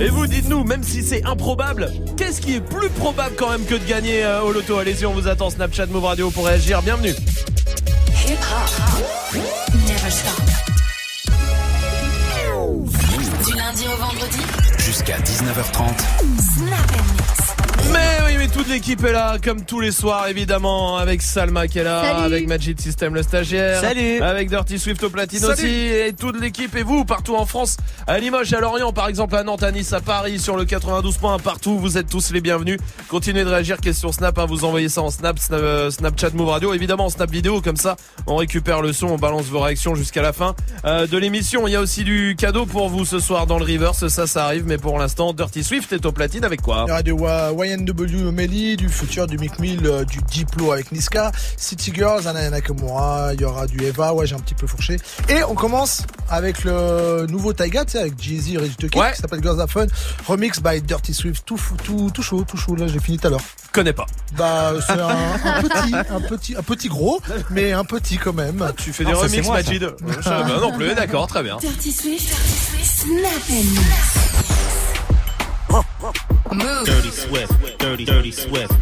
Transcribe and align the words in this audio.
Et 0.00 0.08
vous 0.08 0.26
dites-nous, 0.26 0.64
même 0.64 0.82
si 0.82 1.02
c'est 1.02 1.24
improbable, 1.24 1.92
qu'est-ce 2.16 2.40
qui 2.40 2.54
est 2.54 2.60
plus 2.60 2.88
probable 2.90 3.34
quand 3.36 3.50
même 3.50 3.64
que 3.64 3.74
de 3.74 3.84
gagner 3.84 4.24
euh, 4.24 4.42
au 4.42 4.52
loto? 4.52 4.78
Allez-y, 4.78 5.06
on 5.06 5.12
vous 5.12 5.28
attend 5.28 5.50
Snapchat 5.50 5.86
Move 5.86 6.04
Radio 6.04 6.30
pour 6.30 6.46
réagir. 6.46 6.82
Bienvenue. 6.82 7.14
Du 13.46 13.54
lundi 13.54 13.84
au 13.86 13.96
vendredi. 13.96 14.40
Jusqu'à 14.78 15.18
19h30. 15.18 17.53
Mais 17.92 18.18
oui, 18.26 18.34
mais 18.38 18.48
toute 18.48 18.68
l'équipe 18.68 19.04
est 19.04 19.12
là, 19.12 19.36
comme 19.42 19.64
tous 19.64 19.80
les 19.80 19.92
soirs, 19.92 20.26
évidemment, 20.28 20.96
avec 20.96 21.22
Salma 21.22 21.68
qui 21.68 21.78
est 21.78 21.84
là, 21.84 22.02
Salut. 22.02 22.24
avec 22.24 22.48
Magic 22.48 22.80
System 22.80 23.14
le 23.14 23.22
stagiaire, 23.22 23.80
Salut. 23.80 24.20
avec 24.20 24.48
Dirty 24.48 24.78
Swift 24.78 25.02
au 25.04 25.10
platine 25.10 25.38
Salut. 25.38 25.52
aussi, 25.52 25.66
et 25.68 26.12
toute 26.18 26.40
l'équipe 26.40 26.74
et 26.76 26.82
vous, 26.82 27.04
partout 27.04 27.36
en 27.36 27.46
France, 27.46 27.76
à 28.06 28.18
Limoges, 28.18 28.52
à 28.52 28.60
Lorient, 28.60 28.92
par 28.92 29.08
exemple, 29.08 29.36
à 29.36 29.42
Nantes, 29.44 29.62
à 29.62 29.70
Nice, 29.70 29.92
à 29.92 30.00
Paris, 30.00 30.38
sur 30.40 30.56
le 30.56 30.64
92.1, 30.64 31.38
partout, 31.40 31.78
vous 31.78 31.98
êtes 31.98 32.08
tous 32.08 32.32
les 32.32 32.40
bienvenus. 32.40 32.78
Continuez 33.08 33.44
de 33.44 33.48
réagir, 33.50 33.76
question 33.78 34.10
Snap, 34.12 34.38
hein, 34.38 34.46
vous 34.46 34.64
envoyez 34.64 34.88
ça 34.88 35.02
en 35.02 35.10
Snap, 35.10 35.38
Snap 35.38 35.60
euh, 35.62 35.90
Snapchat 35.90 36.30
Move 36.34 36.48
Radio, 36.48 36.74
évidemment 36.74 37.06
en 37.06 37.10
Snap 37.10 37.30
vidéo, 37.30 37.60
comme 37.60 37.76
ça, 37.76 37.96
on 38.26 38.36
récupère 38.36 38.82
le 38.82 38.92
son, 38.92 39.06
on 39.08 39.18
balance 39.18 39.44
vos 39.46 39.60
réactions 39.60 39.94
jusqu'à 39.94 40.22
la 40.22 40.32
fin 40.32 40.54
euh, 40.84 41.06
de 41.06 41.16
l'émission. 41.18 41.68
Il 41.68 41.72
y 41.72 41.76
a 41.76 41.80
aussi 41.80 42.02
du 42.04 42.34
cadeau 42.36 42.66
pour 42.66 42.88
vous 42.88 43.04
ce 43.04 43.18
soir 43.20 43.46
dans 43.46 43.58
le 43.58 43.64
Reverse, 43.64 44.08
ça, 44.08 44.26
ça 44.26 44.46
arrive, 44.46 44.64
mais 44.66 44.78
pour 44.78 44.98
l'instant, 44.98 45.32
Dirty 45.32 45.62
Swift 45.62 45.92
est 45.92 46.04
au 46.06 46.12
platine 46.12 46.44
avec 46.44 46.60
quoi? 46.62 46.84
Il 46.86 46.88
y 46.88 46.92
aura 46.92 47.02
du 47.02 47.12
Y- 47.12 47.73
YNW 47.78 48.30
Melly, 48.32 48.76
du 48.76 48.88
futur, 48.88 49.26
du 49.26 49.38
Mick 49.38 49.58
Mill, 49.58 49.80
euh, 49.84 50.04
du 50.04 50.18
Diplo 50.22 50.72
avec 50.72 50.92
Niska, 50.92 51.32
City 51.56 51.92
Girls, 51.94 52.26
Anna 52.26 52.48
Nakamura, 52.50 53.34
il 53.34 53.40
y 53.40 53.44
aura 53.44 53.66
du 53.66 53.82
Eva, 53.84 54.14
ouais 54.14 54.26
j'ai 54.26 54.34
un 54.34 54.40
petit 54.40 54.54
peu 54.54 54.66
fourché. 54.66 54.96
Et 55.28 55.42
on 55.44 55.54
commence 55.54 56.02
avec 56.30 56.64
le 56.64 57.26
nouveau 57.28 57.52
Taiga, 57.52 57.84
tu 57.84 57.92
sais, 57.92 57.98
avec 58.00 58.20
Jay-Z 58.20 58.52
et 58.54 58.58
Reggie 58.58 58.76
Tucker, 58.76 58.98
Ouais. 58.98 59.12
qui 59.12 59.20
s'appelle 59.20 59.42
Girls 59.42 59.60
Have 59.60 59.70
Fun, 59.70 59.86
remix 60.26 60.60
by 60.60 60.80
Dirty 60.82 61.12
Swift, 61.14 61.42
tout, 61.44 61.56
fou- 61.56 61.76
tout, 61.82 62.10
tout 62.12 62.22
chaud, 62.22 62.44
tout 62.46 62.56
chaud, 62.56 62.76
là 62.76 62.86
j'ai 62.86 63.00
fini 63.00 63.18
tout 63.18 63.26
à 63.26 63.30
l'heure. 63.30 63.40
Connais 63.72 63.92
pas. 63.92 64.06
Bah 64.36 64.72
c'est 64.86 64.92
un, 64.92 65.08
un 65.08 65.62
petit, 65.62 65.94
un 66.10 66.20
petit, 66.20 66.56
un 66.56 66.62
petit 66.62 66.88
gros, 66.88 67.20
mais 67.50 67.72
un 67.72 67.84
petit 67.84 68.18
quand 68.18 68.32
même. 68.32 68.72
Tu 68.76 68.92
fais 68.92 69.04
des 69.04 69.12
Non, 69.12 69.18
remixes, 69.18 69.46
moi. 69.46 69.56
Majid 69.56 69.86
pas 70.24 70.44
non 70.60 70.72
plus, 70.72 70.94
d'accord, 70.94 71.26
très 71.26 71.42
bien. 71.42 71.56
Dirty 71.58 71.90
Swift. 71.92 72.28
Dirty 72.28 72.84
Swift. 72.84 73.06
Snap 73.06 74.83
Move. 75.74 76.86
Dirty 76.86 77.10
Swift. 77.10 77.78
Dirty, 77.80 78.04
dirty 78.04 78.30
Swift. 78.30 78.72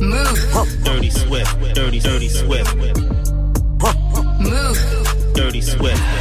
Move. 0.00 0.84
Dirty 0.84 1.10
Swift. 1.10 1.74
Dirty, 1.74 2.00
dirty 2.00 2.28
Swift. 2.30 2.74
Move. 4.40 5.34
Dirty 5.34 5.60
Swift. 5.60 6.17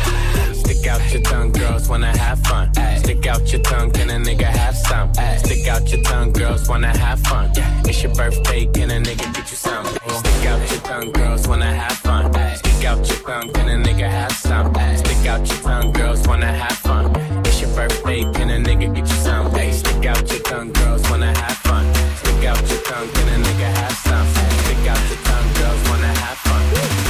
Stick 0.77 0.91
out 0.91 1.11
your 1.11 1.21
tongue, 1.23 1.51
girls 1.51 1.89
wanna 1.89 2.15
have 2.15 2.39
fun. 2.45 2.71
Stick 2.97 3.25
out 3.25 3.51
your 3.51 3.61
tongue, 3.61 3.89
can 3.89 4.11
a 4.11 4.13
nigga 4.13 4.45
have 4.45 4.75
some? 4.75 5.11
Stick 5.39 5.67
out 5.67 5.89
your 5.91 6.01
tongue, 6.03 6.31
girls 6.31 6.69
wanna 6.69 6.95
have 6.95 7.19
fun. 7.21 7.51
It's 7.83 8.03
your 8.03 8.13
birthday, 8.13 8.67
can 8.67 8.91
a 8.91 8.99
nigga 8.99 9.33
get 9.33 9.49
you 9.49 9.57
some? 9.57 9.85
Stick 9.85 10.45
out 10.45 10.71
your 10.71 10.79
tongue, 10.81 11.11
girls 11.13 11.47
wanna 11.47 11.73
have 11.73 11.97
fun. 11.97 12.31
Stick 12.57 12.85
out 12.85 13.09
your 13.09 13.17
tongue, 13.25 13.51
can 13.53 13.69
a 13.69 13.89
nigga 13.89 14.07
have 14.07 14.31
some? 14.31 14.71
Stick 14.97 15.25
out 15.27 15.49
your 15.49 15.57
tongue, 15.63 15.91
girls 15.93 16.27
wanna 16.27 16.53
have 16.53 16.77
fun. 16.77 17.11
It's 17.43 17.59
your 17.59 17.71
birthday, 17.71 18.21
can 18.33 18.51
a 18.51 18.59
nigga 18.59 18.93
get 18.93 19.07
you 19.09 19.17
some? 19.25 19.51
Stick 19.51 20.05
out 20.05 20.29
your 20.31 20.41
tongue, 20.41 20.71
girls 20.73 21.09
wanna 21.09 21.33
have 21.35 21.57
fun. 21.65 21.91
Stick 22.17 22.45
out 22.45 22.69
your 22.69 22.81
tongue, 22.83 23.09
can 23.09 23.27
a 23.29 23.43
nigga 23.45 23.69
have 23.81 23.97
some? 24.05 24.27
Stick 24.61 24.87
out 24.87 25.01
your 25.09 25.21
tongue, 25.25 25.53
girls 25.57 25.89
wanna 25.89 26.13
have 26.21 26.37
fun. 26.37 26.61
It's 26.71 27.06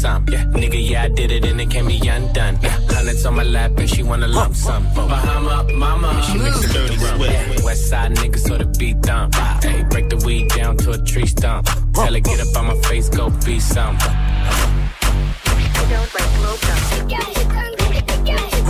some. 0.00 0.24
Yeah, 0.30 0.44
nigga, 0.44 0.80
yeah, 0.90 1.02
I 1.02 1.08
did 1.08 1.30
it, 1.30 1.44
and 1.44 1.60
it 1.60 1.70
can't 1.70 1.86
be 1.86 1.98
undone. 2.08 2.58
Yeah, 2.62 2.78
hundreds 2.88 3.26
on 3.26 3.34
my 3.36 3.44
lap, 3.44 3.72
and 3.76 3.88
she 3.88 4.02
wanna 4.02 4.28
lump 4.28 4.54
sum. 4.54 4.82
Bahama, 4.94 5.66
mama, 5.74 6.22
she 6.26 6.38
makes 6.38 6.64
it 6.64 6.72
dirty 6.72 6.96
rum. 7.04 7.20
Yeah, 7.20 7.64
West 7.64 7.88
side 7.90 8.12
niggas, 8.16 8.48
so 8.48 8.56
the 8.56 8.64
beat 8.78 9.00
dump. 9.02 9.34
Hey, 9.62 9.84
break 9.90 10.08
the 10.08 10.16
weed 10.24 10.48
down 10.48 10.78
to 10.78 10.92
a 10.92 10.98
tree 10.98 11.26
stump. 11.26 11.66
Tell 11.94 12.14
her 12.14 12.20
get 12.20 12.40
up 12.40 12.56
on 12.56 12.66
my 12.68 12.76
face, 12.88 13.08
go 13.10 13.28
be 13.44 13.60
some. 13.60 13.98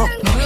Tongue 0.01 0.40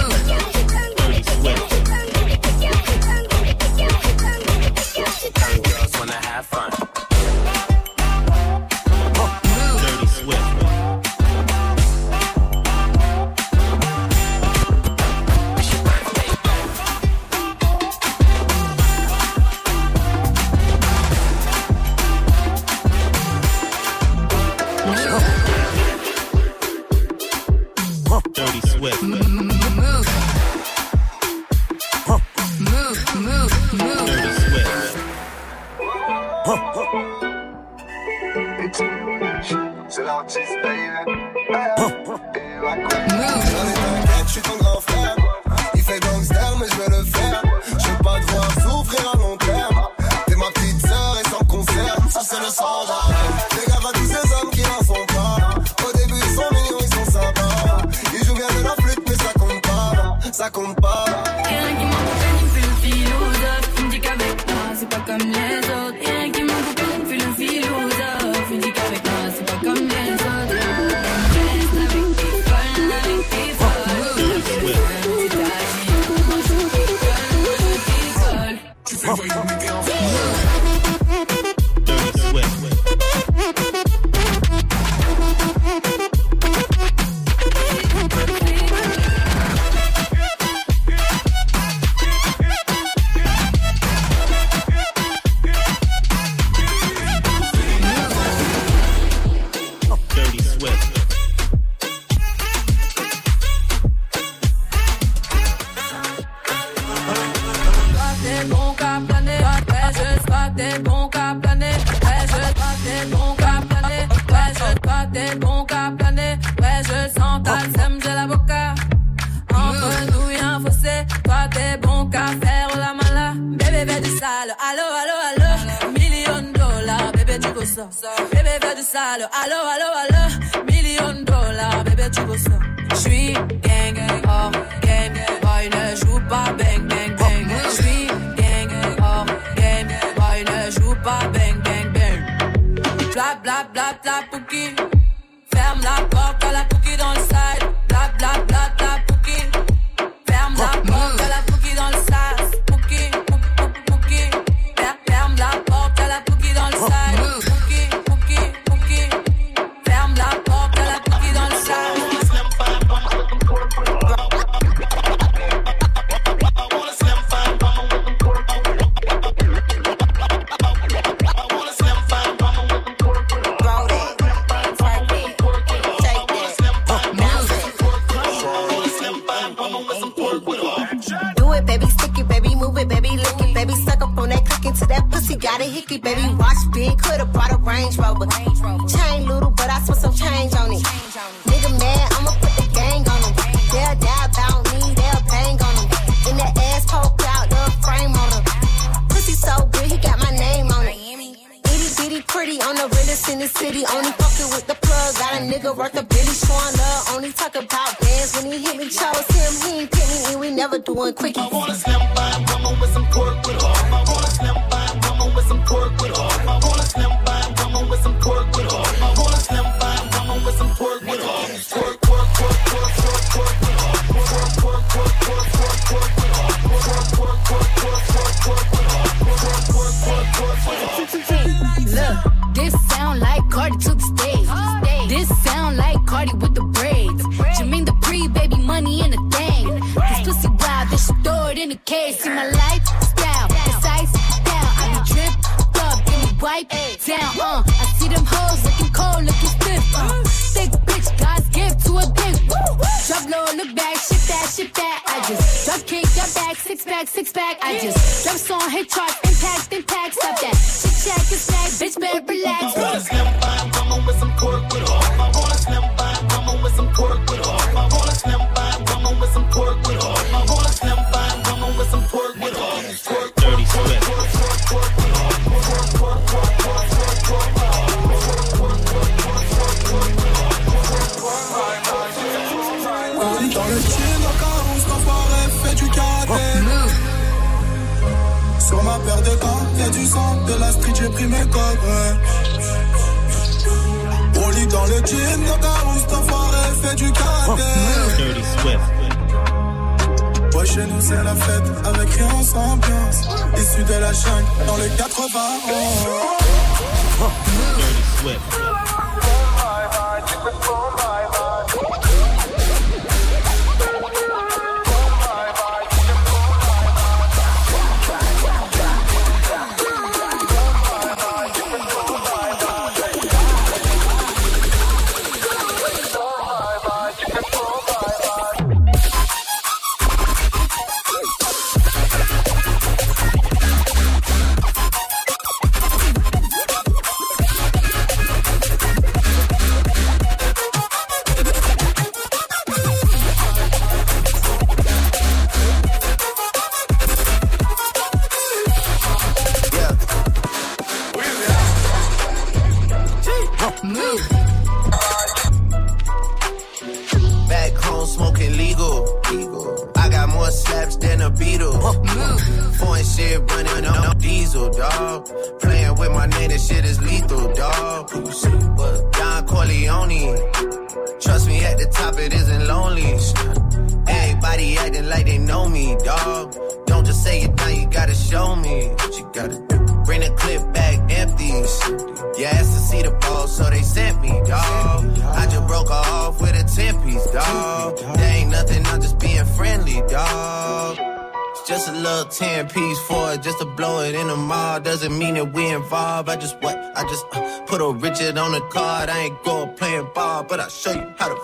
Doesn't 394.35 395.17
mean 395.17 395.33
that 395.35 395.53
we 395.53 395.67
involved. 395.67 396.29
I 396.29 396.35
just 396.35 396.61
what? 396.61 396.75
I 396.75 397.03
just 397.03 397.25
uh, 397.31 397.61
put 397.65 397.81
a 397.81 397.91
Richard 397.91 398.37
on 398.37 398.51
the 398.51 398.61
card. 398.69 399.09
I 399.09 399.25
ain't 399.25 399.43
going 399.43 399.73
playing 399.75 400.07
ball, 400.13 400.43
but 400.43 400.59
I'll 400.59 400.69
show 400.69 400.91
you 400.91 401.13
how 401.17 401.29
to 401.29 401.35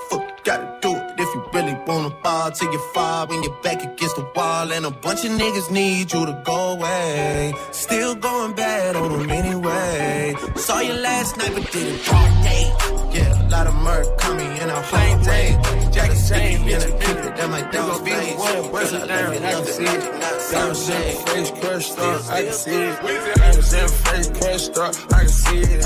fall 2.52 2.60
till 2.60 2.74
you 2.74 2.80
fall 2.94 3.28
when 3.28 3.44
you're 3.44 3.62
back 3.62 3.84
against 3.84 4.16
the 4.16 4.28
wall. 4.36 4.72
And 4.72 4.86
a 4.86 4.92
bunch 4.92 5.26
of 5.26 5.32
niggas 5.32 5.72
need 5.72 6.12
you 6.14 6.26
to 6.26 6.42
go 6.46 6.74
away. 6.74 7.54
Still 7.72 8.16
going 8.16 8.54
bad 8.54 8.96
on 8.96 9.20
them 9.20 9.30
anyway. 9.30 10.36
Saw 10.56 10.80
you 10.82 10.94
last 10.94 11.38
night, 11.38 11.52
but 11.54 11.72
didn't 11.72 12.04
talk. 12.04 12.44
day. 12.44 12.74
Yeah, 13.14 13.48
a 13.48 13.50
lot 13.50 13.68
of 13.68 13.76
murk 13.76 14.18
coming 14.20 14.52
in 14.58 14.70
a 14.70 14.82
plain 14.84 15.22
day. 15.24 15.60
Jackie 15.92 16.20
Jane, 16.28 16.68
in 16.68 16.80
the 16.80 16.98
people 17.00 17.30
that 17.38 17.50
my 17.50 17.62
dog 17.72 18.06
face. 18.06 18.36
Cause 18.72 18.94
I 18.94 19.04
love 19.04 19.34
it, 19.34 19.42
love 19.42 19.68
it. 19.68 20.42
Sam 20.42 20.76
Shane, 20.76 21.26
face 21.26 21.52
crushed 21.60 22.00
up, 22.00 22.30
I 22.30 22.44
can 22.44 22.54
see 22.54 22.72
it. 22.72 23.36
Diamonds 23.36 23.74
in 23.74 23.90
face 23.90 24.30
crushed 24.40 24.78
up, 24.78 24.96
I 25.14 25.20
can 25.20 25.30
see 25.30 25.60
it. 25.60 25.82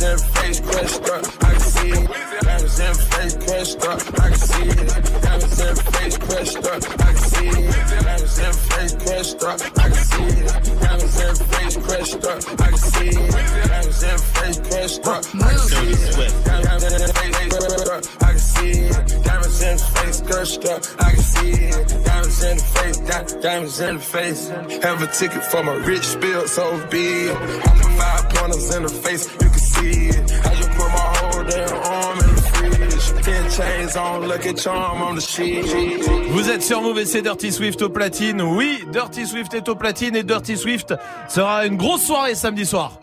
In 0.00 0.18
face 0.18 0.60
crushed 0.60 1.10
up, 1.10 1.44
I 1.44 1.50
can 1.50 1.56
see 1.56 1.56
it. 1.56 1.59
Diamonds 1.80 2.78
in 2.80 2.94
face, 2.94 3.36
crushed 3.36 3.84
up, 3.86 4.00
I 4.20 4.28
can 4.28 4.38
see 4.38 4.68
it. 4.68 5.22
Diamonds 5.22 5.60
in 5.60 5.76
face, 5.76 6.18
crushed 6.18 6.56
up, 6.58 6.82
I 7.00 7.12
can 7.12 7.16
see 7.16 7.48
it. 7.48 8.04
Diamonds 8.04 8.38
in 8.38 8.52
face, 8.52 8.94
crushed 9.00 9.42
up, 9.42 9.60
I 9.60 9.88
can 9.88 9.94
see 9.94 10.24
it. 10.24 10.80
Diamonds 10.80 11.20
in 11.20 11.34
face, 11.50 11.76
crushed 11.76 12.24
up, 12.26 12.60
I 12.60 12.68
can 12.68 12.78
see 12.78 13.08
it. 13.08 13.32
Diamonds 13.70 14.02
in 14.02 14.18
face, 14.18 14.58
crushed 14.60 15.06
up, 15.06 15.24
I 15.24 15.48
can 15.48 15.58
see 15.58 15.96
it. 16.20 16.44
Diamonds 16.50 16.82
in 16.92 16.98
face, 17.00 17.40
crushed 17.40 17.88
up, 17.88 18.22
I 18.22 18.30
can 18.30 18.38
see 18.38 18.70
it. 18.70 19.24
Diamonds 19.24 19.62
in 19.62 19.78
face, 19.78 20.20
crushed 20.20 20.64
up, 20.66 20.82
I 20.98 21.10
can 21.12 21.22
see 21.22 21.50
it. 21.50 22.04
Diamonds 22.04 22.42
in 22.44 22.58
face, 22.58 22.96
di- 22.98 23.40
diamonds 23.40 23.80
in 23.80 23.98
face. 23.98 24.48
Have 24.82 25.02
a 25.02 25.06
ticket 25.06 25.44
for 25.44 25.62
my 25.62 25.74
rich 25.76 26.04
spill, 26.04 26.46
so 26.46 26.86
be 26.88 27.06
it. 27.28 27.36
Five 27.98 28.28
pointers 28.30 28.74
in 28.74 28.82
the 28.82 28.88
face, 28.88 29.32
you 29.32 29.38
can 29.38 29.52
see 29.54 29.59
Vous 36.30 36.50
êtes 36.50 36.62
sur 36.62 36.82
Move 36.82 36.98
et 36.98 37.06
c'est 37.06 37.22
Dirty 37.22 37.52
Swift 37.52 37.82
au 37.82 37.88
platine. 37.88 38.40
Oui, 38.42 38.84
Dirty 38.92 39.26
Swift 39.26 39.52
est 39.54 39.68
au 39.68 39.74
platine 39.74 40.16
et 40.16 40.22
Dirty 40.22 40.56
Swift 40.56 40.94
sera 41.28 41.66
une 41.66 41.76
grosse 41.76 42.04
soirée 42.04 42.34
samedi 42.34 42.64
soir. 42.64 43.00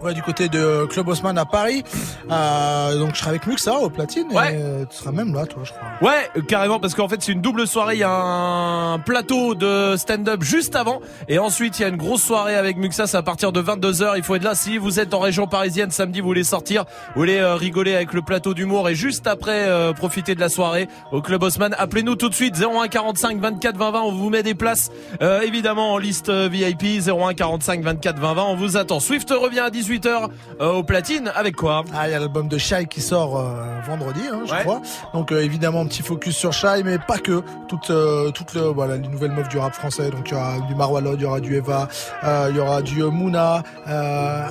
Ouais, 0.00 0.14
du 0.14 0.22
côté 0.22 0.48
de 0.48 0.86
Club 0.86 1.08
Haussmann 1.08 1.36
à 1.38 1.44
Paris. 1.44 1.82
Euh, 2.30 2.98
donc 2.98 3.14
je 3.14 3.18
serai 3.18 3.30
avec 3.30 3.46
Muxa 3.48 3.78
au 3.78 3.90
platine. 3.90 4.28
Ouais. 4.30 4.54
Et 4.54 4.56
euh, 4.56 4.84
tu 4.88 4.96
seras 4.96 5.10
même 5.10 5.34
là, 5.34 5.44
toi, 5.44 5.62
je 5.64 5.72
crois. 5.72 5.88
Ouais, 6.00 6.30
euh, 6.36 6.42
carrément, 6.42 6.78
parce 6.78 6.94
qu'en 6.94 7.08
fait 7.08 7.20
c'est 7.20 7.32
une 7.32 7.40
double 7.40 7.66
soirée. 7.66 7.96
Il 7.96 8.00
y 8.00 8.04
a 8.04 8.10
un 8.12 9.00
plateau 9.00 9.56
de 9.56 9.96
stand-up 9.96 10.44
juste 10.44 10.76
avant, 10.76 11.00
et 11.28 11.40
ensuite 11.40 11.78
il 11.78 11.82
y 11.82 11.84
a 11.84 11.88
une 11.88 11.96
grosse 11.96 12.22
soirée 12.22 12.54
avec 12.54 12.76
Muxa. 12.76 13.08
C'est 13.08 13.16
à 13.16 13.22
partir 13.22 13.50
de 13.50 13.58
22 13.58 13.92
h 13.92 14.12
Il 14.16 14.22
faut 14.22 14.36
être 14.36 14.44
là. 14.44 14.54
Si 14.54 14.78
vous 14.78 15.00
êtes 15.00 15.14
en 15.14 15.18
région 15.18 15.48
parisienne 15.48 15.90
samedi, 15.90 16.20
vous 16.20 16.28
voulez 16.28 16.44
sortir, 16.44 16.84
vous 17.14 17.22
voulez 17.22 17.38
euh, 17.38 17.56
rigoler 17.56 17.96
avec 17.96 18.12
le 18.12 18.22
plateau 18.22 18.54
d'humour, 18.54 18.88
et 18.88 18.94
juste 18.94 19.26
après 19.26 19.66
euh, 19.66 19.92
profiter 19.92 20.36
de 20.36 20.40
la 20.40 20.48
soirée 20.48 20.86
au 21.10 21.22
Club 21.22 21.42
Haussmann, 21.42 21.74
appelez-nous 21.76 22.14
tout 22.14 22.28
de 22.28 22.34
suite 22.34 22.54
01 22.56 22.86
45 22.86 23.40
24 23.40 23.76
20 23.76 23.90
20. 23.90 24.00
On 24.02 24.12
vous 24.12 24.30
met 24.30 24.44
des 24.44 24.54
places, 24.54 24.92
euh, 25.22 25.40
évidemment 25.40 25.94
en 25.94 25.98
liste 25.98 26.30
VIP 26.30 27.02
01 27.04 27.34
45 27.34 27.82
24 27.82 28.20
20 28.20 28.34
20. 28.34 28.42
On 28.44 28.54
vous 28.54 28.76
attend. 28.76 29.00
Swift 29.00 29.30
revient 29.30 29.58
à 29.58 29.70
18 29.70 29.87
h 29.96 30.28
au 30.60 30.82
platine 30.82 31.30
avec 31.34 31.56
quoi 31.56 31.84
Ah, 31.94 32.08
il 32.08 32.12
y 32.12 32.14
a 32.14 32.18
l'album 32.18 32.48
de 32.48 32.58
Shai 32.58 32.86
qui 32.86 33.00
sort 33.00 33.38
euh, 33.38 33.80
vendredi, 33.86 34.20
hein, 34.32 34.40
je 34.46 34.52
Ouais. 34.52 34.60
crois. 34.62 34.80
Donc 35.14 35.32
euh, 35.32 35.42
évidemment, 35.42 35.80
un 35.80 35.86
petit 35.86 36.02
focus 36.02 36.36
sur 36.36 36.52
Shai, 36.52 36.82
mais 36.84 36.98
pas 36.98 37.18
que. 37.18 37.42
Euh, 37.90 38.30
le, 38.54 38.60
voilà, 38.68 38.96
les 38.96 39.08
nouvelles 39.08 39.32
meufs 39.32 39.48
du 39.48 39.58
rap 39.58 39.74
français. 39.74 40.10
Donc 40.10 40.30
il 40.30 40.34
y 40.34 40.36
aura 40.36 40.58
du 40.60 40.74
Marwalod, 40.74 41.18
il 41.20 41.22
y 41.22 41.26
aura 41.26 41.40
du 41.40 41.56
Eva, 41.56 41.88
euh, 42.24 42.48
il 42.50 42.56
y 42.56 42.60
aura 42.60 42.82
du 42.82 43.02
euh, 43.02 43.10
Mouna. 43.10 43.62
Euh, 43.86 44.42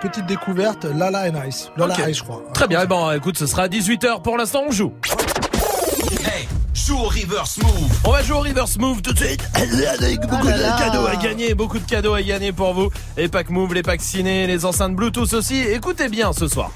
petite 0.00 0.26
découverte, 0.26 0.84
Lala 0.84 1.24
and 1.30 1.46
Ice. 1.48 1.70
Lala 1.76 1.94
Ok. 1.94 2.08
Ice, 2.08 2.18
je 2.18 2.22
crois. 2.24 2.42
Très 2.54 2.66
bien. 2.68 2.80
Eh 2.82 2.86
ben, 2.86 3.12
écoute, 3.14 3.38
ce 3.38 3.46
sera 3.46 3.62
à 3.62 3.68
18 3.68 4.04
h 4.04 4.22
Pour 4.22 4.36
l'instant, 4.36 4.62
on 4.66 4.70
joue. 4.72 4.92
Joue 6.86 6.98
au 6.98 7.04
reverse 7.04 7.58
move. 7.58 8.00
On 8.04 8.10
va 8.10 8.22
jouer 8.24 8.36
au 8.36 8.40
reverse 8.40 8.76
move 8.76 9.02
tout 9.02 9.12
de 9.12 9.18
suite 9.18 9.40
avec 9.54 10.20
beaucoup 10.22 10.48
là 10.48 10.56
là. 10.56 10.72
de 10.76 10.78
cadeaux 10.82 11.06
à 11.06 11.14
gagner, 11.16 11.54
beaucoup 11.54 11.78
de 11.78 11.84
cadeaux 11.84 12.14
à 12.14 12.22
gagner 12.22 12.50
pour 12.50 12.74
vous. 12.74 12.90
Les 13.16 13.28
packs 13.28 13.50
move, 13.50 13.72
les 13.72 13.82
packs 13.82 14.02
ciné, 14.02 14.48
les 14.48 14.64
enceintes 14.64 14.96
Bluetooth 14.96 15.32
aussi. 15.32 15.60
Écoutez 15.60 16.08
bien 16.08 16.32
ce 16.32 16.48
soir. 16.48 16.72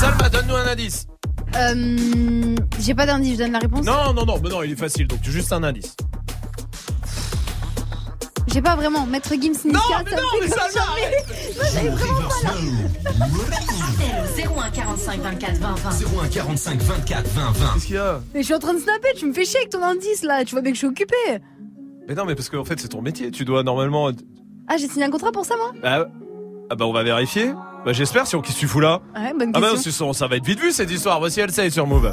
Salma, 0.00 0.28
donne-nous 0.28 0.54
un 0.54 0.66
indice. 0.66 1.06
Euh, 1.56 2.56
J'ai 2.80 2.94
pas 2.94 3.06
d'indice, 3.06 3.34
je 3.34 3.38
donne 3.38 3.52
la 3.52 3.58
réponse. 3.58 3.84
Non, 3.84 4.12
non, 4.12 4.24
non, 4.24 4.40
mais 4.42 4.48
non, 4.48 4.62
il 4.62 4.72
est 4.72 4.76
facile, 4.76 5.06
donc 5.06 5.18
juste 5.22 5.52
un 5.52 5.62
indice. 5.62 5.96
J'ai 8.46 8.62
pas 8.62 8.76
vraiment. 8.76 9.06
Maître 9.06 9.30
Gims 9.34 9.50
Niska, 9.52 9.68
Non, 9.72 9.80
ça 9.80 10.02
mais 10.04 10.10
me 10.12 10.16
non, 10.16 10.28
fait 10.32 10.40
mais 10.40 10.48
jamais. 10.48 11.16
Non, 11.56 11.62
j'avais 11.72 11.88
vraiment 11.88 12.28
pas 12.28 12.42
là. 12.44 12.50
Appel 13.88 14.56
au 14.56 14.60
01 14.60 14.70
45 14.70 15.20
24 15.20 15.56
20 15.58 15.74
20. 15.74 15.90
01 16.24 16.28
45 16.28 16.80
24 16.82 17.28
20 17.28 17.42
20. 17.52 17.74
Qu'est-ce 17.74 17.86
qu'il 17.86 17.94
y 17.96 17.98
a 17.98 18.20
Mais 18.34 18.40
je 18.40 18.44
suis 18.44 18.54
en 18.54 18.58
train 18.58 18.74
de 18.74 18.78
snapper, 18.80 19.08
tu 19.16 19.26
me 19.26 19.32
fais 19.32 19.44
chier 19.44 19.58
avec 19.58 19.70
ton 19.70 19.82
indice 19.82 20.22
là. 20.22 20.44
Tu 20.44 20.52
vois 20.54 20.62
bien 20.62 20.70
que 20.72 20.76
je 20.76 20.80
suis 20.80 20.86
occupée. 20.86 21.14
Mais 22.06 22.14
non, 22.14 22.24
mais 22.26 22.34
parce 22.34 22.48
qu'en 22.48 22.64
fait, 22.64 22.78
c'est 22.78 22.88
ton 22.88 23.02
métier. 23.02 23.30
Tu 23.30 23.44
dois 23.44 23.62
normalement. 23.62 24.10
Ah, 24.68 24.76
j'ai 24.76 24.88
signé 24.88 25.04
un 25.06 25.10
contrat 25.10 25.32
pour 25.32 25.44
ça, 25.46 25.56
moi 25.56 25.72
Bah, 25.82 26.06
ah 26.70 26.74
bah, 26.74 26.86
on 26.86 26.92
va 26.92 27.02
vérifier. 27.02 27.52
Bah, 27.84 27.92
j'espère, 27.92 28.26
si 28.26 28.36
on 28.36 28.40
qu'est-ce 28.42 28.54
que 28.56 28.60
tu 28.60 28.68
fous 28.68 28.80
là 28.80 29.00
Ouais, 29.16 29.32
bonne 29.38 29.50
Ah 29.54 29.60
bah, 29.60 29.70
question. 29.72 30.06
non, 30.06 30.12
c'est- 30.12 30.18
ça 30.18 30.26
va 30.28 30.36
être 30.36 30.44
vite 30.46 30.60
vu 30.60 30.70
cette 30.72 30.90
histoire. 30.90 31.18
Voici 31.18 31.40
elle 31.40 31.50
sur 31.72 31.86
Move. 31.86 32.12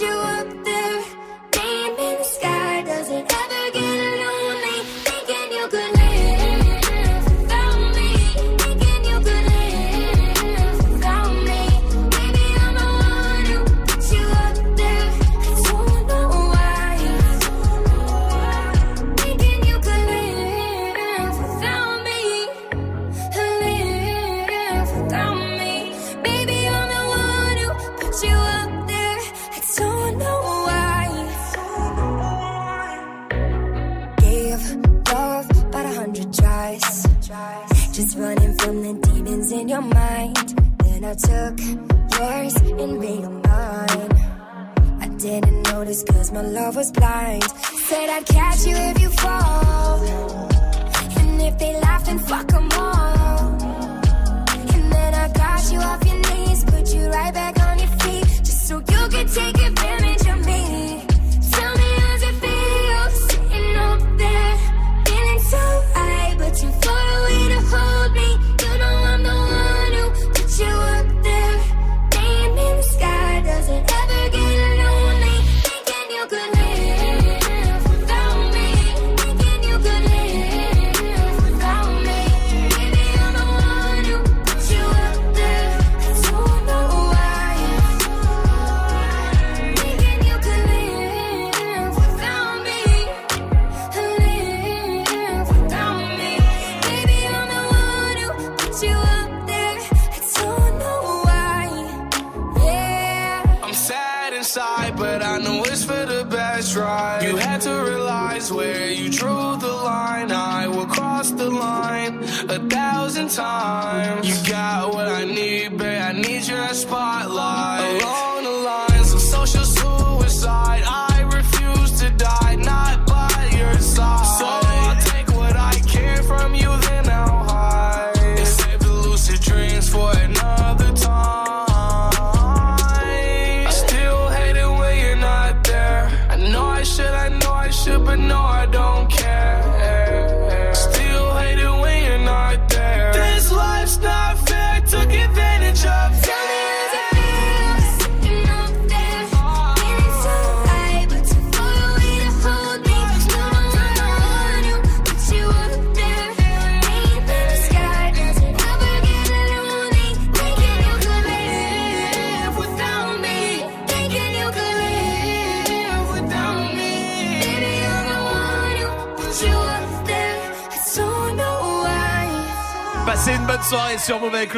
you 0.00 0.06
up 0.06 0.61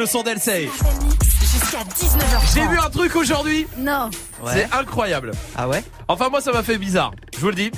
le 0.05 0.09
son 0.11 0.21
d'Elsey. 0.21 0.69
Jusqu'à 1.41 1.79
19h. 1.79 2.53
J'ai 2.53 2.67
vu 2.67 2.77
un 2.77 2.89
truc 2.91 3.15
aujourd'hui. 3.15 3.65
Non. 3.77 4.09
C'est 4.53 4.67
incroyable. 4.71 5.31
Ah 5.55 5.67
ouais? 5.67 5.83
Enfin 6.07 6.29
moi 6.29 6.41
ça 6.41 6.51
m'a 6.51 6.61
fait 6.63 6.77
bizarre. 6.77 7.11
Je 7.35 7.39
vous 7.41 7.49
le 7.49 7.55
dis. 7.55 7.71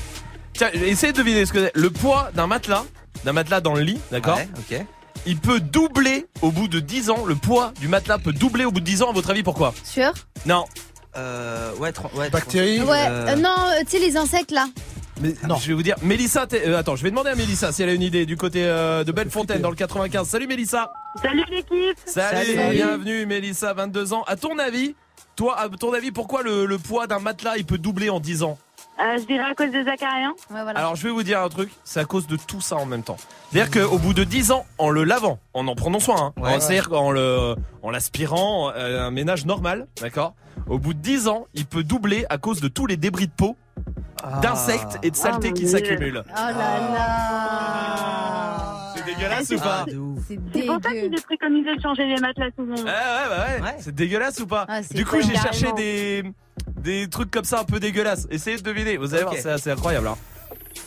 Tiens, 0.53 0.69
essayez 0.73 1.13
de 1.13 1.17
deviner 1.17 1.45
ce 1.45 1.53
que 1.53 1.65
c'est. 1.65 1.71
Le 1.75 1.89
poids 1.89 2.29
d'un 2.33 2.47
matelas, 2.47 2.83
d'un 3.23 3.31
matelas 3.31 3.61
dans 3.61 3.75
le 3.75 3.81
lit, 3.81 3.99
d'accord? 4.11 4.35
Ouais, 4.37 4.49
ok. 4.57 4.85
Il 5.25 5.37
peut 5.37 5.59
doubler 5.61 6.25
au 6.41 6.51
bout 6.51 6.67
de 6.67 6.79
10 6.79 7.09
ans. 7.11 7.25
Le 7.25 7.35
poids 7.35 7.71
du 7.79 7.87
matelas 7.87 8.17
peut 8.17 8.33
doubler 8.33 8.65
au 8.65 8.71
bout 8.71 8.79
de 8.81 8.85
10 8.85 9.03
ans. 9.03 9.09
À 9.09 9.13
votre 9.13 9.29
avis, 9.29 9.43
pourquoi? 9.43 9.73
Sûr? 9.83 10.11
Non. 10.45 10.65
Euh, 11.15 11.73
ouais, 11.75 11.91
tro- 11.91 12.09
ouais, 12.15 12.29
Bactéries 12.29 12.81
Ouais. 12.81 13.05
Euh, 13.09 13.27
euh, 13.29 13.35
non, 13.35 13.55
euh, 13.71 13.81
tu 13.85 13.91
sais, 13.91 13.99
les 13.99 14.17
insectes 14.17 14.51
là. 14.51 14.67
Mais 15.21 15.33
je 15.59 15.67
vais 15.67 15.73
vous 15.73 15.83
dire, 15.83 15.95
Mélissa, 16.03 16.45
euh, 16.53 16.77
attends, 16.77 16.95
je 16.95 17.03
vais 17.03 17.09
demander 17.09 17.29
à 17.31 17.35
Mélissa 17.35 17.71
si 17.71 17.81
elle 17.81 17.89
a 17.89 17.93
une 17.93 18.01
idée 18.03 18.25
du 18.25 18.37
côté 18.37 18.63
euh, 18.65 19.03
de 19.03 19.11
Bellefontaine 19.11 19.61
dans 19.61 19.69
le 19.71 19.75
95. 19.75 20.27
Salut 20.27 20.45
Mélissa. 20.47 20.91
Salut 21.21 21.43
l'équipe 21.49 21.97
Salut, 22.05 22.53
Salut. 22.55 22.75
bienvenue 22.75 23.25
Mélissa, 23.25 23.73
22 23.73 24.13
ans. 24.13 24.23
À 24.27 24.35
ton 24.35 24.59
avis, 24.59 24.95
toi, 25.35 25.59
à 25.59 25.69
ton 25.69 25.93
avis, 25.93 26.11
pourquoi 26.11 26.43
le, 26.43 26.65
le 26.67 26.77
poids 26.77 27.07
d'un 27.07 27.19
matelas 27.19 27.57
il 27.57 27.65
peut 27.65 27.79
doubler 27.79 28.09
en 28.11 28.19
10 28.19 28.43
ans? 28.43 28.57
Euh, 28.99 29.17
Je 29.19 29.25
dirais 29.25 29.43
à 29.49 29.55
cause 29.55 29.71
des 29.71 29.87
acariens. 29.87 30.33
Ouais, 30.51 30.61
voilà. 30.63 30.79
Alors 30.79 30.95
je 30.95 31.03
vais 31.03 31.11
vous 31.11 31.23
dire 31.23 31.41
un 31.41 31.49
truc, 31.49 31.69
c'est 31.83 31.99
à 31.99 32.05
cause 32.05 32.27
de 32.27 32.35
tout 32.37 32.61
ça 32.61 32.75
en 32.77 32.85
même 32.85 33.03
temps. 33.03 33.17
C'est-à-dire 33.51 33.71
qu'au 33.89 33.97
bout 33.97 34.13
de 34.13 34.23
10 34.23 34.51
ans, 34.51 34.65
en 34.77 34.89
le 34.89 35.03
lavant, 35.03 35.39
en 35.53 35.67
en 35.67 35.75
prenant 35.75 35.99
soin, 35.99 36.33
hein, 36.37 36.41
Ouais. 36.41 36.55
en- 36.55 36.59
c'est-à-dire 36.59 36.93
en 36.93 37.11
le, 37.11 37.55
en 37.81 37.89
l'aspirant, 37.91 38.71
euh, 38.75 39.01
un 39.07 39.11
ménage 39.11 39.45
normal, 39.45 39.87
d'accord? 40.01 40.35
Au 40.67 40.77
bout 40.79 40.93
de 40.93 40.99
10 40.99 41.27
ans, 41.27 41.47
il 41.53 41.65
peut 41.65 41.83
doubler 41.83 42.25
à 42.29 42.37
cause 42.37 42.59
de 42.61 42.67
tous 42.67 42.85
les 42.87 42.97
débris 42.97 43.27
de 43.27 43.31
peau. 43.31 43.55
D'insectes 44.41 44.99
et 45.03 45.11
de 45.11 45.15
saletés 45.15 45.49
mon 45.49 45.53
qui 45.53 45.67
s'accumulent. 45.67 46.23
Oh 46.27 46.31
là 46.35 46.51
là. 46.57 48.93
C'est 48.95 49.05
dégueulasse 49.05 49.51
Ah, 49.51 49.55
ou 49.55 49.59
pas 49.59 49.85
Ah. 49.87 49.91
C'est 50.27 50.37
pour 50.65 50.79
ça 50.83 50.89
dégueu. 50.89 51.01
qu'il 51.07 51.13
est 51.17 51.25
préconisé 51.25 51.75
de 51.75 51.81
changer 51.81 52.05
les 52.05 52.19
matelas 52.21 52.49
souvent. 52.55 52.75
Ouais, 52.75 52.81
ouais, 52.83 53.29
bah 53.29 53.45
ouais. 53.57 53.61
Ouais. 53.63 53.75
C'est 53.79 53.95
dégueulasse 53.95 54.39
ou 54.39 54.47
pas 54.47 54.65
Ah, 54.67 54.81
Du 54.81 55.05
coup, 55.05 55.17
j'ai 55.21 55.35
cherché 55.35 55.71
des 55.73 56.23
des 56.81 57.07
trucs 57.09 57.31
comme 57.31 57.43
ça 57.45 57.61
un 57.61 57.63
peu 57.63 57.79
dégueulasses. 57.79 58.27
Essayez 58.31 58.57
de 58.57 58.61
deviner. 58.63 58.97
Vous 58.97 59.13
allez 59.13 59.23
voir, 59.23 59.35
c'est 59.35 59.49
assez 59.51 59.71
incroyable. 59.71 60.07
hein. 60.07 60.15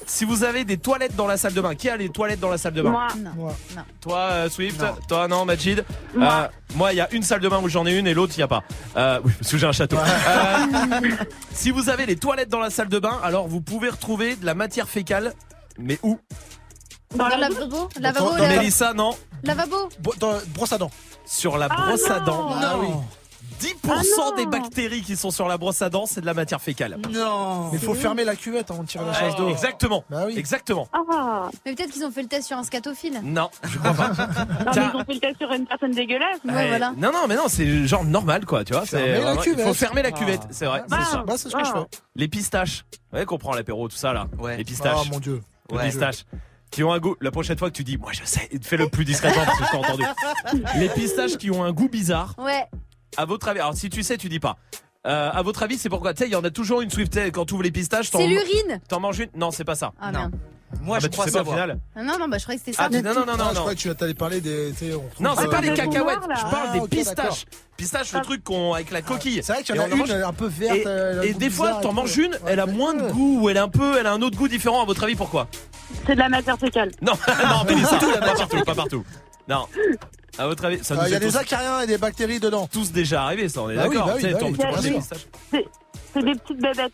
Si 0.06 0.24
vous 0.24 0.44
avez 0.44 0.64
des 0.64 0.76
toilettes 0.78 1.14
dans 1.16 1.26
la 1.26 1.36
salle 1.36 1.52
de 1.54 1.60
bain, 1.60 1.74
qui 1.74 1.88
a 1.88 1.96
les 1.96 2.08
toilettes 2.08 2.40
dans 2.40 2.50
la 2.50 2.58
salle 2.58 2.72
de 2.74 2.82
bain 2.82 2.90
Moi, 2.90 3.08
Non. 3.18 3.30
Moi. 3.36 3.56
Non. 3.76 3.82
Toi, 4.00 4.18
euh, 4.18 4.48
Swift 4.50 4.80
Non. 4.80 4.96
Toi, 5.08 5.28
non, 5.28 5.44
Majid 5.44 5.84
Moi. 6.14 6.32
Euh, 6.32 6.48
Moi, 6.76 6.92
il 6.92 6.96
y 6.96 7.00
a 7.00 7.12
une 7.12 7.22
salle 7.22 7.40
de 7.40 7.48
bain 7.48 7.60
où 7.62 7.68
j'en 7.68 7.86
ai 7.86 7.96
une 7.96 8.06
et 8.06 8.14
l'autre, 8.14 8.32
il 8.36 8.40
n'y 8.40 8.44
a 8.44 8.48
pas. 8.48 8.62
Euh, 8.96 9.20
oui, 9.24 9.32
parce 9.38 9.50
que 9.52 9.58
j'ai 9.58 9.66
un 9.66 9.72
château. 9.72 9.96
Euh, 9.96 11.10
si 11.52 11.70
vous 11.70 11.88
avez 11.88 12.06
les 12.06 12.16
toilettes 12.16 12.48
dans 12.48 12.60
la 12.60 12.70
salle 12.70 12.88
de 12.88 12.98
bain, 12.98 13.18
alors 13.22 13.48
vous 13.48 13.60
pouvez 13.60 13.88
retrouver 13.88 14.36
de 14.36 14.44
la 14.46 14.54
matière 14.54 14.88
fécale. 14.88 15.34
Mais 15.78 15.98
où? 16.02 16.18
Dans 17.16 17.28
Dans 17.28 17.36
lavabo 17.36 17.88
Lavabo, 18.00 18.32
Mélissa, 18.38 18.92
non. 18.94 19.16
lavabo. 19.42 19.88
Dans- 20.18 20.38
brosse 20.54 20.72
à 20.72 20.78
dents. 20.78 20.90
Sur 21.26 21.58
la 21.58 21.66
Ah, 21.70 21.86
brosse 21.86 22.08
à 22.10 22.20
non. 22.20 22.24
dents. 22.26 22.50
Ah 22.62 22.74
oui. 22.80 22.88
10% 23.60 23.72
Ah, 23.90 24.36
des 24.36 24.46
bactéries 24.46 25.02
qui 25.02 25.16
sont 25.16 25.30
sur 25.30 25.46
la 25.48 25.58
brosse 25.58 25.82
à 25.82 25.90
dents, 25.90 26.06
c'est 26.06 26.20
de 26.20 26.26
la 26.26 26.34
matière 26.34 26.60
fécale. 26.60 26.98
Non. 27.12 27.68
Mais 27.72 27.78
faut 27.78 27.94
fermer 27.94 28.24
la 28.24 28.34
cuvette 28.36 28.70
avant 28.70 28.82
de 28.82 28.88
tirer 28.88 29.04
la 29.04 29.12
chasse 29.12 29.36
d'eau. 29.36 29.48
Exactement. 29.50 30.04
Bah 30.10 30.24
oui. 30.26 30.34
Exactement. 30.38 30.88
Ah, 30.92 31.48
Mais 31.66 31.74
peut-être 31.74 31.90
qu'ils 31.90 32.04
ont 32.04 32.10
fait 32.10 32.22
le 32.22 32.28
test 32.28 32.46
sur 32.46 32.56
un 32.56 32.62
scatophile. 32.64 33.20
Non, 33.22 33.50
je 33.64 33.78
crois 33.78 33.92
pas. 33.94 34.08
non, 34.14 34.14
mais 34.16 34.82
ils 34.92 34.96
ont 34.96 35.04
fait 35.04 35.14
le 35.14 35.20
test 35.20 35.38
sur 35.38 35.52
une 35.52 35.66
personne 35.66 35.92
dégueulasse. 35.92 36.38
Ouais, 36.44 36.52
Ouais. 36.54 36.68
voilà. 36.68 36.92
Non, 36.96 37.12
non, 37.12 37.26
mais 37.28 37.36
non, 37.36 37.44
c'est 37.48 37.86
genre 37.86 38.04
normal, 38.04 38.46
quoi, 38.46 38.64
tu 38.64 38.72
vois. 38.72 38.86
c'est 38.86 38.98
Fermer 38.98 39.12
la 39.12 39.34
vraiment- 39.34 39.42
Il 39.58 39.62
faut 39.64 39.74
fermer 39.74 40.02
la 40.02 40.12
cuvette, 40.12 40.42
c'est 40.50 40.66
vrai. 40.66 40.82
C'est 40.88 40.94
Ah. 40.98 41.04
ça. 41.04 41.24
Bah, 41.26 41.34
c'est 41.36 41.48
ce 41.50 41.56
que 41.56 41.64
je 41.64 41.70
Ah. 41.74 41.86
fais. 41.90 41.98
Les 42.16 42.28
pistaches. 42.28 42.84
Ouais, 43.12 43.24
qu'on 43.24 43.38
prend 43.38 43.54
l'apéro, 43.54 43.88
tout 43.88 43.96
ça 43.96 44.12
là. 44.12 44.26
Ouais. 44.38 44.56
Les 44.56 44.64
pistaches. 44.64 44.96
Oh 45.02 45.08
mon 45.12 45.18
dieu. 45.20 45.40
Les 45.70 45.76
Ouais. 45.76 45.84
pistaches. 45.86 46.24
Qui 46.70 46.84
ont 46.84 46.92
un 46.92 47.00
goût. 47.00 47.16
La 47.20 47.32
prochaine 47.32 47.58
fois 47.58 47.68
que 47.68 47.74
tu 47.76 47.82
dis, 47.82 47.96
moi 47.98 48.10
je 48.12 48.20
sais, 48.24 48.48
fais-le 48.62 48.88
plus 48.88 49.04
discrètement 49.04 49.44
parce 49.44 49.58
que 49.58 49.64
je 49.64 49.70
t'ai 49.70 49.76
entendu. 49.76 50.04
Les 50.78 50.88
pistaches 50.88 51.36
qui 51.36 51.50
ont 51.50 51.64
un 51.64 51.72
goût 51.72 51.88
bizarre. 51.88 52.34
Ouais. 52.38 52.64
À 53.16 53.24
votre 53.24 53.48
avis, 53.48 53.60
alors 53.60 53.74
si 53.74 53.90
tu 53.90 54.02
sais, 54.02 54.16
tu 54.16 54.28
dis 54.28 54.40
pas. 54.40 54.56
Euh, 55.06 55.30
à 55.32 55.42
votre 55.42 55.62
avis, 55.62 55.78
c'est 55.78 55.88
pourquoi? 55.88 56.12
Tu 56.14 56.22
sais, 56.24 56.28
il 56.28 56.32
y 56.32 56.36
en 56.36 56.44
a 56.44 56.50
toujours 56.50 56.82
une 56.82 56.90
Swift 56.90 57.18
quand 57.32 57.46
tu 57.46 57.54
ouvres 57.54 57.62
les 57.62 57.70
pistaches. 57.70 58.10
C'est 58.12 58.26
l'urine. 58.26 58.80
T'en 58.88 59.00
manges 59.00 59.18
une? 59.20 59.30
Non, 59.34 59.50
c'est 59.50 59.64
pas 59.64 59.74
ça. 59.74 59.92
Ah 60.00 60.12
Non. 60.12 60.18
merde. 60.20 60.32
Moi, 60.82 60.98
Ah 60.98 61.00
je 61.00 61.06
bah, 61.06 61.08
tu 61.08 61.12
crois 61.14 61.24
pas 61.24 61.30
savoir. 61.32 61.56
final. 61.56 61.78
Ah 61.96 62.02
non, 62.04 62.16
non, 62.20 62.28
bah 62.28 62.38
je 62.38 62.44
croyais 62.44 62.58
que 62.60 62.64
c'était 62.64 62.76
ça. 62.76 62.84
Ah, 62.86 62.88
tu- 62.90 63.02
non, 63.02 63.12
non, 63.12 63.26
non, 63.26 63.32
Ah, 63.34 63.36
non, 63.38 63.50
je 63.54 63.58
crois 63.58 63.74
que 63.74 63.78
tu 63.80 63.90
allais 64.00 64.14
parler 64.14 64.40
des. 64.40 64.72
on 64.94 65.22
Non, 65.22 65.34
c'est 65.36 65.46
euh, 65.46 65.50
pas 65.50 65.60
les 65.62 65.70
des 65.70 65.74
cacahuètes. 65.74 66.18
là. 66.28 66.34
Je 66.36 66.42
parle 66.42 66.68
Ah, 66.68 66.72
des 66.74 66.78
ok, 66.80 66.88
pistaches. 66.90 67.44
Pistache, 67.76 68.12
le 68.12 68.20
truc 68.20 68.44
qu'on 68.44 68.74
avec 68.74 68.92
la 68.92 69.02
coquille. 69.02 69.40
C'est 69.42 69.52
vrai 69.52 69.62
qu'il 69.64 69.74
y 69.74 69.78
en 69.80 69.82
a 69.82 69.88
on 69.88 69.92
en 69.92 69.96
mange- 69.96 70.10
une 70.10 70.22
un 70.22 70.32
peu 70.32 70.46
verte. 70.46 70.76
Et, 70.76 70.84
euh, 70.86 71.32
des 71.32 71.50
fois, 71.50 71.66
bizarre 71.68 71.80
t'en 71.80 71.92
manges 71.92 72.16
une, 72.18 72.38
elle 72.46 72.60
a 72.60 72.66
moins 72.66 72.94
de 72.94 73.10
goût, 73.10 73.40
ou 73.42 73.48
elle 73.48 73.56
a 73.58 73.64
un 73.64 73.68
peu, 73.68 73.98
elle 73.98 74.06
a 74.06 74.12
un 74.12 74.22
autre 74.22 74.38
goût 74.38 74.46
différent. 74.46 74.80
À 74.82 74.84
votre 74.84 75.02
avis, 75.02 75.16
pourquoi? 75.16 75.48
C'est 76.06 76.14
de 76.14 76.20
la 76.20 76.28
matière 76.28 76.56
fécale. 76.58 76.92
Non, 77.02 77.14
non, 77.48 77.64
Mélissa, 77.66 77.96
pas 78.20 78.34
partout, 78.34 78.64
pas 78.64 78.74
partout. 78.76 79.04
Non. 79.50 79.66
À 80.38 80.46
votre 80.46 80.64
avis, 80.64 80.82
ça 80.84 80.94
nous 80.94 81.00
Ah, 81.02 81.08
Il 81.08 81.10
y 81.10 81.14
a 81.14 81.16
est 81.16 81.20
des 81.20 81.26
tous, 81.32 81.36
acariens 81.36 81.80
et 81.82 81.86
des 81.86 81.98
bactéries 81.98 82.38
dedans. 82.40 82.68
tous 82.72 82.92
déjà 82.92 83.24
arrivé, 83.24 83.48
ça, 83.48 83.62
on 83.62 83.70
est 83.70 83.74
Bah 83.76 83.86
oui, 83.88 83.96
d'accord. 83.96 84.06
bah 84.06 84.12
oui, 84.16 84.22
Tu 84.22 84.26
sais, 84.28 84.32
bah 84.34 84.38
t'en- 84.38 84.46
oui. 84.46 84.56
tu 84.58 84.66
manges 84.66 84.80
des 84.80 84.88
Oui. 84.90 84.94
pistaches. 84.96 85.26
C'est 86.14 86.22
des 86.24 86.34
petites 86.36 86.60
bébêtes. 86.62 86.92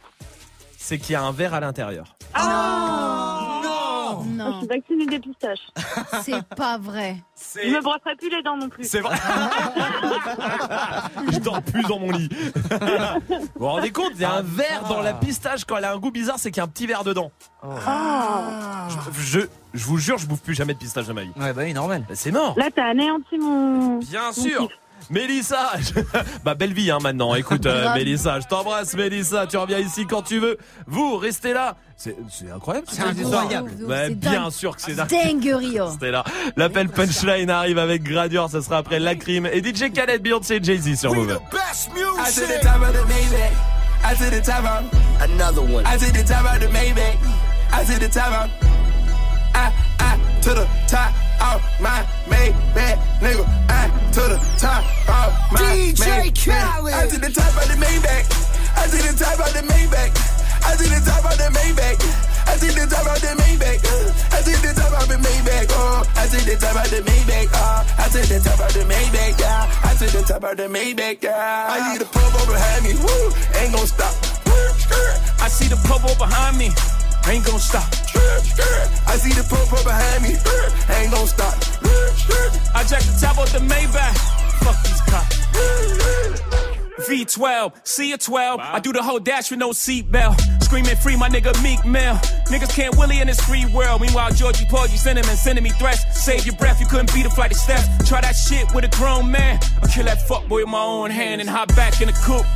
C'est 0.79 0.99
qu'il 0.99 1.13
y 1.13 1.17
a 1.17 1.23
un 1.23 1.33
verre 1.33 1.53
à 1.55 1.61
l'intérieur. 1.61 2.17
Ah 2.35 3.46
Non. 4.27 4.45
Je 4.47 4.51
Non. 4.51 4.59
suis 4.59 4.67
vaccinée 4.69 5.07
des 5.07 5.19
pistaches. 5.19 5.67
C'est 6.23 6.43
pas 6.57 6.79
vrai. 6.79 7.17
Je 7.63 7.69
me 7.71 7.81
brosserai 7.83 8.17
plus 8.17 8.31
les 8.31 8.43
dents 8.43 8.57
non 8.57 8.69
plus. 8.69 8.85
C'est 8.85 9.01
vrai. 9.01 9.17
Je 11.33 11.39
dors 11.39 11.63
plus 11.63 11.83
dans 11.83 11.99
mon 11.99 12.11
lit. 12.13 12.29
vous 12.31 13.49
vous 13.57 13.67
rendez 13.67 13.91
compte, 13.91 14.13
il 14.15 14.21
y 14.21 14.25
a 14.25 14.35
un 14.35 14.43
verre 14.43 14.85
dans 14.89 15.01
la 15.01 15.15
pistache 15.15 15.65
quand 15.65 15.77
elle 15.77 15.85
a 15.85 15.93
un 15.93 15.99
goût 15.99 16.11
bizarre, 16.11 16.39
c'est 16.39 16.51
qu'il 16.51 16.59
y 16.59 16.61
a 16.61 16.65
un 16.65 16.69
petit 16.69 16.87
verre 16.87 17.05
dedans. 17.05 17.31
Ah. 17.63 18.89
Je, 19.13 19.41
je 19.75 19.85
vous 19.85 19.99
jure, 19.99 20.19
je 20.19 20.27
bouffe 20.27 20.43
plus 20.43 20.55
jamais 20.55 20.75
de 20.75 20.79
pistache 20.79 21.07
de 21.07 21.13
ma 21.13 21.23
vie. 21.23 21.31
Ouais, 21.37 21.53
bah 21.53 21.63
oui, 21.65 21.75
normal. 21.75 22.05
Bah, 22.09 22.15
C'est 22.15 22.33
mort. 22.33 22.55
Là, 22.57 22.69
t'as 22.75 22.87
anéanti 22.87 23.39
mon. 23.39 23.99
Bien 23.99 24.27
mon 24.27 24.33
sûr. 24.33 24.69
kiff. 24.69 24.79
Mélissa, 25.11 25.71
je- 25.79 26.01
bah 26.45 26.55
belle 26.55 26.73
vie 26.73 26.91
hein, 26.91 26.99
maintenant. 27.03 27.35
Écoute 27.35 27.67
euh. 27.67 27.95
Mélissa, 27.95 28.41
je 28.41 28.47
t'embrasse 28.47 28.95
Mélissa, 28.95 29.47
tu 29.47 29.57
reviens 29.57 29.79
ici 29.79 30.07
quand 30.07 30.23
tu 30.23 30.39
veux. 30.41 30.59
Vous 30.87 31.17
restez 31.17 31.53
là. 31.53 31.77
C'est 31.97 32.17
incroyable. 32.55 32.87
C'est 32.91 33.03
incroyable. 33.03 33.73
C'est 33.79 34.15
bien 34.15 34.43
dingue. 34.43 34.51
sûr 34.51 34.77
que 34.77 34.83
c'est 34.83 34.95
dingue. 34.95 35.09
C'était 35.93 36.11
là. 36.11 36.25
L'appel 36.57 36.89
punchline 36.89 37.51
arrive 37.51 37.79
avec 37.79 38.03
Gradure, 38.03 38.51
ça 38.51 38.61
sera 38.61 38.79
après 38.79 38.99
la 38.99 39.15
crime 39.15 39.47
et 39.47 39.63
DJ 39.63 39.93
Khaled, 39.93 40.23
Beyoncé 40.23 40.57
et 40.57 40.63
Jay-Z 40.63 40.97
sur 40.99 41.15
Move. 41.15 41.39
I 44.09 44.15
the 44.15 44.41
top. 44.45 44.63
Another 45.21 45.63
one. 45.63 45.85
I 45.85 45.97
the 45.97 46.25
top 46.25 46.61
the 46.61 46.69
Maybach. 46.71 47.17
I 47.73 47.85
the 47.85 48.09
top. 48.09 48.49
I, 49.55 49.73
I 49.99 50.19
to 50.43 50.55
the 50.55 50.67
top 50.87 51.13
of 51.41 51.63
my 51.81 52.05
Maybach, 52.27 52.97
nigga. 53.21 53.45
I 53.69 53.89
to 54.13 54.21
the 54.33 54.39
top 54.59 54.85
of 55.09 55.31
my 55.53 55.61
DJ 55.61 56.33
Maybach. 56.33 56.45
Khaled. 56.45 56.95
I 56.95 57.07
to 57.09 57.19
the 57.19 57.31
top 57.31 57.57
of 57.57 57.67
the 57.69 57.77
Maybach. 57.77 58.25
I 58.77 58.87
to 58.87 58.97
the 58.97 59.13
top 59.19 59.39
of 59.41 59.53
the 59.53 59.63
Maybach. 59.67 60.11
I 60.67 60.77
to 60.77 60.85
the 60.89 61.01
top 61.05 61.25
of 61.25 61.37
the 61.39 61.49
Maybach. 61.53 61.99
I 62.47 62.57
to 62.59 62.67
the 62.73 62.87
top 62.89 63.07
of 63.07 63.21
the 63.21 63.33
Maybach. 63.43 63.81
uh, 63.85 64.37
I 64.37 64.43
to 64.43 64.53
the 64.63 64.73
top 64.75 64.93
of 65.03 65.09
the 65.09 65.17
Maybach. 65.17 65.67
Oh, 65.71 66.05
I 66.17 66.27
to 66.27 66.39
the 66.47 66.57
top 66.57 66.77
of 66.77 66.91
the 66.91 67.01
Maybach. 67.03 67.51
Oh, 67.53 67.85
I 67.99 68.09
to 68.09 68.21
the 68.23 68.41
top 68.41 68.61
of 68.61 68.73
the 68.73 68.85
Maybach. 68.87 69.41
Yeah, 69.41 69.71
I 69.85 69.95
to 69.95 70.07
the 70.07 70.23
top 70.25 70.45
of 70.45 70.57
the 70.57 70.69
Maybach. 70.69 71.23
Yeah, 71.23 71.67
I 71.71 71.93
need 71.93 72.03
a 72.03 72.07
purple 72.07 72.47
behind 72.47 72.85
me. 72.85 72.95
Woo, 72.95 73.33
ain't 73.61 73.75
gon' 73.75 73.87
stop. 73.87 74.15
I 75.41 75.49
see 75.49 75.69
the 75.69 75.77
purple 75.87 76.15
behind 76.17 76.59
me. 76.59 76.71
Ain't 77.31 77.45
gon' 77.45 77.59
stop. 77.59 77.89
I 79.07 79.17
see 79.17 79.33
the 79.33 79.47
popo 79.49 79.83
behind 79.85 80.23
me, 80.23 80.37
ain't 80.95 81.13
gon' 81.13 81.27
stop. 81.27 81.55
I 82.75 82.85
jack 82.85 83.03
the 83.03 83.19
top 83.21 83.39
off 83.39 83.53
the 83.53 83.59
Maybach. 83.59 84.17
Fuck 84.63 84.83
these 84.83 85.01
cops. 85.03 85.47
V12, 87.07 87.87
C 87.87 88.13
a 88.13 88.19
12. 88.19 88.61
I 88.61 88.81
do 88.81 88.93
the 88.93 89.03
whole 89.03 89.21
dash 89.21 89.51
with 89.51 89.61
no 89.61 89.71
seatbelt. 89.71 90.41
Screaming 90.63 90.97
free, 90.97 91.17
my 91.17 91.29
nigga 91.29 91.53
Meek 91.63 91.85
Mill. 91.85 92.15
Niggas 92.51 92.75
can't 92.75 92.97
willy 92.97 93.21
in 93.21 93.29
this 93.29 93.41
free 93.41 93.67
world. 93.67 94.01
Meanwhile, 94.01 94.33
Georgie 94.33 94.67
Porgy 94.69 94.97
and 95.07 95.27
sending 95.39 95.63
me 95.63 95.71
threats. 95.71 96.25
Save 96.25 96.47
your 96.47 96.57
breath, 96.57 96.81
you 96.81 96.87
couldn't 96.87 97.13
beat 97.15 97.27
a 97.27 97.31
flight 97.31 97.53
of 97.53 97.59
steps. 97.59 97.87
Try 98.09 98.21
that 98.23 98.35
shit 98.35 98.67
with 98.75 98.85
a 98.85 98.89
grown 98.97 99.31
man. 99.31 99.61
I'll 99.83 99.89
kill 99.89 100.05
that 100.07 100.19
fuckboy 100.27 100.63
with 100.63 100.69
my 100.69 100.83
own 100.83 101.11
hand 101.11 101.41
and 101.41 101.49
hop 101.49 101.69
back 101.77 102.01
in 102.01 102.09
the 102.09 102.15
coupe. 102.25 102.47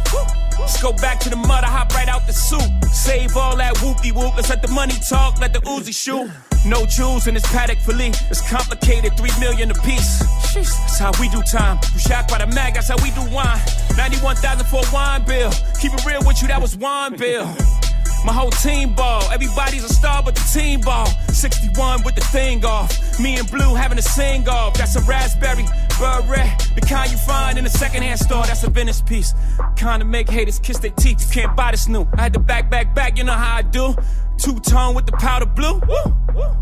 Let's 0.61 0.81
go 0.81 0.93
back 0.93 1.19
to 1.21 1.31
the 1.31 1.37
mud, 1.37 1.65
I 1.65 1.69
hop 1.69 1.93
right 1.95 2.09
out 2.09 2.27
the 2.27 2.33
soup. 2.33 2.85
Save 2.93 3.37
all 3.37 3.57
that 3.57 3.75
whoopty 3.77 4.13
whoop. 4.13 4.37
Let's 4.37 4.51
let 4.51 4.63
the 4.63 4.69
money 4.69 4.95
talk, 5.09 5.41
let 5.41 5.53
the 5.53 5.61
Uzi 5.61 5.95
shoot. 5.95 6.31
No 6.65 6.85
jewels 6.87 7.27
in 7.27 7.35
this 7.35 7.47
paddock 7.51 7.79
fillet. 7.79 8.13
It's 8.31 8.49
complicated, 8.49 9.17
three 9.17 9.33
million 9.41 9.71
a 9.71 9.75
piece. 9.75 10.21
That's 10.55 10.99
how 10.99 11.13
we 11.21 11.29
do 11.29 11.43
time. 11.43 11.79
You 11.93 11.99
shocked 11.99 12.31
by 12.31 12.39
the 12.39 12.47
mag, 12.47 12.75
that's 12.75 12.89
how 12.89 12.97
we 13.03 13.11
do 13.13 13.23
wine. 13.35 13.59
91,000 13.97 14.67
for 14.67 14.81
a 14.85 14.93
wine 14.93 15.25
bill. 15.25 15.51
Keep 15.81 15.95
it 15.95 16.05
real 16.05 16.21
with 16.25 16.43
you, 16.43 16.49
that 16.49 16.61
was 16.61 16.77
wine 16.77 17.17
bill. 17.17 17.47
My 18.25 18.33
whole 18.33 18.51
team 18.51 18.95
ball. 18.95 19.23
Everybody's 19.33 19.85
a 19.85 19.89
star 19.89 20.23
but 20.23 20.35
the 20.35 20.47
team 20.53 20.81
ball. 20.81 21.07
61 21.29 22.03
with 22.05 22.15
the 22.15 22.21
thing 22.21 22.65
off. 22.65 23.19
Me 23.19 23.37
and 23.39 23.51
Blue 23.51 23.75
having 23.75 23.99
a 23.99 24.03
sing 24.03 24.49
off. 24.49 24.75
That's 24.75 24.95
a 24.97 25.01
raspberry 25.01 25.65
beret. 25.99 26.71
The 26.75 26.83
kind 26.83 27.11
you 27.11 27.19
find 27.19 27.59
in 27.59 27.65
a 27.65 27.71
secondhand 27.71 28.21
store. 28.21 28.45
That's 28.45 28.63
a 28.65 28.71
Venice 28.71 29.01
piece. 29.01 29.33
Kinda 29.77 30.05
make 30.05 30.29
haters 30.29 30.59
kiss 30.59 30.79
their 30.79 30.91
teeth. 30.91 31.21
You 31.21 31.43
can't 31.43 31.57
buy 31.57 31.71
this 31.71 31.89
new. 31.89 32.07
I 32.17 32.23
had 32.23 32.35
to 32.35 32.41
back, 32.41 32.71
back, 32.71 32.95
back. 32.95 33.17
You 33.17 33.25
know 33.25 33.33
how 33.33 33.57
I 33.57 33.63
do. 33.63 33.95
Two 34.37 34.59
tone 34.61 34.95
with 34.95 35.07
the 35.07 35.13
powder 35.13 35.47
blue. 35.47 35.81
Woo. 35.89 36.57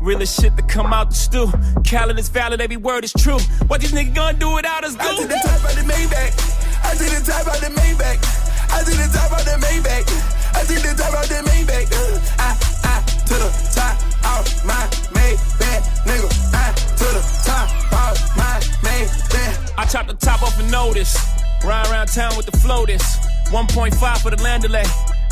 Realest 0.00 0.40
shit 0.40 0.56
to 0.56 0.62
come 0.64 0.92
out 0.92 1.10
the 1.10 1.14
stew. 1.14 1.46
Khaled 1.88 2.18
is 2.18 2.28
valid, 2.28 2.60
every 2.60 2.76
word 2.76 3.04
is 3.04 3.12
true. 3.12 3.38
What 3.68 3.80
these 3.80 3.92
niggas 3.92 4.14
gonna 4.14 4.36
do 4.36 4.50
without 4.52 4.82
us? 4.82 4.96
I 4.98 5.14
took 5.14 5.28
the 5.28 5.40
top 5.44 5.64
out 5.64 5.74
the 5.76 5.82
Maybach. 5.82 6.84
I 6.84 6.94
took 6.96 7.06
the 7.06 7.30
top 7.30 7.46
out 7.46 7.60
the 7.60 7.68
Maybach. 7.68 8.41
I 8.72 8.82
took 8.84 8.96
the 8.96 9.08
top 9.12 9.32
out 9.32 9.44
the 9.44 9.56
Maybach. 9.60 10.08
I 10.56 10.64
took 10.64 10.82
the 10.82 10.94
top 10.96 11.14
out 11.14 11.26
the 11.26 11.40
Maybach. 11.48 11.92
Uh, 11.92 12.20
I, 12.38 12.50
I, 12.84 13.00
to 13.28 13.34
the 13.34 13.50
top 13.76 13.96
out 14.24 14.46
my 14.64 14.88
Maybach, 15.12 15.82
nigga. 16.08 16.28
I, 16.54 16.72
to 16.72 17.06
the 17.12 17.22
top 17.44 17.68
out 17.92 18.18
my 18.36 18.58
Maybach. 18.82 19.78
I 19.78 19.84
chopped 19.86 20.08
the 20.08 20.14
top 20.14 20.42
off 20.42 20.58
a 20.58 20.62
notice. 20.70 21.16
Ride 21.64 21.86
around 21.90 22.08
town 22.08 22.36
with 22.36 22.46
the 22.46 22.56
floaters. 22.58 23.02
1.5 23.50 24.18
for 24.22 24.30
the 24.30 24.42
land 24.42 24.62
delay. 24.62 24.84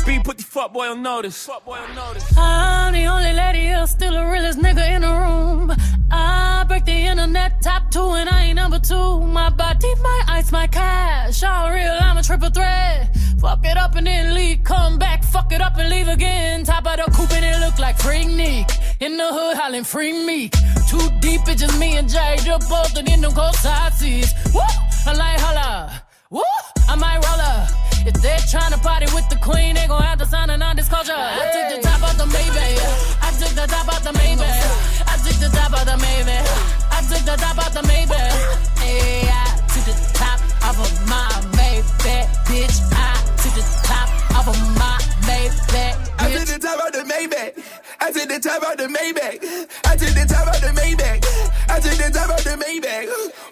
B 0.05 0.19
put 0.19 0.37
the 0.37 0.43
fuck 0.43 0.73
boy 0.73 0.87
on 0.87 1.01
notice. 1.01 1.45
Fuck 1.45 1.65
boy 1.65 1.77
on 1.77 1.95
notice. 1.95 2.25
I'm 2.37 2.93
the 2.93 3.05
only 3.05 3.33
lady 3.33 3.59
here, 3.59 3.85
still 3.87 4.13
the 4.13 4.25
realest 4.25 4.59
nigga 4.59 4.95
in 4.95 5.01
the 5.01 5.13
room. 5.13 5.73
I 6.11 6.65
break 6.67 6.85
the 6.85 6.91
internet 6.91 7.61
top 7.61 7.91
two 7.91 8.11
and 8.19 8.29
I 8.29 8.45
ain't 8.45 8.55
number 8.55 8.79
two. 8.79 9.21
My 9.21 9.49
body, 9.49 9.93
my 10.01 10.23
ice, 10.27 10.51
my 10.51 10.67
cash. 10.67 11.43
All 11.43 11.71
real, 11.71 11.97
I'm 11.99 12.17
a 12.17 12.23
triple 12.23 12.49
threat. 12.49 13.15
Fuck 13.39 13.65
it 13.65 13.77
up 13.77 13.95
and 13.95 14.07
then 14.07 14.33
leave, 14.33 14.63
come 14.63 14.97
back, 14.97 15.23
fuck 15.23 15.51
it 15.51 15.61
up 15.61 15.77
and 15.77 15.89
leave 15.89 16.07
again. 16.07 16.63
Top 16.63 16.85
of 16.85 16.97
the 16.97 17.11
coupe 17.11 17.31
and 17.33 17.45
it 17.45 17.59
look 17.65 17.77
like 17.79 17.97
Freak 17.97 18.27
Nick. 18.27 18.69
In 18.99 19.17
the 19.17 19.27
hood, 19.27 19.57
hollering 19.57 19.83
free 19.83 20.13
meek. 20.25 20.53
Too 20.89 21.09
deep, 21.19 21.41
it's 21.47 21.61
just 21.61 21.79
me 21.79 21.97
and 21.97 22.09
Jay. 22.09 22.37
Just 22.43 22.69
both 22.69 22.97
in 22.97 23.21
them 23.21 23.31
cold 23.31 23.55
side 23.55 23.93
seats. 23.93 24.33
Woo! 24.53 24.61
I 25.05 25.13
like 25.13 25.39
holla. 25.39 26.03
Woo! 26.29 26.41
I 26.87 26.95
might 26.95 27.17
roll 27.25 27.39
her. 27.39 27.90
If 28.03 28.15
they're 28.21 28.39
trying 28.49 28.71
to 28.71 28.79
party 28.79 29.05
with 29.13 29.29
the 29.29 29.35
queen, 29.37 29.75
they 29.75 29.85
gon' 29.87 30.01
have 30.01 30.17
to 30.19 30.25
sign 30.25 30.49
a 30.49 30.57
non-disclosure. 30.57 31.13
I 31.13 31.51
took 31.53 31.67
the 31.75 31.87
top 31.87 32.01
off 32.01 32.17
the 32.17 32.25
Maybach. 32.25 32.81
I 33.21 33.29
took 33.37 33.53
the 33.53 33.67
top 33.67 33.87
off 33.87 34.03
the 34.03 34.11
Maybach. 34.11 35.05
I 35.05 35.17
took 35.21 35.37
the 35.37 35.49
top 35.55 35.73
off 35.73 35.85
the 35.85 35.97
Maybach. 36.01 36.47
I 36.89 37.01
took 37.05 37.23
the 37.25 37.35
top 37.37 37.57
off 37.57 37.73
the 37.73 37.81
Maybach. 37.81 38.33
Hey, 38.79 39.29
I 39.29 39.53
took 39.69 39.85
the 39.85 39.93
top 40.17 40.39
off 40.65 40.81
of 40.81 40.91
my 41.07 41.29
Maybach, 41.53 42.25
bitch. 42.49 42.81
I 42.89 43.13
took 43.37 43.53
the 43.53 43.63
top 43.85 44.09
off 44.33 44.47
of 44.49 44.57
my 44.77 44.97
Maybach, 45.29 45.93
I 46.17 46.31
took 46.33 46.47
the 46.47 46.57
top 46.59 46.79
out 46.81 46.93
the 46.93 47.03
Maybach. 47.05 47.53
I 48.01 48.11
took 48.11 48.27
the 48.27 48.39
top 48.39 48.63
out 48.63 48.77
the 48.77 48.87
Maybach. 48.87 49.37
I 49.85 49.95
took 49.95 50.09
the 50.09 50.25
top 50.27 50.47
out 50.47 50.61
the 50.61 50.73
Maybach. 50.73 51.21
I 51.69 51.79
took 51.79 51.97
the 51.97 52.09
top 52.11 52.29
out 52.31 52.39
the 52.39 52.57
Maybach. 52.57 53.05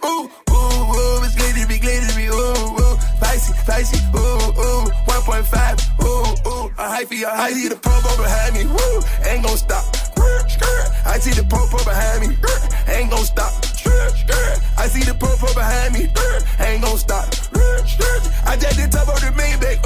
Ooh, 0.05 0.29
ooh, 0.49 0.57
ooh, 0.57 1.23
it's 1.23 1.35
glittery, 1.35 1.77
glittery, 1.77 2.27
ooh, 2.27 2.78
spicy, 3.69 4.01
ooh, 4.17 4.49
ooh, 4.65 4.85
1.5, 5.05 6.01
ooh, 6.01 6.49
ooh, 6.49 6.65
a 6.81 6.85
hyphy, 6.89 7.21
a 7.21 7.29
hyphy, 7.29 7.69
the 7.69 7.75
popo 7.75 8.09
behind 8.17 8.55
me, 8.55 8.65
woo, 8.65 8.97
ain't 9.29 9.45
gon' 9.45 9.57
stop. 9.57 9.85
I 11.05 11.19
see 11.19 11.33
the 11.37 11.45
popo 11.45 11.77
behind 11.85 12.21
me, 12.25 12.35
ain't 12.91 13.11
gon' 13.11 13.23
stop. 13.23 13.53
I 14.75 14.87
see 14.87 15.03
the 15.05 15.13
popo 15.13 15.53
behind 15.53 15.93
me, 15.93 16.09
ain't 16.65 16.81
gon' 16.81 16.97
stop. 16.97 17.29
I 18.49 18.57
just 18.57 18.77
the 18.81 18.89
top 18.89 19.07
of 19.07 19.21
the 19.21 19.29
Maybach, 19.37 19.77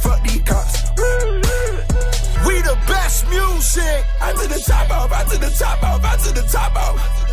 fuck 0.00 0.22
these 0.22 0.42
cops. 0.42 0.92
We 2.46 2.62
the 2.62 2.78
best 2.86 3.26
music. 3.28 4.06
I 4.20 4.32
to 4.32 4.46
the 4.46 4.62
top 4.64 4.90
off, 4.90 5.12
I 5.12 5.24
to 5.24 5.38
the 5.38 5.50
top 5.50 5.82
off, 5.82 6.04
I 6.04 6.16
to 6.16 6.32
the 6.32 6.46
top 6.46 6.76
off. 6.76 7.31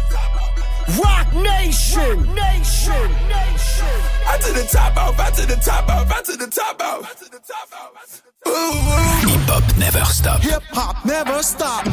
Rock 0.98 1.34
Nation, 1.34 2.34
Nation, 2.34 3.10
Nation. 3.30 3.96
I 4.28 4.38
to 4.42 4.54
the 4.54 4.68
top 4.72 4.98
off, 4.98 5.20
I 5.20 5.30
to 5.32 5.46
the 5.46 5.56
top 5.58 5.90
off, 5.90 6.12
I 6.12 6.22
to 6.24 6.38
the 6.38 6.48
top 6.48 6.82
off. 6.82 7.20
Hip 9.22 9.50
hop 9.50 9.64
never 9.78 10.06
stop. 10.06 10.42
Hip 10.42 10.64
hop 10.74 11.06
never 11.06 11.44
stop. 11.44 11.86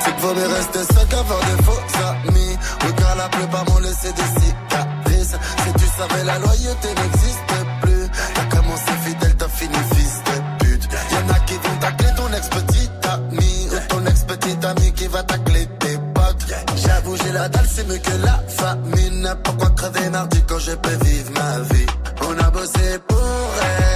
C'est 0.00 0.12
qu'il 0.12 0.20
vaut 0.20 0.34
mieux 0.34 0.46
rester 0.46 0.84
seul 0.92 1.06
qu'avoir 1.08 1.40
des 1.40 1.62
faux 1.62 1.80
amis. 2.08 2.58
Car 2.96 3.16
la 3.16 3.28
plupart 3.28 3.64
m'ont 3.66 3.78
laissé 3.78 4.12
des 4.12 4.22
cicatrices. 4.40 5.36
Si 5.64 5.72
tu 5.74 5.86
savais, 5.96 6.24
la 6.24 6.38
loyauté 6.38 6.88
n'existe 6.88 7.43
va 15.14 15.22
tacler 15.22 15.66
tes 15.78 15.96
potes. 16.12 16.54
J'avoue, 16.84 17.16
j'ai 17.16 17.32
la 17.32 17.48
dalle, 17.48 17.68
c'est 17.72 17.86
mieux 17.88 17.98
que 17.98 18.16
la 18.24 18.38
famine. 18.48 19.34
Pourquoi 19.44 19.70
crever 19.70 20.10
mardi 20.10 20.42
quand 20.48 20.58
je 20.58 20.72
peux 20.72 21.04
vivre 21.04 21.30
ma 21.32 21.60
vie? 21.72 21.86
On 22.28 22.38
a 22.46 22.50
bossé 22.50 22.98
pour 23.06 23.50
être 23.62 23.93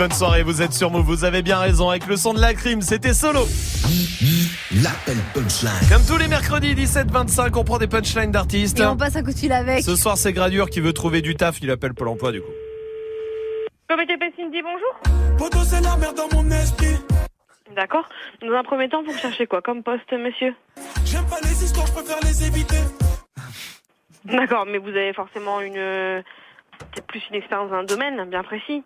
bonne 0.00 0.12
soirée, 0.12 0.42
vous 0.42 0.62
êtes 0.62 0.72
sur 0.72 0.90
Move, 0.90 1.04
vous 1.04 1.24
avez 1.24 1.42
bien 1.42 1.58
raison. 1.58 1.90
Avec 1.90 2.06
le 2.06 2.16
son 2.16 2.32
de 2.32 2.40
la 2.40 2.54
crime, 2.54 2.80
c'était 2.80 3.12
solo. 3.12 3.40
L'appel 4.82 5.18
punchline. 5.34 5.88
Comme 5.92 6.02
tous 6.06 6.16
les 6.16 6.26
mercredis 6.26 6.74
17-25, 6.74 7.54
on 7.58 7.64
prend 7.64 7.76
des 7.76 7.86
punchlines 7.86 8.30
d'artistes. 8.30 8.80
Et 8.80 8.86
on 8.86 8.96
passe 8.96 9.16
un 9.16 9.22
coup 9.22 9.32
de 9.34 9.38
fil 9.38 9.52
avec. 9.52 9.84
Ce 9.84 9.96
soir, 9.96 10.16
c'est 10.16 10.32
Gradure 10.32 10.70
qui 10.70 10.80
veut 10.80 10.94
trouver 10.94 11.20
du 11.20 11.34
taf. 11.34 11.60
Il 11.60 11.70
appelle 11.70 11.92
Pôle 11.92 12.08
emploi 12.08 12.32
du 12.32 12.40
coup. 12.40 12.48
Comité 13.90 14.14
Cindy, 14.38 14.62
bonjour. 14.62 15.36
Poto, 15.36 15.58
c'est 15.64 15.82
la 15.82 15.94
merde 15.98 16.16
dans 16.16 16.34
mon 16.34 16.50
esprit. 16.50 16.96
D'accord. 17.76 18.08
Dans 18.40 18.54
un 18.54 18.62
premier 18.62 18.88
temps, 18.88 19.02
vous 19.02 19.12
cherchez 19.18 19.46
quoi 19.46 19.60
comme 19.60 19.82
poste, 19.82 20.10
monsieur? 20.14 20.54
J'aime 21.04 21.26
pas 21.26 21.40
les 21.42 21.62
histoires, 21.62 21.86
je 21.88 21.92
préfère 21.92 22.20
les 22.22 22.46
éviter. 22.46 22.78
D'accord, 24.24 24.64
mais 24.66 24.78
vous 24.78 24.88
avez 24.88 25.12
forcément 25.12 25.60
une. 25.60 25.76
euh, 25.76 26.22
Peut-être 26.92 27.06
plus 27.08 27.20
une 27.28 27.36
expérience 27.36 27.70
dans 27.70 27.76
un 27.76 27.84
domaine 27.84 28.24
bien 28.30 28.42
précis. 28.42 28.82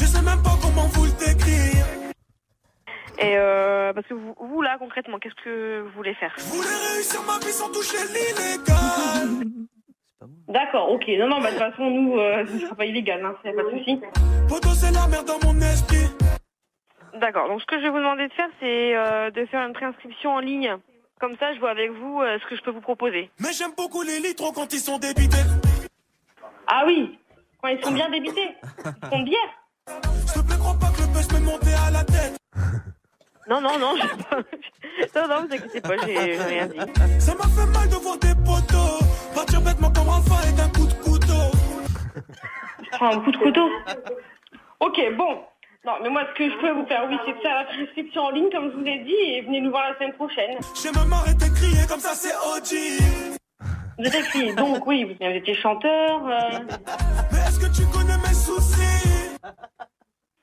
Je 0.00 0.04
sais 0.04 0.22
même 0.22 0.42
pas 0.42 0.56
comment 0.62 0.86
vous 0.94 1.06
le 1.06 1.12
décrire. 1.12 1.84
Et 3.18 3.36
euh, 3.36 3.92
parce 3.92 4.06
que 4.06 4.14
vous, 4.14 4.34
vous, 4.38 4.62
là, 4.62 4.76
concrètement, 4.78 5.18
qu'est-ce 5.18 5.34
que 5.42 5.80
vous 5.80 5.90
voulez 5.96 6.14
faire? 6.14 6.32
Je 6.36 6.44
voulais 6.44 6.68
réussir 6.94 7.20
ma 7.26 7.38
vie 7.44 7.52
sans 7.52 7.70
toucher 7.72 7.98
l'illégal. 8.06 9.44
D'accord, 10.46 10.92
ok. 10.92 11.04
Non, 11.18 11.28
non, 11.28 11.40
bah, 11.40 11.50
de 11.50 11.58
toute 11.58 11.58
façon, 11.58 11.90
nous, 11.90 12.16
euh, 12.16 12.46
ce 12.46 12.52
ne 12.52 12.58
sera 12.60 12.74
pas 12.76 12.86
illégal, 12.86 13.24
hein, 13.24 13.34
c'est 13.42 13.52
pas 13.52 13.64
de 13.64 13.70
souci. 13.70 14.00
C'est 14.80 14.92
la 14.92 15.08
merde 15.08 15.26
dans 15.26 15.40
mon 15.44 15.60
esprit. 15.60 16.06
D'accord, 17.14 17.48
donc 17.48 17.60
ce 17.60 17.66
que 17.66 17.78
je 17.78 17.82
vais 17.82 17.90
vous 17.90 17.98
demander 17.98 18.28
de 18.28 18.32
faire, 18.32 18.48
c'est 18.60 18.94
euh, 18.94 19.32
de 19.32 19.44
faire 19.46 19.66
une 19.66 19.72
préinscription 19.72 20.34
en 20.34 20.38
ligne. 20.38 20.76
Comme 21.20 21.36
ça, 21.38 21.52
je 21.52 21.58
vois 21.58 21.70
avec 21.70 21.90
vous 21.90 22.20
euh, 22.20 22.38
ce 22.40 22.46
que 22.46 22.54
je 22.54 22.62
peux 22.62 22.70
vous 22.70 22.80
proposer. 22.80 23.28
Mais 23.40 23.52
j'aime 23.52 23.72
beaucoup 23.76 24.02
les 24.02 24.20
litres 24.20 24.52
quand 24.54 24.72
ils 24.72 24.78
sont 24.78 24.98
débités. 24.98 25.42
Ah 26.68 26.84
oui, 26.86 27.18
quand 27.60 27.68
ils 27.68 27.82
sont 27.82 27.90
bien 27.90 28.08
débités. 28.08 28.54
Ils 29.02 29.08
sont 29.10 29.22
bière. 29.24 29.50
S'il 30.26 30.42
te 30.42 30.46
plaît, 30.46 30.56
crois 30.58 30.78
pas 30.78 30.90
que 30.90 31.00
le 31.02 31.06
buzz 31.08 31.32
m'est 31.32 31.40
monté 31.40 31.68
à 31.86 31.90
la 31.90 32.04
tête. 32.04 32.36
Non, 33.48 33.62
non, 33.62 33.78
non, 33.78 33.94
j'ai 33.96 34.22
pas... 34.24 34.36
non, 35.22 35.28
non, 35.28 35.46
vous 35.46 35.54
inquiétez 35.54 35.80
pas, 35.80 35.94
j'ai 36.04 36.36
rien 36.36 36.66
dit. 36.66 36.76
Ça 37.18 37.34
m'a 37.34 37.44
fait 37.44 37.66
mal 37.72 37.88
de 37.88 37.94
voir 37.94 38.18
des 38.18 38.34
potos 38.34 39.00
partir 39.34 39.62
bêtement 39.62 39.90
comme 39.90 40.08
un 40.10 40.48
et 40.48 40.52
d'un 40.52 40.68
coup 40.68 40.86
de 40.86 40.92
couteau. 40.92 41.56
Je 42.82 42.90
prends 42.90 43.12
un 43.16 43.20
coup 43.20 43.30
de 43.30 43.38
couteau. 43.38 43.70
Ok, 44.80 45.00
bon. 45.16 45.40
Non, 45.86 45.92
mais 46.02 46.10
moi, 46.10 46.24
ce 46.28 46.38
que 46.38 46.50
je 46.50 46.56
peux 46.58 46.72
vous 46.72 46.84
faire, 46.86 47.06
oui, 47.08 47.16
c'est 47.24 47.32
de 47.32 47.38
faire 47.38 47.54
la 47.54 47.64
prescription 47.64 48.22
en 48.24 48.30
ligne, 48.30 48.50
comme 48.52 48.70
je 48.70 48.76
vous 48.76 48.82
l'ai 48.84 48.98
dit, 48.98 49.14
et 49.14 49.40
venez 49.40 49.60
nous 49.62 49.70
voir 49.70 49.88
la 49.88 49.94
semaine 49.94 50.12
prochaine. 50.12 50.58
J'ai 50.82 50.90
même 50.92 51.12
arrêté 51.12 51.48
de 51.48 51.54
crier 51.54 51.86
comme 51.88 52.00
ça, 52.00 52.14
c'est 52.14 52.34
OG. 52.34 53.38
Vous 53.98 54.04
êtes 54.04 54.14
écrit, 54.14 54.54
donc 54.54 54.86
oui, 54.86 55.04
vous 55.04 55.14
vous 55.18 55.36
étiez 55.36 55.54
chanteur. 55.54 56.26
euh. 56.26 56.58
Mais 57.32 57.38
est-ce 57.38 57.58
que 57.58 57.74
tu 57.74 57.86
connais 57.86 58.16
mes 58.18 58.34
soucis? 58.34 59.27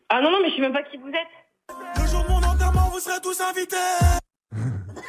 Ah 0.10 0.22
non, 0.22 0.30
non, 0.32 0.38
mais 0.42 0.50
je 0.52 0.56
sais 0.56 0.62
même 0.62 0.72
pas 0.74 0.84
qui 0.84 0.98
vous 0.98 1.10
êtes. 1.10 1.16
Le 2.00 2.08
jour 2.08 2.24
de 2.24 2.30
mon 2.30 2.38
enterrement, 2.38 2.90
vous 2.92 3.00
serez 3.00 3.20
tous 3.22 3.42
invités. 3.42 3.76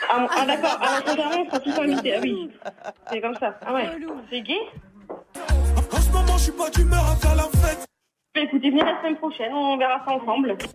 Ah, 0.08 0.18
mon- 0.18 0.28
ah, 0.34 0.46
d'accord, 0.46 0.78
à 0.80 0.96
l'enterrement, 1.00 1.42
on 1.42 1.46
sera 1.46 1.60
tous 1.60 1.78
invités. 1.78 2.14
Ah 2.16 2.20
oui, 2.22 2.50
c'est 3.12 3.20
comme 3.20 3.34
ça. 3.36 3.58
Ah 3.64 3.74
ouais, 3.74 3.90
c'est 4.30 4.40
gay 4.40 4.58
En 5.92 6.00
ce 6.00 6.10
moment, 6.10 6.36
je 6.38 6.42
suis 6.44 6.52
pas 6.52 6.70
d'humeur 6.70 7.04
à 7.10 7.16
faire 7.16 7.34
la 7.36 7.42
fête. 7.44 7.84
Bah, 8.34 8.40
Écoutez, 8.42 8.70
venez 8.70 8.82
la 8.82 8.98
semaine 9.00 9.16
prochaine, 9.16 9.52
on 9.52 9.76
verra 9.76 10.02
ça 10.04 10.12
ensemble. 10.12 10.56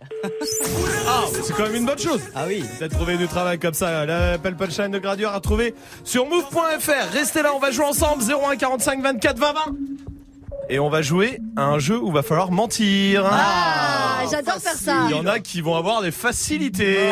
Ah, 1.08 1.24
c'est 1.32 1.52
quand 1.54 1.64
même 1.64 1.74
une 1.74 1.84
bonne 1.86 1.98
chose. 1.98 2.22
Ah 2.34 2.44
oui. 2.46 2.62
Peut-être 2.78 2.94
trouver 2.96 3.16
du 3.16 3.26
travail 3.26 3.58
comme 3.58 3.74
ça. 3.74 4.06
L'appel 4.06 4.56
punchline 4.56 4.90
de 4.92 4.98
Gradure 5.00 5.32
à 5.32 5.40
trouver 5.40 5.74
sur 6.04 6.26
move.fr. 6.26 7.12
Restez 7.12 7.42
là, 7.42 7.50
on 7.54 7.58
va 7.58 7.70
jouer 7.72 7.84
ensemble. 7.84 8.22
01 8.22 8.56
45 8.56 9.02
24 9.02 9.38
20 9.38 9.52
20. 9.52 9.60
Et 10.68 10.78
on 10.78 10.88
va 10.88 11.02
jouer 11.02 11.40
à 11.56 11.62
un 11.64 11.78
jeu 11.78 11.98
où 11.98 12.10
va 12.10 12.22
falloir 12.22 12.50
mentir. 12.50 13.24
Ah, 13.26 14.22
j'adore 14.30 14.54
faire 14.54 14.72
ça. 14.72 15.06
Il 15.08 15.10
y 15.10 15.14
en 15.18 15.26
a 15.26 15.38
qui 15.38 15.60
vont 15.60 15.76
avoir 15.76 16.02
des 16.02 16.10
facilités. 16.10 17.10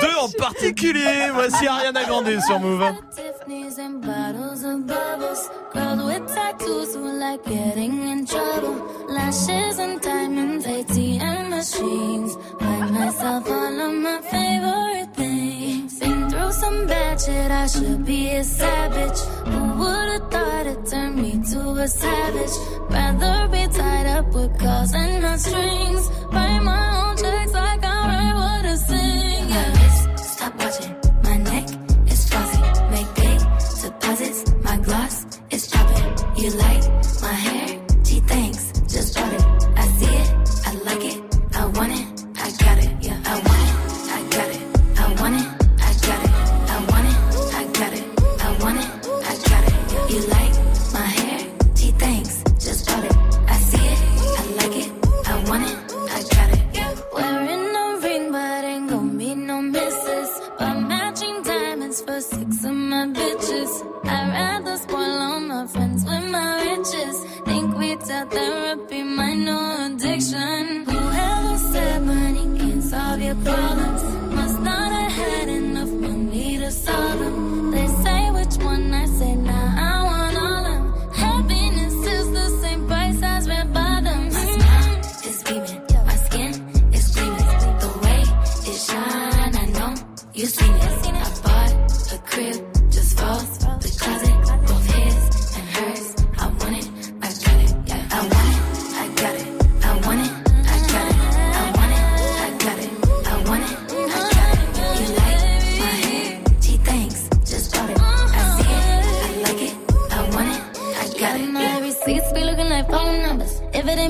Deux 0.00 0.16
en 0.20 0.30
particulier. 0.38 1.30
Voici 1.32 1.66
Ariana 1.66 2.04
Grande 2.04 2.40
sur 2.46 2.58
Move. 2.58 2.84
Some 16.58 16.86
bad 16.86 17.20
shit, 17.20 17.50
I 17.50 17.66
should 17.66 18.04
be 18.04 18.30
a 18.30 18.44
savage. 18.44 19.20
Who 19.50 19.60
would've 19.80 20.30
thought 20.30 20.66
it 20.66 20.80
turned 20.90 21.16
me 21.22 21.32
to 21.52 21.60
a 21.84 21.88
savage? 21.88 22.54
Rather 22.90 23.48
be 23.52 23.62
tied 23.78 24.06
up 24.16 24.26
with 24.34 24.58
calls 24.58 24.92
and 24.94 25.22
not 25.22 25.38
strings. 25.40 26.04
Write 26.32 26.62
my 26.70 26.84
own 27.00 27.16
checks 27.16 27.52
like 27.52 27.84
I 27.84 27.98
write 28.10 28.34
what 28.40 28.64
I 28.72 28.74
sing. 28.88 29.48
Yeah. 29.52 29.68
Wrist, 29.78 30.24
Stop 30.34 30.52
watching. 30.60 30.94
My 31.24 31.36
neck 31.50 31.66
is 32.12 32.28
flossy. 32.28 32.60
Make 32.94 33.10
big 33.20 33.38
deposits. 33.82 34.40
My 34.62 34.76
gloss 34.78 35.16
is 35.50 35.62
dropping. 35.70 36.08
You 36.42 36.50
like 36.64 36.84
my 37.22 37.32
hair? 37.44 37.57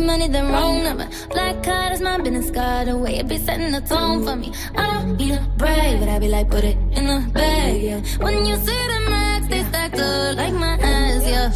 Money, 0.09 0.27
the 0.27 0.42
wrong 0.42 0.83
number. 0.83 1.07
Black 1.35 1.62
card 1.62 1.92
is 1.92 2.01
my 2.01 2.16
business 2.25 2.51
card. 2.51 2.88
The 2.88 2.97
way 2.97 3.18
it 3.21 3.29
be 3.29 3.37
setting 3.37 3.73
the 3.73 3.83
tone 3.83 4.25
for 4.25 4.37
me. 4.42 4.49
I 4.75 4.85
don't 4.92 5.16
need 5.18 5.35
a 5.35 5.42
brag, 5.61 6.01
but 6.01 6.09
I 6.09 6.18
be 6.18 6.29
like, 6.29 6.49
put 6.51 6.64
it 6.64 6.77
in 6.99 7.05
the 7.12 7.18
bag, 7.38 7.83
yeah. 7.88 8.01
When 8.25 8.47
you 8.49 8.57
see 8.66 8.83
the 8.92 9.01
max, 9.12 9.49
they 9.53 9.62
stacked 9.68 10.01
up 10.01 10.37
like 10.40 10.55
my 10.64 10.75
ass, 10.81 11.23
yeah. 11.33 11.49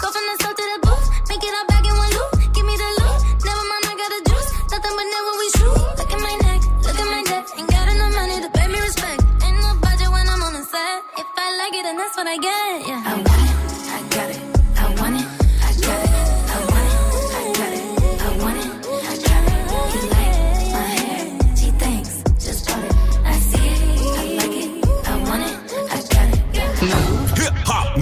Go 0.00 0.06
from 0.14 0.24
the 0.30 0.36
south 0.42 0.56
to 0.60 0.64
the 0.72 0.78
booth, 0.86 1.06
make 1.30 1.42
it 1.48 1.52
all 1.58 1.66
back 1.72 1.84
in 1.90 1.94
one 2.02 2.12
loop. 2.18 2.32
Give 2.54 2.66
me 2.70 2.74
the 2.82 2.90
loot, 3.00 3.18
never 3.48 3.64
mind, 3.70 3.84
I 3.90 3.94
got 4.00 4.10
the 4.14 4.20
juice. 4.30 4.50
nothing 4.72 4.94
but 4.98 5.06
never 5.14 5.32
we 5.40 5.46
shoot. 5.58 5.78
Look 5.98 6.10
at 6.16 6.20
my 6.28 6.34
neck, 6.46 6.60
look 6.86 6.98
at 7.02 7.08
my 7.14 7.22
neck. 7.30 7.44
Ain't 7.58 7.70
got 7.74 7.86
enough 7.94 8.14
money 8.20 8.36
to 8.44 8.48
pay 8.56 8.66
me 8.74 8.78
respect. 8.88 9.20
Ain't 9.44 9.58
no 9.64 9.70
budget 9.84 10.10
when 10.14 10.26
I'm 10.32 10.42
on 10.46 10.52
the 10.58 10.64
set. 10.72 10.96
If 11.22 11.28
I 11.44 11.46
like 11.60 11.74
it, 11.78 11.82
then 11.86 11.96
that's 12.00 12.14
what 12.18 12.28
I 12.34 12.36
get. 12.46 12.74
Yeah. 12.90 13.10
I 13.10 13.27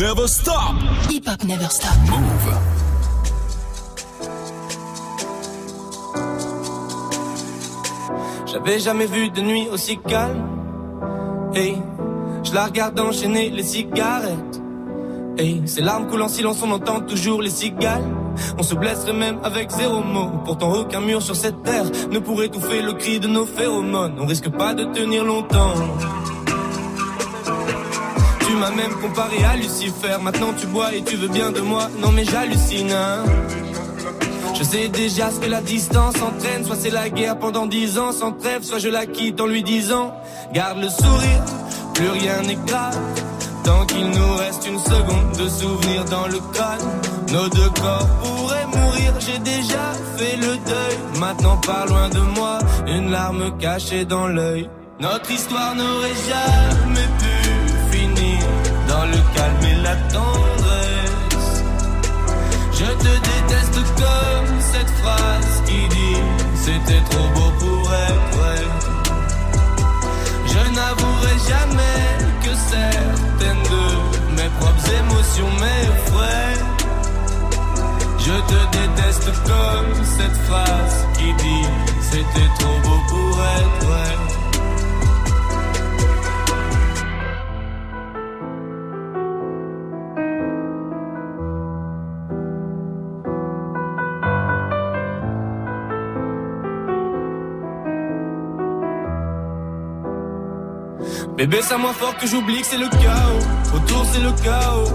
never 0.07 0.29
stop. 0.29 0.75
Hip 1.11 1.27
hop 1.27 1.42
never 1.42 1.69
stop. 1.69 1.97
Move. 2.09 2.55
J'avais 8.47 8.79
jamais 8.79 9.07
vu 9.07 9.31
de 9.31 9.40
nuit 9.40 9.69
aussi 9.69 9.99
calme. 9.99 10.45
Hey, 11.55 11.77
je 12.45 12.55
la 12.55 12.66
regarde 12.66 13.01
enchaîner 13.01 13.51
les 13.51 13.64
cigarettes. 13.64 14.61
Hey, 15.38 15.62
ces 15.66 15.81
larmes 15.81 16.07
coulent 16.07 16.23
en 16.23 16.29
silence, 16.29 16.62
on 16.62 16.71
entend 16.71 17.01
toujours 17.01 17.42
les 17.42 17.51
cigales. 17.51 18.05
On 18.59 18.62
se 18.62 18.77
blesserait 18.77 19.12
même 19.12 19.40
avec 19.42 19.71
zéro 19.73 20.05
mot. 20.05 20.31
Pourtant, 20.45 20.73
aucun 20.73 21.01
mur 21.01 21.21
sur 21.21 21.35
cette 21.35 21.64
terre 21.64 21.87
ne 22.12 22.21
pourrait 22.21 22.47
étouffer 22.47 22.81
le 22.81 22.92
cri 22.92 23.19
de 23.19 23.27
nos 23.27 23.45
phéromones. 23.45 24.14
On 24.21 24.27
risque 24.27 24.51
pas 24.51 24.73
de 24.73 24.85
tenir 24.85 25.25
longtemps. 25.25 25.75
Tu 28.57 28.61
m'as 28.62 28.71
même 28.71 28.95
comparé 29.03 29.45
à 29.45 29.55
Lucifer. 29.55 30.16
Maintenant, 30.23 30.55
tu 30.59 30.66
bois 30.69 30.95
et 30.95 31.03
tu 31.05 31.16
veux 31.16 31.29
bien 31.29 31.53
de 31.53 31.61
moi. 31.61 31.90
Non, 32.01 32.11
mais 32.11 32.25
j'hallucine. 32.25 32.90
hein. 32.90 33.23
Je 34.55 34.64
sais 34.64 34.88
déjà 34.88 35.31
ce 35.31 35.40
que 35.40 35.51
la 35.51 35.61
distance 35.61 36.14
entraîne. 36.23 36.64
Soit 36.64 36.77
c'est 36.77 36.88
la 36.88 37.11
guerre 37.11 37.38
pendant 37.38 37.66
dix 37.66 37.99
ans 37.99 38.12
sans 38.12 38.33
trêve, 38.33 38.62
soit 38.62 38.79
je 38.79 38.88
la 38.88 39.05
quitte 39.05 39.42
en 39.42 39.47
lui 39.47 39.62
disant 39.62 40.14
Garde 40.55 40.79
le 40.79 40.88
sourire, 40.88 41.45
plus 41.92 42.09
rien 42.09 42.40
n'est 42.47 42.59
grave. 42.66 42.99
Tant 43.62 43.85
qu'il 43.85 44.09
nous 44.09 44.35
reste 44.37 44.66
une 44.66 44.79
seconde 44.79 45.33
de 45.38 45.49
souvenir 45.51 46.07
dans 46.07 46.27
le 46.27 46.38
crâne, 46.55 46.88
nos 47.33 47.49
deux 47.51 47.69
corps 47.79 48.09
pourraient 48.23 48.66
mourir. 48.75 49.12
J'ai 49.21 49.38
déjà 49.38 49.92
fait 50.16 50.37
le 50.37 50.57
deuil. 50.57 51.21
Maintenant, 51.21 51.59
pas 51.59 51.85
loin 51.85 52.09
de 52.09 52.21
moi, 52.21 52.59
une 52.87 53.11
larme 53.11 53.59
cachée 53.59 54.07
dans 54.07 54.29
l'œil. 54.29 54.71
Notre 54.99 55.31
histoire 55.31 55.75
n'aurait 55.75 56.09
jamais 56.27 57.07
pu 57.19 57.36
dans 58.88 59.05
le 59.07 59.20
calme 59.35 59.64
et 59.72 59.83
la 59.83 59.96
tendresse. 60.14 61.64
Je 62.72 62.85
te 62.85 63.12
déteste 63.31 63.81
comme 64.03 64.61
cette 64.72 64.90
phrase 65.01 65.62
qui 65.66 65.88
dit 65.88 66.22
C'était 66.55 67.03
trop 67.11 67.29
beau 67.35 67.51
pour 67.59 67.94
être 67.94 68.37
vrai. 68.37 68.62
Je 70.46 70.62
n'avouerai 70.77 71.37
jamais 71.53 72.03
que 72.44 72.53
certaines 72.75 73.64
de 73.75 74.37
mes 74.37 74.51
propres 74.61 74.90
émotions 75.01 75.51
m'effraient. 75.62 76.59
Je 78.18 78.37
te 78.51 78.61
déteste 78.77 79.31
comme 79.46 80.05
cette 80.18 80.37
phrase 80.49 81.07
qui 81.16 81.33
dit 81.35 81.66
C'était 82.01 82.51
trop 82.59 82.79
beau 82.85 83.01
pour 83.09 83.42
être 83.42 83.87
vrai. 83.87 84.36
Bébé, 101.37 101.62
ça 101.62 101.78
moins 101.78 101.92
fort 101.92 102.16
que 102.16 102.26
j'oublie 102.26 102.61
que 102.61 102.66
c'est 102.66 102.78
le 102.78 102.88
chaos. 102.88 103.76
Autour, 103.76 104.06
c'est 104.12 104.20
le 104.20 104.32
chaos. 104.42 104.90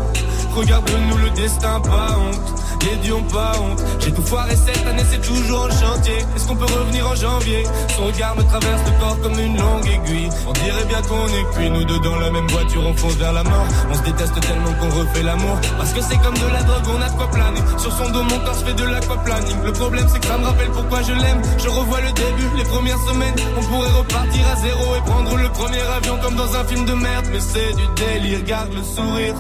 Regarde-nous 0.55 1.17
le 1.17 1.29
destin, 1.31 1.79
pas 1.79 2.17
honte. 2.17 2.61
Les 2.81 3.11
pas 3.31 3.53
honte. 3.61 3.81
J'ai 3.99 4.11
tout 4.11 4.23
foiré 4.23 4.55
cette 4.55 4.85
année, 4.87 5.03
c'est 5.09 5.21
toujours 5.21 5.65
en 5.65 5.69
chantier. 5.69 6.17
Est-ce 6.35 6.47
qu'on 6.47 6.55
peut 6.55 6.65
revenir 6.65 7.07
en 7.07 7.15
janvier? 7.15 7.63
Son 7.95 8.05
regard 8.05 8.35
me 8.35 8.43
traverse 8.43 8.81
le 8.85 8.99
corps 8.99 9.19
comme 9.21 9.39
une 9.39 9.57
longue 9.57 9.85
aiguille. 9.85 10.29
On 10.47 10.51
dirait 10.53 10.85
bien 10.85 11.01
qu'on 11.03 11.27
est 11.27 11.45
cuit, 11.53 11.69
nous 11.69 11.83
deux 11.85 11.99
dans 11.99 12.17
la 12.17 12.31
même 12.31 12.47
voiture, 12.47 12.81
on 12.85 12.93
fonce 12.95 13.15
vers 13.15 13.33
la 13.33 13.43
mort. 13.43 13.67
On 13.91 13.93
se 13.93 14.01
déteste 14.01 14.39
tellement 14.41 14.73
qu'on 14.73 14.89
refait 14.99 15.23
l'amour. 15.23 15.57
Parce 15.77 15.93
que 15.93 16.01
c'est 16.01 16.17
comme 16.17 16.33
de 16.33 16.47
la 16.51 16.63
drogue, 16.63 16.95
on 16.97 17.01
a 17.01 17.09
de 17.09 17.15
quoi 17.15 17.27
planer. 17.29 17.61
Sur 17.77 17.91
son 17.93 18.09
dos, 18.09 18.23
mon 18.23 18.39
corps 18.39 18.55
se 18.55 18.65
fait 18.65 18.73
de 18.73 18.83
l'aquaplaning. 18.83 19.63
Le 19.63 19.71
problème, 19.73 20.07
c'est 20.11 20.19
que 20.19 20.27
ça 20.27 20.37
me 20.37 20.45
rappelle 20.45 20.71
pourquoi 20.71 21.01
je 21.03 21.13
l'aime. 21.13 21.41
Je 21.59 21.69
revois 21.69 22.01
le 22.01 22.11
début, 22.11 22.57
les 22.57 22.65
premières 22.65 22.99
semaines. 23.07 23.35
On 23.57 23.63
pourrait 23.63 23.91
repartir 23.91 24.41
à 24.51 24.55
zéro 24.55 24.95
et 24.95 25.01
prendre 25.05 25.37
le 25.37 25.49
premier 25.49 25.81
avion 25.97 26.17
comme 26.21 26.35
dans 26.35 26.55
un 26.55 26.63
film 26.65 26.85
de 26.85 26.93
merde. 26.93 27.27
Mais 27.31 27.39
c'est 27.39 27.73
du 27.75 27.85
délire, 27.95 28.43
garde 28.43 28.73
le 28.73 28.83
sourire. 28.83 29.35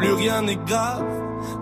Plus 0.00 0.14
rien 0.14 0.40
n'est 0.40 0.56
grave. 0.56 1.04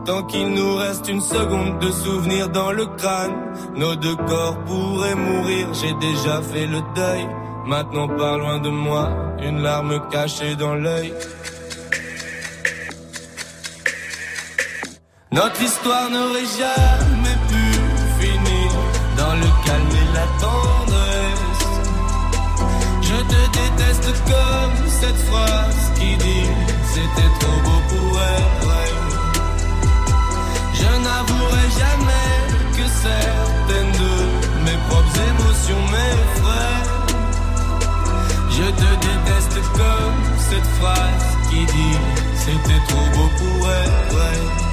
Tant 0.04 0.22
qu'il 0.22 0.48
nous 0.50 0.76
reste 0.76 1.08
une 1.08 1.20
seconde 1.20 1.80
de 1.80 1.90
souvenir 1.90 2.48
dans 2.48 2.70
le 2.70 2.86
crâne, 2.86 3.34
nos 3.74 3.96
deux 3.96 4.14
corps 4.14 4.56
pourraient 4.64 5.16
mourir. 5.16 5.74
J'ai 5.74 5.92
déjà 5.94 6.40
fait 6.40 6.66
le 6.66 6.80
deuil. 6.94 7.26
Maintenant, 7.66 8.06
pas 8.06 8.36
loin 8.38 8.60
de 8.60 8.68
moi, 8.70 9.10
une 9.42 9.60
larme 9.60 10.00
cachée 10.12 10.54
dans 10.54 10.76
l'œil. 10.76 11.12
Notre 15.32 15.60
histoire 15.60 16.08
n'aurait 16.08 16.50
jamais 16.62 17.38
pu 17.50 17.64
finir 18.20 18.70
dans 19.16 19.34
le 19.34 19.48
calme 19.66 19.94
et 20.02 20.08
la 20.14 20.26
tendresse. 20.44 21.66
Je 23.02 23.18
te 23.32 23.40
déteste 23.58 24.14
comme 24.30 24.88
cette 25.00 25.22
phrase 25.26 25.87
qui 25.98 26.16
dit 26.16 26.48
c'était 26.92 27.32
trop 27.40 27.58
beau 27.64 27.80
pour 27.88 28.06
vrai. 28.14 28.38
Je 30.80 30.90
n'avouerai 31.06 31.66
jamais 31.82 32.36
que 32.76 32.84
certaines 33.06 33.92
de 34.04 34.14
mes 34.66 34.78
propres 34.88 35.18
émotions 35.32 35.82
m'effraient. 35.92 36.84
Je 38.50 38.66
te 38.80 38.90
déteste 39.06 39.58
comme 39.80 40.18
cette 40.48 40.70
phrase 40.78 41.28
qui 41.50 41.60
dit 41.66 41.98
c'était 42.44 42.82
trop 42.88 43.06
beau 43.14 43.28
pour 43.38 43.70
être 43.70 44.67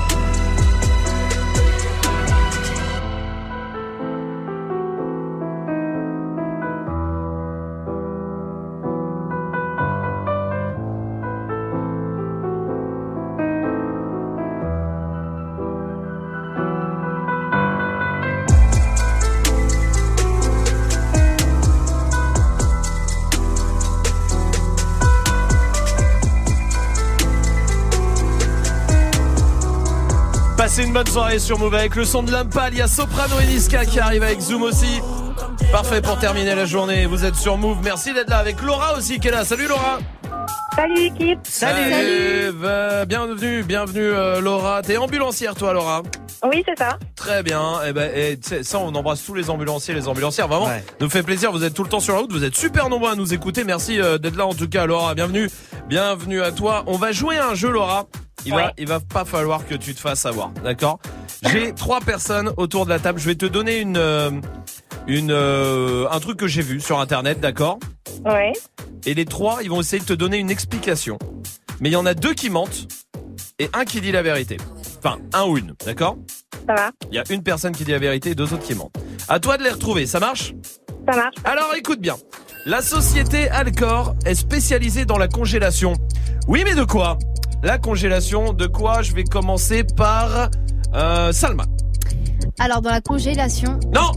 bonne 30.95 31.07
soirée 31.07 31.39
sur 31.39 31.59
Move 31.59 31.75
avec 31.75 31.93
le 31.95 32.05
son 32.05 32.23
de 32.23 32.31
Lampal. 32.31 32.71
Il 32.71 32.79
y 32.79 32.81
a 32.81 32.87
Soprano 32.87 33.37
et 33.41 33.45
Niska 33.47 33.83
qui 33.83 33.99
arrivent 33.99 34.23
avec 34.23 34.39
Zoom 34.39 34.61
aussi. 34.61 35.01
Parfait 35.69 36.01
pour 36.01 36.17
terminer 36.19 36.55
la 36.55 36.63
journée. 36.63 37.05
Vous 37.05 37.25
êtes 37.25 37.35
sur 37.35 37.57
Move. 37.57 37.79
Merci 37.83 38.13
d'être 38.13 38.29
là 38.29 38.37
avec 38.37 38.61
Laura 38.61 38.97
aussi 38.97 39.19
qui 39.19 39.27
est 39.27 39.31
là. 39.31 39.43
Salut 39.43 39.67
Laura. 39.67 39.99
Salut 40.73 40.95
l'équipe. 40.95 41.39
Salut. 41.43 41.91
Euh, 42.63 43.03
bienvenue, 43.03 43.63
bienvenue 43.63 44.05
euh, 44.05 44.39
Laura. 44.39 44.81
T'es 44.83 44.95
ambulancière 44.95 45.53
toi 45.53 45.73
Laura 45.73 46.01
Oui, 46.49 46.63
c'est 46.65 46.77
ça. 46.77 46.97
Très 47.17 47.43
bien. 47.43 47.83
Et 47.85 47.91
ben, 47.91 48.09
et, 48.15 48.37
tu 48.37 48.47
sais, 48.47 48.63
ça, 48.63 48.79
on 48.79 48.95
embrasse 48.95 49.21
tous 49.21 49.33
les 49.33 49.49
ambulanciers, 49.49 49.93
les 49.93 50.07
ambulancières. 50.07 50.47
Vraiment, 50.47 50.69
nous 51.01 51.09
fait 51.09 51.23
plaisir. 51.23 51.51
Vous 51.51 51.65
êtes 51.65 51.73
tout 51.73 51.83
le 51.83 51.89
temps 51.89 51.99
sur 51.99 52.13
la 52.13 52.21
route. 52.21 52.31
Vous 52.31 52.45
êtes 52.45 52.55
super 52.55 52.87
nombreux 52.87 53.11
à 53.11 53.15
nous 53.15 53.33
écouter. 53.33 53.65
Merci 53.65 53.99
euh, 53.99 54.17
d'être 54.17 54.37
là 54.37 54.45
en 54.45 54.53
tout 54.53 54.69
cas, 54.69 54.85
Laura. 54.85 55.13
Bienvenue, 55.13 55.49
bienvenue 55.89 56.41
à 56.41 56.53
toi. 56.53 56.85
On 56.87 56.95
va 56.95 57.11
jouer 57.11 57.37
à 57.37 57.49
un 57.49 57.55
jeu, 57.55 57.69
Laura. 57.69 58.07
Il 58.45 58.53
va, 58.53 58.73
il 58.77 58.87
va 58.87 58.99
pas 58.99 59.25
falloir 59.25 59.65
que 59.67 59.75
tu 59.75 59.95
te 59.95 59.99
fasses 59.99 60.25
avoir, 60.25 60.49
d'accord? 60.63 60.99
J'ai 61.51 61.73
trois 61.75 61.99
personnes 61.99 62.51
autour 62.57 62.85
de 62.85 62.91
la 62.91 62.99
table. 62.99 63.19
Je 63.19 63.25
vais 63.25 63.35
te 63.35 63.45
donner 63.45 63.79
une, 63.79 63.97
euh, 63.97 64.31
une, 65.07 65.31
euh, 65.31 66.07
un 66.11 66.19
truc 66.19 66.37
que 66.37 66.47
j'ai 66.47 66.61
vu 66.61 66.79
sur 66.79 66.99
internet, 66.99 67.39
d'accord? 67.39 67.79
Ouais. 68.23 68.53
Et 69.05 69.13
les 69.13 69.25
trois, 69.25 69.59
ils 69.63 69.69
vont 69.69 69.81
essayer 69.81 69.99
de 69.99 70.05
te 70.05 70.13
donner 70.13 70.37
une 70.37 70.49
explication. 70.49 71.17
Mais 71.79 71.89
il 71.89 71.93
y 71.93 71.97
en 71.97 72.05
a 72.05 72.13
deux 72.13 72.33
qui 72.33 72.49
mentent 72.49 72.87
et 73.59 73.69
un 73.73 73.85
qui 73.85 74.01
dit 74.01 74.11
la 74.11 74.21
vérité. 74.21 74.57
Enfin, 74.99 75.17
un 75.33 75.43
ou 75.45 75.57
une, 75.57 75.73
d'accord? 75.85 76.17
Ça 76.67 76.73
va. 76.73 76.91
Il 77.11 77.15
y 77.15 77.19
a 77.19 77.23
une 77.29 77.43
personne 77.43 77.73
qui 77.73 77.83
dit 77.83 77.91
la 77.91 77.99
vérité 77.99 78.31
et 78.31 78.35
deux 78.35 78.53
autres 78.53 78.63
qui 78.63 78.75
mentent. 78.75 78.95
À 79.27 79.39
toi 79.39 79.57
de 79.57 79.63
les 79.63 79.69
retrouver, 79.71 80.05
ça 80.05 80.19
marche? 80.19 80.53
Ça 81.07 81.15
marche. 81.15 81.35
Alors 81.43 81.73
écoute 81.75 81.99
bien. 81.99 82.15
La 82.65 82.81
société 82.81 83.47
Alcor 83.49 84.15
est 84.25 84.33
spécialisée 84.33 85.05
dans 85.05 85.19
la 85.19 85.27
congélation. 85.27 85.93
Oui, 86.47 86.63
mais 86.65 86.73
de 86.73 86.83
quoi? 86.83 87.19
La 87.63 87.77
congélation, 87.77 88.53
de 88.53 88.67
quoi 88.67 89.01
Je 89.01 89.13
vais 89.13 89.23
commencer 89.23 89.83
par 89.83 90.49
euh, 90.93 91.31
Salma. 91.31 91.65
Alors, 92.59 92.81
dans 92.81 92.91
la 92.91 93.01
congélation. 93.01 93.79
Non 93.93 94.11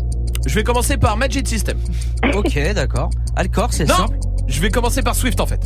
Je 0.47 0.55
vais 0.55 0.65
commencer 0.65 0.97
par 0.97 1.17
Magic 1.17 1.47
System. 1.49 1.79
Ok, 2.35 2.59
d'accord. 2.75 3.11
Alcor, 3.37 3.73
c'est 3.73 3.85
Non, 3.89 3.95
simple. 3.95 4.19
je 4.49 4.61
vais 4.61 4.71
commencer 4.71 5.03
par 5.03 5.15
Swift 5.15 5.41
en 5.41 5.47
fait. 5.47 5.61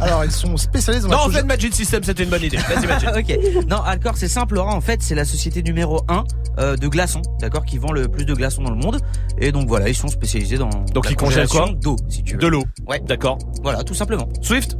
Alors, 0.00 0.24
ils 0.24 0.30
sont 0.30 0.56
spécialisés 0.56 1.02
dans 1.06 1.08
Non, 1.12 1.16
la 1.18 1.22
en 1.24 1.26
congé- 1.28 1.38
fait, 1.38 1.44
Magic 1.44 1.74
System, 1.74 2.02
c'était 2.02 2.24
une 2.24 2.30
bonne 2.30 2.42
idée. 2.42 2.56
Vas-y, 2.58 2.86
Magic. 2.86 3.08
ok. 3.16 3.64
Non, 3.68 3.80
Alcor, 3.82 4.16
c'est 4.16 4.28
simple, 4.28 4.54
Laura. 4.56 4.74
En 4.74 4.80
fait, 4.80 5.02
c'est 5.02 5.14
la 5.14 5.24
société 5.24 5.62
numéro 5.62 6.02
1 6.08 6.24
euh, 6.58 6.76
de 6.76 6.88
glaçons, 6.88 7.22
d'accord, 7.40 7.64
qui 7.64 7.78
vend 7.78 7.92
le 7.92 8.08
plus 8.08 8.24
de 8.24 8.34
glaçons 8.34 8.62
dans 8.62 8.70
le 8.70 8.76
monde. 8.76 9.00
Et 9.38 9.50
donc 9.52 9.66
voilà, 9.68 9.88
ils 9.88 9.94
sont 9.94 10.08
spécialisés 10.08 10.58
dans 10.58 10.68
Donc 10.92 11.06
la 11.06 11.12
ils 11.12 11.16
congèlent 11.16 11.48
quoi 11.48 11.60
congélation 11.62 11.80
d'eau, 11.80 11.96
si 12.08 12.22
tu 12.22 12.34
veux. 12.34 12.40
De 12.40 12.46
l'eau. 12.48 12.64
Ouais. 12.86 13.00
D'accord. 13.06 13.38
Voilà, 13.62 13.82
tout 13.82 13.94
simplement. 13.94 14.28
Swift 14.42 14.76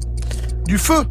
Du 0.66 0.76
feu 0.78 1.04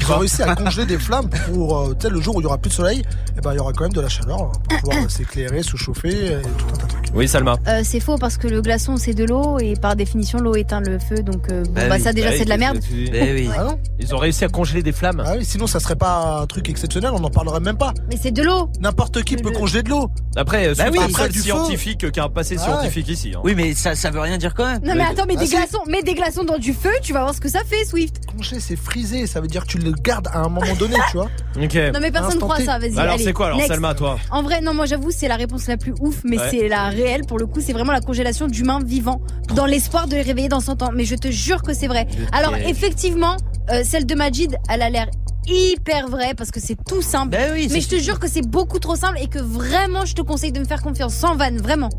Ils 0.00 0.12
ont 0.12 0.18
réussi 0.18 0.42
à 0.42 0.54
congeler 0.54 0.86
des 0.86 0.98
flammes 0.98 1.30
pour 1.46 1.78
euh, 1.78 1.94
le 2.10 2.20
jour 2.20 2.36
où 2.36 2.40
il 2.40 2.44
y 2.44 2.46
aura 2.46 2.58
plus 2.58 2.68
de 2.68 2.74
soleil, 2.74 3.02
et 3.36 3.40
ben 3.40 3.52
il 3.52 3.56
y 3.56 3.58
aura 3.58 3.72
quand 3.72 3.84
même 3.84 3.92
de 3.92 4.00
la 4.00 4.08
chaleur 4.08 4.42
hein, 4.42 4.52
pour 4.68 4.78
pouvoir 4.80 5.04
euh, 5.04 5.08
s'éclairer, 5.08 5.62
se 5.62 5.76
chauffer 5.76 6.26
et 6.26 6.42
tout 6.42 6.66
un 6.74 6.76
tas 6.76 6.86
de 6.86 6.88
trucs. 6.92 7.04
Oui, 7.14 7.28
Salma. 7.28 7.56
Euh, 7.68 7.80
c'est 7.84 8.00
faux 8.00 8.18
parce 8.18 8.36
que 8.36 8.48
le 8.48 8.60
glaçon 8.60 8.96
c'est 8.96 9.14
de 9.14 9.24
l'eau 9.24 9.58
et 9.60 9.74
par 9.76 9.94
définition 9.96 10.38
l'eau 10.40 10.56
éteint 10.56 10.80
le 10.80 10.98
feu 10.98 11.22
donc 11.22 11.50
euh, 11.50 11.62
bon, 11.64 11.72
Bah 11.72 11.88
bah, 11.88 11.94
oui. 11.96 12.02
ça 12.02 12.12
déjà 12.12 12.30
Bah 12.30 12.34
c'est 12.36 12.44
de 12.44 12.48
la 12.48 12.56
merde. 12.58 12.78
oui. 12.92 13.48
Ah 13.56 13.64
non 13.64 13.78
Ils 14.00 14.14
ont 14.14 14.18
réussi 14.18 14.44
à 14.44 14.48
congeler 14.48 14.82
des 14.82 14.92
flammes. 14.92 15.22
Ah 15.24 15.34
oui, 15.38 15.44
sinon 15.44 15.66
ça 15.66 15.78
serait 15.80 15.96
pas 15.96 16.40
un 16.42 16.46
truc 16.46 16.68
exceptionnel, 16.68 17.10
on 17.14 17.20
n'en 17.20 17.30
parlerait 17.30 17.60
même 17.60 17.78
pas. 17.78 17.94
Mais 18.10 18.18
c'est 18.20 18.32
de 18.32 18.42
l'eau. 18.42 18.68
N'importe 18.80 19.22
qui 19.22 19.36
peut 19.36 19.52
congeler 19.52 19.82
de 19.84 19.90
l'eau. 19.90 20.10
Après, 20.36 20.74
Bah 20.74 20.86
Swift 20.88 20.98
oui, 20.98 21.04
après 21.14 21.28
du 21.28 21.38
scientifique 21.40 22.10
qui 22.10 22.20
a 22.20 22.24
un 22.24 22.28
passé 22.28 22.58
scientifique 22.58 23.08
ici. 23.08 23.32
hein. 23.36 23.40
Oui, 23.44 23.54
mais 23.56 23.74
ça, 23.74 23.94
ça 23.94 24.10
veut 24.10 24.20
rien 24.20 24.36
dire 24.36 24.52
quand 24.54 24.66
même. 24.66 24.82
Non 24.84 24.94
mais 24.96 25.04
attends 25.04 25.24
mais 25.28 25.34
Ah, 25.36 25.40
des 25.40 25.46
si. 25.46 25.54
glaçons, 25.56 25.78
mets 25.86 26.02
des 26.02 26.14
glaçons 26.14 26.44
dans 26.44 26.58
du 26.58 26.72
feu, 26.74 26.90
tu 27.00 27.12
vas 27.12 27.20
voir 27.22 27.34
ce 27.34 27.40
que 27.40 27.48
ça 27.48 27.60
fait 27.64 27.84
Swift. 27.84 28.16
Congeler, 28.36 28.58
c'est 28.60 28.76
frisé, 28.76 29.26
ça 29.28 29.40
veut 29.40 29.46
dire 29.46 29.62
que 29.62 29.68
tu 29.68 29.78
le 29.84 29.92
gardes 29.92 30.28
à 30.32 30.40
un 30.40 30.48
moment 30.48 30.74
donné, 30.78 30.96
tu 31.10 31.16
vois. 31.16 31.28
Ok. 31.62 31.74
Non 31.94 32.00
mais 32.00 32.10
personne 32.10 32.32
Instant 32.32 32.48
croit 32.48 32.60
ça, 32.60 32.78
vas-y. 32.78 32.98
Alors, 32.98 33.14
allez, 33.14 33.24
c'est 33.24 33.32
quoi 33.32 33.46
alors, 33.46 33.58
next. 33.58 33.70
Salma, 33.70 33.94
toi 33.94 34.18
En 34.30 34.42
vrai, 34.42 34.60
non, 34.60 34.74
moi 34.74 34.86
j'avoue, 34.86 35.10
c'est 35.10 35.28
la 35.28 35.36
réponse 35.36 35.66
la 35.68 35.76
plus 35.76 35.94
ouf, 36.00 36.22
mais 36.24 36.38
Ouais. 36.38 36.48
c'est 36.50 36.68
la 36.68 36.88
réelle 36.88 37.22
pour 37.26 37.38
le 37.38 37.46
coup. 37.46 37.60
C'est 37.60 37.72
vraiment 37.72 37.92
la 37.92 38.00
congélation 38.00 38.46
d'humains 38.48 38.80
vivants 38.84 39.20
dans 39.54 39.66
l'espoir 39.66 40.08
de 40.08 40.16
les 40.16 40.22
réveiller 40.22 40.48
dans 40.48 40.60
100 40.60 40.82
ans. 40.82 40.90
Mais 40.94 41.04
je 41.04 41.14
te 41.14 41.30
jure 41.30 41.62
que 41.62 41.72
c'est 41.74 41.86
vrai. 41.86 42.06
Alors, 42.32 42.56
effectivement, 42.56 43.36
euh, 43.70 43.82
celle 43.84 44.06
de 44.06 44.14
Majid, 44.14 44.56
elle 44.68 44.82
a 44.82 44.90
l'air 44.90 45.06
hyper 45.46 46.08
vraie 46.08 46.34
parce 46.34 46.50
que 46.50 46.58
c'est 46.60 46.76
tout 46.88 47.02
simple. 47.02 47.30
Ben 47.32 47.52
oui, 47.52 47.68
mais 47.70 47.80
je 47.80 47.88
te 47.88 47.96
jure 47.96 48.18
que 48.18 48.28
c'est 48.28 48.46
beaucoup 48.46 48.78
trop 48.78 48.96
simple 48.96 49.18
et 49.20 49.26
que 49.28 49.38
vraiment, 49.38 50.04
je 50.06 50.14
te 50.14 50.22
conseille 50.22 50.52
de 50.52 50.60
me 50.60 50.64
faire 50.64 50.82
confiance 50.82 51.14
sans 51.14 51.36
vanne, 51.36 51.58
vraiment. 51.58 51.90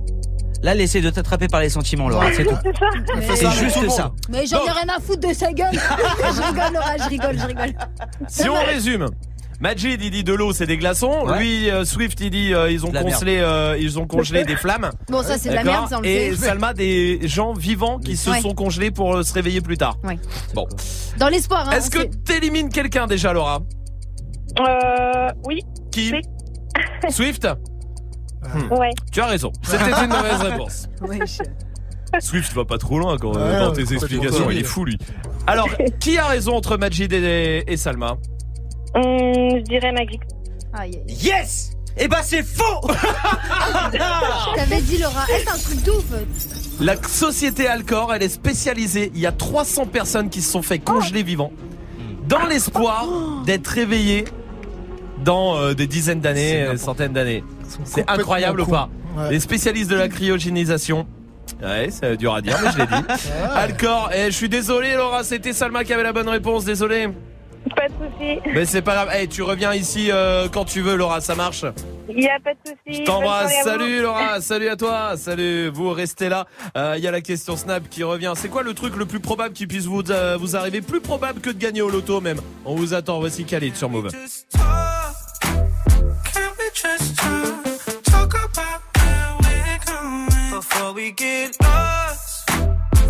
Là, 0.65 0.71
elle 0.71 0.81
essaie 0.81 0.99
de 0.99 1.11
t'attraper 1.11 1.47
par 1.47 1.61
les 1.61 1.69
sentiments, 1.69 2.09
Laura. 2.09 2.25
C'est 2.35 2.43
tout. 2.43 2.55
Mais, 3.15 3.35
C'est 3.35 3.51
juste 3.51 3.87
ça. 3.91 4.11
mais 4.29 4.47
j'en 4.47 4.65
ai 4.65 4.71
rien 4.71 4.95
à 4.97 4.99
foutre 4.99 5.27
de 5.29 5.31
sa 5.31 5.53
gueule. 5.53 5.69
je 5.73 6.41
rigole, 6.41 6.73
Laura, 6.73 6.97
je 6.97 7.07
rigole, 7.07 7.37
je 7.39 7.45
rigole. 7.45 7.73
Si 8.27 8.49
on 8.49 8.63
résume. 8.63 9.05
Majid 9.61 10.01
il 10.01 10.09
dit 10.11 10.23
de 10.23 10.33
l'eau 10.33 10.51
c'est 10.53 10.65
des 10.65 10.77
glaçons, 10.77 11.23
Ouais. 11.27 11.39
lui 11.39 11.69
euh, 11.69 11.85
Swift 11.85 12.19
il 12.19 12.29
dit 12.31 12.53
euh, 12.53 12.69
ils 12.69 12.85
ont 12.85 12.91
congelé 12.91 13.37
euh, 13.39 13.77
ils 13.79 13.97
ont 13.99 14.05
congelé 14.07 14.43
des 14.43 14.55
flammes. 14.57 14.89
Bon, 15.09 15.21
ça, 15.23 15.37
c'est 15.37 15.49
de 15.49 15.53
la 15.55 15.63
merde, 15.63 15.87
ça, 15.87 15.99
on 15.99 16.01
le 16.01 16.07
Et. 16.07 16.35
Salma 16.35 16.73
des 16.73 17.25
gens 17.27 17.53
vivants 17.53 17.99
qui 17.99 18.17
se 18.17 18.31
Ouais. 18.31 18.41
sont 18.41 18.53
congelés 18.55 18.89
pour 18.91 19.23
se 19.23 19.31
réveiller 19.33 19.61
plus 19.61 19.77
tard. 19.77 19.97
Ouais. 20.03 20.17
Bon. 20.55 20.65
Dans 21.19 21.29
l'espoir, 21.29 21.69
hein. 21.69 21.77
Est-ce 21.77 21.89
que 21.91 22.03
t'élimines 22.25 22.69
quelqu'un 22.69 23.05
déjà 23.07 23.31
Laura? 23.33 23.61
Euh, 24.59 25.29
oui, 25.45 25.61
Qui? 25.91 26.11
Oui. 26.11 26.21
Swift? 27.11 27.47
Hmm. 28.53 28.73
ouais. 28.73 28.91
Tu 29.11 29.21
as 29.21 29.25
raison. 29.27 29.51
C'était 29.63 29.91
une 30.03 30.09
mauvaise 30.09 30.41
réponse. 30.41 30.89
Wesh. 31.01 31.37
Swift 32.19 32.53
va 32.53 32.63
pas 32.65 32.77
trop 32.77 32.97
loin 32.99 33.17
quand, 33.17 33.35
euh, 33.35 33.53
Ouais, 33.53 33.59
dans 33.59 33.73
tes 33.73 33.93
explications, 33.93 34.49
il 34.49 34.59
est 34.59 34.63
fou 34.63 34.85
lui. 34.85 34.97
Alors, 35.47 35.67
qui 35.99 36.17
a 36.17 36.25
raison 36.27 36.55
entre 36.55 36.77
Majid 36.77 37.11
et, 37.11 37.63
et 37.67 37.77
Salma 37.77 38.17
Hum, 38.95 39.03
je 39.03 39.63
dirais 39.63 39.91
Magic. 39.91 40.21
Aïe. 40.73 41.01
Yes 41.07 41.71
Eh 41.97 42.07
ben, 42.07 42.19
c'est 42.23 42.43
faux 42.43 42.87
T'avais 44.55 44.81
dit, 44.81 44.97
Laura, 44.97 45.25
Eh, 45.29 45.43
c'est 45.43 45.49
un 45.49 45.57
truc 45.57 45.83
d'ouf. 45.83 46.05
La 46.79 46.95
société 47.03 47.67
Alcor, 47.67 48.13
elle 48.13 48.23
est 48.23 48.29
spécialisée. 48.29 49.11
Il 49.13 49.19
y 49.21 49.25
a 49.25 49.31
300 49.31 49.87
personnes 49.87 50.29
qui 50.29 50.41
se 50.41 50.51
sont 50.51 50.61
fait 50.61 50.79
congeler 50.79 51.23
vivants 51.23 51.51
dans 52.27 52.45
l'espoir 52.45 53.07
d'être 53.45 53.67
réveillés 53.67 54.25
dans 55.23 55.57
euh, 55.57 55.73
des 55.73 55.87
dizaines 55.87 56.19
d'années, 56.21 56.61
euh, 56.63 56.77
centaines 56.77 57.13
d'années. 57.13 57.43
C'est 57.83 58.09
incroyable 58.09 58.61
ou 58.61 58.65
pas 58.65 58.89
Ouais. 59.17 59.31
Les 59.31 59.39
spécialistes 59.39 59.89
de 59.89 59.95
la 59.95 60.09
cryogénisation. 60.09 61.07
Ouais, 61.63 61.87
c'est 61.89 62.17
dur 62.17 62.33
à 62.35 62.41
dire, 62.41 62.57
mais 62.61 62.71
je 62.71 62.77
l'ai 62.79 62.85
dit. 62.85 63.21
Alcor, 63.55 64.11
et 64.13 64.25
je 64.25 64.35
suis 64.35 64.49
désolé 64.49 64.93
Laura, 64.95 65.23
c'était 65.23 65.53
Salma 65.53 65.85
qui 65.85 65.93
avait 65.93 66.03
la 66.03 66.11
bonne 66.11 66.27
réponse, 66.27 66.65
désolé. 66.65 67.07
Pas 67.75 67.87
de 67.87 67.93
souci. 67.93 68.39
Mais 68.53 68.65
c'est 68.65 68.81
pas 68.81 68.93
grave, 68.93 69.09
hey, 69.13 69.27
tu 69.29 69.41
reviens 69.41 69.73
ici 69.73 70.09
euh, 70.11 70.47
quand 70.51 70.65
tu 70.65 70.81
veux 70.81 70.95
Laura, 70.97 71.21
ça 71.21 71.33
marche. 71.33 71.63
Il 72.09 72.17
n'y 72.17 72.27
a 72.27 72.39
pas 72.43 72.51
de 72.53 72.59
souci. 72.69 72.99
Je 72.99 73.05
t'embrasse, 73.05 73.53
salut 73.63 74.01
Laura, 74.01 74.41
salut 74.41 74.67
à 74.67 74.75
toi, 74.75 75.13
salut, 75.15 75.69
vous 75.69 75.91
restez 75.91 76.27
là. 76.27 76.45
Euh, 76.75 76.95
Il 76.97 77.03
y 77.03 77.07
a 77.07 77.11
la 77.11 77.21
question 77.21 77.55
Snap 77.55 77.87
qui 77.89 78.03
revient. 78.03 78.33
C'est 78.35 78.49
quoi 78.49 78.63
le 78.63 78.73
truc 78.73 78.97
le 78.97 79.05
plus 79.05 79.21
probable 79.21 79.53
qui 79.53 79.65
puisse 79.65 79.85
vous, 79.85 80.03
euh, 80.11 80.37
vous 80.39 80.57
arriver 80.57 80.81
Plus 80.81 80.99
probable 80.99 81.39
que 81.39 81.51
de 81.51 81.57
gagner 81.57 81.81
au 81.81 81.89
loto 81.89 82.19
même? 82.19 82.41
On 82.65 82.75
vous 82.75 82.93
attend, 82.93 83.19
voici 83.19 83.45
Khalid 83.45 83.77
sur 83.77 83.89
Move. 83.89 84.09
We 90.95 91.11
get 91.11 91.61
lost? 91.61 92.49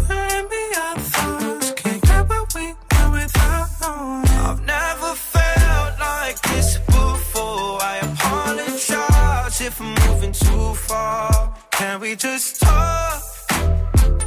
Maybe 0.10 0.64
our 0.76 0.98
thoughts 0.98 1.72
can't 1.74 2.02
get 2.02 2.28
where 2.28 2.44
we 2.56 2.74
went 2.74 3.12
without 3.14 3.70
knowing. 3.80 4.28
I've 4.50 4.66
never 4.66 5.14
felt 5.14 6.00
like 6.00 6.42
this 6.42 6.80
before. 6.80 7.78
I 7.84 8.00
apologize 8.02 9.62
if 9.62 9.80
I'm 9.80 9.94
moving 10.08 10.32
too 10.32 10.74
far. 10.74 11.56
Can 11.72 12.00
we 12.00 12.16
just 12.16 12.60
talk? 12.60 13.22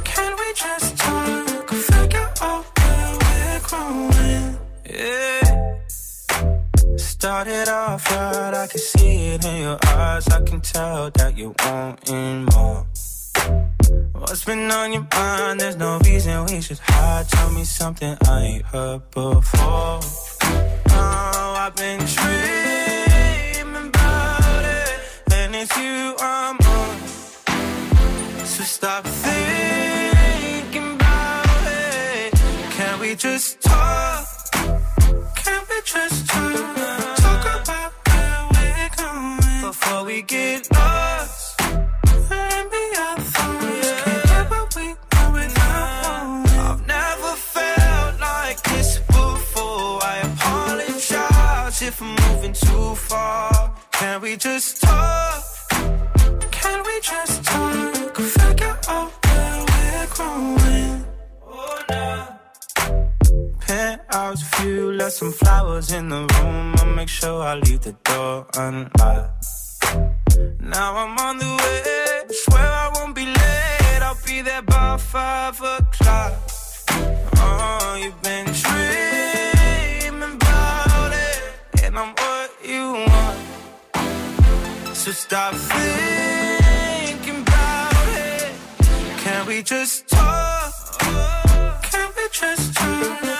Can 0.05 0.31
we 0.39 0.53
just 0.55 0.97
talk? 0.97 1.69
Figure 1.69 2.31
out 2.41 2.65
where 2.77 3.17
we're 3.21 3.59
growing. 3.67 4.57
Yeah. 4.89 5.77
Started 6.95 7.67
off 7.67 8.09
right, 8.09 8.53
I 8.53 8.67
can 8.67 8.79
see 8.79 9.33
it 9.33 9.43
in 9.43 9.61
your 9.63 9.79
eyes. 9.85 10.29
I 10.29 10.41
can 10.43 10.61
tell 10.61 11.11
that 11.11 11.37
you're 11.37 11.53
wanting 11.65 12.45
more. 12.45 12.87
What's 14.13 14.45
been 14.45 14.69
on 14.71 14.93
your 14.93 15.07
mind? 15.13 15.59
There's 15.59 15.75
no 15.75 15.97
reason 15.99 16.45
we 16.45 16.61
should 16.61 16.79
hide. 16.79 17.27
Tell 17.27 17.49
me 17.51 17.63
something 17.63 18.15
I 18.27 18.41
ain't 18.43 18.65
heard 18.65 19.01
before. 19.11 19.99
Oh, 20.91 21.55
I've 21.57 21.75
been 21.75 21.99
dreaming 21.99 23.87
about 23.87 24.63
it, 24.63 24.99
and 25.33 25.55
it's 25.55 25.75
you 25.77 26.15
I'm 26.19 26.57
on. 26.57 26.97
So 28.45 28.63
stop 28.63 29.05
thinking 29.05 30.93
about 30.95 31.63
it. 31.65 32.33
Can 32.71 32.99
we 32.99 33.15
just 33.15 33.61
talk? 33.61 34.27
Can 35.35 35.61
we 35.69 35.81
just 35.83 36.27
talk? 36.27 36.75
Talk 37.17 37.45
about 37.61 37.91
where 38.07 38.47
we're 38.53 38.89
going 38.97 39.61
before 39.61 40.03
we 40.05 40.21
get 40.21 40.71
lost. 40.71 41.18
Far. 53.07 53.73
Can 53.91 54.21
we 54.21 54.35
just 54.35 54.81
talk? 54.81 55.43
Can 56.51 56.83
we 56.87 56.95
just 57.01 57.43
talk? 57.43 58.15
Figure 58.15 58.77
out 58.87 59.11
where 59.25 59.65
we're 59.69 60.07
growing. 60.15 61.05
Oh, 61.47 61.79
nah. 61.89 62.25
Penthouse 63.59 64.43
view, 64.53 64.91
left 64.93 65.13
some 65.13 65.31
flowers 65.31 65.91
in 65.91 66.09
the 66.09 66.21
room. 66.33 66.75
I'll 66.79 66.95
make 66.95 67.09
sure 67.09 67.41
I 67.41 67.55
leave 67.55 67.81
the 67.81 67.95
door 68.03 68.45
unlocked. 68.55 69.45
Now 70.59 70.95
I'm 70.95 71.17
on 71.17 71.37
the 71.39 71.51
way. 71.61 72.35
Swear 72.43 72.67
I 72.83 72.91
won't 72.95 73.15
be 73.15 73.25
late. 73.25 74.01
I'll 74.01 74.17
be 74.25 74.41
there 74.41 74.61
by 74.61 74.97
five 74.97 75.59
o'clock. 75.61 76.48
So 85.09 85.13
stop 85.13 85.55
thinking 85.55 87.41
about 87.41 88.09
it. 88.09 88.51
Can 89.17 89.47
we 89.47 89.63
just 89.63 90.07
talk? 90.07 90.71
Can 91.81 92.11
we 92.15 92.27
just 92.31 92.75
talk? 92.75 93.38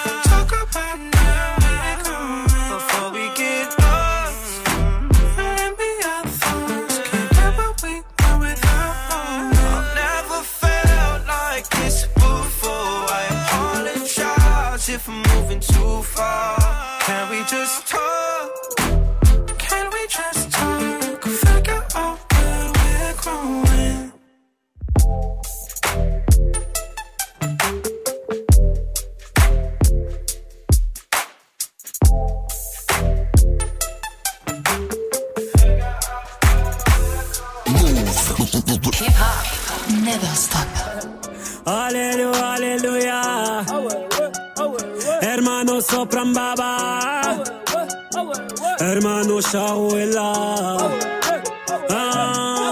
Alléluia, 41.66 42.54
Alléluia. 42.54 43.22
Hermano 45.22 45.82
sopran 45.82 46.34
baba. 46.34 47.38
Hermano 48.80 49.42
Shawela. 49.42 50.34
Ah. 51.90 52.70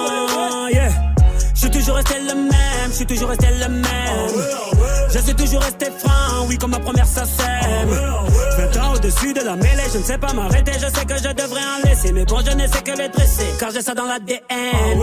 Je 1.54 1.62
suis 1.62 1.72
toujours 1.72 1.96
resté 1.96 2.20
le 2.20 2.36
même, 2.36 2.90
je 2.90 2.96
suis 2.96 3.06
toujours 3.06 3.30
resté 3.30 3.48
le 3.60 3.68
même. 3.68 4.77
Je 5.18 5.24
suis 5.24 5.34
toujours 5.34 5.62
resté 5.62 5.88
franc, 5.98 6.46
oui, 6.48 6.60
comme 6.60 6.72
ma 6.72 6.80
première 6.80 7.08
sème. 7.08 7.26
20 7.26 8.78
ans 8.78 8.94
au-dessus 8.94 9.34
de 9.34 9.42
la 9.42 9.56
mêlée, 9.56 9.84
je 9.92 9.98
ne 9.98 10.04
sais 10.04 10.18
pas 10.20 10.32
m'arrêter, 10.32 10.74
je 10.74 10.80
sais 10.80 11.06
que 11.06 11.18
je 11.18 11.34
devrais 11.34 11.62
en 11.62 11.90
laisser. 11.90 12.12
Mais 12.12 12.24
bon, 12.24 12.38
je 12.46 12.56
ne 12.56 12.68
sais 12.68 12.84
que 12.84 12.92
les 12.92 13.10
dresser, 13.10 13.48
car 13.60 13.72
j'ai 13.72 13.82
ça 13.82 13.96
dans 13.96 14.06
l'ADN. 14.06 15.00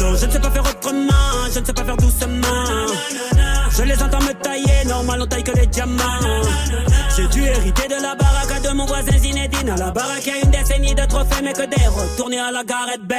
Non, 0.00 0.16
je 0.16 0.26
ne 0.26 0.30
sais 0.32 0.40
pas 0.40 0.50
faire 0.50 0.64
autrement, 0.64 1.12
je 1.54 1.60
ne 1.60 1.64
sais 1.64 1.72
pas 1.72 1.84
faire 1.84 1.96
doucement. 1.96 2.86
Je 3.76 3.82
les 3.82 4.02
entends 4.02 4.20
me 4.20 4.32
tailler, 4.32 4.84
normal 4.86 5.22
on 5.22 5.26
taille 5.26 5.44
que 5.44 5.52
les 5.52 5.66
diamants. 5.66 6.02
J'ai 7.16 7.28
dû 7.28 7.44
hériter 7.44 7.86
de 7.86 8.02
la 8.02 8.16
baraque 8.16 8.62
de 8.62 8.70
mon 8.70 8.86
voisin 8.86 9.16
Zinedine. 9.18 9.70
À 9.70 9.76
la 9.76 9.90
baraque, 9.92 10.26
y 10.26 10.30
a 10.30 10.38
une 10.44 10.50
décennie 10.50 10.94
de 10.94 11.04
trophées, 11.06 11.42
mais 11.44 11.52
que 11.52 11.66
des 11.66 11.86
retournés 11.86 12.40
à 12.40 12.50
la 12.50 12.64
Gareth 12.64 13.02
Bale. 13.02 13.18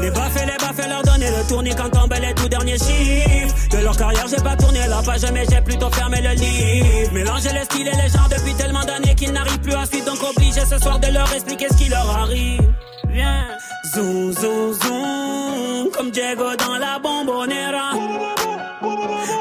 Les 0.00 0.10
baffes 0.10 0.34
les 0.34 0.56
baffes, 0.64 0.88
leur 0.88 1.02
donner 1.02 1.30
le 1.30 1.48
tournis 1.48 1.74
quand 1.76 1.90
tombent 1.90 2.14
les 2.20 2.34
tout 2.34 2.48
derniers 2.48 2.78
chiffres. 2.78 3.54
De 3.70 3.78
leur 3.78 3.96
carrière, 3.96 4.26
j'ai 4.28 4.42
pas 4.42 4.56
tourné 4.56 4.80
la 4.88 5.02
page, 5.02 5.15
mais 5.32 5.44
j'ai 5.50 5.60
plutôt 5.62 5.90
fermé 5.90 6.20
le 6.20 6.30
livre. 6.30 7.12
Mélanger 7.12 7.50
les 7.52 7.64
styles 7.64 7.88
et 7.88 8.02
les 8.02 8.08
genres 8.08 8.28
depuis 8.28 8.54
tellement 8.54 8.84
d'années 8.84 9.14
qu'ils 9.14 9.32
n'arrivent 9.32 9.60
plus 9.60 9.74
à 9.74 9.86
suivre, 9.86 10.06
donc 10.06 10.22
obligé 10.22 10.60
ce 10.60 10.78
soir 10.78 10.98
de 10.98 11.12
leur 11.12 11.32
expliquer 11.32 11.66
ce 11.70 11.76
qui 11.76 11.88
leur 11.88 12.08
arrive. 12.08 12.60
Viens, 13.08 13.46
zoom, 13.94 14.32
zoom, 14.32 14.72
zoom, 14.74 15.90
comme 15.92 16.10
Diego 16.10 16.54
dans 16.56 16.76
la 16.76 16.98
bombonera. 16.98 17.92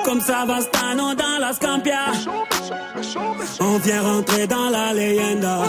Comme 0.06 0.22
Savastano 0.22 1.14
dans 1.16 1.40
la 1.40 1.54
Scampia. 1.54 2.06
On 3.60 3.78
vient 3.80 4.02
rentrer 4.02 4.48
dans 4.48 4.70
la 4.70 4.94
leyenda. 4.94 5.64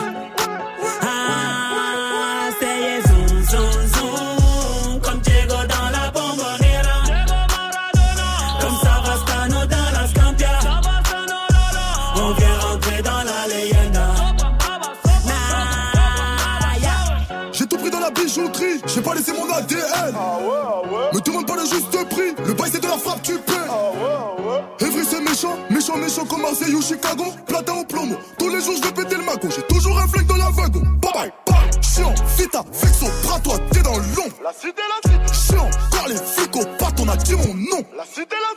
Pas 19.56 19.62
laissé 19.62 20.12
mon 20.12 20.12
ADN. 20.12 20.14
Me 21.12 21.20
demande 21.20 21.46
pas 21.46 21.56
le 21.56 21.62
juste 21.62 22.08
prix, 22.08 22.34
le 22.46 22.52
bail 22.52 22.70
c'est 22.72 22.82
de 22.82 22.88
la 22.88 22.98
frappe, 22.98 23.22
tu 23.22 23.38
paies. 23.38 23.52
Evry 24.80 25.04
c'est 25.08 25.20
méchant, 25.20 25.56
méchant, 25.70 25.96
méchant 25.96 26.24
comme 26.24 26.42
Marseille 26.42 26.74
ou 26.74 26.82
Chicago. 26.82 27.24
Platin 27.46 27.74
au 27.80 27.84
plomo, 27.84 28.16
tous 28.38 28.48
les 28.48 28.60
jours 28.60 28.74
je 28.76 28.82
vais 28.82 28.92
péter 28.92 29.16
le 29.16 29.24
mago. 29.24 29.48
J'ai 29.54 29.62
toujours 29.62 29.98
un 29.98 30.06
flingue 30.06 30.26
dans 30.26 30.36
la 30.36 30.50
wagon. 30.50 30.82
Bye 31.00 31.12
bye, 31.12 31.32
bye. 31.46 31.82
Chiant, 31.82 32.14
vita, 32.36 32.64
vexo, 32.72 33.06
bras 33.22 33.40
toi, 33.40 33.54
t'es 33.70 33.82
dans 33.82 33.96
l'ombre. 33.96 34.36
La 34.42 34.52
cité, 34.52 34.82
la 34.88 35.10
cité. 35.10 35.54
Chiant, 35.54 35.70
quand 35.90 36.06
les 36.08 36.16
flics 36.16 36.56
au 36.56 36.64
pattes, 36.78 37.00
on 37.00 37.08
a 37.08 37.16
dit 37.16 37.34
mon 37.34 37.54
nom. 37.54 37.84
La 37.96 38.04
cité, 38.04 38.36
la 38.36 38.50
cité. 38.50 38.55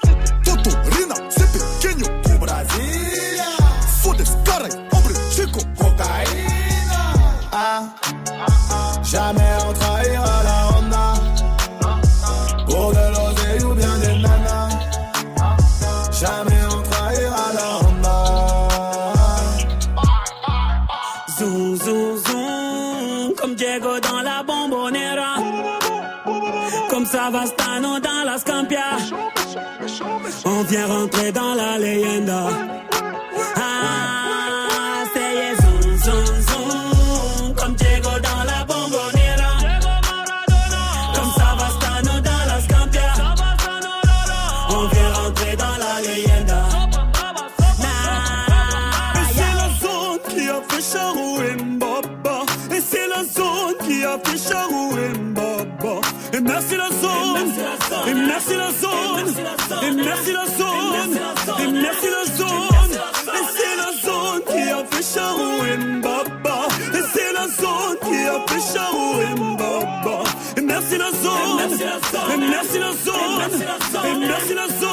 Merci 60.33 60.33
la 60.33 60.45
zone. 60.57 61.59
Et 61.59 61.71
merci 61.71 62.07
la 62.09 62.25
zone. 62.35 62.93
Et 63.33 63.43
c'est 63.55 63.75
la 63.77 63.91
zone 64.01 64.41
qui 64.47 64.61
a 64.69 64.83
fait 64.85 65.19
Charou 65.19 65.65
et 65.65 65.77
Mbaba. 65.77 66.67
Et 66.93 67.03
c'est 67.13 67.33
la 67.33 67.47
zone 67.47 67.97
qui 68.03 68.19
a 68.25 68.39
fait 68.47 68.73
Charou 68.73 69.21
et 69.21 69.33
Mbaba. 69.39 70.23
Et 70.57 70.61
merci 70.61 70.97
la 70.97 71.11
zone. 71.11 71.59
Et 71.61 72.37
merci 72.49 72.79
la 72.79 72.91
zone. 72.91 73.51
Et 74.03 74.17
merci 74.27 74.53
la 74.53 74.67
zone. 74.67 74.85
Et 74.85 74.88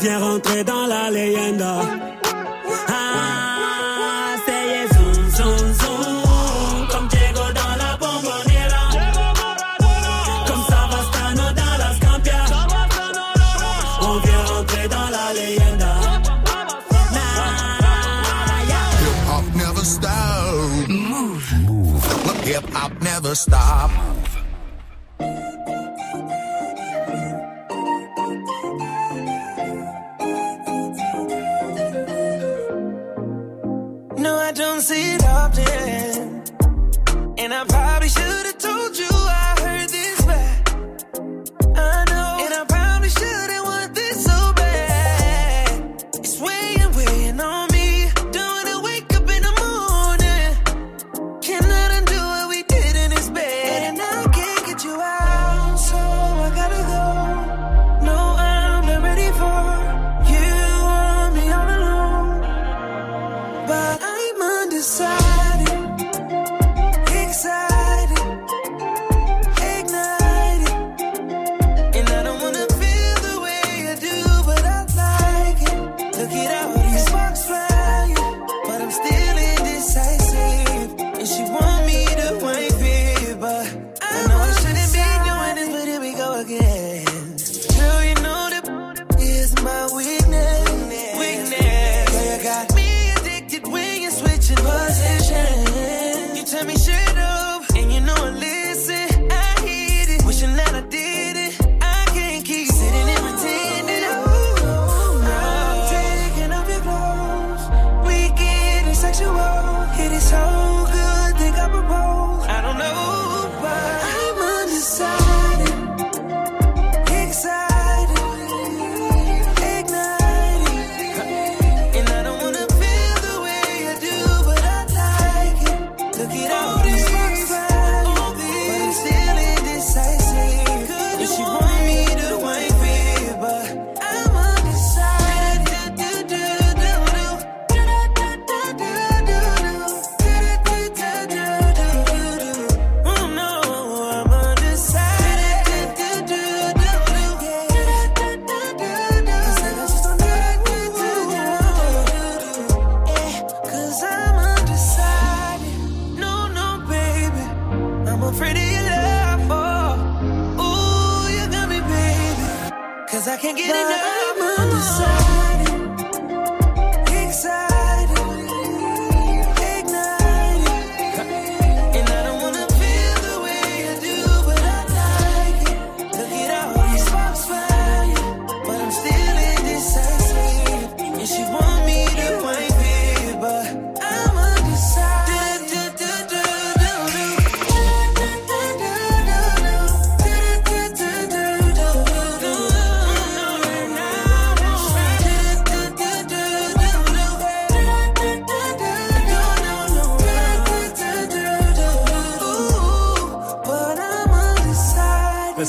vient 0.00 0.18
rentrer 0.18 0.64
dans 0.64 0.86
la 0.86 1.10
leyenda. 1.10 1.74
Ah, 2.88 4.36
c'est 4.46 4.94
zoom, 4.94 5.30
zoom, 5.36 5.74
zoom, 5.80 6.88
comme 6.90 7.08
Diego 7.08 7.44
dans 7.60 7.74
la 7.82 7.96
bombonera. 8.00 8.84
Comme 10.46 10.64
Savastano 10.70 11.46
dans 11.60 11.76
la 11.82 11.94
Scampia. 11.96 12.44
On 14.00 14.18
vient 14.24 14.44
rentrer 14.54 14.88
dans 14.88 15.08
la 15.16 15.26
leyenda. 15.38 15.94
Hip 19.02 19.20
hop 19.28 19.44
never 19.54 19.84
stop. 19.84 20.88
Move. 20.88 21.46
Hip 22.46 22.66
hop 22.74 22.92
never 23.02 23.34
stop. 23.34 23.90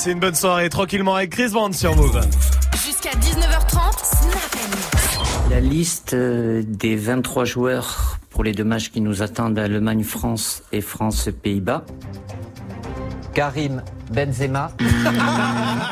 Passez 0.02 0.14
une 0.14 0.20
bonne 0.20 0.34
soirée 0.34 0.68
tranquillement 0.68 1.14
avec 1.14 1.30
Chris 1.30 1.50
Band 1.50 1.72
sur 1.74 1.96
Move. 1.96 2.20
Jusqu'à 2.74 3.12
19h30, 3.12 4.04
Snap. 4.04 5.52
La 5.52 5.60
liste 5.60 6.16
euh, 6.16 6.64
des 6.66 6.96
23 6.96 7.46
joueurs 7.46 8.18
pour 8.32 8.44
les 8.44 8.52
deux 8.52 8.64
matchs 8.64 8.90
qui 8.90 9.00
nous 9.00 9.22
attendent, 9.22 9.60
Allemagne-France 9.60 10.64
et 10.72 10.82
France-Pays-Bas. 10.82 11.86
Karim 13.36 13.84
Benzema. 14.12 14.72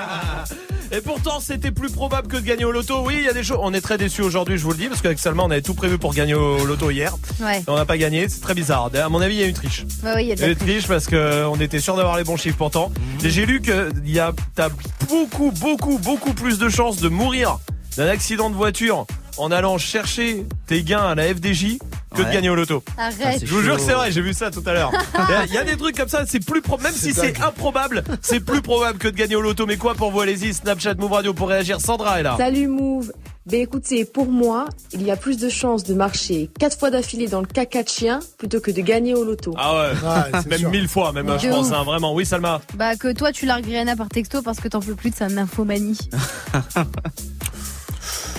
Et 1.00 1.02
pourtant, 1.02 1.40
c'était 1.40 1.72
plus 1.72 1.90
probable 1.90 2.28
que 2.28 2.36
de 2.36 2.42
gagner 2.42 2.66
au 2.66 2.74
loto. 2.74 3.06
Oui, 3.06 3.16
il 3.20 3.24
y 3.24 3.30
a 3.30 3.34
des 3.34 3.42
choses. 3.42 3.60
On 3.62 3.74
est 3.74 3.80
très 3.80 3.98
déçus 3.98 4.22
aujourd'hui, 4.22 4.58
je 4.58 4.64
vous 4.64 4.72
le 4.72 4.78
dis, 4.78 4.88
parce 4.88 5.02
qu'avec 5.02 5.18
Salma, 5.18 5.44
on 5.44 5.50
avait 5.50 5.62
tout 5.62 5.74
prévu 5.74 5.98
pour 5.98 6.14
gagner 6.14 6.34
au 6.34 6.66
loto 6.66 6.92
hier. 6.92 7.16
Ouais. 7.40 7.60
Et 7.60 7.64
on 7.68 7.76
n'a 7.78 7.86
pas 7.86 7.98
gagné. 7.98 8.28
C'est 8.28 8.42
très 8.42 8.54
bizarre. 8.54 8.92
À 8.94 9.08
mon 9.08 9.22
avis, 9.22 9.36
il 9.36 9.40
y 9.40 9.44
a 9.46 9.48
une 9.48 9.54
triche. 9.54 9.86
Ouais, 10.04 10.12
oui, 10.16 10.24
il 10.24 10.28
y 10.28 10.32
a 10.34 10.36
de 10.36 10.40
Il 10.40 10.42
y 10.42 10.44
a 10.44 10.48
la 10.48 10.52
une 10.52 10.60
triche 10.60 10.88
parce 10.88 11.06
que 11.06 11.46
on 11.46 11.56
était 11.62 11.80
sûr 11.80 11.96
d'avoir 11.96 12.18
les 12.18 12.26
bons 12.26 12.36
chiffres 12.36 12.58
pourtant. 12.58 12.92
Et 13.24 13.30
j'ai 13.30 13.46
lu 13.46 13.62
que 13.62 13.94
y 14.04 14.20
a, 14.20 14.34
t'as 14.56 14.68
beaucoup, 15.08 15.54
beaucoup, 15.54 16.00
beaucoup 16.00 16.34
plus 16.34 16.60
de 16.60 16.68
chances 16.68 16.98
de 16.98 17.08
mourir 17.08 17.60
d'un 17.96 18.08
accident 18.08 18.50
de 18.50 18.56
voiture 18.56 19.06
en 19.38 19.52
allant 19.52 19.78
chercher 19.78 20.46
tes 20.68 20.84
gains 20.84 21.08
à 21.08 21.16
la 21.16 21.34
FDJ 21.34 21.78
que 22.16 22.22
de 22.24 22.32
gagner 22.32 22.50
au 22.50 22.56
loto. 22.56 22.84
Arrête. 22.98 23.46
Je 23.46 23.54
vous 23.54 23.62
jure 23.62 23.76
que 23.76 23.82
c'est 23.82 23.94
vrai, 23.94 24.12
j'ai 24.12 24.22
vu 24.22 24.34
ça 24.34 24.50
tout 24.52 24.64
à 24.66 24.74
l'heure. 24.74 24.92
Il 25.48 25.54
y 25.54 25.58
a- 25.58 25.64
des 25.64 25.78
trucs 25.78 25.96
comme 25.96 26.10
ça, 26.10 26.24
c'est 26.28 26.44
plus 26.44 26.62
pro- 26.62 26.78
même 26.80 26.94
si 26.94 27.14
c'est 27.14 27.40
improbable, 27.42 28.04
c'est 28.22 28.40
plus 28.40 28.62
probable 28.62 28.98
que 28.98 29.08
de 29.08 29.16
gagner 29.16 29.36
au 29.36 29.42
loto. 29.42 29.66
Mais 29.66 29.78
quoi 29.78 29.94
pour 29.96 30.12
vous, 30.12 30.20
allez-y, 30.22 30.54
Snapchat 30.54 30.96
Move 30.96 31.12
Radio 31.12 31.34
pour 31.34 31.50
réagir. 31.50 31.80
Sandra 31.82 32.20
est 32.20 32.24
là. 32.24 32.36
Salut 32.38 32.68
Move. 32.68 33.12
Ben 33.46 33.62
écoutez, 33.62 34.06
pour 34.06 34.28
moi, 34.28 34.66
il 34.94 35.02
y 35.02 35.10
a 35.10 35.16
plus 35.16 35.38
de 35.38 35.50
chances 35.50 35.84
de 35.84 35.96
marcher 35.96 36.50
quatre 36.60 36.78
fois 36.78 36.92
d'affilée 36.92 37.28
dans 37.28 37.40
le 37.42 37.48
caca 37.48 37.82
de 37.82 37.90
chien 37.90 38.20
plutôt 38.38 38.60
que 38.60 38.70
de 38.70 38.82
gagner 38.82 39.16
au 39.16 39.24
loto. 39.24 39.54
Ah 39.58 39.92
ouais, 39.94 40.42
même 40.60 40.70
mille 40.70 40.88
fois, 40.88 41.14
même, 41.14 41.28
je 41.40 41.48
De 41.48 41.52
pense, 41.52 41.72
hein, 41.72 41.84
vraiment. 41.84 42.14
Oui, 42.14 42.26
Salma. 42.28 42.62
Bah 42.76 42.96
que 42.96 43.12
toi 43.12 43.32
tu 43.32 43.46
largues 43.48 43.66
Rihanna 43.66 43.96
par 43.96 44.10
texto 44.10 44.42
parce 44.44 44.60
que 44.60 44.68
t'en 44.68 44.82
peux 44.82 44.94
plus 44.96 45.10
de 45.10 45.16
sa 45.16 45.30
nymphomanie. 45.30 45.98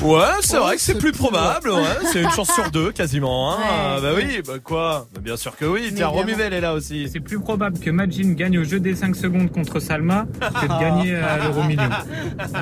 Ouais, 0.02 0.22
c'est 0.40 0.56
vrai 0.56 0.76
que 0.76 0.80
c'est 0.82 0.94
plus 0.94 1.12
probable, 1.12 1.70
ouais. 1.70 1.82
C'est 2.10 2.22
une 2.22 2.30
chance 2.30 2.50
sur 2.52 2.70
deux, 2.70 2.90
quasiment, 2.90 3.52
hein. 3.52 3.56
Ouais. 3.58 3.64
Ah, 3.70 3.98
bah 4.00 4.08
oui, 4.16 4.40
bah 4.46 4.54
quoi 4.62 5.06
Bah 5.14 5.20
Bien 5.22 5.36
sûr 5.36 5.54
que 5.56 5.66
oui. 5.66 5.92
Tiens, 5.94 6.08
Romuvel 6.08 6.54
est 6.54 6.60
là 6.60 6.72
aussi. 6.72 7.08
C'est 7.12 7.20
plus 7.20 7.38
probable 7.38 7.78
que 7.78 7.90
Majin 7.90 8.32
gagne 8.32 8.58
au 8.58 8.64
jeu 8.64 8.80
des 8.80 8.96
5 8.96 9.14
secondes 9.14 9.50
contre 9.50 9.78
Salma 9.78 10.26
que 10.40 10.66
de 10.66 10.80
gagner 10.80 11.16
à 11.16 11.38
l'euro 11.38 11.62
million. 11.64 11.82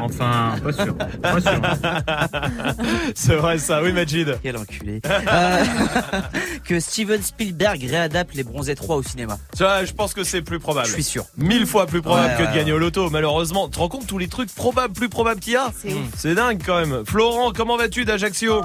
Enfin, 0.00 0.56
pas 0.62 0.72
sûr. 0.72 0.94
Pas 0.96 1.40
sûr. 1.40 1.60
C'est 3.14 3.36
vrai 3.36 3.58
ça, 3.58 3.82
oui, 3.82 3.92
Majid. 3.92 4.38
Quel 4.42 4.56
enculé. 4.56 5.00
Euh, 5.06 5.64
que 6.64 6.80
Steven 6.80 7.22
Spielberg 7.22 7.84
réadapte 7.88 8.34
les 8.34 8.42
Bronzés 8.42 8.74
3 8.74 8.96
au 8.96 9.02
cinéma. 9.02 9.38
Je 9.58 9.92
pense 9.92 10.14
que 10.14 10.24
c'est 10.24 10.42
plus 10.42 10.58
probable. 10.58 10.88
Je 10.88 10.92
suis 10.92 11.02
sûr. 11.02 11.24
Mille 11.36 11.66
fois 11.66 11.86
plus 11.86 12.02
probable 12.02 12.28
Ouais, 12.38 12.44
que 12.46 12.50
de 12.50 12.56
gagner 12.56 12.72
ouais. 12.72 12.76
au 12.76 12.80
loto, 12.80 13.10
malheureusement. 13.10 13.66
Tu 13.68 13.74
te 13.74 13.78
rends 13.78 13.88
compte 13.88 14.06
tous 14.06 14.18
les 14.18 14.28
trucs 14.28 14.52
probables, 14.54 14.94
plus 14.94 15.08
probables 15.08 15.40
qu'il 15.40 15.52
y 15.54 15.56
a? 15.56 15.70
C'est 16.16 16.34
dingue 16.34 16.60
quand 16.64 16.80
même. 16.80 17.04
Florent, 17.30 17.52
comment 17.52 17.76
vas-tu 17.76 18.06
d'Ajaccio 18.06 18.62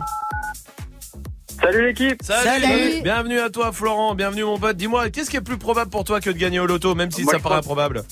Salut 1.62 1.86
l'équipe 1.88 2.24
Salut. 2.24 2.62
Salut. 2.64 3.02
Bienvenue 3.04 3.40
à 3.42 3.50
toi 3.50 3.74
Florent, 3.74 4.16
bienvenue 4.16 4.46
mon 4.46 4.58
pote. 4.58 4.78
Dis-moi, 4.78 5.10
qu'est-ce 5.10 5.30
qui 5.30 5.36
est 5.36 5.42
plus 5.42 5.58
probable 5.58 5.92
pour 5.92 6.06
toi 6.06 6.22
que 6.22 6.30
de 6.30 6.38
gagner 6.38 6.62
au 6.62 6.66
loto, 6.66 6.96
même 6.96 7.12
si 7.12 7.24
Moi, 7.24 7.34
ça 7.34 7.40
paraît 7.40 7.56
pense- 7.56 7.66
improbable 7.66 8.04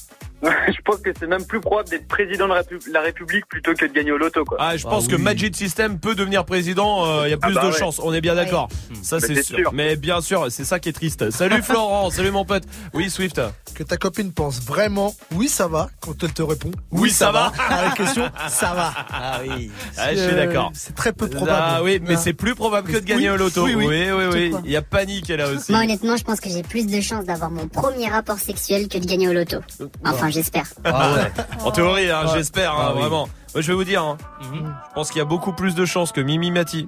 Je 0.67 0.81
pense 0.83 0.97
que 1.01 1.09
c'est 1.19 1.27
même 1.27 1.45
plus 1.45 1.59
probable 1.59 1.89
d'être 1.89 2.07
président 2.07 2.47
de 2.47 2.53
la, 2.53 2.61
Répu- 2.61 2.91
la 2.91 3.01
République 3.01 3.45
plutôt 3.47 3.73
que 3.73 3.85
de 3.85 3.93
gagner 3.93 4.11
au 4.11 4.17
loto, 4.17 4.43
quoi. 4.45 4.57
Ah, 4.59 4.75
je 4.77 4.83
pense 4.83 5.07
que 5.07 5.15
Magic 5.15 5.55
System 5.55 5.99
peut 5.99 6.15
devenir 6.15 6.45
président. 6.45 7.23
Il 7.25 7.29
y 7.29 7.33
a 7.33 7.37
plus 7.37 7.51
Ah 7.51 7.61
bah 7.61 7.67
de 7.67 7.71
ouais. 7.73 7.77
chances. 7.79 7.99
On 8.03 8.13
est 8.13 8.21
bien 8.21 8.35
d'accord. 8.35 8.67
Ça, 9.03 9.17
Mais 9.21 9.27
c'est 9.27 9.43
sûr. 9.43 9.57
sûr. 9.57 9.71
Mais 9.73 9.95
bien 9.95 10.21
sûr, 10.21 10.47
c'est 10.49 10.63
ça 10.63 10.79
qui 10.79 10.89
est 10.89 10.93
triste. 10.93 11.29
Salut 11.31 11.61
Florent. 11.63 12.09
Salut 12.09 12.31
mon 12.31 12.45
pote. 12.45 12.63
Oui, 12.93 13.09
Swift. 13.09 13.39
Que 13.75 13.83
ta 13.83 13.97
copine 13.97 14.31
pense 14.33 14.61
vraiment 14.61 15.15
oui 15.33 15.47
ça 15.47 15.67
va 15.67 15.89
quand 16.01 16.21
elle 16.23 16.33
te 16.33 16.41
répond 16.41 16.71
Oui, 16.91 17.09
ça 17.09 17.31
va. 17.31 17.53
à 17.69 17.85
la 17.85 17.91
question 17.91 18.29
ça 18.49 18.73
va. 18.73 18.93
Ah 19.13 19.39
oui. 19.47 19.71
Ah, 19.97 20.11
je 20.13 20.17
suis 20.19 20.29
Euh, 20.31 20.35
d'accord. 20.45 20.71
C'est 20.73 20.93
très 20.95 21.13
peu 21.13 21.27
probable. 21.29 21.57
Ah 21.61 21.81
oui, 21.83 21.99
mais 22.01 22.15
Ah. 22.15 22.17
c'est 22.17 22.33
plus 22.33 22.53
probable 22.55 22.91
que 22.91 22.97
de 22.97 23.05
gagner 23.05 23.29
Oui, 23.29 23.35
au 23.35 23.37
loto. 23.37 23.63
oui, 23.65 23.75
Oui, 23.75 23.85
oui. 23.87 24.25
oui, 24.33 24.53
Il 24.65 24.71
y 24.71 24.75
a 24.75 24.81
panique 24.81 25.29
là 25.29 25.47
aussi. 25.49 25.71
Moi, 25.71 25.81
honnêtement, 25.81 26.17
je 26.17 26.23
pense 26.23 26.39
que 26.41 26.49
j'ai 26.49 26.63
plus 26.63 26.85
de 26.85 26.99
chances 27.01 27.25
d'avoir 27.25 27.49
mon 27.49 27.67
premier 27.67 28.07
rapport 28.09 28.39
sexuel 28.39 28.87
que 28.89 28.97
de 28.97 29.05
gagner 29.05 29.29
au 29.29 29.33
loto. 29.33 29.57
Enfin, 30.05 30.29
j'espère. 30.31 30.65
Ah 30.83 31.11
ouais. 31.13 31.31
En 31.63 31.71
théorie, 31.71 32.09
hein, 32.09 32.23
Ouais. 32.25 32.31
j'espère, 32.35 32.71
hein, 32.73 32.85
Ah 32.87 32.91
oui. 32.93 33.01
vraiment. 33.01 33.27
Moi, 33.53 33.61
je 33.61 33.67
vais 33.67 33.73
vous 33.73 33.83
dire, 33.83 34.03
hein, 34.03 34.17
je 34.41 34.59
pense 34.95 35.09
qu'il 35.09 35.19
y 35.19 35.21
a 35.21 35.25
beaucoup 35.25 35.53
plus 35.53 35.75
de 35.75 35.85
chances 35.85 36.11
que 36.11 36.21
Mimi 36.21 36.51
Mati 36.51 36.87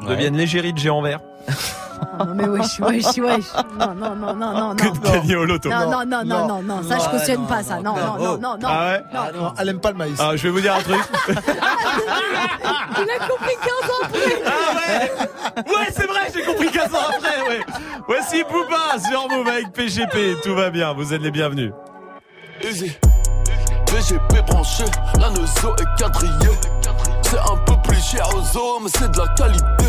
Ouais. 0.00 0.08
devienne 0.08 0.36
l'égérie 0.36 0.72
de 0.72 0.78
géant 0.78 1.02
vert 1.02 1.20
non 2.18 2.34
mais 2.34 2.44
wesh, 2.46 2.80
wesh, 2.80 3.16
wesh. 3.18 3.44
Non, 3.78 3.94
non, 3.94 4.14
non, 4.16 4.34
non, 4.34 4.52
non, 4.52 4.74
que 4.76 4.84
non. 4.84 4.92
de 4.92 4.98
gagner 5.08 5.36
au 5.36 5.44
loto. 5.44 5.68
Non, 5.70 5.88
non, 5.90 6.04
non, 6.04 6.24
non, 6.24 6.46
non, 6.48 6.62
non, 6.62 6.82
ça 6.82 6.98
je 6.98 7.08
cautionne 7.08 7.46
pas 7.46 7.62
ça. 7.62 7.76
Non, 7.80 7.94
non, 7.96 8.16
non, 8.18 8.38
non, 8.38 8.56
non. 8.58 8.68
Ah 8.68 8.86
ouais? 8.92 9.02
Ah 9.14 9.28
non, 9.34 9.52
elle 9.58 9.68
aime 9.70 9.80
pas 9.80 9.90
le 9.92 9.96
maïs. 9.96 10.18
Ah, 10.20 10.32
je 10.36 10.42
vais 10.42 10.50
vous 10.50 10.60
dire 10.60 10.74
un 10.74 10.80
truc. 10.82 11.00
Il 11.28 13.10
a 13.10 13.26
compris 13.28 13.56
15 13.62 13.90
ans 13.90 14.04
après. 14.04 14.42
Ah 14.44 14.74
ouais? 14.76 15.62
Ouais, 15.62 15.88
c'est 15.96 16.06
vrai, 16.06 16.20
j'ai 16.34 16.42
compris 16.42 16.70
15 16.70 16.94
ans 16.94 16.98
après, 17.16 17.48
ouais. 17.48 17.60
Voici 18.06 18.42
Poupa 18.44 18.98
sur 19.08 19.28
Move 19.28 19.48
avec 19.48 19.72
PGP. 19.72 20.36
Tout 20.42 20.54
va 20.54 20.70
bien, 20.70 20.92
vous 20.92 21.14
êtes 21.14 21.22
les 21.22 21.30
bienvenus. 21.30 21.72
Easy. 22.64 22.90
VGP 23.90 24.40
branché, 24.46 24.84
la 25.20 25.28
nozo 25.28 25.76
est 25.76 25.98
quadrillée. 25.98 26.58
C'est 27.20 27.38
un 27.38 27.56
peu 27.66 27.76
plus 27.82 28.00
cher 28.02 28.26
aux 28.34 28.80
mais 28.80 28.88
c'est 28.88 29.10
de 29.10 29.18
la 29.18 29.28
qualité. 29.34 29.84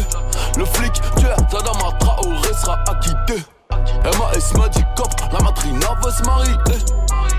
Le 0.58 0.66
flic, 0.66 0.92
tueur, 1.16 1.38
Tadama 1.50 1.94
Traoré 2.00 2.54
sera 2.54 2.78
acquitté. 2.90 3.42
MAS 3.72 4.58
m'a 4.58 4.68
dit 4.68 4.84
cop, 4.98 5.08
la 5.32 5.40
matrina 5.40 5.88
veut 6.04 6.12
se 6.12 6.24
marier. 6.24 6.54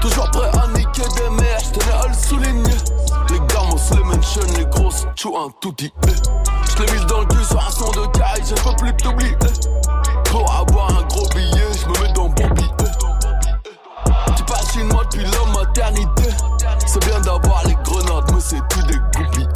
Toujours 0.00 0.30
prêt 0.30 0.48
à 0.58 0.68
niquer 0.68 1.02
des 1.02 1.28
mères, 1.28 1.58
j'tenais 1.60 1.92
à 1.92 2.08
le 2.08 2.14
souligner. 2.14 2.76
Les 3.30 3.40
gamos, 3.40 3.76
les 3.94 4.04
mentions, 4.04 4.40
les 4.56 4.64
grosses, 4.66 5.06
tchou 5.16 5.36
un 5.36 5.50
tout 5.60 5.74
dit. 5.76 5.92
J'l'ai 6.76 6.92
mis 6.92 7.04
dans 7.06 7.20
le 7.20 7.26
cul 7.26 7.44
sur 7.44 7.58
un 7.58 7.70
son 7.70 7.90
de 7.90 8.06
caille, 8.18 8.42
je 8.42 8.54
peux 8.54 8.76
plus 8.76 8.96
t'oublier. 8.96 9.36
Pour 10.30 10.50
avoir 10.50 10.90
un 10.98 11.02
gros 11.04 11.28
billet, 11.34 11.55
C'est 16.86 17.04
bien 17.04 17.20
d'avoir 17.20 17.62
les 17.64 17.76
grenades, 17.84 18.24
mais 18.34 18.40
c'est 18.40 18.60
tout 18.68 18.82
des 18.88 18.98
goupilleux. 18.98 19.48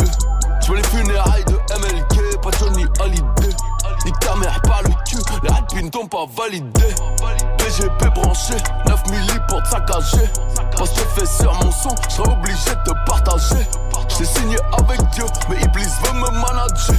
Je 0.65 0.73
les 0.73 0.83
funérailles 0.85 1.45
de 1.45 1.55
MLK, 1.55 2.41
pas 2.41 2.51
Johnny 2.57 2.85
Hallyday. 3.01 3.57
Nique 4.05 4.19
ta 4.21 4.37
mère, 4.37 4.61
pas 4.63 4.81
le 4.85 4.91
cul, 5.09 5.19
les 5.43 5.49
radpins 5.49 5.89
t'ont 5.89 6.07
pas 6.07 6.27
validé. 6.37 6.95
BGP 7.59 8.15
branché, 8.15 8.55
9 8.87 9.11
milli 9.11 9.41
pour 9.49 9.61
te 9.63 9.69
saccager. 9.71 10.31
Parce 10.77 10.91
que 10.91 11.01
fais 11.17 11.27
sur 11.27 11.53
mon 11.65 11.73
son, 11.73 11.95
je 12.09 12.23
obligé 12.23 12.71
de 12.71 12.91
te 12.91 13.11
partager. 13.11 13.67
J'ai 14.17 14.25
signé 14.25 14.57
avec 14.79 15.01
Dieu, 15.11 15.25
mais 15.49 15.61
Iblis 15.63 15.91
veut 16.05 16.13
me 16.13 16.31
manager. 16.31 16.95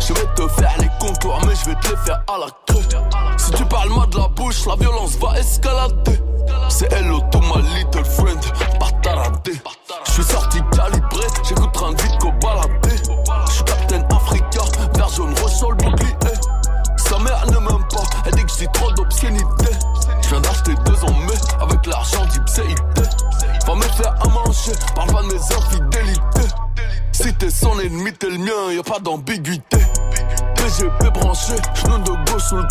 Je 0.00 0.14
vais 0.14 0.34
te 0.34 0.48
faire 0.48 0.74
les 0.78 0.90
contours, 0.98 1.40
mais 1.46 1.54
je 1.54 1.70
vais 1.70 1.76
te 1.76 1.90
les 1.90 1.96
faire 1.96 2.22
à 2.26 2.38
la 2.38 2.46
crue. 2.66 3.21
Si 3.42 3.50
tu 3.50 3.64
parles 3.64 3.90
mal 3.90 4.08
de 4.08 4.18
la 4.18 4.28
bouche, 4.28 4.66
la 4.66 4.76
violence 4.76 5.16
va 5.18 5.36
escalader. 5.36 6.16
C'est 6.68 6.92
hello 6.92 7.20
to 7.32 7.40
my 7.40 7.60
little 7.74 8.04
friend, 8.04 8.40
pas 8.78 8.90
taradé. 9.02 9.60
Je 10.06 10.12
suis 10.12 10.22
sorti 10.22 10.58
calibré, 10.70 11.26
j'écoute 11.42 11.72
qu'au 11.72 12.30
baladé. 12.40 12.96
Je 13.48 13.52
suis 13.52 13.64
Captain 13.64 14.06
Africa, 14.14 14.60
vert 14.94 15.08
jaune 15.08 15.34
rouge 15.40 15.50
sur 15.50 15.70
bouclier. 15.70 16.14
Sa 16.96 17.18
mère 17.18 17.44
ne 17.48 17.58
m'aime 17.58 17.84
pas, 17.90 18.04
elle 18.26 18.34
dit 18.36 18.44
que 18.44 18.52
j'ai 18.60 18.68
trop 18.68 18.92
d'obscénité. 18.92 19.72
Je 20.22 20.28
viens 20.28 20.40
d'acheter 20.40 20.74
deux 20.86 21.04
en 21.04 21.12
mai, 21.12 21.34
avec 21.60 21.84
l'argent 21.86 22.24
d'Ipséité. 22.26 23.02
Va 23.66 23.74
me 23.74 23.82
faire 23.82 24.14
à 24.20 24.28
manger, 24.28 24.72
parle 24.94 25.12
pas 25.12 25.22
de 25.22 25.26
mes 25.26 25.56
infidélités. 25.56 26.54
Si 27.10 27.34
t'es 27.34 27.50
son 27.50 27.76
ennemi, 27.80 28.12
t'es 28.12 28.30
le 28.30 28.38
mien, 28.38 28.72
y 28.72 28.78
a 28.78 28.84
pas 28.84 29.00
d'ambiguïté. 29.00 29.78
PGP 30.62 31.10
branché, 31.10 31.54
genou 31.74 31.98
de 31.98 32.30
gauche 32.30 32.44
sous 32.44 32.56
le. 32.56 32.62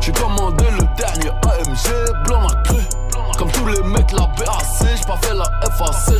J'ai 0.00 0.10
commandé 0.10 0.64
le 0.64 0.84
dernier 0.96 1.28
AMG, 1.28 2.26
blanc 2.26 2.40
la 2.40 2.60
clé. 2.62 2.80
Comme 3.38 3.52
tous 3.52 3.66
les 3.66 3.80
mecs, 3.84 4.10
la 4.10 4.26
BAC, 4.26 4.48
j'ai 4.80 5.06
pas 5.06 5.16
fait 5.18 5.32
la 5.32 5.44
FAC. 5.76 6.16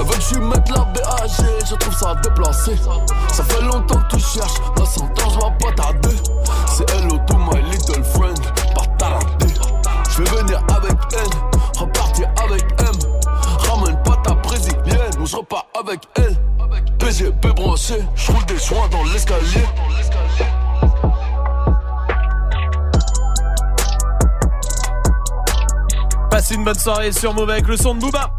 Elle 0.00 0.04
veut 0.04 0.12
que 0.12 0.20
je 0.20 0.38
mette 0.40 0.68
la 0.70 0.80
BAG, 0.86 1.30
je 1.64 1.74
trouve 1.76 1.94
ça 1.94 2.16
déplacé. 2.16 2.76
Ça 3.32 3.44
fait 3.44 3.62
longtemps 3.62 4.00
que 4.10 4.16
tu 4.16 4.18
cherches, 4.18 4.60
dans 4.74 4.84
100 4.84 5.04
ans, 5.04 5.08
je 5.30 5.36
vais 5.36 5.70
pas 5.70 5.82
tarder. 5.82 6.16
C'est 6.66 6.90
hello 6.90 7.16
to 7.28 7.36
my 7.36 7.62
little 7.70 8.02
friend, 8.02 8.40
pas 8.74 8.86
taradé. 8.98 9.54
Je 10.10 10.22
vais 10.22 10.42
venir 10.42 10.60
avec 10.74 10.98
N, 11.12 11.30
repartir 11.78 12.28
avec 12.42 12.64
M. 12.80 12.92
Ramène 13.70 14.02
pas 14.02 14.16
ta 14.24 14.34
brésilienne, 14.34 15.20
ou 15.20 15.26
je 15.26 15.36
repars 15.36 15.66
avec 15.78 16.00
elle. 16.16 16.36
Roule 17.12 18.46
des 18.46 18.56
joints 18.58 18.88
dans 18.88 19.04
l'escalier. 19.04 19.66
Passez 26.30 26.54
une 26.54 26.64
bonne 26.64 26.78
soirée 26.78 27.12
sur 27.12 27.34
Move 27.34 27.50
avec 27.50 27.66
le 27.68 27.76
son 27.76 27.94
de 27.94 28.00
Booba. 28.00 28.30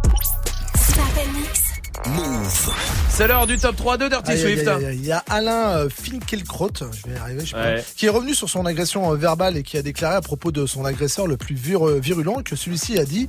Move. 2.08 2.74
C'est 3.10 3.28
l'heure 3.28 3.46
du 3.48 3.58
top 3.58 3.76
3 3.76 3.98
de 3.98 4.08
Dirty 4.10 4.32
Aïe, 4.32 4.40
Swift. 4.42 4.68
aïe, 4.68 4.86
aïe. 4.86 4.98
Il 5.00 5.06
y 5.06 5.12
a 5.12 5.24
Alain 5.30 5.78
euh, 5.78 5.90
Finkielkraut, 5.90 6.72
je 6.76 7.08
vais 7.10 7.16
y 7.16 7.18
arriver, 7.20 7.46
je 7.46 7.52
sais 7.52 7.56
Ouais. 7.56 7.76
pas, 7.78 7.82
qui 7.96 8.08
est 8.08 8.10
revenu 8.10 8.34
sur 8.34 8.50
son 8.50 8.66
agression 8.66 9.14
euh, 9.14 9.16
verbale 9.16 9.56
et 9.56 9.64
qui 9.64 9.78
a 9.78 9.82
déclaré 9.84 10.16
à 10.16 10.22
propos 10.22 10.52
de 10.52 10.66
son 10.66 10.84
agresseur 10.84 11.28
le 11.28 11.38
plus 11.38 11.56
vir- 11.56 11.88
euh, 11.88 12.00
virulent 12.00 12.42
que 12.44 12.56
celui-ci 12.56 12.98
a 13.00 13.06
dit 13.06 13.28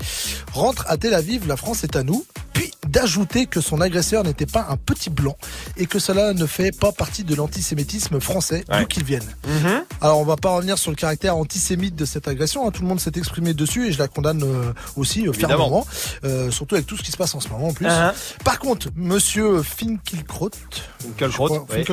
rentre 0.53 0.85
à 0.89 0.97
Tel 0.97 1.15
Aviv, 1.15 1.47
la 1.47 1.57
France 1.57 1.85
est 1.85 1.95
à 1.97 2.03
nous. 2.03 2.25
Puis 2.53 2.73
d'ajouter 2.95 3.47
que 3.47 3.61
son 3.61 3.81
agresseur 3.81 4.25
n'était 4.25 4.47
pas 4.47 4.67
un 4.71 4.77
petit 4.77 5.11
blanc 5.11 5.37
et 5.77 5.87
que 5.87 5.99
cela 5.99 6.33
ne 6.33 6.47
fait 6.47 6.71
pas 6.71 6.93
partie 6.93 7.25
de 7.25 7.35
l'antisémitisme 7.35 8.21
français 8.21 8.65
d'où 8.71 8.87
qu'il 8.87 9.05
vienne. 9.05 9.25
Alors 10.01 10.21
on 10.21 10.25
va 10.25 10.37
pas 10.37 10.51
revenir 10.51 10.79
sur 10.79 10.91
le 10.91 10.97
caractère 10.97 11.37
antisémite 11.37 11.97
de 11.97 12.05
cette 12.05 12.29
agression, 12.29 12.67
hein. 12.67 12.71
tout 12.71 12.83
le 12.83 12.89
monde 12.89 13.01
s'est 13.01 13.13
exprimé 13.17 13.53
dessus 13.55 13.89
et 13.89 13.93
je 13.93 13.99
la 13.99 14.09
condamne 14.09 14.43
euh, 14.45 14.73
aussi 14.97 15.27
euh, 15.27 15.33
fermement, 15.33 15.87
euh, 16.25 16.51
surtout 16.51 16.77
avec 16.77 16.87
tout 16.87 16.97
ce 16.97 17.03
qui 17.03 17.11
se 17.11 17.17
passe 17.17 17.35
en 17.35 17.41
ce 17.41 17.49
moment 17.49 17.69
en 17.69 17.73
plus. 17.73 17.87
Uh-huh. 17.87 18.13
Par 18.45 18.59
contre, 18.59 18.89
monsieur 18.97 19.63
Finkielkraut, 19.63 20.51
Finkielkraut, 21.01 21.67
oui. 21.71 21.85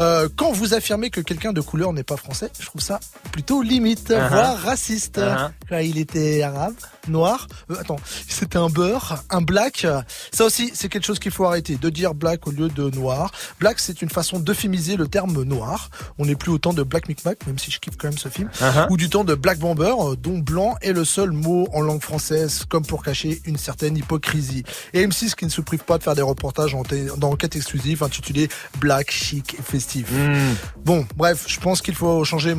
Euh, 0.00 0.28
quand 0.36 0.52
vous 0.52 0.74
affirmez 0.74 1.10
que 1.10 1.20
quelqu'un 1.20 1.52
de 1.52 1.60
couleur 1.60 1.92
n'est 1.92 2.02
pas 2.02 2.16
français, 2.16 2.50
je 2.58 2.66
trouve 2.66 2.82
ça 2.82 2.98
plutôt 3.32 3.62
limite, 3.62 4.10
Uh-huh. 4.10 4.28
voire 4.28 4.58
raciste. 4.58 5.18
Uh-huh. 5.18 5.84
Il 5.84 5.98
était 5.98 6.42
arabe, 6.42 6.74
noir, 7.08 7.46
euh, 7.70 7.76
attends, 7.80 7.96
c'était 8.28 8.58
un 8.58 8.68
beurre, 8.68 9.22
un 9.30 9.40
black. 9.40 9.86
Ça 10.32 10.44
aussi, 10.44 10.70
c'est 10.74 10.88
quelque 10.88 11.04
chose 11.06 11.18
qu'il 11.18 11.32
faut 11.32 11.44
arrêter, 11.44 11.76
de 11.76 11.90
dire 11.90 12.14
black 12.14 12.46
au 12.46 12.50
lieu 12.50 12.68
de 12.68 12.90
noir. 12.90 13.30
Black, 13.60 13.78
c'est 13.80 14.02
une 14.02 14.10
façon 14.10 14.38
d'euphémiser 14.38 14.96
le 14.96 15.08
terme 15.08 15.42
noir. 15.42 15.90
On 16.18 16.26
n'est 16.26 16.36
plus 16.36 16.50
au 16.50 16.58
temps 16.58 16.72
de 16.72 16.82
Black 16.82 17.08
Micmac, 17.08 17.46
même 17.46 17.58
si 17.58 17.70
je 17.70 17.78
kiffe 17.80 17.96
quand 17.96 18.08
même 18.08 18.18
ce 18.18 18.28
film, 18.28 18.48
Uh-huh. 18.60 18.86
ou 18.90 18.96
du 18.96 19.08
temps 19.10 19.24
de 19.24 19.34
Black 19.34 19.58
Bomber, 19.58 19.94
euh, 19.98 20.16
dont 20.16 20.38
blanc 20.38 20.76
est 20.80 20.92
le 20.92 21.04
seul 21.04 21.30
mot 21.32 21.68
en 21.72 21.80
langue 21.80 22.02
française, 22.02 22.64
comme 22.68 22.84
pour 22.84 23.02
cacher 23.02 23.40
une 23.44 23.56
certaine 23.56 23.96
hypocrisie. 23.96 24.62
Et 24.92 25.06
M6 25.06 25.34
qui 25.34 25.44
ne 25.44 25.50
se 25.50 25.60
prive 25.60 25.80
pas 25.84 25.98
de 25.98 26.02
faire 26.02 26.14
des 26.14 26.22
reportages 26.22 26.74
en 26.74 26.82
té- 26.82 27.06
dans 27.18 27.30
enquête 27.30 27.56
exclusive 27.56 28.02
intitulé 28.02 28.48
Black, 28.78 29.10
chic 29.10 29.54
et 29.58 29.62
festif. 29.62 30.10
Hmm. 30.12 30.54
Bon, 30.84 31.06
bref, 31.16 31.44
je 31.48 31.58
pense 31.60 31.82
qu'il 31.82 31.94
faut 31.94 32.24
changer 32.24 32.54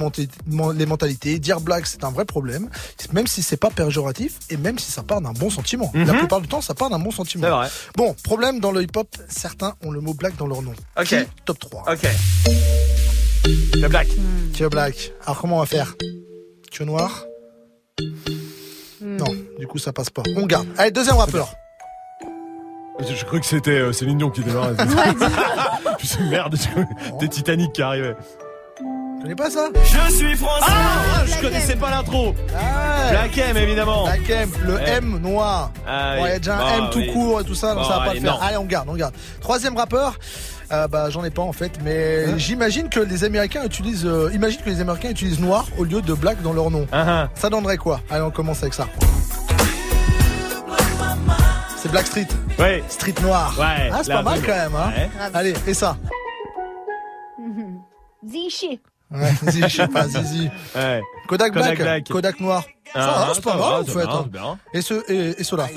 les 0.76 0.86
mentalités. 0.86 1.40
Dire 1.40 1.60
black, 1.62 1.86
c'est 1.88 2.04
un 2.04 2.12
vrai 2.12 2.26
problème, 2.26 2.70
même 3.14 3.28
si 3.28 3.42
c'est 3.44 3.58
pas 3.58 3.70
péjoratif 3.70 4.35
et 4.50 4.58
même 4.58 4.78
si 4.80 4.92
ça 4.92 5.04
part 5.04 5.22
d'un 5.22 5.32
bon 5.34 5.50
sentiment. 5.50 5.92
La 5.94 6.14
Mhm. 6.14 6.20
plupart 6.20 6.42
du 6.42 6.48
temps, 6.48 6.62
ça 6.62 6.74
part 6.74 6.90
d'un 6.90 7.00
bon 7.00 7.12
sentiment. 7.12 7.50
Vrai. 7.50 7.68
Bon, 7.96 8.14
problème 8.24 8.60
dans 8.60 8.72
le 8.72 8.82
hip-hop, 8.84 9.08
certains 9.30 9.74
ont 9.84 9.92
le 9.92 10.02
mot 10.02 10.14
black 10.14 10.36
dans 10.38 10.48
leur 10.48 10.62
nom. 10.62 10.74
Ok. 11.00 11.06
Qui 11.08 11.16
top 11.46 11.60
3. 11.60 11.84
Ok. 11.92 12.08
Le 13.76 13.88
black. 13.88 14.08
Es 14.60 14.70
black. 14.70 15.12
Alors 15.26 15.40
comment 15.40 15.58
on 15.58 15.60
va 15.60 15.66
faire? 15.66 15.96
Tu 16.72 16.84
es 16.84 16.86
noir? 16.86 17.26
Non, 19.02 19.26
du 19.60 19.68
coup 19.68 19.78
ça 19.78 19.94
passe 19.94 20.10
pas. 20.10 20.24
On 20.36 20.46
garde. 20.46 20.68
Allez, 20.78 20.92
deuxième 20.92 21.18
rappeur. 21.18 21.54
Je, 23.00 23.14
je 23.14 23.26
croyais 23.26 23.42
que 23.42 23.46
c'était 23.48 23.72
euh, 23.72 23.92
Céline 23.92 24.18
Dion 24.18 24.30
qui 24.30 24.42
démarrait. 24.42 24.74
Putain, 26.00 26.24
merde, 26.30 26.56
t'es 27.20 27.28
Titanic 27.28 27.74
qui 27.74 27.82
arrivait. 27.82 28.16
Tu 29.26 29.34
connais 29.34 29.36
pas 29.36 29.50
ça 29.50 29.70
Je 29.84 30.14
suis 30.14 30.36
français. 30.36 30.66
Ah, 30.68 31.24
je 31.26 31.42
connaissais 31.42 31.76
pas 31.76 31.90
l'intro. 31.90 32.36
Black 33.10 33.36
M, 33.40 33.58
évidemment. 33.58 34.04
Black 34.04 34.30
M, 34.30 34.52
le 34.64 34.76
Ouais. 34.76 34.90
M 34.98 35.18
noir. 35.20 35.72
Ah, 35.88 36.16
Bon, 36.18 36.26
il 36.26 36.30
y 36.30 36.32
a 36.34 36.38
déjà 36.38 36.58
un 36.58 36.60
Ah, 36.64 36.78
M 36.78 36.84
tout 36.92 37.00
oui. 37.00 37.12
court 37.12 37.42
et 37.42 37.44
tout 37.44 37.56
ça, 37.56 37.70
donc 37.74 37.84
Bon, 37.84 37.90
ça 37.90 37.98
va 37.98 38.06
pas 38.06 38.12
allez, 38.12 38.20
le 38.20 38.26
faire. 38.28 38.36
non. 38.36 38.42
Allez, 38.42 38.58
on 38.58 38.66
garde, 38.66 38.88
on 38.90 38.94
garde. 38.96 39.16
Troisième 39.42 39.76
rappeur. 39.76 40.20
euh, 40.72 40.88
bah 40.88 41.10
j'en 41.10 41.24
ai 41.24 41.30
pas 41.32 41.42
en 41.42 41.54
fait, 41.54 41.72
mais 41.84 42.26
Hein 42.28 42.34
j'imagine 42.38 42.88
que 42.90 43.00
les 43.00 43.24
Américains 43.24 43.64
utilisent, 43.66 44.06
euh, 44.06 44.30
imagine 44.34 44.62
que 44.62 44.70
les 44.70 44.80
Américains 44.82 45.10
utilisent 45.10 45.40
noir 45.40 45.66
au 45.80 45.84
lieu 45.86 46.02
de 46.04 46.14
black 46.14 46.42
dans 46.44 46.54
leur 46.54 46.70
nom. 46.70 46.86
Ah, 46.92 47.30
Ça 47.36 47.50
donnerait 47.50 47.78
quoi? 47.78 48.02
Allez, 48.12 48.22
on 48.24 48.32
commence 48.32 48.62
avec 48.62 48.76
ça. 48.76 48.86
C'est 51.78 51.90
Black 51.92 52.06
Street. 52.08 52.28
Ouais. 52.60 52.84
Street 52.90 53.14
noir. 53.24 53.56
Ouais, 53.60 53.90
Ah, 53.92 54.02
c'est 54.04 54.12
pas 54.14 54.22
mal 54.24 54.40
c'est 54.40 54.46
quand 54.46 54.56
même. 54.56 54.76
Hein 54.76 54.92
Ouais. 54.96 55.10
Allez, 55.34 55.54
et 55.66 55.74
ça 55.74 55.98
Zichi. 58.28 58.80
Ouais, 59.12 59.34
Zizi, 59.44 59.62
je 59.62 59.68
sais 59.68 59.88
pas, 59.88 60.08
Zizi. 60.08 60.50
Ouais. 60.76 61.02
Kodak, 61.28 61.54
Kodak 61.54 61.78
Black. 61.78 62.04
Kodak 62.10 62.40
noir. 62.40 62.64
Ah, 62.94 63.00
ça 63.02 63.26
va, 63.28 63.32
c'est 63.34 63.44
pas 63.44 63.56
mal 63.56 63.82
en 63.82 63.84
fait. 63.84 64.40
hein. 64.40 64.58
Et 64.74 64.82
ce 64.82 64.94
et, 65.12 65.40
et 65.40 65.44
ceux-là. 65.44 65.68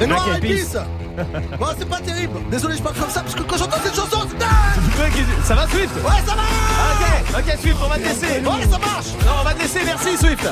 Les 0.00 0.06
noirs 0.06 0.28
Eyed 0.34 0.40
Peas. 0.42 0.78
Bon, 1.60 1.66
c'est 1.78 1.88
pas 1.88 2.00
terrible. 2.00 2.40
Désolé, 2.50 2.76
je 2.76 2.82
parle 2.82 2.96
comme 2.96 3.08
ça 3.08 3.20
parce 3.20 3.36
que 3.36 3.42
quand 3.42 3.56
j'entends 3.56 3.76
cette 3.84 3.94
chanson, 3.94 4.26
c'est 4.28 5.46
Ça 5.46 5.54
va, 5.54 5.68
Swift 5.68 5.94
Ouais, 6.04 6.10
ça 6.26 6.34
va 6.34 6.42
Ok, 6.42 7.38
ok, 7.38 7.58
Swift, 7.60 7.76
on 7.84 7.88
va 7.88 7.96
te 7.98 8.02
laisser. 8.02 8.40
Bon, 8.40 8.50
ça 8.62 8.78
marche 8.78 9.06
Non, 9.24 9.32
on 9.40 9.44
va 9.44 9.54
te 9.54 9.60
laisser, 9.60 9.78
merci, 9.84 10.16
Swift. 10.16 10.48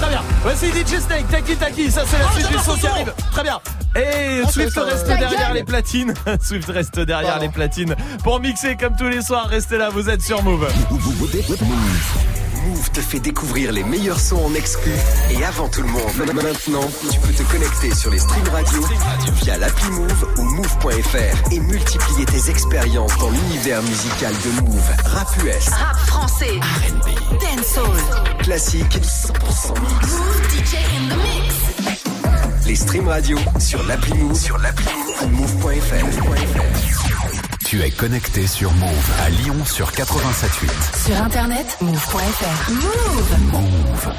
Très 0.00 0.08
bien. 0.10 0.22
Voici 0.42 0.66
DJ 0.68 0.98
Snake, 1.00 1.28
Taki 1.30 1.56
Taki, 1.56 1.90
ça 1.90 2.02
c'est 2.06 2.18
la 2.18 2.24
Oh, 2.28 2.34
suite 2.38 2.48
du 2.48 2.58
son 2.58 2.74
qui 2.74 2.86
arrive. 2.86 3.12
Très 3.32 3.42
bien. 3.42 3.60
Et 3.96 4.42
Oh, 4.44 4.48
Swift 4.52 4.78
reste 4.78 5.06
derrière 5.06 5.52
les 5.52 5.64
platines. 5.64 6.14
Swift 6.40 6.68
reste 6.70 7.00
derrière 7.00 7.38
les 7.38 7.48
platines. 7.48 7.94
Pour 8.22 8.40
mixer 8.40 8.76
comme 8.76 8.96
tous 8.96 9.08
les 9.08 9.22
soirs, 9.22 9.48
restez 9.48 9.76
là, 9.78 9.90
vous 9.90 10.08
êtes 10.08 10.22
sur 10.22 10.42
Move. 10.42 10.68
Move 12.66 12.90
te 12.90 13.00
fait 13.00 13.20
découvrir 13.20 13.72
les 13.72 13.84
meilleurs 13.84 14.20
sons 14.20 14.44
en 14.44 14.54
exclu 14.54 14.92
et 15.30 15.44
avant 15.44 15.68
tout 15.68 15.82
le 15.82 15.88
monde. 15.88 16.02
Maintenant, 16.34 16.86
tu 17.10 17.18
peux 17.20 17.32
te 17.32 17.42
connecter 17.50 17.94
sur 17.94 18.10
les 18.10 18.18
streams 18.18 18.48
radio 18.48 18.80
via 19.42 19.56
l'appli 19.58 19.90
Move 19.90 20.28
ou 20.38 20.42
move.fr 20.42 21.52
et 21.52 21.60
multiplier 21.60 22.24
tes 22.26 22.50
expériences 22.50 23.16
dans 23.18 23.30
l'univers 23.30 23.82
musical 23.82 24.32
de 24.44 24.60
Move. 24.62 24.90
Rap 25.04 25.28
US, 25.44 25.68
Rap 25.68 25.96
français. 26.06 26.60
Dancehall. 27.40 27.98
classique, 28.42 28.98
100% 29.02 29.74
mix. 29.80 30.18
Move 30.18 30.42
DJ 30.50 30.74
in 30.96 31.08
the 31.08 31.16
mix. 31.16 32.66
Les 32.66 32.76
streams 32.76 33.08
radio 33.08 33.38
sur 33.58 33.82
l'appli 33.84 34.14
Move, 34.14 34.38
sur 34.38 34.58
l'appli 34.58 34.86
Move 34.86 35.22
ou 35.22 35.28
move.fr. 35.28 37.09
Tu 37.70 37.80
es 37.84 37.90
connecté 37.92 38.48
sur 38.48 38.72
Move 38.72 39.10
à 39.24 39.30
Lyon 39.30 39.64
sur 39.64 39.92
87.8. 39.92 41.06
Sur 41.06 41.22
internet, 41.22 41.76
move.fr. 41.80 42.72
Move. 42.72 43.38
Move. 43.52 44.12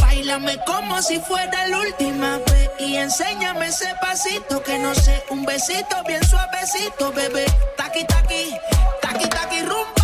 Bailame 0.00 0.58
como 0.64 1.02
si 1.02 1.18
fuera 1.18 1.66
la 1.66 1.80
última 1.80 2.38
vez 2.38 2.70
y 2.78 2.94
enséñame 2.94 3.66
ese 3.66 3.92
pasito 4.00 4.62
que 4.62 4.78
no 4.78 4.94
sé, 4.94 5.24
un 5.30 5.44
besito 5.44 5.96
bien 6.06 6.22
suavecito, 6.22 7.12
bebé. 7.14 7.46
Taqui 7.76 8.06
taqui, 8.06 8.54
taqui 9.02 9.28
taqui 9.28 9.60
rumba. 9.62 10.03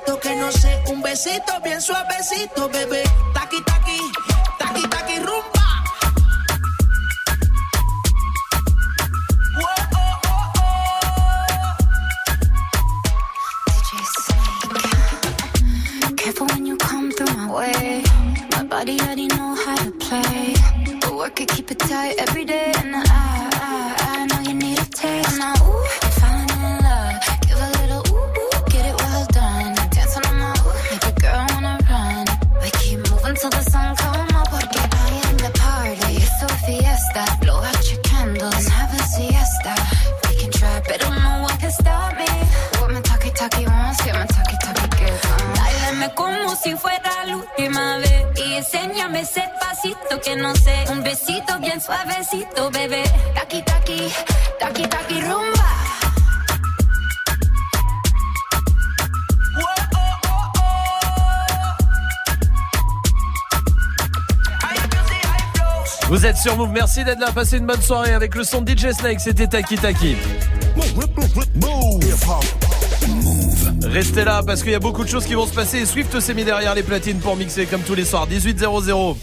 que 0.00 0.36
no 0.36 0.50
sé, 0.50 0.82
un 0.88 1.02
besito 1.02 1.60
bien 1.62 1.80
suavecito, 1.80 2.68
bebé. 2.68 3.02
Merci 66.70 67.04
d'être 67.04 67.20
là. 67.20 67.32
Passez 67.32 67.58
une 67.58 67.66
bonne 67.66 67.80
soirée 67.80 68.12
avec 68.12 68.34
le 68.34 68.44
son 68.44 68.60
de 68.60 68.72
DJ 68.72 68.92
Snake. 68.92 69.20
C'était 69.20 69.46
Taki 69.46 69.76
Taki. 69.76 70.16
Restez 73.84 74.24
là 74.24 74.42
parce 74.46 74.62
qu'il 74.62 74.72
y 74.72 74.74
a 74.74 74.80
beaucoup 74.80 75.04
de 75.04 75.08
choses 75.08 75.24
qui 75.24 75.34
vont 75.34 75.46
se 75.46 75.54
passer. 75.54 75.84
Swift 75.86 76.18
s'est 76.20 76.34
mis 76.34 76.44
derrière 76.44 76.74
les 76.74 76.82
platines 76.82 77.18
pour 77.18 77.36
mixer 77.36 77.66
comme 77.66 77.82
tous 77.82 77.94
les 77.94 78.04
soirs. 78.04 78.26
18 78.26 78.58
00. 78.58 79.16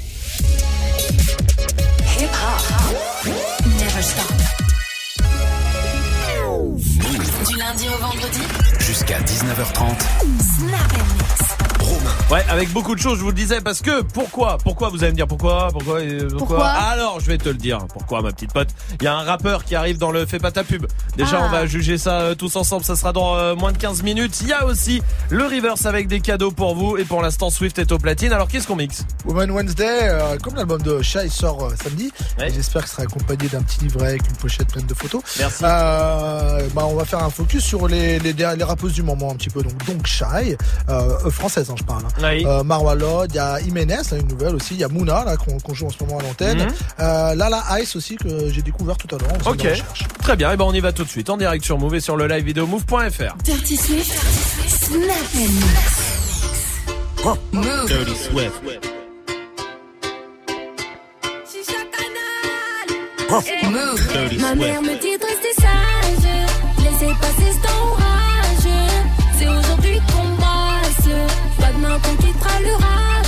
Avec 12.60 12.74
beaucoup 12.74 12.94
de 12.94 13.00
choses, 13.00 13.20
je 13.20 13.24
vous 13.24 13.30
le 13.30 13.36
disais, 13.36 13.62
parce 13.62 13.82
que 13.82 14.02
pourquoi 14.02 14.58
Pourquoi 14.58 14.90
vous 14.90 15.02
allez 15.02 15.14
me 15.14 15.16
dire 15.16 15.28
pourquoi 15.28 15.70
Pourquoi 15.72 16.02
euh, 16.02 16.28
Pourquoi, 16.38 16.68
Alors, 16.68 17.22
je 17.22 17.28
vais 17.28 17.38
te 17.38 17.48
le 17.48 17.56
dire. 17.56 17.88
Pourquoi, 17.88 18.22
ma 18.22 18.34
petite 18.34 18.52
pote 18.52 18.68
Il 19.00 19.06
y 19.06 19.08
a 19.08 19.16
un 19.16 19.24
rappeur 19.24 19.64
qui 19.64 19.76
arrive 19.76 19.98
dans 19.98 20.12
le 20.12 20.26
Fais 20.26 20.40
pas 20.40 20.52
ta 20.52 20.66
pub. 20.66 20.86
Déjà, 21.18 21.42
on 21.42 21.46
ah. 21.46 21.52
va 21.52 21.66
juger 21.66 21.98
ça 21.98 22.22
euh, 22.22 22.36
tous 22.36 22.56
ensemble. 22.56 22.84
Ça 22.84 22.96
sera 22.96 23.14
dans 23.14 23.36
euh, 23.36 23.56
moins 23.56 23.72
de 23.72 23.78
15 23.78 24.04
minutes. 24.04 24.40
Il 24.42 24.48
y 24.48 24.54
a 24.54 24.66
aussi 24.66 25.02
le 25.30 25.46
reverse 25.46 25.86
avec 25.86 26.08
des 26.08 26.20
cadeaux 26.20 26.52
pour 26.52 26.76
vous. 26.76 26.98
Et 26.98 27.04
pour 27.04 27.22
l'instant, 27.22 27.50
Swift 27.50 27.80
est 27.80 27.92
au 27.92 27.98
platine. 27.98 28.32
Alors, 28.34 28.48
qu'est-ce 28.48 28.68
qu'on 28.68 28.76
mixe 28.76 29.06
Woman 29.26 29.52
Wednesday, 29.52 30.00
euh, 30.04 30.38
comme 30.42 30.56
l'album 30.56 30.82
de 30.82 31.02
Shy 31.02 31.30
sort 31.30 31.72
samedi. 31.82 32.12
J'espère 32.38 32.84
que 32.84 32.90
ce 32.90 32.96
sera 32.96 33.04
accompagné 33.04 33.48
d'un 33.50 33.62
petit 33.62 33.82
livret 33.82 34.10
avec 34.10 34.28
une 34.28 34.36
pochette 34.38 34.72
pleine 34.72 34.86
de 34.86 34.94
photos. 34.94 35.22
Merci. 35.40 35.64
Bah, 35.64 36.86
on 36.86 36.96
va 36.96 37.06
faire 37.06 37.24
un 37.24 37.30
focus 37.30 37.64
sur 37.64 37.88
les, 37.88 38.20
les, 38.20 38.64
rappeuses 38.64 38.94
du 38.94 39.04
moment 39.04 39.32
un 39.32 39.36
petit 39.36 39.50
peu. 39.50 39.62
Donc, 39.64 39.86
donc 39.86 40.06
Shy, 40.06 40.56
française, 41.30 41.70
hein, 41.70 41.76
je 41.78 41.84
parle. 41.84 42.04
Hein. 42.22 42.64
Marwa 42.64 42.96
Lod, 42.96 43.32
il 43.32 43.36
y 43.36 43.40
a 43.40 43.60
Jiménez, 43.60 44.02
une 44.14 44.28
nouvelle 44.28 44.56
aussi. 44.56 44.76
Il 44.76 44.80
y 44.80 44.84
a 44.84 44.88
Mouna, 44.88 45.24
là, 45.26 45.38
qu'on 45.38 45.74
joue 45.74 45.88
en 45.88 45.90
ce 45.90 46.04
moment 46.04 46.20
à 46.20 46.24
l'antenne. 46.24 46.60
Mm 46.60 46.68
-hmm. 47.00 47.36
Lala 47.36 47.64
Ice 47.82 47.96
aussi, 47.96 48.16
que 48.16 48.50
j'ai 48.50 48.62
découvert 48.62 48.98
tout 48.98 49.14
à 49.16 49.20
l'heure. 49.20 49.38
Ok. 49.46 49.68
Très 50.22 50.36
bien. 50.36 50.52
Et 50.52 50.58
ben, 50.58 50.66
on 50.66 50.74
y 50.74 50.80
va 50.80 50.92
tout 50.92 50.99
tout 51.00 51.06
de 51.06 51.10
suite 51.10 51.30
en 51.30 51.38
direct 51.38 51.64
sur 51.64 51.78
Move 51.78 51.96
et 51.96 52.02
sur 52.02 52.18
le 52.18 52.28
live 52.28 52.44
vidéo 52.44 52.68
move.fr. 52.68 53.38
Dirty 53.46 53.78
Swift, 53.78 54.12
snap 54.68 55.16
and 57.54 57.88
Dirty 57.88 58.16
Swift. 58.16 58.62
Ma 64.42 64.56
mère 64.56 64.82
me 64.82 65.00
dit 65.00 65.18
de 65.18 65.24
rester 65.24 65.54
sage, 65.58 66.28
laissez 66.80 67.14
passer 67.22 67.54
cet 67.54 67.66
orage. 67.72 68.68
C'est 69.38 69.48
aujourd'hui 69.48 70.02
qu'on 70.12 70.28
brasse, 70.36 71.08
pas 71.62 71.72
demain 71.72 71.98
qu'on 72.00 72.16
quittera 72.18 72.60
le 72.60 72.74
rage. 72.74 73.19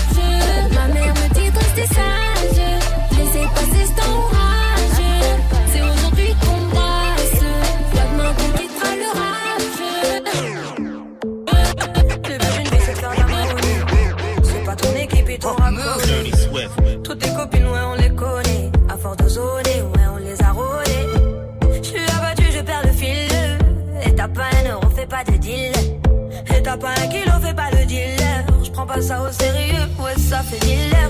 ça 29.01 29.21
au 29.21 29.31
sérieux, 29.31 29.87
ouais, 29.99 30.15
ça 30.15 30.43
fait 30.43 30.63
l'air 30.65 31.09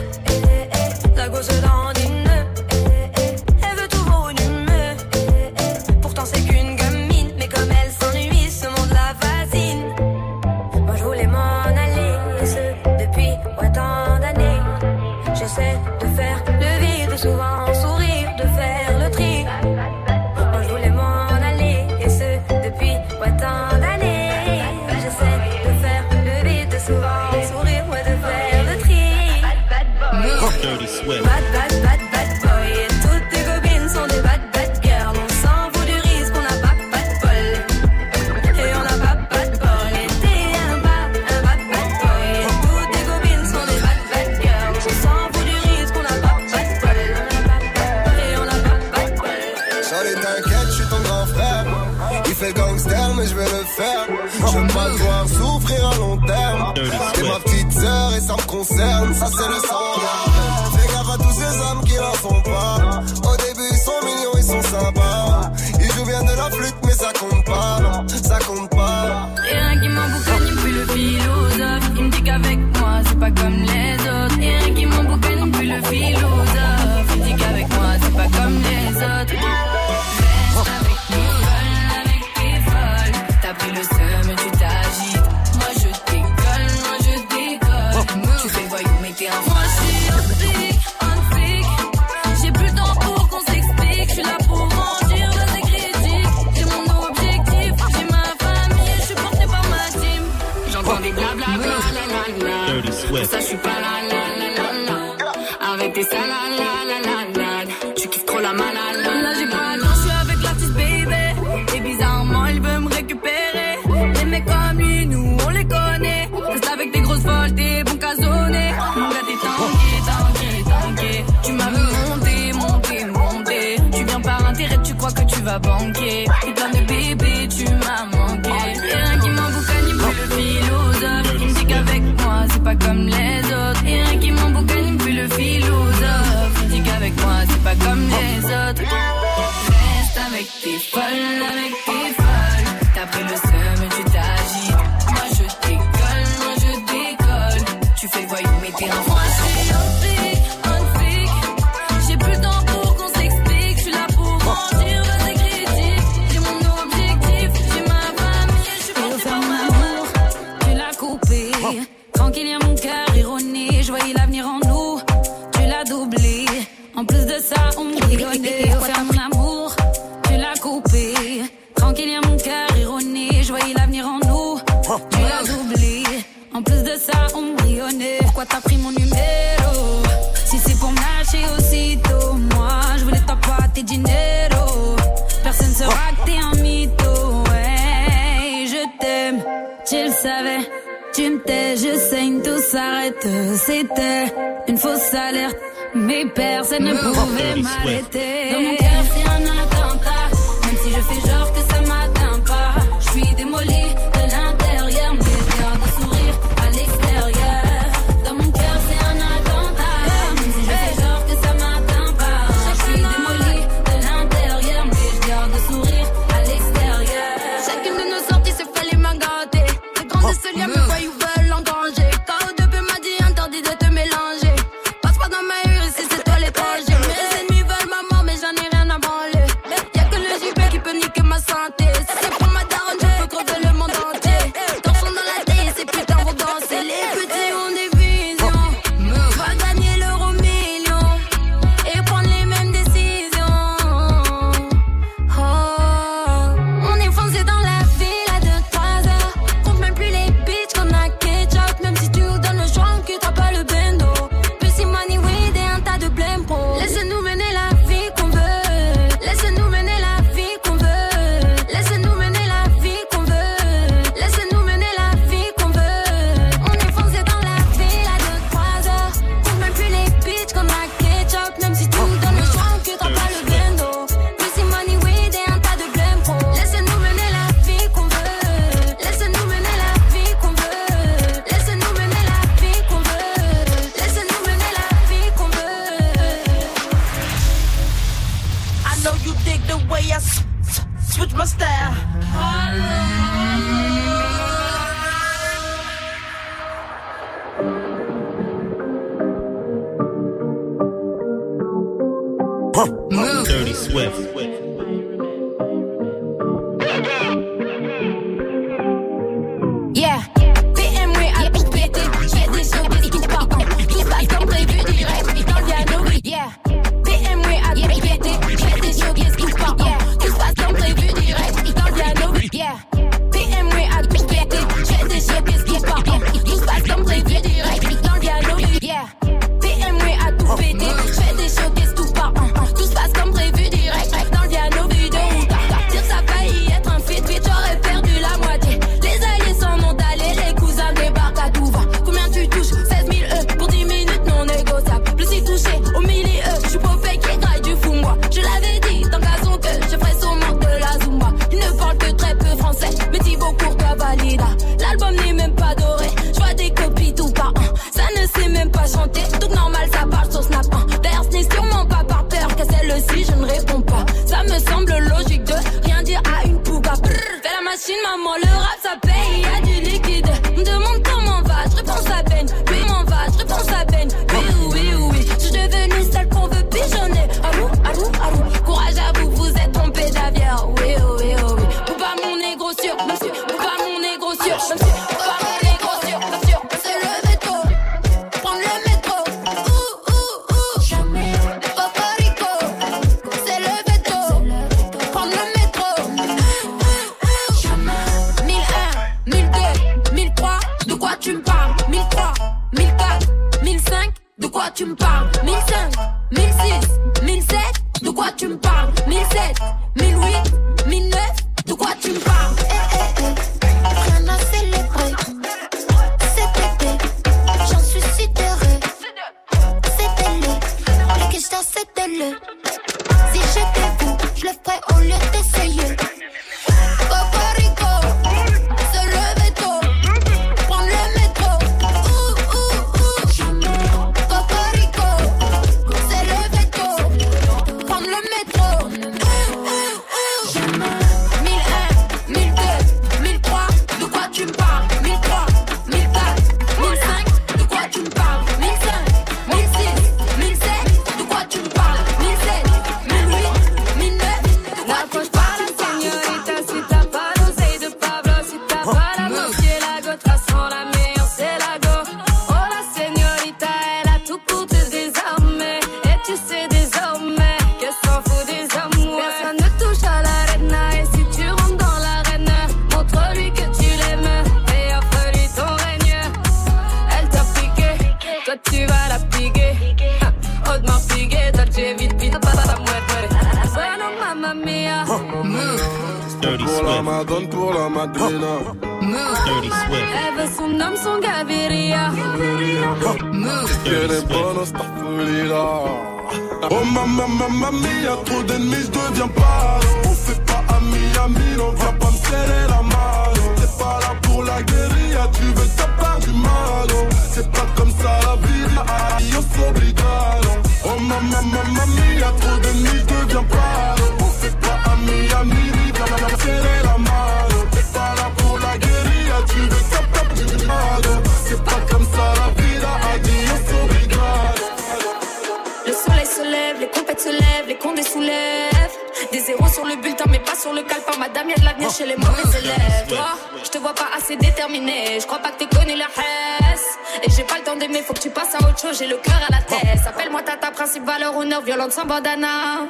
je 533.72 533.78
te 533.78 533.82
vois 533.82 533.94
pas 533.94 534.10
assez 534.18 534.36
déterminé. 534.36 535.20
Je 535.20 535.26
crois 535.26 535.40
pas 535.40 535.52
que 535.52 535.60
t'aies 535.60 535.78
connu 535.78 535.96
la 535.96 536.06
hesse. 536.06 536.98
Et 537.24 537.32
j'ai 537.32 537.44
pas 537.44 537.58
le 537.58 537.64
temps 537.64 537.76
d'aimer, 537.76 538.02
faut 538.02 538.14
que 538.14 538.20
tu 538.20 538.30
passes 538.30 538.56
à 538.56 538.58
autre 538.68 538.80
chose. 538.80 538.98
J'ai 539.00 539.08
le 539.08 539.18
cœur 539.18 539.40
à 539.48 539.52
la 539.52 539.62
tête. 539.62 540.06
Appelle-moi 540.06 540.42
tata, 540.42 540.72
principe, 540.72 541.06
valeur, 541.06 541.36
honneur, 541.38 541.62
violente 541.62 541.92
sans 541.92 542.06
bandana. 542.06 542.88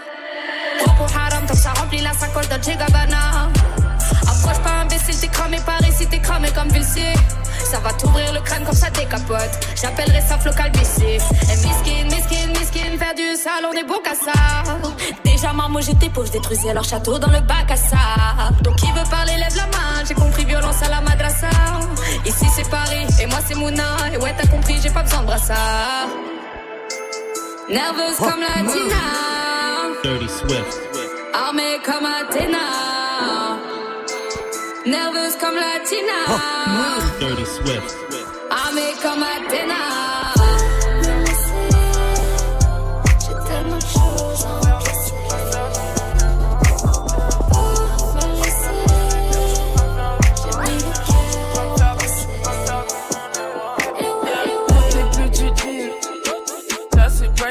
Propos 0.79 1.13
haram, 1.15 1.45
tant 1.45 1.53
que 1.53 1.59
ça 1.59 1.73
la 1.91 2.13
sacoche 2.13 2.49
Dolce 2.49 2.77
Gabbana. 2.77 3.49
Approche 4.23 4.63
pas 4.63 4.80
imbécile, 5.01 5.19
t'es 5.19 5.27
cramé 5.27 5.57
par 5.65 5.81
ici, 5.87 6.07
t'es 6.07 6.19
cramé 6.19 6.49
comme 6.51 6.69
Vilsier. 6.69 7.13
Ça 7.63 7.79
va 7.79 7.93
t'ouvrir 7.93 8.33
le 8.33 8.41
crâne 8.41 8.63
comme 8.63 8.75
ça 8.75 8.89
décapote. 8.89 9.51
J'appellerai 9.81 10.21
ça 10.21 10.37
flocal 10.37 10.71
BC. 10.71 11.03
Et 11.03 11.17
miskin, 11.17 12.03
miskin, 12.05 12.47
miskin, 12.59 12.97
faire 12.97 13.15
du 13.15 13.35
sale, 13.35 13.65
on 13.69 13.73
est 13.73 13.83
bon 13.83 13.99
qu'à 14.03 14.15
ça. 14.15 14.33
Déjà 15.23 15.53
marmot, 15.53 15.81
j'étais 15.81 16.09
pauvre, 16.09 16.27
je 16.27 16.33
détruisais 16.33 16.73
leur 16.73 16.83
château 16.83 17.17
dans 17.17 17.31
le 17.31 17.39
bac 17.41 17.69
à 17.69 17.75
sable. 17.75 18.61
Donc 18.63 18.75
qui 18.75 18.91
veut 18.91 19.09
parler, 19.09 19.37
lève 19.37 19.55
la 19.55 19.65
main. 19.67 20.03
J'ai 20.07 20.13
compris 20.13 20.45
violence 20.45 20.81
à 20.83 20.89
la 20.89 21.01
madrasa. 21.01 21.49
Ici 22.25 22.45
c'est 22.55 22.69
Paris, 22.69 23.05
et 23.21 23.25
moi 23.27 23.39
c'est 23.47 23.55
Mouna. 23.55 23.95
Et 24.13 24.17
ouais, 24.17 24.35
t'as 24.37 24.47
compris, 24.47 24.77
j'ai 24.81 24.89
pas 24.89 25.03
besoin 25.03 25.21
de 25.21 25.27
brassard. 25.27 26.09
Nerveuse 27.69 28.17
comme 28.17 28.41
la 28.41 28.69
Tina. 28.69 29.03
Dirty 30.03 30.27
Swift. 30.27 30.79
Armée 31.33 31.79
comme 31.85 32.05
Athéna. 32.05 32.90
Nerveuse 34.85 35.35
comme 35.39 35.55
la 35.55 35.79
Tina. 35.85 36.25
Dirty 37.19 37.45
Swift. 37.45 37.95
Armée 38.49 38.93
comme 39.01 39.23
Athéna. 39.23 39.75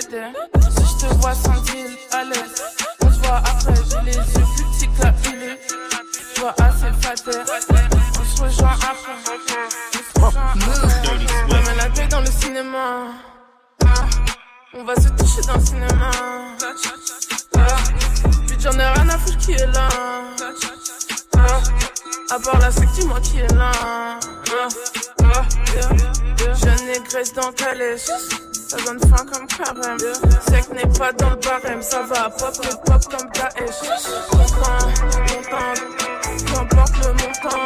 Si 0.01 0.82
je 0.82 1.07
te 1.07 1.15
vois 1.20 1.35
sans 1.35 1.61
deal, 1.62 1.90
à 2.12 2.24
l'aise. 2.24 2.62
On 3.02 3.11
se 3.11 3.19
voit 3.20 3.36
après, 3.36 3.74
j'ai 3.89 4.11
les 4.11 4.16
yeux 4.16 4.60
On 6.42 8.24
se 8.24 8.42
rejoint 8.42 8.72
après. 8.82 9.12
Même 11.50 11.76
la 11.76 11.88
tête 11.90 12.08
dans 12.10 12.20
le 12.20 12.26
cinéma. 12.26 13.08
Ah, 13.84 14.06
On 14.74 14.84
va 14.84 14.94
se 14.94 15.08
toucher 15.08 15.42
dans 15.46 15.54
le 15.56 15.64
cinéma. 15.64 16.10
Ah, 17.56 17.76
Puis 18.46 18.56
j'en 18.58 18.72
ai 18.72 18.86
rien 18.86 19.08
à 19.10 19.18
foutre 19.18 19.36
qui 19.38 19.52
est 19.52 19.66
là. 19.66 19.88
Ah, 21.36 21.60
À 22.34 22.38
part 22.38 22.58
la 22.58 22.70
sec, 22.70 22.88
dis-moi 22.94 23.20
qui 23.20 23.40
est 23.40 23.52
là. 23.54 23.70
Ah, 23.82 24.18
ah, 25.22 25.42
yeah, 25.74 25.90
yeah. 25.92 26.54
Je 26.54 26.84
négresse 26.86 27.34
dans 27.34 27.52
calèche. 27.52 28.06
Ça 28.68 28.76
donne 28.86 29.00
faim 29.00 29.26
comme 29.30 29.46
carême. 29.46 29.98
Sec 30.48 30.70
n'est 30.72 30.98
pas 30.98 31.12
dans 31.12 31.30
le 31.30 31.36
barème. 31.36 31.82
Ça 31.82 32.02
va 32.02 32.30
pop, 32.30 32.54
mais 32.62 32.70
pop 32.86 33.02
comme 33.10 33.28
Daesh. 33.30 33.80
Content, 34.30 34.86
content, 35.26 35.74
peu 36.65 36.77
importe 36.77 36.97
le 36.99 37.12
montant. 37.12 37.65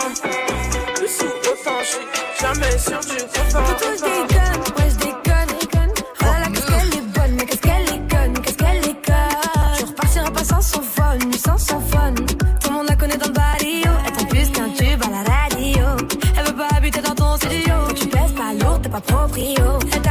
Plus 0.95 1.21
ou 1.23 1.29
autant, 1.51 1.81
je 1.81 1.87
suis 1.87 2.07
jamais 2.41 2.79
sûr 2.79 3.01
du 3.01 3.17
content. 3.25 3.65
Toi, 3.79 3.89
je 3.97 4.03
déconne, 4.03 4.61
ouais, 4.77 4.91
je 4.91 4.97
déconne? 4.97 5.93
Voilà, 6.21 6.47
qu'est-ce 6.49 6.67
qu'elle 6.67 6.99
est 6.99 7.07
bonne, 7.15 7.35
mais 7.37 7.47
qu'est-ce 7.47 7.61
qu'elle 7.61 7.89
est 7.89 8.11
conne, 8.11 8.43
qu'est-ce 8.43 8.57
qu'elle 8.57 8.85
est 8.89 9.07
conne? 9.07 9.79
Je 9.79 9.87
repartirai 9.87 10.31
pas 10.31 10.45
sans 10.45 10.61
son 10.61 10.83
phone, 10.83 11.33
sans 11.33 11.59
son 11.59 11.81
phone. 11.81 12.15
Tout 12.61 12.69
le 12.69 12.75
monde 12.75 12.87
la 12.89 12.97
connaît 12.97 13.17
dans 13.17 13.29
le 13.29 13.33
barrio. 13.33 13.91
Elle 14.07 14.13
prend 14.13 14.27
plus 14.27 14.51
qu'un 14.51 14.69
tube 14.71 15.03
à 15.03 15.11
la 15.11 15.23
radio. 15.23 16.07
Elle 16.37 16.45
veut 16.47 16.57
pas 16.57 16.77
habiter 16.77 17.01
dans 17.01 17.15
ton 17.15 17.37
studio. 17.37 17.75
Tu 17.95 18.07
pèses 18.07 18.33
pas 18.33 18.53
lourd, 18.65 18.81
t'es 18.83 18.89
pas 18.89 19.01
proprio. 19.01 19.79
Elle 19.93 20.03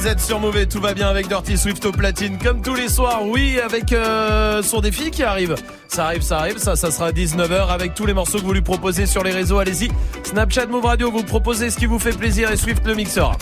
vous 0.00 0.06
êtes 0.06 0.20
sur 0.20 0.40
Mauvais, 0.40 0.64
tout 0.64 0.80
va 0.80 0.94
bien 0.94 1.08
avec 1.08 1.28
Dirty 1.28 1.58
Swift 1.58 1.84
au 1.84 1.92
platine 1.92 2.38
comme 2.38 2.62
tous 2.62 2.74
les 2.74 2.88
soirs. 2.88 3.20
Oui, 3.22 3.60
avec 3.60 3.92
euh, 3.92 4.62
son 4.62 4.80
défi 4.80 5.10
qui 5.10 5.22
arrive. 5.22 5.56
Ça 5.88 6.06
arrive, 6.06 6.22
ça 6.22 6.38
arrive, 6.38 6.56
ça 6.56 6.74
ça 6.74 6.90
sera 6.90 7.08
à 7.08 7.12
19h 7.12 7.68
avec 7.68 7.92
tous 7.92 8.06
les 8.06 8.14
morceaux 8.14 8.38
que 8.38 8.44
vous 8.44 8.54
lui 8.54 8.62
proposez 8.62 9.04
sur 9.04 9.22
les 9.22 9.30
réseaux. 9.30 9.58
Allez-y. 9.58 9.90
Snapchat 10.22 10.66
Move 10.66 10.86
Radio, 10.86 11.10
vous 11.10 11.22
proposez 11.22 11.68
ce 11.68 11.76
qui 11.76 11.84
vous 11.84 11.98
fait 11.98 12.16
plaisir 12.16 12.50
et 12.50 12.56
Swift 12.56 12.86
le 12.86 12.94
mixera. 12.94 13.36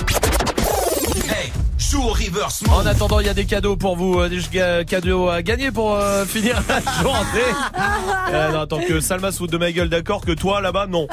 Hey, 1.28 1.52
joue 1.78 2.02
au 2.02 2.08
reverse 2.08 2.64
En 2.72 2.84
attendant, 2.86 3.20
il 3.20 3.26
y 3.26 3.30
a 3.30 3.34
des 3.34 3.44
cadeaux 3.44 3.76
pour 3.76 3.94
vous, 3.94 4.18
euh, 4.18 4.28
des 4.28 4.84
cadeaux 4.84 5.28
à 5.28 5.42
gagner 5.42 5.70
pour 5.70 5.94
euh, 5.94 6.24
finir 6.26 6.60
la 6.68 6.80
journée. 7.02 7.52
Euh, 8.30 8.52
non, 8.52 8.66
tant 8.66 8.80
que 8.80 9.00
Salma 9.00 9.32
se 9.32 9.38
fout 9.38 9.50
de 9.50 9.56
ma 9.56 9.72
gueule, 9.72 9.88
d'accord? 9.88 10.20
Que 10.20 10.32
toi 10.32 10.60
là-bas, 10.60 10.86
non. 10.86 11.06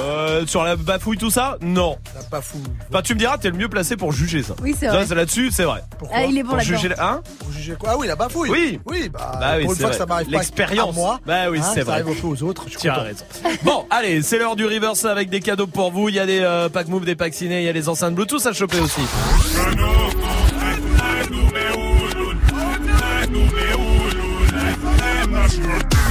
Euh, 0.00 0.46
sur 0.46 0.64
la 0.64 0.76
bafouille, 0.76 1.18
tout 1.18 1.30
ça, 1.30 1.58
non. 1.60 1.98
La 2.14 2.22
bafouille. 2.30 2.62
Bah, 2.90 3.02
tu 3.02 3.14
me 3.14 3.18
diras, 3.18 3.38
t'es 3.38 3.50
le 3.50 3.56
mieux 3.56 3.68
placé 3.68 3.96
pour 3.96 4.12
juger 4.12 4.42
ça. 4.42 4.54
Oui, 4.62 4.74
c'est 4.78 4.88
vrai. 4.88 5.06
Ça, 5.06 5.14
Là-dessus, 5.14 5.50
c'est 5.52 5.64
vrai. 5.64 5.82
Ah, 6.12 6.24
il 6.24 6.38
est 6.38 6.42
bon 6.42 6.50
Pour 6.50 6.60
juger, 6.60 6.90
hein 6.98 7.20
Vous 7.44 7.52
jugez 7.52 7.74
quoi? 7.74 7.90
Ah 7.92 7.96
oui, 7.98 8.06
la 8.06 8.16
bafouille. 8.16 8.50
Oui. 8.50 8.80
Oui, 8.86 9.08
bah, 9.08 9.32
Bah 9.38 9.52
oui, 9.58 9.64
pour 9.64 9.72
une 9.74 9.78
fois 9.78 9.90
que 9.90 9.96
ça 9.96 10.06
m'arrive 10.06 10.30
pas 10.30 10.38
L'expérience. 10.38 10.90
à 10.90 10.92
moi. 10.92 11.20
Bah 11.26 11.50
oui, 11.50 11.58
hein, 11.58 11.62
c'est 11.74 11.80
ça 11.80 11.84
vrai. 11.84 12.00
arrive 12.00 12.16
un 12.16 12.20
peu 12.20 12.26
aux 12.26 12.42
autres. 12.42 12.64
Tu 12.66 12.88
as 12.88 12.94
raison. 12.94 13.24
Bon, 13.62 13.84
allez, 13.90 14.22
c'est 14.22 14.38
l'heure 14.38 14.56
du 14.56 14.64
reverse 14.64 15.04
avec 15.04 15.28
des 15.28 15.40
cadeaux 15.40 15.66
pour 15.66 15.90
vous. 15.92 16.08
Il 16.08 16.14
y 16.14 16.18
a 16.18 16.26
des 16.26 16.40
euh, 16.40 16.68
packs 16.68 16.88
move, 16.88 17.04
des 17.04 17.14
packs 17.16 17.34
ciné, 17.34 17.60
il 17.60 17.64
y 17.64 17.68
a 17.68 17.72
les 17.72 17.88
enceintes 17.88 18.14
Bluetooth 18.14 18.46
à 18.46 18.52
choper 18.52 18.80
aussi. 18.80 19.02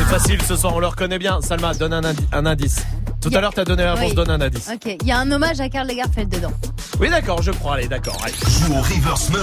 Facile 0.09 0.41
ce 0.41 0.55
soir, 0.55 0.75
on 0.75 0.79
le 0.79 0.87
reconnaît 0.87 1.19
bien. 1.19 1.39
Salma, 1.41 1.73
donne 1.73 1.93
un, 1.93 2.01
indi- 2.03 2.27
un 2.31 2.45
indice. 2.45 2.83
Tout 3.21 3.29
à 3.33 3.41
l'heure, 3.41 3.53
t'as 3.53 3.65
donné 3.65 3.83
la 3.83 3.93
réponse, 3.93 4.09
Oui. 4.09 4.15
donne 4.15 4.31
un 4.31 4.41
indice. 4.41 4.69
Ok, 4.73 4.95
il 5.01 5.07
y 5.07 5.11
a 5.11 5.19
un 5.19 5.31
hommage 5.31 5.59
à 5.59 5.69
Karl 5.69 5.87
Lagerfeld 5.87 6.29
dedans. 6.29 6.51
Oui, 6.99 7.09
d'accord, 7.09 7.41
je 7.41 7.51
prends, 7.51 7.73
allez, 7.73 7.87
d'accord. 7.87 8.17
allez. 8.23 8.33
Joue 8.33 8.73
au 8.73 8.81
reverse 8.81 9.29
mode. 9.29 9.41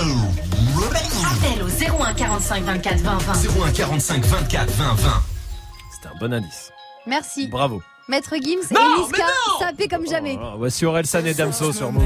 Appel 1.24 1.62
au 1.62 1.68
01 2.04 2.14
45 2.14 2.64
24 2.64 2.98
20 3.00 3.18
20. 3.18 3.32
01 3.66 3.70
45 3.72 4.24
24 4.24 4.70
20 4.72 4.94
20. 4.94 5.10
C'était 5.94 6.08
un 6.14 6.18
bon 6.18 6.32
indice. 6.34 6.70
Merci. 7.06 7.46
Bravo. 7.48 7.82
Maître 8.08 8.34
Gims 8.40 8.60
Non, 8.70 8.80
et 8.80 9.00
Niska, 9.00 9.18
mais 9.18 9.18
non 9.18 9.58
sapé 9.58 9.88
comme 9.88 10.06
jamais. 10.06 10.38
Ah, 10.40 10.54
voici 10.56 10.86
Orelsan 10.86 11.24
et 11.24 11.34
Damso 11.34 11.72
sur 11.72 11.90
Move. 11.90 12.04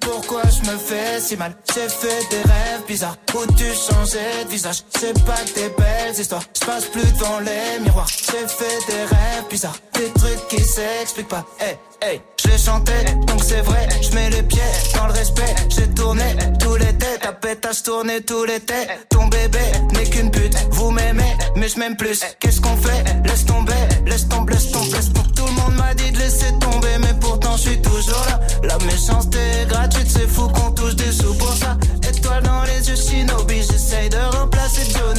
Pourquoi 0.00 0.42
je 0.44 0.70
me 0.70 0.76
fais 0.78 1.20
si 1.20 1.36
mal? 1.36 1.54
J'ai 1.74 1.88
fait 1.88 2.30
des 2.30 2.38
rêves 2.38 2.86
bizarres. 2.86 3.16
Où 3.34 3.46
tu 3.54 3.64
changeais 3.64 4.44
de 4.44 4.48
visage? 4.50 4.82
C'est 4.88 5.12
pas 5.26 5.36
que 5.36 5.54
des 5.54 5.68
belles 5.76 6.18
histoires. 6.18 6.42
Je 6.58 6.64
passe 6.64 6.86
plus 6.86 7.12
devant 7.12 7.40
les 7.40 7.78
miroirs. 7.80 8.08
J'ai 8.08 8.48
fait 8.48 8.86
des 8.86 9.02
rêves 9.04 9.44
bizarres. 9.50 9.76
Des 9.92 10.10
trucs 10.18 10.48
qui 10.48 10.64
s'expliquent 10.64 11.28
pas. 11.28 11.44
Hey, 11.60 11.76
hey, 12.02 12.20
les 12.46 12.58
chantais 12.58 13.04
donc 13.26 13.42
c'est 13.42 13.60
vrai 13.62 13.88
Je 14.02 14.14
mets 14.14 14.30
les 14.30 14.42
pieds 14.42 14.60
dans 14.94 15.06
le 15.06 15.12
respect. 15.12 15.54
J'ai 15.68 15.88
tourné 15.88 16.24
tout 16.58 16.76
l'été 16.76 17.06
Ta 17.20 17.32
pétasse 17.32 17.82
tournée 17.82 18.20
tout 18.22 18.44
l'été 18.44 18.74
Ton 19.08 19.26
bébé 19.26 19.58
n'est 19.94 20.08
qu'une 20.08 20.30
pute 20.30 20.56
Vous 20.70 20.90
m'aimez 20.90 21.34
mais 21.56 21.68
je 21.68 21.78
m'aime 21.78 21.96
plus. 21.96 22.20
Qu'est-ce 22.38 22.60
qu'on 22.60 22.76
fait? 22.76 23.04
Laisse 23.24 23.44
tomber 23.44 23.72
Laisse 24.06 24.28
tomber, 24.28 24.52
laisse 24.54 24.70
tomber, 24.70 24.92
laisse. 24.92 25.12
Tout 25.34 25.44
le 25.44 25.52
monde 25.52 25.74
m'a 25.76 25.92
dit 25.94 26.12
de 26.12 26.18
laisser 26.18 26.52
tomber 26.60 26.98
Mais 27.00 27.14
pourtant 27.20 27.56
je 27.56 27.70
suis 27.70 27.82
toujours 27.82 28.24
là. 28.28 28.40
La 28.62 28.78
méchanceté 28.84 29.38
est 29.38 29.66
gratuite 29.66 30.06
C'est 30.08 30.28
fou 30.28 30.46
qu'on 30.48 30.70
touche 30.70 30.94
des 30.94 31.10
sous 31.10 31.34
pour 31.34 31.52
ça. 31.54 31.76
Étoile 32.08 32.44
dans 32.44 32.62
les 32.62 32.88
yeux 32.88 32.96
shinobi 32.96 33.62
J'essaye 33.62 34.08
de 34.08 34.18
remplacer 34.36 34.82
Johnny 34.90 35.17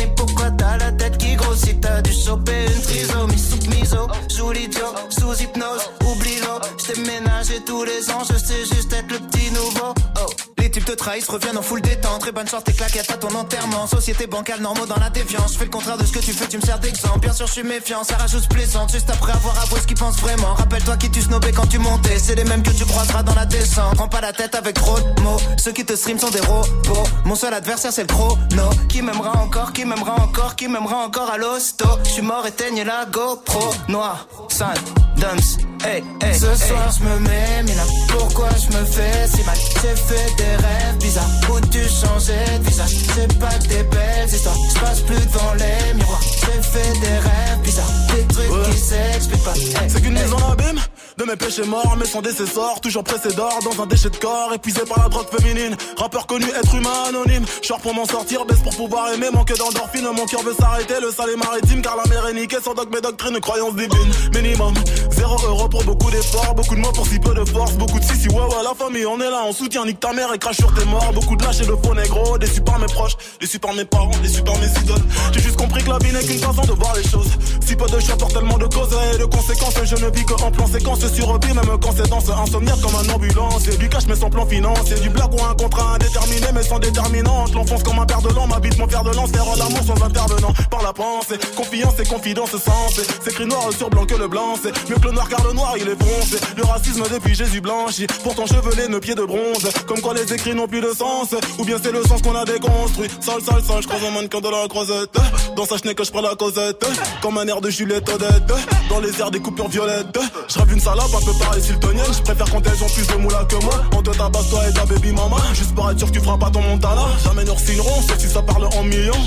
trahissent, 11.00 11.30
reviennent 11.30 11.58
en 11.58 11.62
full 11.62 11.82
détente. 11.82 12.22
Très 12.22 12.32
bonne 12.32 12.48
chance, 12.48 12.64
tes 12.64 12.74
claquettes 12.74 13.10
à 13.10 13.18
ton 13.18 13.34
enterrement. 13.36 13.88
Société 13.88 14.28
bancale, 14.28 14.62
normaux 14.62 14.86
dans 14.86 15.00
la 15.00 15.10
défiance. 15.10 15.54
Je 15.54 15.58
fais 15.58 15.66
le 15.66 15.72
contraire 15.72 15.98
de 15.98 16.06
ce 16.06 16.12
que 16.12 16.20
tu 16.20 16.34
fais, 16.34 16.48
tu 16.48 16.58
me 16.58 16.62
sers 16.62 16.80
d'exemple. 16.80 17.20
Bien 17.20 17.34
sûr, 17.34 17.48
je 17.48 17.54
suis 17.54 17.64
méfiant, 17.64 18.04
ça 18.04 18.16
rajoute 18.18 18.48
plaisante. 18.50 18.92
Juste 18.92 19.10
après 19.10 19.32
avoir 19.32 19.60
avoué 19.62 19.80
ce 19.80 19.88
qu'ils 19.88 19.98
pensent 19.98 20.20
vraiment. 20.20 20.54
Rappelle-toi 20.54 20.98
qui 20.98 21.10
tu 21.10 21.22
snobais 21.22 21.52
quand 21.52 21.68
tu 21.68 21.80
montais. 21.80 22.20
C'est 22.20 22.36
les 22.36 22.44
mêmes 22.44 22.64
que 22.64 22.72
tu 22.72 22.86
croiseras 22.86 23.24
dans 23.24 23.36
la 23.36 23.46
descente. 23.46 23.96
Prends 23.96 24.08
pas 24.10 24.22
la 24.22 24.34
tête 24.34 24.56
avec 24.56 24.76
trop 24.76 25.00
de 25.00 25.22
mots. 25.22 25.40
Ceux 25.58 25.72
qui 25.72 25.86
te 25.86 25.96
stream 25.96 26.20
sont 26.20 26.30
des 26.30 26.42
robots. 26.42 27.08
Mon 27.26 27.36
seul 27.36 27.54
adversaire, 27.54 27.92
c'est 27.94 28.02
le 28.02 28.08
chrono. 28.08 28.70
Qui 28.90 29.02
m'aimera 29.02 29.38
encore, 29.38 29.74
qui 29.74 29.86
m'aimera 29.86 30.16
encore, 30.22 30.56
qui 30.56 30.68
m'aimera 30.68 30.98
encore 30.98 31.30
à 31.32 31.38
l'hosto. 31.38 31.86
Je 32.04 32.10
suis 32.10 32.22
mort, 32.22 32.46
éteigne 32.46 32.84
la 32.84 33.06
GoPro. 33.06 33.74
Noir, 33.88 34.28
sale, 34.50 34.78
dance. 35.18 35.58
Hey, 35.82 36.04
hey, 36.22 36.34
Ce 36.38 36.54
soir 36.56 36.92
je 36.92 37.04
me 37.06 37.20
mets, 37.20 37.64
mais 37.66 37.74
là 37.74 37.84
pourquoi 38.10 38.50
je 38.50 38.78
me 38.78 38.84
fais 38.84 39.28
si 39.28 39.42
mal? 39.44 39.56
J'ai 39.82 39.96
fait 39.96 40.36
des 40.36 40.56
rêves 40.58 40.89
bizarres 40.98 41.30
où 41.52 41.60
tu 41.68 41.80
changeais 41.80 42.60
de 42.60 42.64
visage? 42.66 42.96
C'est 43.16 43.40
pas 43.40 43.48
que 43.50 43.68
des 43.68 43.84
belles 43.84 44.30
histoires, 44.30 44.56
je 44.74 44.80
passe 44.80 45.02
plus 45.02 45.16
devant 45.16 45.54
les 45.54 45.94
miroirs. 45.94 46.22
J'ai 46.22 46.62
fait 46.62 47.00
des 47.00 47.18
rêves 47.18 47.60
bizarres, 47.64 47.92
des 48.16 48.26
trucs 48.34 48.72
qui 48.72 48.78
s'expliquent 48.78 49.44
pas. 49.44 49.56
Hey, 49.56 49.90
C'est 49.90 50.02
qu'une 50.02 50.18
hey. 50.18 50.24
mise 50.24 50.34
en 50.34 50.52
abîme 50.52 50.80
de 51.18 51.26
mes 51.26 51.36
péchés 51.36 51.66
morts, 51.66 51.98
mais 52.00 52.06
sans 52.06 52.22
décessor, 52.22 52.80
toujours 52.80 53.04
pressé 53.04 53.34
d'or 53.34 53.60
dans 53.64 53.84
un 53.84 53.86
déchet 53.88 54.10
de 54.10 54.16
corps, 54.16 54.54
épuisé 54.54 54.82
par 54.88 55.04
la 55.04 55.10
drogue 55.10 55.28
féminine. 55.38 55.76
Rappeur 55.98 56.26
connu, 56.28 56.46
être 56.46 56.74
humain 56.74 57.04
anonyme. 57.10 57.46
Short 57.62 57.82
pour 57.82 57.94
m'en 57.94 58.06
sortir, 58.06 58.46
baisse 58.46 58.60
pour 58.60 58.74
pouvoir 58.76 59.12
aimer, 59.12 59.28
manque 59.34 59.54
d'endorphine. 59.58 60.08
Mon 60.16 60.26
cœur 60.26 60.44
veut 60.44 60.56
s'arrêter, 60.58 60.94
le 61.02 61.12
sale 61.12 61.32
est 61.32 61.36
maritime, 61.36 61.82
car 61.82 61.98
la 61.98 62.06
mer 62.06 62.26
est 62.28 62.34
niquée. 62.34 62.58
Sans 62.64 62.74
dogme 62.74 62.96
et 62.98 63.02
doctrine, 63.02 63.38
croyance 63.42 63.76
divine. 63.76 64.12
Minimum, 64.34 64.74
zéro 65.12 65.36
euro 65.46 65.68
pour 65.68 65.84
beaucoup 65.84 66.10
d'efforts, 66.10 66.56
beaucoup 66.56 66.76
de 66.76 66.80
mots 66.80 66.92
pour 66.94 67.06
si 67.06 67.20
peu 67.20 67.34
de 67.34 67.44
force, 67.44 67.74
beaucoup 67.74 68.00
de 68.00 68.06
si 68.06 68.16
si 68.16 68.30
ouais 68.30 68.36
ouais 68.36 68.64
la 68.64 68.74
famille, 68.74 69.06
on 69.06 69.20
est 69.20 69.30
là, 69.30 69.44
on 69.46 69.52
soutient, 69.52 69.86
nique 69.86 70.00
ta 70.00 70.14
mère 70.14 70.34
et 70.34 70.40
crache 70.40 70.58
sur 70.58 70.74
beaucoup 71.14 71.36
de 71.36 71.44
lâches 71.44 71.62
et 71.62 71.66
de 71.66 71.76
faux 71.84 71.94
négro, 71.94 72.38
déçus 72.38 72.62
par 72.62 72.80
mes 72.80 72.86
proches, 72.88 73.16
déçus 73.40 73.60
par 73.60 73.74
mes 73.74 73.86
parents, 73.86 74.12
déçus 74.22 74.42
par 74.42 74.56
mes 74.58 74.68
idoles. 74.68 75.04
J'ai 75.34 75.42
juste 75.42 75.58
compris 75.58 75.84
que 75.84 75.90
la 75.90 75.98
vie 76.00 76.12
n'est 76.12 76.24
qu'une 76.24 76.40
façon 76.40 76.62
de 76.62 76.74
voir 76.74 76.96
les 76.96 77.04
choses. 77.04 77.30
Si 77.66 77.76
peu 77.76 77.86
de 77.86 78.00
choix 78.00 78.18
pour 78.18 78.30
tellement 78.30 78.58
de 78.58 78.66
causes 78.66 78.96
et 79.14 79.18
de 79.18 79.26
conséquences, 79.26 79.74
je 79.84 79.96
ne 79.96 80.10
vis 80.10 80.26
que 80.26 80.34
en 80.34 80.52
plan 80.52 80.68
séquence 80.68 81.06
sur 81.14 81.28
repas, 81.28 81.48
même 81.48 81.78
quand 81.82 81.94
c'est 81.96 82.10
dans 82.10 82.20
ce 82.20 82.32
insomniaque 82.32 82.82
comme 82.82 82.96
un 82.96 83.14
ambulance. 83.14 83.68
Et 83.68 83.78
du 83.78 83.90
cash 83.90 84.06
mais 84.08 84.16
sans 84.16 84.30
plan 84.30 84.46
financier, 84.46 84.96
du 85.00 85.10
blague 85.10 85.34
ou 85.34 85.44
un 85.44 85.56
contrat 85.56 85.96
indéterminé 85.96 86.48
mais 86.54 86.64
sans 86.64 86.80
déterminante. 86.80 87.54
L'enfonce 87.54 87.84
comme 87.84 88.00
un 88.00 88.06
père 88.06 88.22
de 88.22 88.30
l'an, 88.30 88.48
m'habite 88.48 88.78
mon 88.78 88.88
fer 88.88 89.04
de 89.04 89.12
lance, 89.12 89.32
faire 89.32 89.46
l'amour 89.58 89.84
sans 89.86 90.04
intervenant. 90.04 90.54
Par 90.70 90.84
la 90.84 90.94
pensée, 90.94 91.38
confiance 91.56 92.00
et 92.00 92.08
confidence 92.08 92.52
sensée. 92.52 93.08
C'est 93.24 93.32
écrit 93.32 93.46
noir 93.46 93.70
sur 93.78 93.90
blanc 93.90 94.06
que 94.06 94.16
le 94.16 94.28
blanc, 94.28 94.56
c'est 94.62 94.72
mieux 94.90 94.96
que 94.96 95.06
le 95.06 95.12
noir 95.12 95.28
car 95.30 95.44
le 95.46 95.54
noir 95.54 95.74
il 95.78 95.88
est 95.88 96.02
foncé. 96.02 96.38
Le 96.58 96.64
racisme 96.64 97.04
depuis 97.12 97.36
Jésus 97.36 97.62
blanchi, 97.62 98.08
pourtant 98.24 98.46
chevelé, 98.46 98.88
nos 98.88 99.00
pieds 99.00 99.16
de 99.16 99.24
bronze. 99.24 99.70
Comme 99.88 100.02
quoi 100.02 100.14
les 100.14 100.34
écrits 100.34 100.56
n'ont 100.56 100.68
plus 100.70 100.96
sens, 100.96 101.36
ou 101.58 101.66
bien 101.66 101.78
c'est 101.82 101.92
le 101.92 102.04
sens 102.04 102.22
qu'on 102.22 102.36
a 102.36 102.46
déconstruit. 102.46 103.10
Sale, 103.20 103.42
sale, 103.42 103.64
sale, 103.64 103.82
je 103.82 103.88
croise 103.88 104.04
un 104.04 104.12
mannequin 104.12 104.40
de 104.40 104.50
la 104.50 104.68
croisette. 104.68 105.16
Dans 105.56 105.66
sa 105.66 105.78
chenille 105.78 105.96
que 105.96 106.04
je 106.04 106.12
prends 106.12 106.22
la 106.22 106.36
causette, 106.36 106.86
comme 107.22 107.38
un 107.38 107.48
air 107.48 107.60
de 107.62 107.70
Juliette 107.70 108.08
Odette. 108.10 108.54
Dans 108.90 109.00
les 109.00 109.20
airs 109.20 109.32
des 109.32 109.40
coupures 109.40 109.68
violettes, 109.68 110.20
je 110.48 110.60
rêve 110.60 110.74
une 110.74 110.80
salope 110.80 111.14
un 111.14 111.26
peu 111.26 111.38
pareille 111.40 111.64
siltonienne. 111.64 112.14
Je 112.14 112.22
préfère 112.22 112.50
quand 112.52 112.66
elles 112.66 112.84
ont 112.84 112.90
plus 112.90 113.08
de 113.08 113.16
moula 113.16 113.44
que 113.46 113.56
moi. 113.64 113.84
On 113.96 114.02
te 114.02 114.12
tabasse 114.12 114.50
toi 114.50 114.68
et 114.68 114.74
ta 114.74 114.86
baby 114.86 115.12
mama. 115.12 115.38
Juste 115.54 115.74
pour 115.76 115.90
être 115.90 115.98
sûr 115.98 116.08
que 116.08 116.14
tu 116.14 116.20
feras 116.20 116.38
pas 116.38 116.50
ton 116.50 116.62
montana. 116.62 117.06
Jamais 117.24 117.44
nous 117.44 117.58
signerons, 117.58 118.02
sauf 118.08 118.18
si 118.18 118.28
ça 118.28 118.42
parle 118.42 118.66
en 118.66 118.84
millions. 118.84 119.24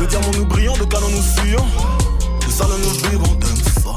De 0.00 0.06
diamants 0.06 0.32
nous 0.36 0.46
brillons, 0.46 0.76
de 0.76 0.84
canons 0.84 1.08
nous 1.08 1.22
fuyons. 1.22 1.66
De 2.46 2.50
salles 2.50 2.68
nous 2.82 3.10
vivons, 3.10 3.34
d'un 3.34 3.80
son. 3.82 3.94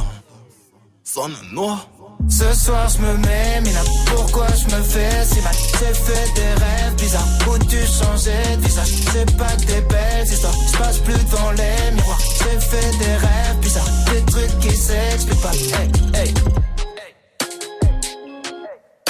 Sonne 1.04 1.36
noir. 1.54 1.88
Ce 2.30 2.54
soir 2.54 2.90
je 2.90 3.02
me 3.02 3.18
mets, 3.18 3.72
là 3.72 3.82
pourquoi 4.08 4.48
je 4.48 4.76
me 4.76 4.82
fais 4.82 5.24
si 5.26 5.42
mal? 5.42 5.54
J'ai 5.80 5.94
fait 5.94 6.34
des 6.36 6.54
rêves 6.64 6.96
bizarres. 6.98 7.28
Où 7.48 7.58
tu 7.60 7.78
changeais 7.78 8.58
de 8.58 8.62
visage? 8.62 8.88
C'est 9.12 9.38
pas 9.38 9.56
que 9.56 9.66
des 9.66 9.82
belles 9.82 10.28
histoires, 10.28 10.54
je 10.72 10.78
passe 10.78 10.98
plus 11.00 11.14
devant 11.14 11.52
les 11.52 11.92
miroirs. 11.96 12.20
J'ai 12.40 12.60
fait 12.60 12.98
des 13.00 13.16
rêves 13.16 13.58
bizarres, 13.62 13.90
des 14.12 14.22
trucs 14.32 14.60
qui 14.60 14.76
s'expliquent 14.76 15.42
pas. 15.42 15.52
Hey, 15.52 15.90
hey 16.22 16.34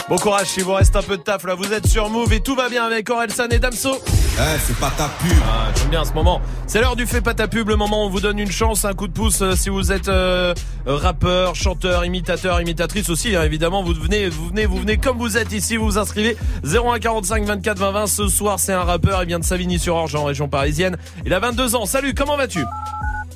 Bon 0.09 0.15
courage, 0.15 0.47
il 0.55 0.63
vous 0.63 0.73
reste 0.73 0.95
un 0.95 1.01
peu 1.01 1.17
de 1.17 1.21
taf 1.21 1.43
là. 1.43 1.53
Vous 1.53 1.73
êtes 1.73 1.85
sur 1.85 2.09
Move 2.09 2.31
et 2.31 2.39
tout 2.39 2.55
va 2.55 2.69
bien 2.69 2.85
avec 2.85 3.09
Orelsan 3.09 3.49
et 3.51 3.59
Damso. 3.59 3.91
Eh, 4.05 4.59
c'est 4.65 4.77
pas 4.77 4.89
ta 4.97 5.09
pub. 5.09 5.37
Ah, 5.45 5.67
j'aime 5.75 5.89
bien 5.89 6.05
ce 6.05 6.13
moment. 6.13 6.39
C'est 6.65 6.79
l'heure 6.79 6.95
du 6.95 7.05
fait 7.05 7.19
pas 7.19 7.33
ta 7.33 7.49
pub, 7.49 7.67
le 7.67 7.75
moment 7.75 8.03
où 8.03 8.07
on 8.07 8.09
vous 8.09 8.21
donne 8.21 8.39
une 8.39 8.49
chance, 8.51 8.85
un 8.85 8.93
coup 8.93 9.09
de 9.09 9.11
pouce 9.11 9.41
euh, 9.41 9.53
si 9.57 9.67
vous 9.67 9.91
êtes 9.91 10.07
euh, 10.07 10.53
rappeur, 10.85 11.55
chanteur, 11.55 12.05
imitateur, 12.05 12.61
imitatrice 12.61 13.09
aussi. 13.09 13.35
hein, 13.35 13.43
évidemment, 13.43 13.83
vous 13.83 13.93
venez, 13.93 14.29
vous 14.29 14.47
venez, 14.47 14.65
vous 14.65 14.77
venez 14.77 14.95
comme 14.97 15.17
vous 15.17 15.35
êtes 15.37 15.51
ici, 15.51 15.75
vous 15.75 15.85
vous 15.85 15.97
inscrivez 15.97 16.37
01 16.63 16.99
45 16.99 17.43
24 17.43 17.77
20 17.77 17.91
20. 17.91 18.07
Ce 18.07 18.27
soir, 18.29 18.59
c'est 18.61 18.73
un 18.73 18.83
rappeur, 18.83 19.21
il 19.23 19.27
vient 19.27 19.39
de 19.39 19.43
Savigny-sur-Orge 19.45 20.15
en 20.15 20.23
région 20.23 20.47
parisienne. 20.47 20.95
Il 21.25 21.33
a 21.33 21.39
22 21.39 21.75
ans. 21.75 21.85
Salut, 21.85 22.13
comment 22.13 22.37
vas-tu? 22.37 22.63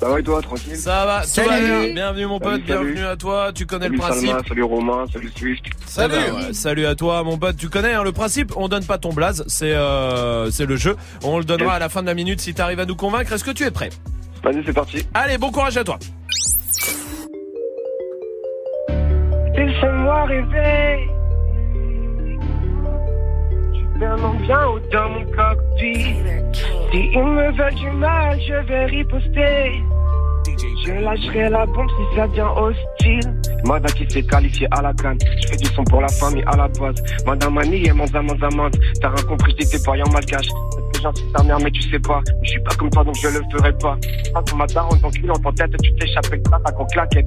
Ça 0.02 0.08
va 0.08 0.18
et 0.18 0.22
toi, 0.24 0.42
tranquille 0.42 0.74
Ça 0.76 1.06
va, 1.06 1.20
tout 1.20 1.28
Salut. 1.28 1.48
va 1.48 1.60
bien. 1.60 1.94
Bienvenue 1.94 2.26
mon 2.26 2.40
pote, 2.40 2.50
Salut, 2.50 2.64
bienvenue 2.64 3.04
à 3.04 3.14
toi. 3.14 3.52
Tu 3.54 3.66
connais 3.66 3.84
Salut 3.84 3.98
le 3.98 4.02
principe. 4.02 4.30
Salma, 4.30 4.48
salut 4.48 4.62
Romain, 4.64 5.04
salut 5.12 5.30
Swift. 5.36 5.64
Salut. 5.86 6.14
salut 6.54 6.86
à 6.86 6.96
toi 6.96 7.22
mon 7.22 7.38
pote. 7.38 7.56
Tu 7.56 7.68
connais 7.68 7.92
hein, 7.92 8.02
le 8.02 8.10
principe, 8.10 8.52
on 8.56 8.66
donne 8.66 8.84
pas 8.84 8.98
ton 8.98 9.12
blaze, 9.12 9.44
c'est 9.46 9.72
euh, 9.72 10.50
c'est 10.50 10.66
le 10.66 10.74
jeu. 10.74 10.96
On 11.22 11.38
le 11.38 11.44
donnera 11.44 11.74
à 11.74 11.78
la 11.78 11.88
fin 11.88 12.02
de 12.02 12.08
la 12.08 12.14
minute 12.14 12.40
si 12.40 12.52
tu 12.52 12.60
arrives 12.60 12.80
à 12.80 12.84
nous 12.84 12.96
convaincre. 12.96 13.32
Est-ce 13.32 13.44
que 13.44 13.52
tu 13.52 13.62
es 13.62 13.70
prêt? 13.70 13.90
Vas-y, 14.42 14.64
c'est 14.66 14.72
parti. 14.72 15.06
Allez, 15.14 15.38
bon 15.38 15.52
courage 15.52 15.76
à 15.76 15.84
toi. 15.84 16.00
Laissez-moi 19.54 20.24
rêver. 20.24 21.21
Tu 24.02 24.08
vraiment 24.08 24.34
bien 24.34 24.66
haut 24.66 24.80
dans 24.90 25.08
mon 25.10 25.24
cockpit. 25.26 26.16
Si 26.90 27.10
ils 27.14 27.22
me 27.22 27.56
veulent 27.56 27.74
du 27.74 27.90
mal, 27.90 28.36
je 28.40 28.54
vais 28.66 28.86
riposter. 28.86 29.84
Je 30.84 30.92
lâcherai 30.92 31.48
la 31.48 31.64
bombe 31.66 31.88
si 31.88 32.16
ça 32.16 32.26
devient 32.26 32.48
hostile. 32.56 33.40
Mada 33.64 33.88
qui 33.90 34.04
s'est 34.10 34.24
qualifié 34.24 34.66
à 34.72 34.82
la 34.82 34.92
canne. 34.94 35.18
Je 35.40 35.46
fais 35.46 35.56
du 35.56 35.66
son 35.66 35.84
pour 35.84 36.00
la 36.00 36.08
famille 36.08 36.42
à 36.48 36.56
la 36.56 36.66
base. 36.66 37.00
Madame 37.24 37.54
Mani 37.54 37.86
et 37.86 37.92
Manza 37.92 38.20
Manza. 38.20 38.48
T'as 39.00 39.10
rien 39.10 39.24
compris, 39.24 39.54
t'es 39.54 39.78
pas 39.84 39.92
en 39.92 40.10
malgache. 40.12 40.48
Gentil 41.02 41.24
ta 41.34 41.42
mère, 41.42 41.58
mais 41.58 41.70
tu 41.70 41.82
sais 41.90 41.98
pas. 41.98 42.20
Je 42.42 42.50
suis 42.50 42.60
pas 42.60 42.74
comme 42.76 42.90
toi 42.90 43.02
donc 43.02 43.16
je 43.20 43.28
le 43.28 43.40
ferai 43.50 43.72
pas. 43.78 43.98
Pas 44.32 44.42
comme 44.48 44.58
ma 44.58 44.66
daronne, 44.66 45.00
ton 45.00 45.10
cul 45.10 45.22
dans 45.22 45.34
ton 45.34 45.52
tête, 45.52 45.72
tu 45.82 45.92
t'échappes 45.96 46.28
claque 46.28 46.62
à 46.64 46.72
qu'on 46.72 46.84
claquette. 46.86 47.26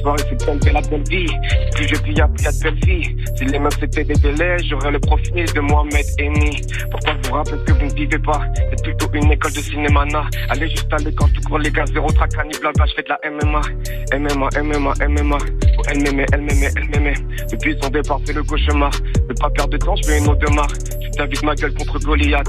Soirée, 0.00 0.22
c'est 0.28 0.46
belle, 0.46 0.58
belle, 0.58 0.72
la 0.72 0.80
belle 0.80 1.04
vie. 1.10 1.26
Plus 1.74 1.88
je 1.88 1.94
vis, 1.96 2.00
plus 2.00 2.14
y'a 2.14 2.26
de 2.26 2.62
belles 2.62 2.84
filles. 2.84 3.16
Si 3.36 3.44
les 3.44 3.58
meufs 3.58 3.78
c'était 3.78 4.04
des 4.04 4.14
délais, 4.14 4.56
j'aurais 4.64 4.92
le 4.92 5.00
profil 5.00 5.44
de 5.44 5.60
Mohamed 5.60 6.06
Eni. 6.18 6.62
Pourquoi 6.90 7.14
vous 7.22 7.32
rappelez 7.34 7.64
que 7.64 7.72
vous 7.72 7.84
ne 7.84 7.94
vivez 7.94 8.18
pas? 8.18 8.40
C'est 8.54 8.82
plutôt 8.82 9.06
une 9.12 9.32
école 9.32 9.52
de 9.52 9.60
cinéma, 9.60 10.06
na. 10.06 10.24
Allez 10.48 10.70
juste 10.70 10.92
à 10.92 10.96
l'école, 10.96 11.30
tout 11.32 11.42
court, 11.42 11.58
les 11.58 11.70
gars, 11.70 11.84
zéro 11.86 12.10
trac, 12.12 12.30
ni 12.46 12.58
blabla, 12.58 12.86
je 12.86 12.94
fais 12.94 13.02
de 13.02 13.08
la 13.08 13.20
MMA. 13.30 13.60
MMA, 14.16 14.48
MMA, 14.62 14.94
MMA. 15.08 15.38
Oh, 15.78 15.82
elle 15.88 16.02
m'aimait, 16.02 16.26
elle 16.32 16.40
m'aimait, 16.40 16.70
elle 16.74 16.88
m'aimait. 16.88 17.14
Depuis 17.50 17.76
son 17.82 17.90
départ, 17.90 18.20
c'est 18.24 18.32
le 18.32 18.42
cauchemar. 18.42 18.92
Ne 19.28 19.34
pas 19.34 19.50
perdre 19.50 19.72
de 19.72 19.76
temps, 19.76 19.96
je 19.96 20.08
fais 20.08 20.18
une 20.18 20.28
autre 20.28 20.50
marre. 20.52 20.72
Je 21.02 21.10
David 21.18 21.42
ma 21.44 21.54
gueule 21.54 21.74
contre 21.74 21.98
Goliath. 21.98 22.48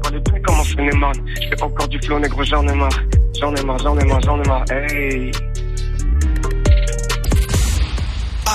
Pas 0.00 0.10
les 0.10 0.22
je 0.64 0.74
fais 0.74 0.96
man. 0.96 1.12
Je 1.40 1.48
fais 1.48 1.62
encore 1.62 1.88
du 1.88 1.98
flow, 1.98 2.18
négro, 2.18 2.42
j'en 2.44 2.66
ai 2.66 2.74
marre. 2.74 3.02
J'en 3.38 3.54
ai 3.54 3.62
marre, 3.64 3.78
j'en 3.78 3.98
ai 3.98 4.04
marre, 4.04 4.20
j'en 4.22 4.42
ai 4.42 4.48
marre. 4.48 4.64
Hey. 4.70 5.30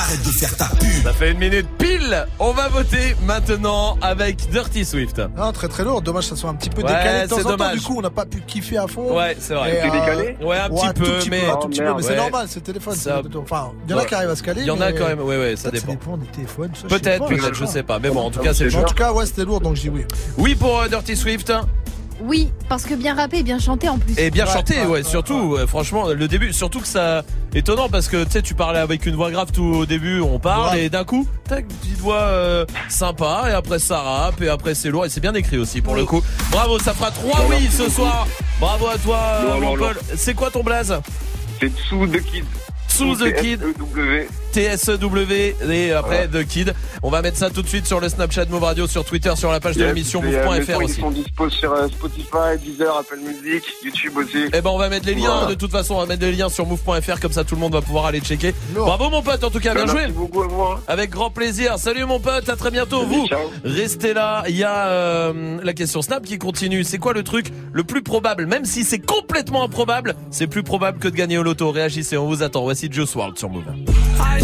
Arrête 0.07 0.23
de 0.25 0.31
faire 0.31 0.55
ta 0.55 0.65
pub. 0.67 1.03
Ça 1.03 1.11
fait 1.13 1.31
une 1.31 1.37
minute 1.37 1.67
pile. 1.77 2.25
On 2.39 2.51
va 2.51 2.69
voter 2.69 3.15
maintenant 3.25 3.97
avec 4.01 4.49
Dirty 4.49 4.85
Swift. 4.85 5.21
Non, 5.35 5.51
très 5.51 5.67
très 5.67 5.83
lourd. 5.83 6.01
Dommage 6.01 6.23
que 6.29 6.35
ça 6.35 6.35
soit 6.37 6.49
un 6.49 6.53
petit 6.55 6.69
peu 6.69 6.81
Ouais, 6.81 6.87
décalé 6.87 7.23
de 7.23 7.27
temps 7.29 7.35
c'est 7.35 7.41
en 7.41 7.43
temps. 7.43 7.57
dommage. 7.57 7.77
Du 7.79 7.81
coup, 7.85 7.95
on 7.97 8.01
n'a 8.01 8.09
pas 8.09 8.25
pu 8.25 8.39
kiffer 8.41 8.77
à 8.77 8.87
fond. 8.87 9.13
Ouais, 9.17 9.35
c'est 9.39 9.53
vrai. 9.53 9.75
Et, 9.75 9.81
Un 9.81 9.89
peu 9.89 9.97
euh, 9.97 9.99
décalé 9.99 10.37
Ouais, 10.45 10.57
un 10.57 10.69
petit 10.69 10.87
tout 10.87 10.93
peu, 11.03 11.17
petit 11.19 11.29
mais- 11.29 11.49
un 11.49 11.57
tout 11.57 11.67
petit 11.67 11.81
peu, 11.81 11.93
mais 11.93 12.01
c'est 12.03 12.15
normal, 12.15 12.47
c'est 12.49 12.61
téléphone. 12.63 12.95
Ça- 12.95 13.21
Enfin, 13.37 13.71
il 13.85 13.91
y 13.91 13.93
en 13.93 13.97
a 13.97 14.05
qui 14.05 14.15
arrivent 14.15 14.29
à 14.29 14.35
se 14.35 14.43
caler. 14.43 14.61
Il 14.61 14.67
y 14.67 14.71
en 14.71 14.79
a 14.81 14.93
quand 14.93 15.07
même, 15.07 15.19
ouais, 15.19 15.37
ouais, 15.37 15.55
ça 15.57 15.71
dépend. 15.71 15.91
dépend 15.91 16.17
des 16.17 16.27
téléphones. 16.27 16.71
ça, 16.73 16.87
Peut-être, 16.87 17.25
peut-être, 17.27 17.53
je 17.53 17.65
sais 17.65 17.83
pas. 17.83 17.99
Mais 17.99 18.09
bon, 18.09 18.21
en 18.21 18.31
tout 18.31 18.39
cas, 18.39 18.53
c'est 18.53 18.73
En 18.75 18.83
tout 18.83 18.95
cas, 18.95 19.11
ouais, 19.11 19.25
c'était 19.25 19.43
lourd, 19.45 19.59
donc 19.59 19.75
je 19.75 19.81
dis 19.81 19.89
oui. 19.89 20.05
Oui 20.37 20.55
pour 20.55 20.79
euh, 20.79 20.87
Dirty 20.87 21.15
Swift. 21.17 21.51
Oui, 22.21 22.49
parce 22.67 22.83
que 22.83 22.93
bien 22.95 23.13
rappé 23.15 23.37
et 23.39 23.43
bien 23.43 23.59
chanté 23.59 23.87
en 23.89 23.97
plus. 23.99 24.17
Et 24.17 24.31
bien 24.31 24.45
chanté, 24.45 24.85
ouais, 24.85 25.03
surtout, 25.03 25.39
ouais, 25.55 25.67
franchement, 25.67 26.07
le 26.09 26.27
début, 26.27 26.51
surtout 26.53 26.79
que 26.79 26.87
ça 26.87 27.23
étonnant 27.53 27.89
parce 27.89 28.07
que 28.07 28.23
tu 28.23 28.31
sais, 28.31 28.41
tu 28.41 28.53
parlais 28.55 28.79
avec 28.79 29.05
une 29.05 29.15
voix 29.15 29.29
grave 29.31 29.51
tout 29.51 29.63
au 29.63 29.85
début, 29.85 30.19
on 30.21 30.39
parle 30.39 30.73
Ouais. 30.75 30.85
et 30.85 30.89
d'un 30.89 31.03
coup, 31.03 31.27
tac, 31.47 31.65
une 31.69 31.75
petite 31.77 31.97
voix 31.99 32.21
euh, 32.21 32.65
sympa 32.89 33.45
et 33.49 33.51
après 33.53 33.79
ça 33.79 33.99
rappe 33.99 34.41
et 34.41 34.49
après 34.49 34.75
c'est 34.75 34.89
lourd 34.89 35.05
et 35.05 35.09
c'est 35.09 35.21
bien 35.21 35.33
écrit 35.33 35.57
aussi 35.57 35.81
pour 35.81 35.95
le 35.95 36.05
coup. 36.05 36.21
Bravo, 36.51 36.79
ça 36.79 36.93
fera 36.93 37.11
3 37.11 37.45
oui 37.49 37.67
ce 37.71 37.89
soir. 37.89 38.27
Bravo 38.59 38.87
à 38.87 38.97
toi, 38.97 39.19
euh, 39.41 39.59
Non, 39.59 39.61
non. 39.61 39.75
Paul. 39.77 39.97
C'est 40.15 40.33
quoi 40.33 40.49
ton 40.51 40.63
blaze? 40.63 40.95
C'est 41.59 41.71
Sous 41.89 42.05
the 42.07 42.21
Kid. 42.23 42.45
Sous 42.87 43.15
the 43.15 43.33
Kid. 43.33 43.61
W. 44.57 44.75
TSEW 44.77 45.71
et 45.71 45.91
après 45.93 46.27
The 46.27 46.43
Kid. 46.45 46.73
On 47.03 47.09
va 47.11 47.21
mettre 47.21 47.37
ça 47.37 47.49
tout 47.51 47.61
de 47.61 47.67
suite 47.67 47.85
sur 47.85 47.99
le 47.99 48.09
Snapchat 48.09 48.45
Move 48.49 48.63
Radio, 48.63 48.87
sur 48.87 49.05
Twitter, 49.05 49.31
sur 49.35 49.51
la 49.51 49.59
page 49.59 49.75
de 49.75 49.83
l'émission 49.85 50.21
move.fr 50.21 50.57
Ils 50.79 50.83
aussi. 50.85 50.99
sont 50.99 51.11
dispo 51.11 51.49
sur 51.49 51.71
euh, 51.73 51.87
Spotify, 51.87 52.57
Deezer, 52.63 52.97
Apple 52.97 53.19
Music, 53.19 53.63
YouTube 53.83 54.13
aussi. 54.17 54.45
Eh 54.53 54.61
ben 54.61 54.69
on 54.71 54.77
va 54.79 54.89
mettre 54.89 55.05
les 55.05 55.13
liens 55.13 55.27
Voilà. 55.41 55.47
de 55.49 55.53
toute 55.53 55.71
façon 55.71 55.95
on 55.95 55.99
va 55.99 56.05
mettre 56.07 56.23
les 56.23 56.31
liens 56.31 56.49
sur 56.49 56.65
move.fr 56.65 57.19
comme 57.21 57.31
ça 57.31 57.43
tout 57.43 57.53
le 57.55 57.61
monde 57.61 57.73
va 57.73 57.81
pouvoir 57.81 58.05
aller 58.07 58.19
checker. 58.19 58.53
Bravo 58.73 59.09
mon 59.11 59.21
pote 59.21 59.43
en 59.43 59.49
tout 59.51 59.59
cas 59.59 59.75
bien 59.75 59.85
Merci 59.85 60.05
joué. 60.05 60.11
beaucoup 60.11 60.41
à 60.41 60.47
vous. 60.47 60.63
Avec 60.87 61.11
grand 61.11 61.29
plaisir. 61.29 61.77
Salut 61.77 62.05
mon 62.05 62.19
pote, 62.19 62.49
à 62.49 62.55
très 62.55 62.71
bientôt. 62.71 63.01
Salut, 63.01 63.15
Vous 63.15 63.27
ciao. 63.27 63.39
restez 63.63 64.13
là. 64.13 64.43
Il 64.49 64.55
y 64.57 64.63
a 64.63 64.87
euh, 64.87 65.59
la 65.63 65.73
question 65.73 66.01
Snap 66.01 66.23
qui 66.23 66.37
continue. 66.39 66.83
C'est 66.83 66.97
quoi 66.97 67.13
le 67.13 67.23
truc 67.23 67.51
le 67.73 67.83
plus 67.83 68.01
probable, 68.01 68.47
même 68.47 68.65
si 68.65 68.83
c'est 68.83 68.99
complètement 68.99 69.63
improbable, 69.63 70.15
c'est 70.31 70.47
plus 70.47 70.63
probable 70.63 70.97
que 70.99 71.07
de 71.07 71.15
gagner 71.15 71.37
au 71.37 71.43
loto. 71.43 71.69
Réagissez, 71.71 72.17
on 72.17 72.25
vous 72.25 72.41
attend. 72.43 72.63
Voici 72.63 72.87
Joe 72.91 73.13
World 73.15 73.37
sur 73.37 73.49
Move. 73.49 73.63
I 74.19 74.43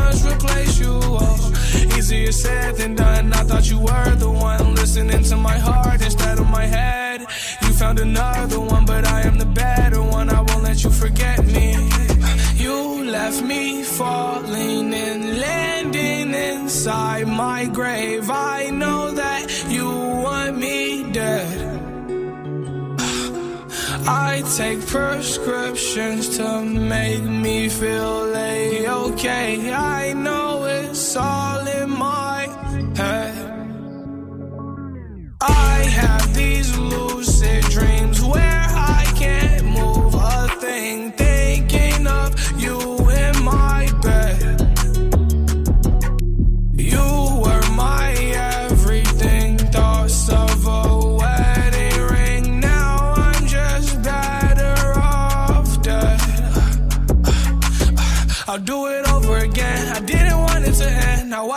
easier 1.97 2.31
said 2.31 2.75
than 2.75 2.95
done. 2.95 3.33
I 3.33 3.43
thought 3.43 3.69
you 3.69 3.79
were 3.79 4.15
the 4.15 4.29
one 4.29 4.75
listening 4.75 5.23
to 5.23 5.35
my 5.37 5.57
heart 5.57 6.01
instead 6.01 6.39
of 6.39 6.47
my 6.49 6.65
head. 6.65 7.21
You 7.61 7.73
found 7.81 7.99
another 7.99 8.59
one, 8.59 8.85
but 8.85 9.03
I 9.07 9.21
am 9.21 9.37
the 9.37 9.51
better 9.63 10.01
one. 10.01 10.29
I 10.29 10.41
won't 10.41 10.63
let 10.63 10.83
you 10.83 10.89
forget 10.89 11.45
me. 11.45 11.67
You 12.55 13.05
left 13.17 13.41
me 13.43 13.83
falling 13.83 14.93
and 14.93 15.39
landing 15.39 16.33
inside 16.33 17.27
my 17.27 17.65
grave. 17.65 18.29
I 18.29 18.69
know 18.71 19.11
that 19.11 19.43
you 19.67 19.87
want 20.25 20.57
me 20.57 21.11
dead. 21.11 21.71
I 24.07 24.43
take 24.57 24.79
prescriptions 24.87 26.37
to 26.37 26.61
make 26.61 27.23
me 27.23 27.69
feel 27.69 28.33
a-okay. 28.35 29.73
I 29.73 30.13
know 30.13 30.63
it's 30.65 31.00
all 31.15 31.67
in 31.67 31.89
my 31.89 32.47
head. 32.95 33.35
I 35.41 35.83
have 35.99 36.33
these 36.33 36.77
lucid 36.77 37.63
dreams 37.65 38.21
where 38.23 38.65
I 38.69 39.03
can't 39.15 39.65
move 39.65 40.13
a 40.15 40.47
thing, 40.59 41.11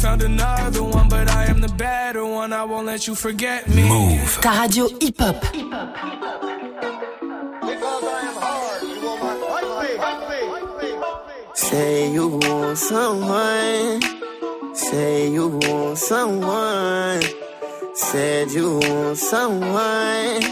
You 0.00 0.06
found 0.06 0.22
another 0.22 0.82
one, 0.82 1.10
but 1.10 1.28
I 1.28 1.44
am 1.44 1.60
the 1.60 1.68
better 1.68 2.24
one. 2.24 2.54
I 2.54 2.64
won't 2.64 2.86
let 2.86 3.06
you 3.06 3.14
forget 3.14 3.68
me. 3.68 3.86
Move. 3.86 4.38
Ta 4.40 4.62
radio 4.62 4.88
hip-hop. 4.98 5.44
Say 11.54 12.12
you 12.14 12.28
want 12.28 12.78
someone. 12.78 14.00
Say 14.74 15.30
you 15.32 15.48
want 15.48 15.98
someone. 15.98 17.20
Said 17.94 18.50
you 18.52 18.78
want 18.78 19.18
someone. 19.18 20.42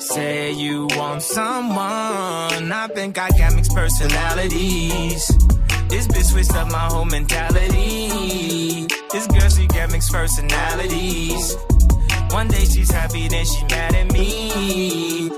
Say 0.00 0.52
you 0.52 0.86
want 0.96 1.22
someone. 1.22 2.72
I 2.72 2.88
think 2.94 3.18
I 3.18 3.28
got 3.36 3.54
mixed 3.54 3.74
personalities. 3.74 5.30
This 5.88 6.06
bitch 6.06 6.24
switched 6.32 6.54
up 6.54 6.70
my 6.70 6.86
whole 6.92 7.04
mentality. 7.04 8.86
This 9.10 9.26
girl, 9.26 9.48
she 9.48 9.66
got 9.66 9.90
mixed 9.90 10.12
personalities. 10.12 11.56
One 12.30 12.48
day 12.48 12.64
she's 12.64 12.90
happy, 12.90 13.28
then 13.28 13.44
she 13.44 13.62
mad 13.64 13.94
at 13.94 14.12
me. 14.12 15.30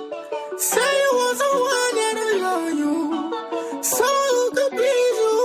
Say 0.59 0.91
you 1.03 1.11
want 1.15 1.39
someone 1.39 1.95
that'll 2.01 2.41
love 2.43 2.75
you. 2.83 2.95
Someone 3.83 4.31
who 4.35 4.51
could 4.57 4.71
please 4.73 5.17
you. 5.25 5.37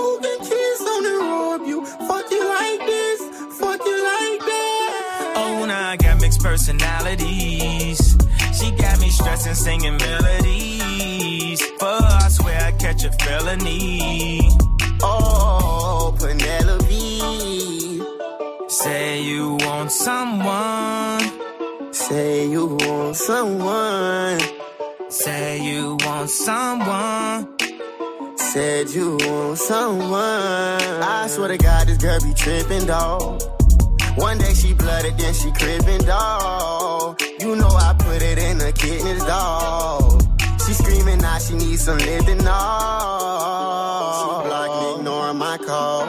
Who 0.00 0.20
can 0.20 0.38
kiss 0.40 0.80
on 0.80 1.06
and 1.06 1.20
rob 1.30 1.62
you. 1.66 1.84
Fuck 1.84 2.30
you 2.30 2.48
like 2.48 2.80
this. 2.80 3.20
Fuck 3.58 3.80
you 3.84 3.96
like 4.12 4.40
that. 4.40 5.34
Oh, 5.36 5.64
now 5.66 5.90
I 5.90 5.96
got 5.96 6.20
mixed 6.20 6.42
personalities. 6.42 8.16
She 8.58 8.70
got 8.72 9.00
me 9.00 9.08
stressing, 9.10 9.54
singing 9.54 9.96
melodies. 9.96 10.77
But 11.78 12.02
I 12.02 12.28
swear 12.28 12.60
I 12.60 12.72
catch 12.72 13.04
a 13.04 13.12
felony. 13.12 14.40
Oh, 15.02 16.14
Penelope. 16.18 18.02
Say 18.68 19.22
you 19.22 19.56
want 19.60 19.90
someone. 19.90 21.22
Say 21.92 22.48
you 22.48 22.76
want 22.80 23.16
someone. 23.16 24.40
Say 25.08 25.62
you 25.62 25.96
want 26.04 26.30
someone. 26.30 27.58
Said 28.36 28.90
you 28.90 29.18
want 29.20 29.58
someone. 29.58 31.02
I 31.02 31.26
swear 31.28 31.48
to 31.48 31.58
God, 31.58 31.86
this 31.86 31.98
girl 31.98 32.18
be 32.20 32.32
tripping, 32.34 32.86
dog. 32.86 33.42
One 34.16 34.38
day 34.38 34.54
she 34.54 34.72
blooded, 34.72 35.16
then 35.18 35.34
she 35.34 35.50
crippin', 35.52 36.04
dog. 36.06 37.20
You 37.40 37.56
know 37.56 37.68
I 37.68 37.94
put 37.98 38.22
it 38.22 38.38
in 38.38 38.58
the 38.58 38.72
kidneys, 38.72 39.24
dog. 39.24 40.17
Screaming 41.08 41.22
now 41.22 41.38
she 41.38 41.54
needs 41.54 41.84
some 41.84 41.96
dog. 41.96 42.06
She 44.18 44.28
blocking, 44.46 44.98
ignoring 44.98 45.38
my 45.38 45.56
call. 45.56 46.06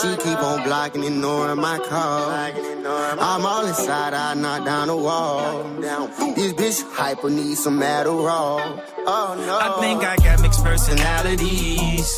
She 0.00 0.16
keep 0.22 0.38
on 0.38 0.62
blocking, 0.62 1.02
ignoring 1.02 1.60
my 1.60 1.78
call. 1.78 2.30
I'm 2.30 3.44
all 3.44 3.66
inside, 3.66 4.14
I 4.14 4.34
knock 4.34 4.64
down 4.64 4.86
the 4.86 4.96
wall. 4.96 5.64
This 6.36 6.52
bitch 6.52 6.84
hyper 6.92 7.30
needs 7.30 7.64
some 7.64 7.80
Adderall. 7.80 8.80
Oh 9.08 9.34
no. 9.44 9.58
I 9.58 9.80
think 9.80 10.04
I 10.04 10.16
got 10.18 10.40
mixed 10.40 10.62
personalities. 10.62 12.16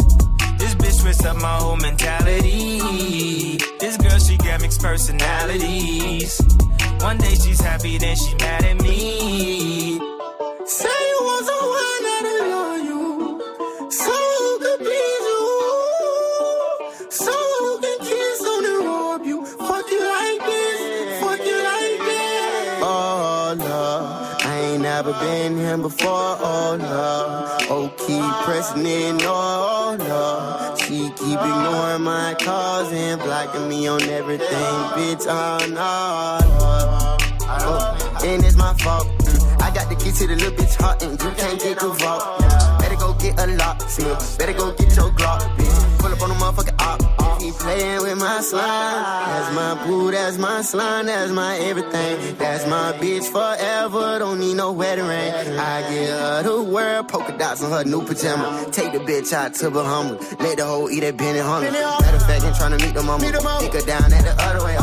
This 0.58 0.74
bitch 0.74 1.00
switched 1.00 1.24
up 1.24 1.36
my 1.38 1.56
whole 1.56 1.76
mentality. 1.76 3.56
This 3.80 3.96
girl, 3.96 4.18
she 4.18 4.36
got 4.36 4.60
mixed 4.60 4.82
personalities. 4.82 6.38
One 7.00 7.16
day 7.16 7.34
she's 7.34 7.60
happy, 7.60 7.96
then 7.96 8.14
she 8.14 8.34
mad 8.34 8.64
at 8.64 8.82
me. 8.82 10.17
Never 25.02 25.12
been 25.20 25.56
here 25.56 25.76
before. 25.78 26.08
Oh. 26.10 27.58
Oh, 27.70 27.88
keep 27.98 28.44
pressing 28.44 28.84
in. 28.84 29.18
Oh. 29.22 30.76
She 30.80 31.08
keep 31.10 31.38
ignoring 31.38 32.02
my 32.02 32.34
calls 32.40 32.92
and 32.92 33.20
blocking 33.20 33.68
me 33.68 33.86
on 33.86 34.02
everything. 34.02 34.74
Bitch, 34.96 35.24
oh, 35.28 35.66
no. 35.68 36.38
Oh, 37.50 38.20
and 38.24 38.44
it's 38.44 38.56
my 38.56 38.74
fault. 38.74 39.17
I 39.68 39.70
got 39.70 39.90
the 39.90 39.96
key 39.96 40.12
to 40.12 40.26
the 40.26 40.34
little 40.34 40.52
bitch 40.52 40.80
heart, 40.80 41.02
and 41.02 41.12
you 41.12 41.30
can't 41.32 41.60
get 41.60 41.78
the 41.78 41.90
vault. 41.90 42.40
Better 42.80 42.96
go 42.96 43.12
get 43.20 43.38
a 43.38 43.44
see 43.86 44.02
Better 44.38 44.54
go 44.54 44.72
get 44.72 44.96
your 44.96 45.10
Glock, 45.10 45.42
bitch. 45.58 45.98
Pull 45.98 46.10
up 46.10 46.22
on 46.22 46.28
the 46.30 46.34
motherfucking 46.36 46.80
op. 46.80 47.36
If 47.36 47.42
he 47.42 47.50
playing 47.52 48.00
with 48.00 48.18
my 48.18 48.40
slime, 48.40 48.64
that's 48.64 49.54
my 49.54 49.86
boo, 49.86 50.10
that's 50.10 50.38
my 50.38 50.62
slime, 50.62 51.04
that's 51.04 51.32
my 51.32 51.58
everything. 51.58 52.38
That's 52.38 52.66
my 52.66 52.92
bitch 52.92 53.26
forever, 53.30 54.18
don't 54.18 54.40
need 54.40 54.54
no 54.54 54.72
wedding 54.72 55.06
ring. 55.06 55.34
I 55.58 55.82
get 55.82 56.08
her 56.18 56.42
the 56.44 56.62
world, 56.62 57.08
polka 57.08 57.36
dots 57.36 57.62
on 57.62 57.70
her 57.70 57.84
new 57.84 58.02
pajama. 58.02 58.70
Take 58.72 58.94
the 58.94 59.00
bitch 59.00 59.34
out 59.34 59.52
to 59.56 59.70
Bahamas, 59.70 60.32
let 60.40 60.56
the 60.56 60.64
hoe 60.64 60.88
eat 60.88 61.00
that 61.00 61.18
Benny 61.18 61.40
Hunter. 61.40 61.70
Matter 61.70 62.16
of 62.16 62.22
fact, 62.22 62.42
ain't 62.42 62.56
tryna 62.56 62.80
meet 62.80 62.94
the 62.94 63.02
mama. 63.02 63.22
Take 63.60 63.74
her 63.74 63.80
down 63.82 64.14
at 64.14 64.24
the 64.24 64.34
other 64.42 64.64
way, 64.64 64.76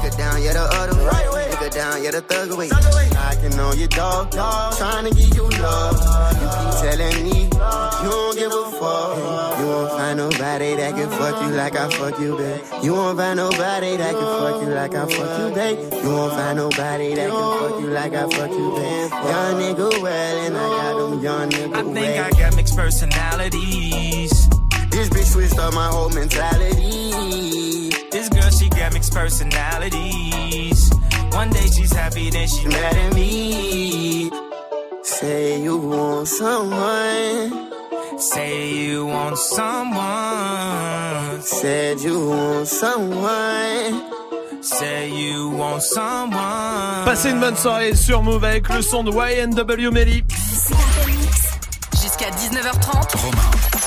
Take 0.00 0.12
her 0.12 0.16
down, 0.16 0.42
yeah, 0.42 0.54
the 0.54 0.62
other 0.62 0.96
way. 1.04 1.50
Take 1.50 1.59
her 1.70 1.78
down, 1.78 2.02
yeah, 2.02 2.10
the 2.10 2.20
thug 2.20 2.50
away. 2.50 2.68
Knocking 2.68 3.58
on 3.58 3.78
your 3.78 3.88
dog, 3.88 4.30
dog, 4.30 4.76
trying 4.76 5.04
to 5.04 5.14
give 5.14 5.34
you 5.34 5.48
love. 5.48 5.94
You 6.40 6.48
keep 6.56 6.72
telling 6.80 7.24
me 7.24 7.42
you 7.44 8.10
don't 8.10 8.36
give 8.36 8.52
a 8.52 8.70
fuck. 8.70 9.58
You 9.58 9.66
won't 9.66 9.90
find 9.90 10.18
nobody 10.18 10.76
that 10.76 10.94
can 10.94 11.10
fuck 11.10 11.42
you 11.42 11.48
like 11.50 11.76
I 11.76 11.90
fuck 11.90 12.20
you, 12.20 12.36
babe. 12.36 12.60
You 12.82 12.92
won't 12.94 13.18
find 13.18 13.36
nobody 13.36 13.96
that 13.96 14.12
can 14.12 14.22
fuck 14.40 14.62
you 14.62 14.68
like 14.68 14.94
I 14.94 15.06
fuck 15.06 15.38
you, 15.38 15.54
babe. 15.54 16.04
You 16.04 16.10
won't 16.10 16.32
find 16.32 16.56
nobody 16.56 17.14
that 17.14 17.30
can 17.30 17.58
fuck 17.60 17.80
you 17.80 17.86
like 17.88 18.14
I 18.14 18.28
fuck 18.28 18.50
you, 18.50 18.70
babe. 18.76 19.10
Young 19.10 19.54
nigga 19.60 20.02
well, 20.02 20.36
and 20.46 20.56
I 20.56 20.60
got 20.60 21.10
them 21.10 21.22
young 21.22 21.50
nigga 21.50 21.74
I 21.74 21.82
think 21.94 22.36
I 22.36 22.40
got 22.40 22.56
mixed 22.56 22.76
personalities. 22.76 24.48
This 24.90 25.08
bitch 25.08 25.32
switched 25.32 25.58
up 25.58 25.74
my 25.74 25.88
whole 25.88 26.10
mentality. 26.10 27.89
This 28.10 28.28
girl, 28.28 28.50
she 28.50 28.68
got 28.68 28.92
mixed 28.92 29.14
personalities. 29.14 30.90
One 31.32 31.50
day 31.50 31.66
she's 31.66 31.92
happy, 31.92 32.30
then 32.30 32.48
she 32.48 32.66
mad 32.66 32.96
at 32.96 33.14
me. 33.14 34.30
Say 35.02 35.62
you 35.62 35.76
want 35.76 36.28
someone. 36.28 37.70
Say 38.18 38.74
you 38.74 39.06
want 39.06 39.38
someone. 39.38 41.40
Said 41.40 42.00
you 42.00 42.28
want 42.30 42.68
someone. 42.68 44.62
Say 44.62 45.10
you 45.10 45.50
want 45.50 45.82
someone. 45.82 47.04
Passez 47.04 47.30
une 47.30 47.40
bonne 47.40 47.56
soirée 47.56 47.94
sur 47.94 48.22
Move 48.22 48.44
avec 48.44 48.68
le 48.68 48.82
son 48.82 49.04
de 49.04 49.10
YNW 49.10 49.90
Melly. 49.90 50.24
Jusqu'à 52.02 52.30
19h30. 52.30 53.16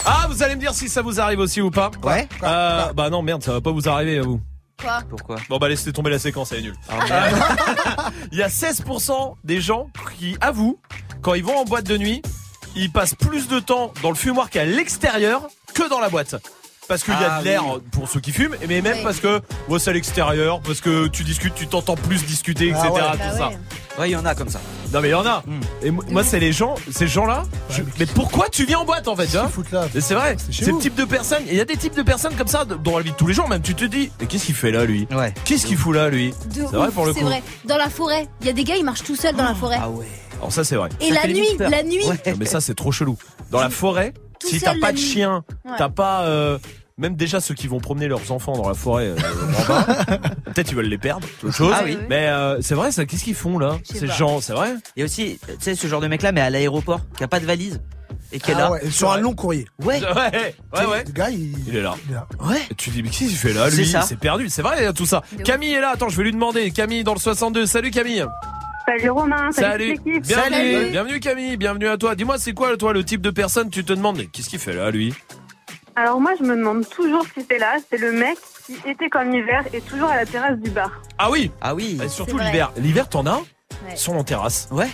Ah, 0.06 0.28
vous 0.30 0.44
allez 0.44 0.56
me 0.56 0.60
dire 0.60 0.74
si 0.74 0.90
ça 0.90 1.02
vous 1.02 1.20
arrive 1.20 1.40
aussi 1.40 1.62
ou 1.62 1.72
pas. 1.72 1.92
Ouais. 2.04 2.28
Euh, 2.44 2.92
bah 2.94 3.10
non, 3.10 3.22
merde, 3.22 3.44
ça 3.44 3.54
va 3.54 3.62
pas 3.62 3.72
vous 3.72 3.88
arriver 3.88 4.20
à 4.20 4.22
vous. 4.22 4.42
Quoi 4.82 5.00
Pourquoi 5.10 5.38
Bon 5.50 5.58
bah 5.58 5.70
laissez 5.70 5.94
tomber 5.94 6.10
la 6.10 6.20
séquence, 6.20 6.52
elle 6.52 6.60
est 6.60 6.62
nulle. 6.64 6.76
Il 8.32 8.38
y 8.38 8.44
a 8.44 8.48
16% 8.48 9.36
des 9.44 9.62
gens 9.62 9.88
qui 10.18 10.36
avouent 10.42 10.80
quand 11.22 11.36
ils 11.36 11.44
vont 11.44 11.58
en 11.58 11.64
boîte 11.64 11.86
de 11.86 11.98
nuit, 11.98 12.22
ils 12.76 12.92
passent 12.92 13.16
plus 13.16 13.48
de 13.48 13.60
temps 13.60 13.94
dans 14.02 14.10
le 14.10 14.16
fumoir 14.16 14.50
qu'à 14.50 14.66
l'extérieur 14.66 15.48
que 15.74 15.88
dans 15.90 16.00
la 16.00 16.10
boîte. 16.10 16.36
Parce 16.88 17.04
qu'il 17.04 17.14
y 17.14 17.18
a 17.18 17.36
Ah 17.36 17.40
de 17.40 17.46
l'air 17.46 17.64
oui. 17.66 17.82
pour 17.92 18.10
ceux 18.10 18.20
qui 18.20 18.32
fument, 18.32 18.56
mais 18.68 18.82
même 18.82 18.98
Oui. 18.98 19.04
parce 19.04 19.20
que 19.20 19.42
ouais, 19.70 19.80
c'est 19.80 19.90
à 19.90 19.94
l'extérieur, 19.94 20.60
parce 20.62 20.82
que 20.82 21.08
tu 21.08 21.24
discutes, 21.24 21.56
tu 21.56 21.68
t'entends 21.68 21.96
plus 21.96 22.26
discuter, 22.26 22.68
etc. 22.70 22.82
Ah 22.88 22.92
ouais. 22.94 23.02
tout 23.02 23.18
Bah 23.18 23.38
ça. 23.38 23.50
ouais. 24.00 24.10
Il 24.10 24.12
y 24.12 24.16
en 24.16 24.26
a 24.26 24.36
comme 24.36 24.50
ça. 24.50 24.60
Non 24.92 25.02
mais 25.02 25.08
il 25.10 25.12
y 25.12 25.16
en 25.16 25.26
a. 25.26 25.44
Et 25.82 25.92
mo- 25.92 26.04
moi 26.10 26.24
c'est 26.24 26.40
les 26.40 26.52
gens, 26.52 26.76
ces 26.92 27.08
gens-là. 27.08 27.44
je- 27.70 27.82
Mais 28.00 28.06
pourquoi 28.06 28.50
tu 28.50 28.66
viens 28.66 28.80
en 28.80 28.86
boîte 28.86 29.08
en 29.08 29.16
fait 29.16 29.24
Et 29.96 30.02
C'est 30.02 30.14
vrai. 30.16 30.36
C'est 30.52 30.68
le 30.68 30.78
type 30.80 30.96
de 30.96 31.06
personne. 31.06 31.44
et 31.48 31.52
Il 31.52 31.58
y 31.58 31.62
a 31.62 31.66
des 31.66 31.78
types 31.78 31.96
de 31.96 32.02
personnes 32.04 32.36
comme 32.36 32.48
ça 32.48 32.66
dans 32.66 32.98
la 32.98 33.04
vie 33.04 33.12
de 33.12 33.16
tous 33.16 33.28
les 33.28 33.34
jours. 33.34 33.48
Même 33.48 33.62
tu 33.62 33.76
te 33.76 33.86
dis, 33.86 34.12
mais 34.20 34.26
qu'est-ce 34.28 34.46
qu'il 34.46 34.56
fait 34.56 34.72
là 34.72 34.86
lui 34.86 35.08
Ouais. 35.12 35.34
Qu'est-ce 35.46 35.66
qu'il 35.66 35.78
fout 35.78 35.96
là 35.96 36.10
lui 36.10 36.32
De 36.54 36.62
C'est 36.70 36.76
vrai 36.76 36.90
pour 36.92 37.06
le 37.06 37.14
C'est 37.14 37.20
coup. 37.22 37.26
vrai. 37.26 37.42
Dans 37.66 37.78
la 37.78 37.90
forêt, 37.90 38.28
il 38.42 38.48
y 38.48 38.50
a 38.50 38.54
des 38.54 38.64
gars, 38.64 38.76
ils 38.76 38.84
marchent 38.86 39.04
tout 39.04 39.16
seuls 39.16 39.36
dans 39.36 39.44
la 39.46 39.56
forêt. 39.56 39.78
Ah 39.82 39.90
ouais. 39.90 40.06
Alors 40.40 40.52
ça 40.52 40.64
c'est 40.64 40.76
vrai. 40.76 40.90
Et 41.00 41.14
Ça 41.14 41.22
la 41.22 41.28
nuit, 41.34 41.48
la 41.60 41.84
nuit, 41.84 42.06
Ouais. 42.06 42.20
Non, 42.28 42.34
mais 42.38 42.46
ça 42.46 42.60
c'est 42.62 42.76
trop 42.76 42.92
chelou. 42.92 43.18
Dans 43.52 43.62
la 43.62 43.70
forêt, 43.70 44.14
Tout 44.44 44.50
si 44.50 44.62
t'as 44.62 44.78
pas 44.80 44.92
de 44.92 44.98
chien, 44.98 45.44
Ouais. 45.66 45.72
t'as 45.78 45.90
pas. 45.90 46.24
euh, 46.24 46.58
même 47.00 47.16
déjà 47.16 47.40
ceux 47.42 47.56
qui 47.56 47.68
vont 47.68 47.80
promener 47.80 48.08
leurs 48.08 48.32
enfants 48.32 48.54
dans 48.56 48.68
la 48.68 48.76
forêt, 48.76 49.08
euh, 49.08 49.16
en 49.18 49.68
bas, 49.68 49.84
peut-être 50.54 50.70
ils 50.72 50.76
veulent 50.76 50.86
les 50.86 51.00
perdre, 51.00 51.28
autre 51.44 51.52
chose. 51.56 51.74
Ah 51.76 51.82
oui. 51.84 51.98
Mais 52.08 52.28
euh, 52.28 52.62
c'est 52.62 52.76
vrai, 52.76 52.92
ça, 52.92 53.06
qu'est-ce 53.08 53.24
qu'ils 53.24 53.34
font 53.34 53.58
là 53.58 53.78
Ces 53.84 54.06
pas. 54.06 54.14
gens, 54.14 54.40
c'est 54.42 54.54
vrai? 54.54 54.76
Il 54.96 55.00
y 55.00 55.02
a 55.02 55.06
aussi, 55.06 55.40
tu 55.48 55.56
sais, 55.60 55.74
ce 55.76 55.88
genre 55.88 56.02
de 56.02 56.08
mec-là, 56.08 56.32
mais 56.32 56.42
à 56.42 56.52
l'aéroport, 56.52 57.02
qui 57.18 57.24
a 57.24 57.28
pas 57.28 57.40
de 57.40 57.46
valise 57.48 57.82
et 58.32 58.40
qui 58.40 58.52
est 58.52 58.54
Ah 58.56 58.60
là. 58.60 58.72
ouais, 58.72 58.90
sur 58.92 59.12
un 59.12 59.18
long 59.18 59.34
courrier. 59.34 59.66
Ouais. 59.84 60.00
Ouais, 60.02 60.54
ouais, 60.80 60.86
ouais. 60.86 61.04
Le 61.08 61.12
gars, 61.14 61.30
il, 61.32 61.56
Il 61.68 61.76
est 61.78 61.82
là. 61.82 61.96
il 62.06 62.12
est 62.12 62.16
là. 62.16 62.28
Ouais. 62.42 62.62
Et 62.70 62.76
tu 62.76 62.92
dis, 62.92 63.02
mais 63.02 63.10
qu'est-ce 63.10 63.30
qu'il 63.30 63.38
fait 63.38 63.54
là, 63.54 63.70
lui? 63.72 63.92
C'est 64.06 64.20
perdu, 64.20 64.50
c'est 64.50 64.62
vrai 64.62 64.94
tout 64.94 65.08
ça. 65.08 65.24
Camille 65.44 65.74
est 65.74 65.82
là, 65.82 65.92
attends, 65.96 66.10
je 66.10 66.18
vais 66.18 66.24
lui 66.26 66.32
demander. 66.32 66.70
Camille 66.70 67.04
dans 67.04 67.16
le 67.16 67.20
62, 67.20 67.66
salut 67.66 67.90
Camille. 67.90 68.24
Salut 68.86 69.10
Romain, 69.12 69.52
salut, 69.52 69.72
Salut, 69.72 69.96
toute 69.98 70.06
l'équipe. 70.06 70.24
bienvenue, 70.28 70.90
bienvenue 70.92 71.20
Camille, 71.20 71.58
bienvenue 71.58 71.88
à 71.88 71.98
toi. 71.98 72.16
Dis-moi, 72.16 72.38
c'est 72.38 72.54
quoi 72.54 72.76
toi 72.76 72.92
le 72.94 73.04
type 73.04 73.22
de 73.22 73.30
personne 73.30 73.70
tu 73.70 73.84
te 73.86 73.94
demandes 73.94 74.18
mais 74.18 74.26
qu'est-ce 74.26 74.50
qu'il 74.50 74.60
fait 74.60 74.74
là 74.74 74.92
lui 74.92 75.14
Alors 75.96 76.20
moi, 76.20 76.32
je 76.38 76.44
me 76.44 76.56
demande 76.56 76.88
toujours 76.90 77.24
si 77.34 77.46
c'est 77.50 77.60
là. 77.60 77.76
C'est 77.90 77.98
le 77.98 78.12
mec 78.12 78.38
qui, 78.66 78.76
été 78.86 79.10
comme 79.10 79.34
hiver, 79.34 79.64
est 79.74 79.86
toujours 79.86 80.10
à 80.10 80.18
la 80.18 80.26
terrasse 80.26 80.58
du 80.60 80.70
bar. 80.70 80.92
Ah 81.18 81.32
oui, 81.32 81.52
Ah 81.62 81.74
oui. 81.76 81.98
Et 82.04 82.10
surtout 82.10 82.38
l'hiver. 82.38 82.72
L'hiver 82.78 83.08
t'en 83.10 83.26
as 83.26 83.42
Ouais. 83.90 83.96
Sur 83.96 84.14
en 84.14 84.24
terrasse. 84.24 84.68
Ouais. 84.72 84.88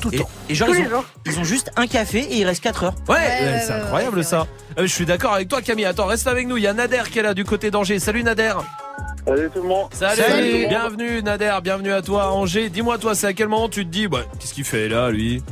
Tout 0.00 0.08
le 0.08 0.14
Et, 0.14 0.18
temps. 0.18 0.30
et 0.48 0.54
genre, 0.54 0.68
Tous 0.68 0.74
ils 0.74 0.80
les 0.82 0.86
ont, 0.86 0.90
jours. 0.90 1.04
ils 1.26 1.38
ont 1.40 1.44
juste 1.44 1.70
un 1.76 1.86
café 1.86 2.20
et 2.20 2.36
il 2.38 2.46
reste 2.46 2.62
4 2.62 2.84
heures. 2.84 2.94
Ouais, 3.08 3.60
c'est 3.66 3.72
incroyable 3.72 4.24
ça. 4.24 4.46
Euh, 4.78 4.82
je 4.82 4.86
suis 4.86 5.04
d'accord 5.04 5.34
avec 5.34 5.48
toi 5.48 5.60
Camille. 5.60 5.84
Attends, 5.84 6.06
reste 6.06 6.26
avec 6.26 6.46
nous. 6.46 6.56
Il 6.56 6.62
y 6.62 6.66
a 6.66 6.72
Nader 6.72 7.02
qui 7.10 7.18
est 7.18 7.22
là 7.22 7.34
du 7.34 7.44
côté 7.44 7.70
d'Angers. 7.70 7.98
Salut 7.98 8.22
Nader. 8.22 8.54
Salut 9.26 9.50
tout 9.54 9.62
le 9.62 9.68
monde. 9.68 9.88
Salut. 9.92 10.20
Salut. 10.22 10.66
Bienvenue 10.68 11.22
Nader, 11.22 11.58
bienvenue 11.62 11.92
à 11.92 12.02
toi 12.02 12.24
à 12.24 12.28
Angers. 12.28 12.68
Dis-moi 12.70 12.98
toi, 12.98 13.14
c'est 13.14 13.26
à 13.28 13.32
quel 13.32 13.48
moment 13.48 13.68
tu 13.68 13.84
te 13.84 13.90
dis, 13.90 14.08
bah, 14.08 14.20
qu'est-ce 14.38 14.54
qu'il 14.54 14.64
fait 14.64 14.88
là 14.88 15.10
lui? 15.10 15.42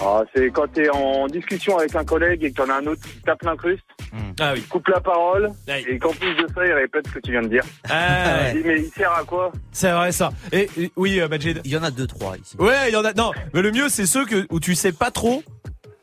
Ah, 0.00 0.22
c'est 0.34 0.50
quand 0.50 0.66
t'es 0.72 0.88
en 0.90 1.26
discussion 1.28 1.78
avec 1.78 1.94
un 1.94 2.04
collègue 2.04 2.42
et 2.44 2.50
que 2.50 2.56
t'en 2.62 2.68
as 2.68 2.76
un 2.78 2.86
autre 2.86 3.02
qui 3.02 3.20
tape 3.24 3.42
l'incruste, 3.42 3.84
Ah 4.40 4.52
oui. 4.54 4.62
coupe 4.62 4.88
la 4.88 5.00
parole, 5.00 5.50
et 5.68 5.98
qu'en 5.98 6.10
plus 6.10 6.34
de 6.34 6.46
ça, 6.54 6.66
il 6.66 6.72
répète 6.72 7.06
ce 7.08 7.12
que 7.14 7.18
tu 7.20 7.30
viens 7.30 7.42
de 7.42 7.48
dire. 7.48 7.62
Ah, 7.88 8.50
Il 8.52 8.62
dit, 8.62 8.68
mais 8.68 8.80
il 8.80 8.90
sert 8.90 9.12
à 9.12 9.22
quoi? 9.22 9.52
C'est 9.72 9.92
vrai 9.92 10.10
ça. 10.10 10.30
Et, 10.52 10.68
et- 10.78 10.92
oui, 10.96 11.20
euh, 11.20 11.28
Majid. 11.28 11.60
Il 11.64 11.70
y 11.70 11.76
en 11.76 11.82
a 11.84 11.90
deux 11.90 12.06
trois 12.08 12.36
ici. 12.36 12.56
Ouais, 12.58 12.88
il 12.88 12.92
y 12.92 12.96
en 12.96 13.04
a. 13.04 13.12
Non, 13.12 13.30
mais 13.52 13.62
le 13.62 13.70
mieux 13.70 13.88
c'est 13.88 14.06
ceux 14.06 14.24
que 14.26 14.46
où 14.50 14.58
tu 14.60 14.74
sais 14.74 14.92
pas 14.92 15.10
trop 15.12 15.42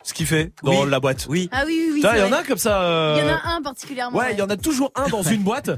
ce 0.04 0.14
qu'il 0.14 0.26
fait 0.26 0.52
dans 0.64 0.84
Oui. 0.84 0.90
la 0.90 1.00
boîte. 1.00 1.28
Oui. 1.30 1.50
Ah 1.52 1.64
oui, 1.66 1.90
oui, 1.94 2.02
il 2.04 2.20
y 2.20 2.24
en 2.24 2.32
a 2.32 2.44
comme 2.44 2.58
ça. 2.58 2.82
euh, 2.84 3.18
Il 3.20 3.28
y 3.28 3.30
en 3.30 3.36
a 3.36 3.56
un 3.58 3.62
particulièrement. 3.62 4.18
Ouais, 4.18 4.32
il 4.34 4.40
y 4.40 4.42
en 4.42 4.50
a 4.50 4.58
toujours 4.58 4.92
un 4.96 5.08
dans 5.10 5.22
une 5.24 5.44
boîte. 5.44 5.70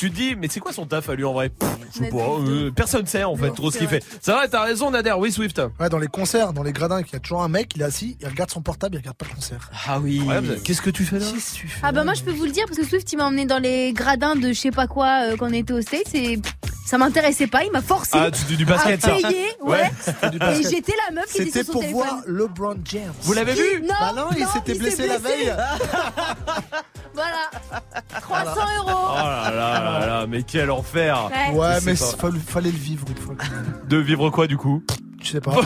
Tu 0.00 0.10
te 0.10 0.16
dis, 0.16 0.34
mais 0.34 0.48
c'est 0.48 0.60
quoi 0.60 0.72
son 0.72 0.86
taf 0.86 1.10
à 1.10 1.14
lui 1.14 1.24
en 1.24 1.34
vrai 1.34 1.50
Pff, 1.50 1.68
Je 1.92 1.98
sais 2.04 2.08
pas. 2.08 2.16
euh, 2.16 2.70
personne 2.70 3.04
sait 3.06 3.22
en 3.22 3.36
fait 3.36 3.50
trop 3.50 3.70
ce 3.70 3.76
qu'il 3.76 3.86
fait. 3.86 4.02
C'est 4.22 4.32
vrai, 4.32 4.48
t'as 4.48 4.62
raison, 4.64 4.90
Nader. 4.90 5.12
Oui, 5.18 5.30
Swift. 5.30 5.60
Ouais, 5.78 5.90
dans 5.90 5.98
les 5.98 6.06
concerts, 6.06 6.54
dans 6.54 6.62
les 6.62 6.72
gradins, 6.72 7.02
il 7.02 7.12
y 7.12 7.16
a 7.16 7.18
toujours 7.20 7.42
un 7.42 7.48
mec, 7.48 7.72
il 7.76 7.82
est 7.82 7.84
assis, 7.84 8.16
il 8.18 8.26
regarde 8.26 8.50
son 8.50 8.62
portable, 8.62 8.94
il 8.94 8.98
regarde 9.00 9.18
pas 9.18 9.26
le 9.28 9.34
concert. 9.34 9.70
Ah 9.86 10.00
oui. 10.00 10.22
Qu'est-ce 10.64 10.80
que 10.80 10.88
tu 10.88 11.04
fais 11.04 11.18
là 11.18 11.26
Ah 11.82 11.92
bah 11.92 12.04
moi 12.04 12.14
je 12.14 12.22
peux 12.22 12.30
vous 12.32 12.46
le 12.46 12.50
dire 12.50 12.64
parce 12.66 12.78
que 12.78 12.86
Swift 12.86 13.12
il 13.12 13.16
m'a 13.18 13.26
emmené 13.26 13.44
dans 13.44 13.58
les 13.58 13.92
gradins 13.92 14.36
de 14.36 14.48
je 14.48 14.58
sais 14.58 14.70
pas 14.70 14.86
quoi 14.86 15.24
euh, 15.26 15.36
quand 15.36 15.50
on 15.50 15.52
était 15.52 15.74
au 15.74 15.82
States 15.82 16.14
et 16.14 16.40
ça 16.90 16.98
m'intéressait 16.98 17.46
pas, 17.46 17.62
il 17.64 17.70
m'a 17.70 17.80
forcé 17.82 18.10
Ah, 18.20 18.30
du, 18.30 18.56
du 18.56 18.64
basket, 18.64 19.04
à 19.04 19.08
ça. 19.08 19.14
payer, 19.14 19.46
ouais. 19.62 19.90
C'était 20.00 20.30
du 20.30 20.36
Et 20.38 20.62
j'étais 20.68 20.94
la 21.08 21.14
meuf 21.14 21.26
qui 21.32 21.42
était 21.42 21.50
C'était 21.50 21.64
sur 21.64 21.66
son 21.66 21.72
pour 21.72 21.80
téléphone. 21.82 22.02
voir 22.02 22.20
LeBron 22.26 22.76
James. 22.84 23.12
Vous 23.22 23.32
l'avez 23.32 23.52
vu 23.54 23.82
Non, 23.82 23.94
Bah 24.00 24.12
non, 24.16 24.26
il 24.36 24.46
s'était 24.48 24.74
blessé 24.74 25.06
la 25.06 25.18
veille. 25.18 25.54
Voilà, 27.12 27.50
300 28.20 28.50
Oh 28.56 28.88
euros. 28.88 29.14
là 29.16 29.50
là 29.50 29.80
là 30.00 30.06
là, 30.06 30.26
mais 30.28 30.42
quel 30.44 30.70
enfer 30.70 31.28
Ouais. 31.52 31.58
Ouais, 31.58 31.78
mais 31.84 31.96
fallait, 31.96 32.38
fallait 32.38 32.70
le 32.70 32.78
vivre 32.78 33.04
une 33.10 33.16
fois. 33.16 33.34
quand 33.36 33.50
même. 33.50 33.74
De 33.88 33.96
vivre 33.98 34.30
quoi 34.30 34.46
du 34.46 34.56
coup? 34.56 34.82
Je 35.22 35.30
sais 35.30 35.40
pas. 35.40 35.52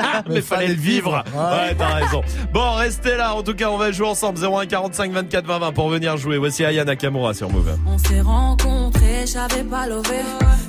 mais 0.28 0.40
fallait 0.40 0.68
le 0.68 0.74
vivre. 0.74 1.24
Ouais. 1.34 1.40
Ouais, 1.40 1.74
t'as 1.76 1.94
raison. 1.94 2.22
Bon, 2.52 2.72
restez 2.72 3.16
là. 3.16 3.34
En 3.34 3.42
tout 3.42 3.54
cas, 3.54 3.70
on 3.70 3.76
va 3.76 3.92
jouer 3.92 4.08
ensemble. 4.08 4.38
01 4.44 4.66
45 4.66 5.12
24 5.12 5.46
20 5.46 5.58
20 5.58 5.72
pour 5.72 5.88
venir 5.88 6.16
jouer. 6.16 6.38
Voici 6.38 6.64
Aya 6.64 6.84
Nakamura 6.84 7.34
sur 7.34 7.50
Move. 7.50 7.78
On 7.86 7.98
s'est 7.98 8.20
rencontrés, 8.20 9.26
j'avais 9.26 9.64
pas 9.64 9.86
levé. 9.86 10.20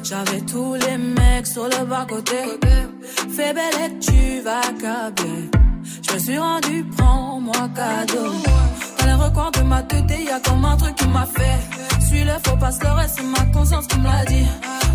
J'avais 0.03 0.41
tous 0.41 0.75
les 0.75 0.97
mecs 0.97 1.47
sur 1.47 1.65
le 1.65 1.85
bas-côté. 1.85 2.35
Fais 3.35 3.53
belle 3.53 3.73
et 3.85 3.99
tu 3.99 4.41
vas 4.41 4.61
câbler. 4.79 5.49
Je 6.07 6.13
me 6.13 6.19
suis 6.19 6.37
rendu, 6.37 6.85
prends-moi 6.97 7.69
cadeau. 7.75 8.31
Les 9.15 9.21
de 9.59 9.63
ma 9.65 9.81
tête, 9.81 10.11
y 10.25 10.29
a 10.29 10.39
comme 10.41 10.65
un 10.65 10.75
truc 10.75 10.95
qui 10.95 11.07
m'a 11.07 11.25
fait. 11.25 11.59
Suis-le, 12.05 12.33
faut 12.45 12.57
pas 12.57 12.71
se 12.71 12.83
leurrer, 12.83 13.05
c'est 13.07 13.23
ma 13.23 13.45
conscience 13.53 13.87
qui 13.87 13.97
me 13.99 14.03
l'a 14.03 14.25
dit. 14.25 14.45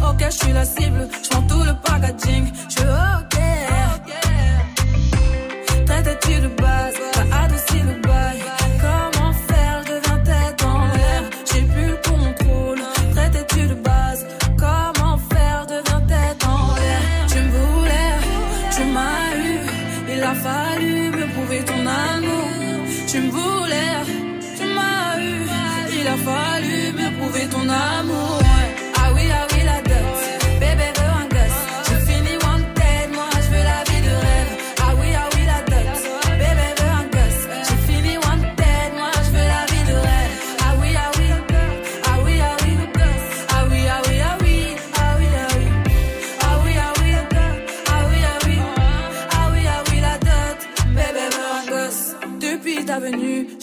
Ok, 0.06 0.22
je 0.26 0.30
suis 0.30 0.52
la 0.52 0.64
cible, 0.64 1.08
je 1.22 1.28
tout 1.48 1.62
le 1.64 1.74
packaging. 1.82 2.52
Je 2.68 2.74
suis 2.74 2.82
ok. 2.82 3.38
Traite-tu 5.86 6.40
de 6.40 6.48
base, 6.48 6.89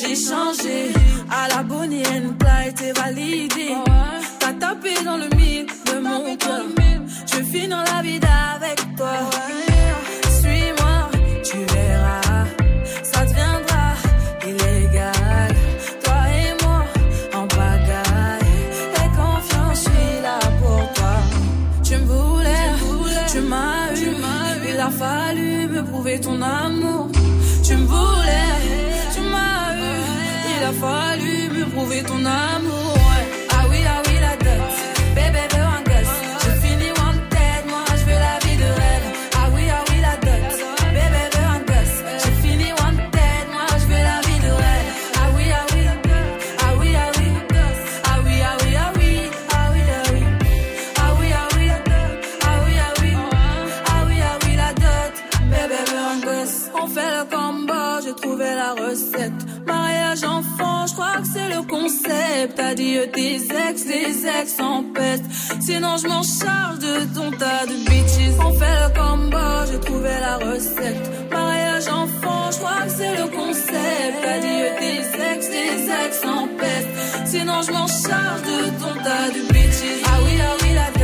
j'ai 0.07 0.15
changé. 0.15 0.93
À 1.29 1.47
la 1.49 1.63
Bonnie 1.63 2.03
and 2.05 2.35
Clyde, 2.39 2.75
t'es 2.75 2.91
validé. 2.93 3.75
T'as 4.39 4.53
tapé 4.53 4.93
dans 5.03 5.17
le 5.17 5.27
mille 5.35 5.65
de 5.85 5.99
mon 5.99 6.35
cœur. 6.37 6.63
Je 7.25 7.43
finir 7.43 7.83
la 7.91 8.01
vie 8.01 8.19
avec 8.55 8.95
toi. 8.95 9.13
Suis-moi, 10.39 11.09
tu 11.43 11.57
verras. 11.73 12.45
Ça 13.03 13.25
deviendra 13.25 13.85
illégal. 14.49 15.51
Toi 16.03 16.19
et 16.41 16.63
moi, 16.63 16.79
en 17.33 17.45
bagaille. 17.57 18.53
Et 19.01 19.09
confiance, 19.15 19.83
je 19.83 19.89
suis 19.89 20.21
là 20.21 20.39
pour 20.61 20.93
toi. 20.93 21.15
Tu 21.83 21.95
me 21.97 22.05
voulais, 22.05 22.69
tu 23.31 23.39
m'as 23.41 23.93
eu. 23.95 24.07
Il 24.69 24.79
a 24.79 24.89
fallu 24.89 25.67
me 25.67 25.83
prouver 25.83 26.19
ton 26.19 26.41
amour. 26.41 26.66
ton 32.03 32.25
âme. 32.25 32.56
Que 61.21 61.27
c'est 61.27 61.49
le 61.49 61.61
concept. 61.63 62.59
Adieu 62.59 63.07
tes 63.13 63.35
ex, 63.35 63.85
tes 63.85 64.27
ex 64.39 64.59
en 64.59 64.83
peste. 64.83 65.25
Sinon, 65.61 65.97
je 65.97 66.07
m'en 66.07 66.23
charge 66.23 66.79
de 66.79 66.95
ton 67.15 67.31
tas 67.31 67.65
de 67.65 67.75
bitches. 67.89 68.37
On 68.39 68.53
fait 68.53 68.77
le 68.83 68.89
combo, 68.99 69.47
j'ai 69.71 69.79
trouvé 69.79 70.13
la 70.21 70.37
recette. 70.37 71.31
Mariage 71.31 71.87
enfant, 71.87 72.51
je 72.51 72.57
crois 72.57 72.81
que 72.85 72.91
c'est 72.91 73.15
le 73.21 73.27
concept. 73.27 74.19
Adieu 74.35 74.67
tes 74.79 74.99
ex, 75.33 75.49
tes 75.49 76.05
ex 76.05 76.25
en 76.25 76.47
peste. 76.59 76.89
Sinon, 77.25 77.61
je 77.65 77.71
m'en 77.71 77.87
charge 77.87 78.41
de 78.51 78.59
ton 78.81 78.93
tas 79.03 79.29
de 79.35 79.53
bitches. 79.53 80.03
Ah 80.05 80.19
oui, 80.25 80.33
ah 80.41 80.55
oui, 80.61 80.69
la 80.73 80.96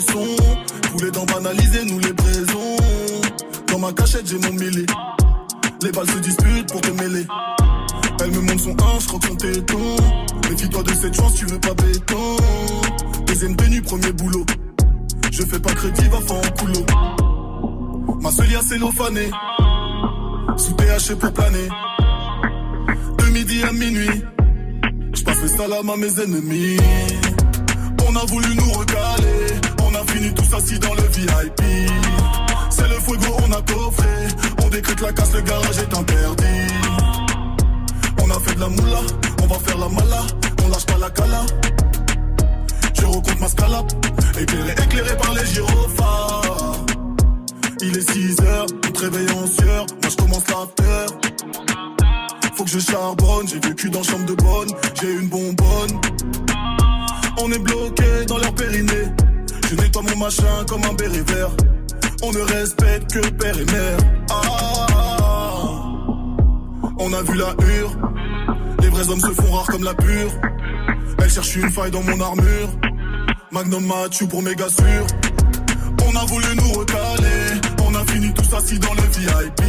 bresson. 0.00 0.36
Poulet 0.92 1.10
d'en 1.10 1.24
banaliser, 1.24 1.84
nous 1.86 1.98
les 1.98 2.12
braisons. 2.12 2.76
Dans 3.68 3.78
ma 3.78 3.92
cachette, 3.92 4.26
j'ai 4.26 4.38
mon 4.38 4.52
mêlé. 4.52 4.86
Les 5.82 5.92
balles 5.92 6.10
se 6.10 6.18
disputent 6.18 6.70
pour 6.70 6.80
te 6.80 6.90
mêler. 6.90 7.26
Elle 8.22 8.30
me 8.32 8.40
montre 8.40 8.60
son 8.60 8.70
1, 8.72 8.74
je 9.00 9.06
croque 9.06 9.24
son 9.26 9.36
téton. 9.36 9.96
Méfie-toi 10.50 10.82
de 10.82 10.92
cette 10.94 11.14
chance, 11.14 11.34
tu 11.34 11.46
veux 11.46 11.58
pas 11.58 11.74
béton. 11.74 12.36
Deuxième 13.26 13.56
tenue, 13.56 13.82
premier 13.82 14.12
boulot. 14.12 14.44
Je 15.30 15.42
fais 15.42 15.58
pas 15.58 15.72
crédit, 15.72 16.08
va 16.08 16.20
faire 16.20 16.36
en 16.36 16.50
coulo. 16.58 16.84
Ma 18.20 18.30
seule 18.30 18.46
c'est 18.62 18.74
cellophane. 18.74 19.18
Sous 20.56 20.72
THC 20.74 21.14
pour 21.18 21.32
planer. 21.32 21.68
De 23.18 23.24
midi 23.32 23.62
à 23.62 23.72
minuit. 23.72 24.22
Je 25.14 25.22
passe 25.22 25.40
le 25.42 25.48
salam 25.48 25.88
à 25.88 25.96
mes 25.96 26.20
ennemis. 26.20 26.76
On 28.06 28.16
a 28.16 28.24
voulu 28.26 28.54
nous 28.56 28.72
recaler. 28.72 29.69
A 30.00 30.12
fini 30.12 30.32
tous 30.32 30.54
assis 30.56 30.78
dans 30.78 30.94
le 30.94 31.02
VIP. 31.02 31.62
C'est 32.70 32.88
le 32.88 32.94
feu 32.94 33.18
on 33.46 33.52
a 33.52 33.60
coffré. 33.60 34.28
On 34.64 34.68
décrète 34.68 35.00
la 35.02 35.12
casse, 35.12 35.34
le 35.34 35.42
garage 35.42 35.78
est 35.78 35.94
interdit. 35.94 36.72
On 38.22 38.30
a 38.30 38.40
fait 38.40 38.54
de 38.54 38.60
la 38.60 38.68
moula, 38.68 39.00
on 39.42 39.46
va 39.46 39.58
faire 39.58 39.78
la 39.78 39.88
mala. 39.88 40.22
On 40.64 40.68
lâche 40.68 40.86
pas 40.86 40.98
la 40.98 41.10
cala. 41.10 41.44
Je 42.94 43.04
recompte 43.04 43.40
ma 43.40 43.48
scalap. 43.48 43.92
Éclairé, 44.40 44.72
éclairé 44.72 45.16
par 45.18 45.34
les 45.34 45.44
gyrophares. 45.44 46.76
Il 47.82 47.96
est 47.98 48.10
6 48.10 48.40
heures, 48.40 48.66
on 48.86 48.90
te. 48.92 49.04
Moi 49.04 50.08
je 50.08 50.16
commence 50.16 50.44
l'after. 50.48 51.14
Faut 52.56 52.64
que 52.64 52.70
je 52.70 52.78
charbonne, 52.78 53.48
j'ai 53.48 53.60
vécu 53.60 53.90
dans 53.90 54.02
chambre 54.02 54.24
de 54.24 54.34
bonne, 54.34 54.68
j'ai 55.00 55.12
une 55.12 55.28
bonbonne. 55.28 56.00
On 57.42 57.52
est 57.52 57.58
bloqué 57.58 58.24
dans 58.26 58.38
leur 58.38 58.54
périnée. 58.54 59.19
Je 59.70 59.76
nettoie 59.76 60.02
mon 60.02 60.16
machin 60.16 60.64
comme 60.68 60.82
un 60.82 60.94
béret 60.94 61.22
vert. 61.28 61.50
On 62.24 62.32
ne 62.32 62.40
respecte 62.40 63.12
que 63.12 63.20
père 63.20 63.56
et 63.56 63.64
mère. 63.66 63.98
Ah, 64.28 65.82
on 66.98 67.12
a 67.12 67.22
vu 67.22 67.38
la 67.38 67.54
hure. 67.64 67.96
Les 68.82 68.88
vrais 68.88 69.08
hommes 69.08 69.20
se 69.20 69.32
font 69.32 69.52
rares 69.52 69.68
comme 69.68 69.84
la 69.84 69.94
pure. 69.94 70.32
Elle 71.22 71.30
cherche 71.30 71.54
une 71.54 71.70
faille 71.70 71.92
dans 71.92 72.02
mon 72.02 72.20
armure. 72.20 72.68
Magnum 73.52 73.86
Mathieu 73.86 74.26
pour 74.26 74.42
méga 74.42 74.68
sûr. 74.68 75.06
On 76.04 76.16
a 76.16 76.24
voulu 76.24 76.48
nous 76.56 76.72
recaler. 76.72 77.60
On 77.86 77.94
a 77.94 78.04
fini 78.06 78.34
tous 78.34 78.52
assis 78.52 78.80
dans 78.80 78.94
le 78.94 79.02
VIP. 79.02 79.62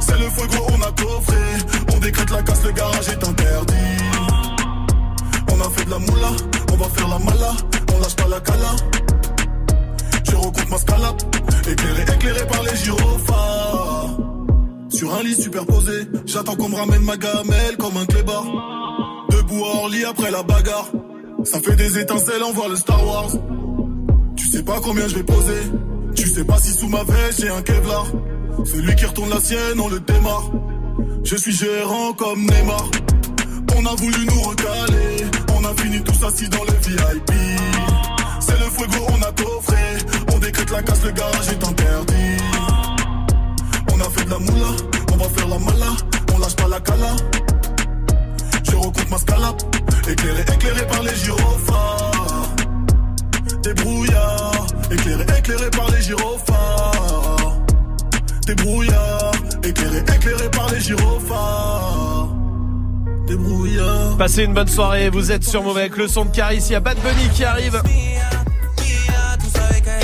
C'est 0.00 0.18
le 0.18 0.28
feu 0.28 0.46
gros, 0.46 0.66
on 0.76 0.82
a 0.82 0.92
coffré. 0.92 1.38
On 1.94 1.98
décrète 2.00 2.30
la 2.30 2.42
casse, 2.42 2.64
le 2.66 2.72
garage 2.72 3.08
est 3.08 3.26
interdit. 3.26 3.99
On 5.60 5.66
a 5.66 5.70
fait 5.70 5.84
de 5.84 5.90
la 5.90 5.98
moula, 5.98 6.30
on 6.72 6.76
va 6.76 6.88
faire 6.88 7.08
la 7.08 7.18
mala. 7.18 7.52
On 7.94 8.00
lâche 8.00 8.16
pas 8.16 8.28
la 8.28 8.40
cala. 8.40 8.76
Je 10.24 10.36
recompte 10.36 10.70
ma 10.70 10.78
scalap. 10.78 11.22
Éclairé, 11.70 12.02
éclairé 12.02 12.46
par 12.46 12.62
les 12.62 12.76
gyrophares. 12.76 14.16
Sur 14.88 15.14
un 15.14 15.22
lit 15.22 15.34
superposé, 15.34 16.06
j'attends 16.24 16.56
qu'on 16.56 16.68
me 16.68 16.76
ramène 16.76 17.02
ma 17.02 17.16
gamelle 17.16 17.76
comme 17.78 17.96
un 17.96 18.06
clébard. 18.06 18.46
Debout 19.30 19.64
à 19.64 19.76
Orly 19.82 20.04
après 20.04 20.30
la 20.30 20.42
bagarre. 20.42 20.90
Ça 21.44 21.60
fait 21.60 21.76
des 21.76 21.98
étincelles, 21.98 22.42
on 22.42 22.52
voit 22.52 22.68
le 22.68 22.76
Star 22.76 23.06
Wars. 23.06 23.30
Tu 24.36 24.46
sais 24.46 24.62
pas 24.62 24.80
combien 24.82 25.08
je 25.08 25.16
vais 25.16 25.24
poser. 25.24 25.60
Tu 26.16 26.26
sais 26.26 26.44
pas 26.44 26.58
si 26.58 26.72
sous 26.72 26.88
ma 26.88 27.04
veste 27.04 27.42
j'ai 27.42 27.50
un 27.50 27.62
Kevlar. 27.62 28.06
Celui 28.64 28.94
qui 28.96 29.04
retourne 29.04 29.30
la 29.30 29.40
sienne, 29.40 29.78
on 29.78 29.88
le 29.88 30.00
démarre. 30.00 30.50
Je 31.22 31.36
suis 31.36 31.52
gérant 31.52 32.14
comme 32.14 32.40
Neymar. 32.40 32.90
On 33.76 33.86
a 33.86 33.94
voulu 33.96 34.26
nous 34.26 34.42
recaler. 34.42 35.24
On 35.56 35.64
a 35.64 35.74
fini 35.82 36.02
tous 36.02 36.24
assis 36.24 36.48
dans 36.48 36.64
le 36.64 36.72
VIP. 36.72 37.32
C'est 38.40 38.58
le 38.58 38.70
feu 38.70 38.86
gros, 38.86 39.06
on 39.08 39.22
a 39.22 39.32
coffré. 39.32 39.76
On 40.34 40.38
décrète 40.38 40.70
la 40.70 40.82
casse, 40.82 41.04
le 41.04 41.10
garage 41.12 41.48
est 41.48 41.64
interdit. 41.64 42.36
On 43.92 44.00
a 44.00 44.10
fait 44.10 44.24
de 44.24 44.30
la 44.30 44.38
moula, 44.38 44.72
on 45.12 45.16
va 45.16 45.28
faire 45.28 45.48
la 45.48 45.58
mala. 45.58 45.96
On 46.34 46.38
lâche 46.38 46.56
pas 46.56 46.68
la 46.68 46.80
cala. 46.80 47.16
Je 48.64 48.76
recompte 48.76 49.10
ma 49.10 49.18
scalap. 49.18 49.62
Éclairé, 50.08 50.42
éclairé 50.42 50.86
par 50.86 51.02
les 51.02 51.14
gyrophares. 51.14 52.54
Des 53.62 53.74
brouillards. 53.74 54.66
Éclairé, 54.90 55.24
éclairé 55.38 55.70
par 55.70 55.90
les 55.90 56.02
gyrophares. 56.02 57.56
Des 58.46 58.54
brouillards. 58.54 59.32
Éclairé, 59.62 59.98
éclairé 59.98 60.50
par 60.50 60.70
les 60.72 60.80
gyrophares. 60.80 62.28
Passez 64.18 64.44
une 64.44 64.54
bonne 64.54 64.68
soirée, 64.68 65.08
vous 65.10 65.30
êtes 65.32 65.44
sur 65.44 65.62
Mauvais 65.62 65.82
avec 65.82 65.96
le 65.96 66.08
son 66.08 66.24
de 66.24 66.30
Caris, 66.34 66.62
il 66.66 66.72
y 66.72 66.74
a 66.74 66.80
Bad 66.80 66.98
Bunny 66.98 67.28
qui 67.34 67.44
arrive. 67.44 67.80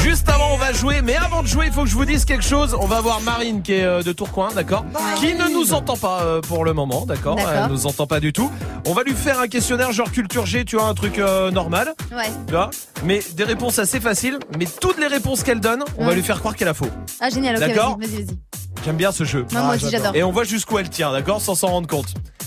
Juste 0.02 0.28
avant, 0.28 0.54
on 0.54 0.56
va 0.56 0.72
jouer, 0.72 1.02
mais 1.02 1.16
avant 1.16 1.42
de 1.42 1.48
jouer, 1.48 1.66
il 1.66 1.72
faut 1.72 1.82
que 1.82 1.88
je 1.88 1.94
vous 1.96 2.04
dise 2.04 2.24
quelque 2.24 2.44
chose. 2.44 2.76
On 2.80 2.86
va 2.86 3.00
voir 3.00 3.20
Marine 3.20 3.62
qui 3.62 3.72
est 3.74 3.84
euh, 3.84 4.02
de 4.02 4.12
Tourcoing, 4.12 4.50
d'accord 4.54 4.84
Qui 5.16 5.34
ne 5.34 5.48
nous 5.52 5.74
entend 5.74 5.96
pas 5.96 6.22
euh, 6.22 6.40
pour 6.40 6.64
le 6.64 6.72
moment, 6.72 7.04
d'accord. 7.06 7.36
Elle 7.40 7.70
nous 7.70 7.86
entend 7.86 8.06
pas 8.06 8.20
du 8.20 8.32
tout. 8.32 8.50
On 8.86 8.92
va 8.92 9.02
lui 9.02 9.12
faire 9.14 9.40
un 9.40 9.48
questionnaire 9.48 9.90
genre 9.92 10.10
culture 10.12 10.46
G, 10.46 10.64
tu 10.64 10.76
vois, 10.76 10.86
un 10.86 10.94
truc 10.94 11.18
euh, 11.18 11.50
normal, 11.50 11.94
Ouais. 12.12 12.30
tu 12.46 12.52
vois 12.52 12.70
Mais 13.04 13.20
des 13.34 13.44
réponses 13.44 13.80
assez 13.80 13.98
faciles, 13.98 14.38
mais 14.58 14.66
toutes 14.80 14.98
les 14.98 15.08
réponses 15.08 15.42
qu'elle 15.42 15.60
donne, 15.60 15.82
on 15.98 16.06
va 16.06 16.14
lui 16.14 16.22
faire 16.22 16.38
croire 16.38 16.54
qu'elle 16.54 16.68
a 16.68 16.74
faux. 16.74 16.88
Ah, 17.20 17.28
génial, 17.28 17.56
ok, 17.56 17.60
D'accord 17.66 17.98
vas-y, 17.98 18.08
vas-y, 18.08 18.24
vas-y. 18.26 18.36
J'aime 18.84 18.96
bien 18.96 19.12
ce 19.12 19.24
jeu. 19.24 19.46
Non, 19.52 19.64
moi 19.64 19.74
aussi, 19.74 19.90
j'adore. 19.90 20.14
Et 20.14 20.22
on 20.22 20.30
voit 20.30 20.44
jusqu'où 20.44 20.78
elle 20.78 20.88
tient, 20.90 21.12
d'accord 21.12 21.40
Sans 21.40 21.54
s'en 21.54 21.68
rendre 21.68 21.88
compte. 21.88 22.06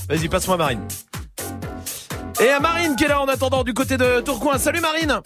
Vas-y, 0.09 0.29
passe-moi 0.29 0.57
Marine. 0.57 0.81
Et 2.41 2.49
à 2.49 2.59
Marine 2.59 2.95
qui 2.95 3.03
est 3.03 3.09
là 3.09 3.21
en 3.21 3.27
attendant 3.27 3.63
du 3.63 3.73
côté 3.73 3.97
de 3.97 4.21
Tourcoing. 4.21 4.57
Salut 4.57 4.79
Marine 4.79 5.19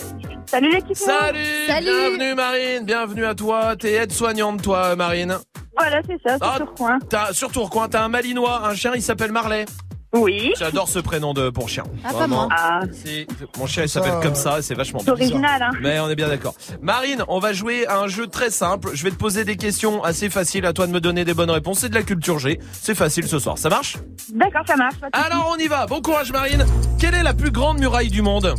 Salut 0.48 0.72
l'équipe 0.72 0.96
Salut, 0.98 1.40
Salut. 1.68 1.86
Bienvenue 1.86 2.34
Marine, 2.36 2.86
bienvenue 2.86 3.26
à 3.26 3.36
toi. 3.36 3.76
T'es 3.76 3.94
aide-soignante 3.94 4.62
toi 4.64 4.96
Marine. 4.96 5.38
Voilà, 5.78 6.02
c'est 6.08 6.18
ça, 6.28 6.38
c'est 6.38 6.46
Ah, 6.48 6.56
sur 6.58 6.74
coin. 6.74 7.00
T'as 7.10 7.34
sur 7.34 7.52
Tourcoing, 7.52 7.88
t'as 7.90 8.04
un 8.04 8.08
malinois, 8.10 8.68
un 8.68 8.76
chien, 8.76 8.92
il 8.96 9.02
s'appelle 9.02 9.32
Marley. 9.32 9.66
Oui. 10.14 10.54
J'adore 10.58 10.88
ce 10.88 11.00
prénom 11.00 11.34
de 11.34 11.50
pour 11.50 11.70
chien. 11.70 11.84
Ah, 12.04 12.14
pas 12.14 12.28
moi. 12.28 12.48
Ah. 12.52 12.82
Si, 12.92 13.26
mon 13.58 13.66
chien 13.66 13.84
il 13.84 13.90
s'appelle 13.90 14.20
comme 14.22 14.36
ça, 14.36 14.60
et 14.60 14.62
c'est 14.62 14.76
vachement 14.76 15.00
C'est 15.04 15.10
original, 15.10 15.62
hein. 15.62 15.72
Mais 15.82 16.00
on 16.00 16.10
est 16.10 16.16
bien 16.16 16.28
d'accord. 16.28 16.54
Marine, 16.82 17.24
on 17.28 17.40
va 17.40 17.54
jouer 17.54 17.88
à 17.88 18.00
un 18.00 18.08
jeu 18.08 18.28
très 18.28 18.52
simple. 18.52 18.92
Je 18.94 19.04
vais 19.04 19.10
te 19.12 19.16
poser 19.16 19.44
des 19.44 19.58
questions 19.58 20.04
assez 20.04 20.30
faciles. 20.30 20.66
À 20.66 20.74
toi 20.74 20.86
de 20.88 20.92
me 20.92 21.02
donner 21.02 21.26
des 21.26 21.34
bonnes 21.34 21.50
réponses. 21.50 21.80
C'est 21.80 21.90
de 21.90 21.96
la 21.96 22.04
culture 22.04 22.38
G. 22.38 22.60
C'est 22.72 22.96
facile 22.96 23.28
ce 23.28 23.40
soir. 23.40 23.58
Ça 23.58 23.70
marche? 23.70 23.98
D'accord, 24.34 24.64
ça 24.68 24.76
marche. 24.76 24.96
Alors 25.12 25.56
on 25.56 25.58
y 25.58 25.68
va. 25.68 25.88
Bon 25.88 26.02
courage 26.02 26.32
Marine. 26.32 26.66
Quelle 27.00 27.16
est 27.16 27.24
la 27.24 27.34
plus 27.34 27.52
grande 27.52 27.80
muraille 27.80 28.10
du 28.10 28.22
monde? 28.22 28.54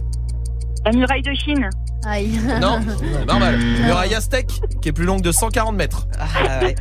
La 0.84 0.92
muraille 0.92 1.22
de 1.22 1.32
Chine. 1.32 1.68
Aïe. 2.06 2.38
Non, 2.60 2.80
c'est 2.98 3.24
normal. 3.26 3.58
Muraille 3.58 4.14
aztèque, 4.14 4.60
qui 4.82 4.88
est 4.90 4.92
plus 4.92 5.06
longue 5.06 5.22
de 5.22 5.32
140 5.32 5.74
mètres. 5.74 6.06
Ah, 6.18 6.60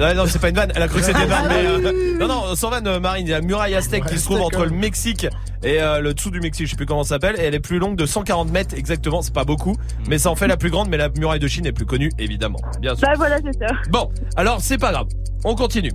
ouais, 0.00 0.14
non, 0.14 0.24
c'est 0.26 0.38
pas 0.38 0.48
une 0.50 0.56
vanne, 0.56 0.72
elle 0.74 0.82
a 0.82 0.88
cru 0.88 1.00
que 1.00 1.06
c'était 1.06 1.22
une 1.22 1.28
vanne, 1.28 1.46
mais, 1.48 1.66
euh, 1.66 2.18
non, 2.18 2.28
non, 2.28 2.54
sans 2.54 2.70
vanne, 2.70 2.86
euh, 2.86 3.00
Marine, 3.00 3.26
il 3.26 3.30
y 3.30 3.34
a 3.34 3.40
la 3.40 3.46
muraille 3.46 3.74
aztèque 3.74 4.06
qui 4.06 4.18
se 4.18 4.24
trouve 4.24 4.40
entre 4.40 4.64
le 4.64 4.70
Mexique 4.70 5.26
et 5.62 5.80
euh, 5.80 6.00
le 6.00 6.14
dessous 6.14 6.30
du 6.30 6.40
Mexique, 6.40 6.66
je 6.66 6.70
sais 6.72 6.76
plus 6.76 6.86
comment 6.86 7.04
ça 7.04 7.16
s'appelle, 7.16 7.36
et 7.38 7.44
elle 7.44 7.54
est 7.54 7.60
plus 7.60 7.78
longue 7.78 7.96
de 7.96 8.06
140 8.06 8.50
mètres 8.50 8.74
exactement, 8.76 9.22
c'est 9.22 9.34
pas 9.34 9.44
beaucoup, 9.44 9.76
mais 10.08 10.18
ça 10.18 10.30
en 10.30 10.36
fait 10.36 10.48
la 10.48 10.56
plus 10.56 10.70
grande, 10.70 10.88
mais 10.88 10.96
la 10.96 11.08
muraille 11.08 11.40
de 11.40 11.48
Chine 11.48 11.66
est 11.66 11.72
plus 11.72 11.86
connue, 11.86 12.10
évidemment, 12.18 12.58
bien 12.80 12.94
sûr. 12.94 13.06
Bah 13.06 13.14
voilà, 13.16 13.38
c'est 13.38 13.58
ça. 13.58 13.74
Bon, 13.90 14.10
alors 14.36 14.60
c'est 14.60 14.78
pas 14.78 14.92
grave, 14.92 15.06
on 15.44 15.54
continue. 15.54 15.92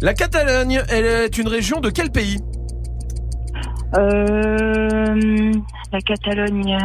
La 0.00 0.14
Catalogne, 0.14 0.82
elle 0.88 1.04
est 1.04 1.38
une 1.38 1.48
région 1.48 1.80
de 1.80 1.90
quel 1.90 2.10
pays? 2.10 2.40
Euh, 3.96 5.52
la 5.92 6.00
Catalogne. 6.00 6.78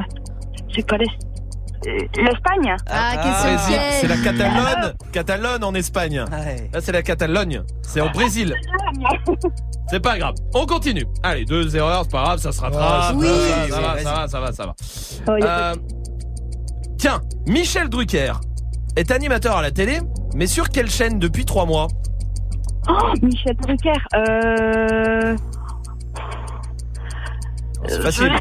C'est 0.75 0.85
pas 0.87 0.97
l'Es- 0.97 1.07
l'Espagne? 2.17 2.75
Ah, 2.89 3.11
Ah, 3.13 3.15
question 3.17 3.53
Brésil, 3.55 3.75
piège. 3.75 3.93
c'est 4.01 4.07
la 4.07 4.17
Catalogne, 4.17 4.93
Catalogne 5.11 5.63
en 5.63 5.73
Espagne. 5.73 6.25
Là, 6.73 6.81
c'est 6.81 6.91
la 6.91 7.01
Catalogne, 7.01 7.63
c'est 7.81 8.01
au 8.01 8.09
Brésil. 8.09 8.53
C'est 9.87 9.99
pas 10.01 10.17
grave. 10.19 10.35
On 10.53 10.65
continue. 10.65 11.05
Allez, 11.23 11.45
deux 11.45 11.75
erreurs, 11.75 12.03
c'est 12.03 12.11
pas 12.11 12.23
grave, 12.23 12.39
ça 12.39 12.51
se 12.51 12.61
rattrape. 12.61 13.15
Oui. 13.15 13.25
ça, 13.69 13.79
va, 13.81 13.97
ça, 13.97 14.11
va, 14.13 14.27
ça 14.27 14.39
va, 14.39 14.51
ça 14.51 14.65
va, 14.67 14.73
ça. 14.77 15.23
Oh, 15.27 15.31
Euh, 15.41 15.75
tiens, 16.97 17.21
Michel 17.47 17.89
Drucker 17.89 18.33
est 18.95 19.09
animateur 19.09 19.57
à 19.57 19.61
la 19.63 19.71
télé, 19.71 19.99
mais 20.35 20.45
sur 20.47 20.69
quelle 20.69 20.89
chaîne 20.91 21.17
depuis 21.17 21.45
trois 21.45 21.65
mois? 21.65 21.87
Oh, 22.87 22.93
Michel 23.23 23.55
Drucker. 23.55 23.93
Euh. 24.15 25.35
C'est 27.87 28.01
facile. 28.01 28.31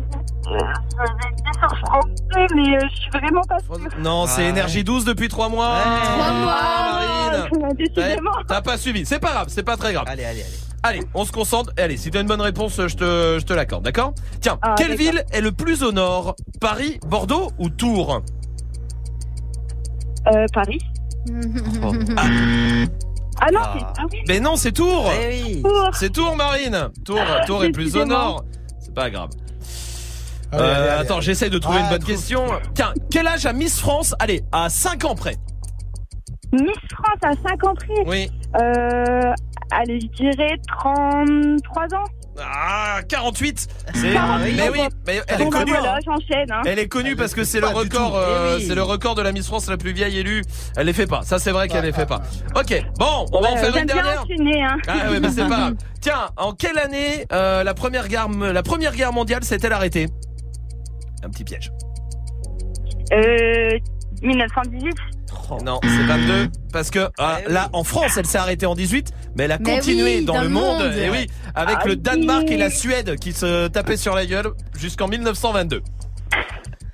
Je 0.45 0.51
vais 0.51 1.35
dire 1.37 1.53
sur 1.61 1.79
France 1.87 2.05
2, 2.35 2.47
mais 2.57 2.77
euh, 2.77 2.79
je 2.91 2.97
suis 3.01 3.11
vraiment 3.11 3.43
pas 3.43 3.59
sûre. 3.61 3.79
Non, 4.01 4.27
c'est. 4.27 4.45
Énergie 4.47 4.83
12 4.85 5.05
depuis 5.05 5.29
trois 5.29 5.49
mois. 5.49 5.79
Trois 6.03 6.33
mois. 6.33 6.55
Ah. 6.59 7.47
Ah. 7.97 8.43
T'as 8.47 8.63
pas 8.63 8.77
suivi. 8.79 9.05
C'est 9.07 9.19
pas 9.21 9.31
grave, 9.33 9.47
c'est 9.49 9.63
pas 9.63 9.77
très 9.77 9.93
grave. 9.93 10.05
Allez, 10.09 10.25
allez, 10.25 10.41
allez. 10.43 10.51
Allez, 10.85 11.01
on 11.15 11.25
se 11.25 11.33
concentre. 11.33 11.73
Allez, 11.77 11.97
si 11.97 12.11
t'as 12.11 12.21
une 12.21 12.27
bonne 12.29 12.41
réponse, 12.41 12.77
je 12.77 12.95
te, 12.97 13.39
je 13.41 13.45
te 13.45 13.53
l'accorde, 13.53 13.85
d'accord? 13.85 14.15
Tiens, 14.41 14.59
Ah, 14.63 14.75
quelle 14.79 14.97
ville 14.97 15.25
est 15.33 15.41
le 15.41 15.53
plus 15.53 15.83
au 15.83 15.93
nord? 15.93 16.35
Paris, 16.61 16.99
Bordeaux 17.07 17.51
ou 17.59 17.69
Tours? 17.69 18.23
Euh, 20.29 20.47
Paris. 20.53 20.79
Oh. 21.83 21.93
Ah 23.41 23.51
non, 23.53 23.61
Ah. 23.63 23.73
c'est. 23.77 23.85
Ah 23.99 24.05
oui. 24.13 24.19
Mais 24.29 24.41
non, 24.41 24.57
c'est 24.57 24.73
Tours 24.73 25.11
Eh 25.21 25.43
oui. 25.43 25.63
Tours. 25.63 25.91
C'est 25.93 26.11
Tours, 26.13 26.37
Marine 26.37 26.89
Tours, 27.05 27.21
Tours 27.47 27.65
est 27.65 27.71
plus 27.71 27.95
au 27.97 28.05
nord. 28.05 28.45
C'est 28.89 28.95
pas 28.95 29.11
grave. 29.11 29.31
Allez, 30.51 30.63
Euh, 30.63 30.65
allez, 30.65 30.75
allez, 30.89 31.01
attends, 31.03 31.15
allez. 31.17 31.23
j'essaye 31.23 31.51
de 31.51 31.59
trouver 31.59 31.79
Ah, 31.81 31.85
une 31.85 31.91
bonne 31.91 31.99
trouve. 32.01 32.15
question. 32.15 32.47
Tiens, 32.75 32.95
quel 33.11 33.27
âge 33.27 33.45
a 33.47 33.53
Miss 33.53 33.79
France? 33.79 34.15
Allez, 34.19 34.43
à 34.51 34.69
5 34.71 35.05
ans 35.05 35.15
près. 35.15 35.37
Miss 36.53 36.79
France 36.91 37.19
à 37.23 37.33
5 37.49 37.65
ans 37.67 37.75
près. 37.75 38.03
Oui. 38.07 38.31
Euh, 38.57 39.33
allez, 39.71 40.01
je 40.01 40.07
dirais 40.33 40.57
33 40.79 41.95
ans. 41.95 42.05
Ah, 42.41 43.01
48. 43.09 43.69
C'est 43.95 44.13
48, 44.13 44.57
mais 44.57 44.69
oui, 44.71 44.79
mais 45.07 45.21
elle 45.29 45.41
est 45.41 45.45
bah, 45.45 45.59
connue. 45.59 45.73
voilà, 45.73 45.99
j'enchaîne. 46.05 46.51
Hein. 46.53 46.63
Elle 46.67 46.79
est 46.79 46.89
connue 46.89 47.17
parce 47.17 47.35
que 47.35 47.45
c'est 47.45 47.61
le 47.61 47.67
record, 47.69 48.17
euh, 48.17 48.55
Eh 48.55 48.57
oui. 48.61 48.65
c'est 48.69 48.75
le 48.75 48.83
record 48.83 49.15
de 49.15 49.23
la 49.23 49.33
Miss 49.33 49.47
France 49.47 49.69
la 49.69 49.77
plus 49.77 49.93
vieille 49.93 50.19
élue. 50.19 50.43
Elle 50.77 50.87
les 50.87 50.93
fait 50.93 51.07
pas. 51.07 51.23
Ça 51.23 51.39
c'est 51.39 51.51
vrai 51.51 51.69
qu'elle 51.69 51.85
les 51.85 51.93
fait 51.93 52.07
pas. 52.07 52.23
Ok, 52.55 52.83
bon, 52.99 53.27
on 53.33 53.41
va 53.41 53.51
en 53.53 53.57
faire 53.57 53.77
une 53.77 53.87
dernière. 53.87 54.23
enchaîner. 54.23 54.63
Hein. 54.63 54.77
Ah 54.87 55.11
ouais, 55.11 55.21
mais 55.21 55.31
c'est 55.31 55.43
pas 55.43 55.49
grave. 55.59 55.75
Tiens, 56.01 56.29
en 56.37 56.53
quelle 56.53 56.79
année 56.79 57.27
euh, 57.33 57.65
la 57.65 57.75
première 57.75 58.09
guerre, 58.09 58.29
la 58.29 58.63
première 58.63 58.95
guerre 58.95 59.13
mondiale 59.13 59.43
s'est-elle 59.45 59.73
arrêtée? 59.73 60.07
Un 61.25 61.31
petit 61.31 61.45
piège. 61.45 61.73
Euh, 63.13 63.79
1918. 64.23 64.95
Non, 65.65 65.81
c'est 65.83 66.05
22 66.05 66.49
parce 66.73 66.91
que 66.91 67.09
ah, 67.19 67.39
là 67.47 67.69
en 67.73 67.83
France 67.85 68.17
elle 68.19 68.27
s'est 68.27 68.39
arrêtée 68.39 68.67
en 68.67 68.75
18 68.75 69.13
mais 69.39 69.45
elle 69.45 69.53
a 69.53 69.59
Mais 69.59 69.77
continué 69.77 70.17
oui, 70.19 70.25
dans, 70.25 70.43
le 70.43 70.49
monde, 70.49 70.83
monde. 70.83 70.93
et 70.95 71.09
oui 71.11 71.29
avec 71.55 71.77
Ah 71.81 71.87
le 71.87 71.95
Danemark 71.97 72.45
oui. 72.49 72.55
et 72.55 72.57
la 72.57 72.71
Suède 72.71 73.17
qui 73.21 73.33
se 73.33 73.69
tapaient 73.69 73.97
sur 73.97 74.15
la 74.17 74.27
gueule 74.27 74.51
jusqu'en 74.77 75.07
1922. 75.07 75.81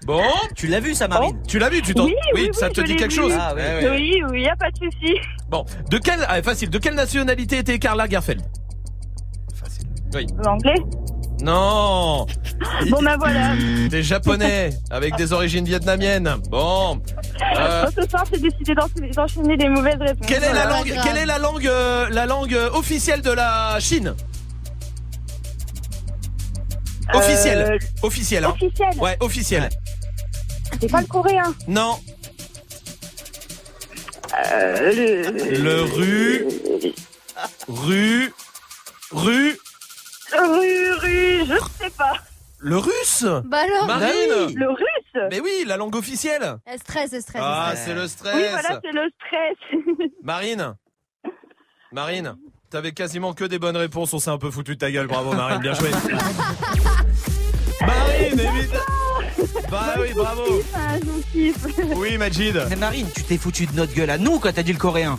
Bon, 0.07 0.21
Tu 0.55 0.67
l'as 0.67 0.81
vu 0.81 0.95
ça, 0.95 1.09
Marine 1.09 1.41
tu 1.49 1.59
l'as 1.59 1.71
vu, 1.71 1.81
tu 1.81 1.95
t'en 1.95 2.05
Oui, 2.05 2.15
oui, 2.35 2.51
ça 2.53 2.67
oui, 2.67 2.73
te 2.75 2.81
dit 2.83 2.97
quelque 2.97 3.11
vu. 3.15 3.21
chose 3.23 3.33
Ah, 3.39 3.55
ouais. 3.55 3.63
Ouais. 3.63 3.91
Oui, 3.91 4.23
oui, 4.31 4.43
y 4.43 4.49
a 4.49 4.57
pas 4.57 4.71
de 4.71 4.77
souci. 4.77 5.15
Bon, 5.49 5.65
de 5.91 5.97
quelle 5.97 6.21
ah, 6.29 6.43
facile, 6.43 6.69
de 6.69 6.77
quelle 6.79 6.95
nationalité 6.95 7.57
était 7.59 7.79
Karl 7.79 7.97
Lagerfeld 7.97 8.43
Facile. 9.55 9.87
Oui. 10.15 10.27
L'anglais? 10.45 10.75
Non, 11.41 12.27
Bon, 12.91 13.03
ben 13.03 13.17
voilà. 13.19 13.55
des 13.91 14.03
japonais 14.03 14.71
avec 14.91 15.17
des 15.17 15.33
origines 15.33 15.65
vietnamiennes. 15.65 16.37
Bon. 16.49 17.01
Euh, 17.59 17.85
Bon, 17.85 18.03
ce 18.03 18.09
soir, 18.09 18.25
j'ai 18.33 18.39
décidé 18.41 18.75
d'en- 18.75 18.89
d'enchaîner 19.15 19.57
les 19.57 19.69
mauvaises 19.69 19.99
réponses. 20.01 20.27
quelle 20.27 20.45
est 20.45 20.53
la 20.53 20.67
langue 20.67 20.93
quelle 21.05 21.17
est 21.19 21.27
la 21.27 21.39
langue 21.39 21.67
euh, 21.67 22.09
la 22.11 22.27
langue 22.27 22.55
euh, 22.55 22.71
officielle 22.71 23.21
de 23.21 23.31
la 23.31 23.77
Chine? 23.81 24.15
Officielle. 27.13 27.71
Euh, 27.73 27.79
Officielle. 28.07 28.45
hein. 28.45 28.55
Officielle. 28.55 28.99
Ouais, 29.01 29.17
officielle. 29.21 29.69
C'est 30.81 30.91
pas 30.91 31.01
le 31.01 31.07
coréen. 31.07 31.55
Non, 31.69 31.99
Euh, 34.53 34.93
le... 34.93 35.59
le 35.63 35.83
ru 35.83 36.47
ru 36.81 36.93
ru 37.69 38.33
Rue, 39.13 39.59
rue, 40.43 41.47
je 41.47 41.59
sais 41.85 41.91
pas. 41.91 42.15
le 42.59 42.77
russe. 42.79 43.25
Bah 43.45 43.59
alors 43.65 43.87
Marine. 43.87 44.55
Le 44.55 44.69
russe 44.69 45.29
Mais 45.31 45.41
oui, 45.41 45.65
la 45.67 45.77
langue 45.77 45.95
officielle. 45.97 46.57
Elle 46.67 46.79
stresse, 46.79 47.13
elle 47.13 47.23
stresse. 47.23 47.43
Ah, 47.45 47.73
c'est 47.77 47.95
le 47.95 48.07
stress. 48.09 48.35
Oui, 48.35 48.43
voilà, 48.51 48.81
c'est 48.83 48.93
le 48.93 49.11
stress. 49.19 50.11
Marine. 50.23 50.75
Marine. 51.93 52.37
T'avais 52.71 52.93
quasiment 52.93 53.35
que 53.35 53.45
des 53.45 53.59
bonnes 53.61 53.77
réponses, 53.77 54.13
on 54.15 54.19
s'est 54.19 54.31
un 54.31 54.39
peu 54.39 54.51
foutu 54.51 54.75
de 54.75 54.81
ta 54.81 54.91
gueule, 54.91 55.07
bravo 55.07 55.33
Marine, 55.33 55.61
bien 55.61 55.75
joué. 55.75 55.91
Marine, 57.81 58.41
évidemment. 58.41 58.85
Bah 59.71 59.95
oui, 60.01 60.09
bravo. 60.15 60.63
Kiffe. 61.33 61.67
Oui, 61.97 62.17
Majid. 62.19 62.61
Mais 62.71 62.77
Marine, 62.77 63.07
tu 63.15 63.23
t'es 63.23 63.37
foutu 63.39 63.67
de 63.67 63.73
notre 63.75 63.95
gueule 63.95 64.11
à 64.11 64.19
nous 64.19 64.39
quand 64.39 64.53
t'as 64.53 64.63
dit 64.63 64.73
le 64.73 64.79
coréen. 64.79 65.19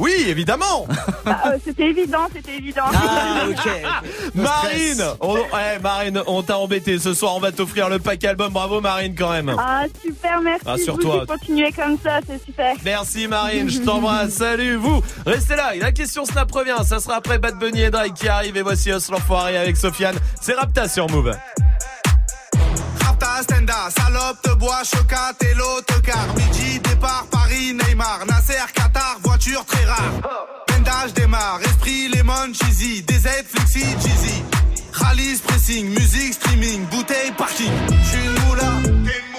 Oui, 0.00 0.24
évidemment. 0.26 0.86
Ah, 1.26 1.50
euh, 1.50 1.58
c'était 1.64 1.90
évident, 1.90 2.26
c'était 2.34 2.56
évident. 2.56 2.84
Ah, 2.92 3.44
ok. 3.48 3.70
Marine, 4.34 5.04
on, 5.20 5.34
ouais, 5.34 5.78
Marine, 5.80 6.20
on 6.26 6.42
t'a 6.42 6.58
embêté. 6.58 6.98
Ce 6.98 7.12
soir, 7.14 7.36
on 7.36 7.40
va 7.40 7.52
t'offrir 7.52 7.88
le 7.88 7.98
pack 7.98 8.24
album. 8.24 8.52
Bravo, 8.52 8.80
Marine, 8.80 9.14
quand 9.14 9.30
même. 9.30 9.54
Ah, 9.56 9.84
super, 10.02 10.40
merci. 10.40 10.64
Ah, 10.66 10.76
sur 10.78 10.94
vous 10.96 11.02
toi. 11.02 11.20
qui 11.20 11.26
continuez 11.26 11.70
comme 11.72 11.98
ça, 12.02 12.18
c'est 12.26 12.42
super. 12.42 12.74
Merci 12.84 13.28
Marine, 13.28 13.68
je 13.68 13.80
t'embrasse. 13.80 14.30
Salut 14.30 14.76
vous. 14.76 15.02
Restez 15.26 15.54
là. 15.56 15.72
La 15.78 15.92
question 15.92 16.24
Snap 16.24 16.50
revient. 16.50 16.78
Ça 16.84 16.98
sera 16.98 17.16
après 17.16 17.38
Bad 17.38 17.58
Bunny 17.58 17.82
et 17.82 17.90
Drake 17.90 18.14
qui 18.14 18.28
arrive. 18.28 18.56
Et 18.56 18.62
voici 18.62 18.90
Os 18.90 19.08
l'enfoiré 19.10 19.56
avec 19.58 19.76
Sofiane. 19.76 20.16
C'est 20.40 20.54
Rapta 20.54 20.88
sur 20.88 21.08
Move. 21.10 21.32
Rapta, 23.04 23.42
Stenda, 23.42 23.90
salope, 23.90 24.42
te 24.42 24.54
bois, 24.54 24.82
chocat 24.84 25.34
et 25.42 25.54
l'autocar. 25.54 26.26
Midi, 26.36 26.80
départ, 26.80 27.26
Paris, 27.30 27.74
Neymar, 27.74 28.24
Nasser, 28.26 28.54
Qatar, 28.74 29.18
très 29.40 29.84
rare. 29.84 30.20
Pendage 30.66 31.14
démarre, 31.14 31.60
esprit, 31.62 32.08
lemon, 32.08 32.52
cheesy, 32.52 33.02
DZ, 33.02 33.28
flexi, 33.48 33.80
cheesy. 33.80 34.42
Rallye, 34.92 35.38
pressing, 35.46 35.88
musique, 35.88 36.34
streaming, 36.34 36.84
bouteille, 36.86 37.32
parking. 37.36 37.72
J'suis 38.02 38.24
une 38.24 38.48
moula. 38.48 39.29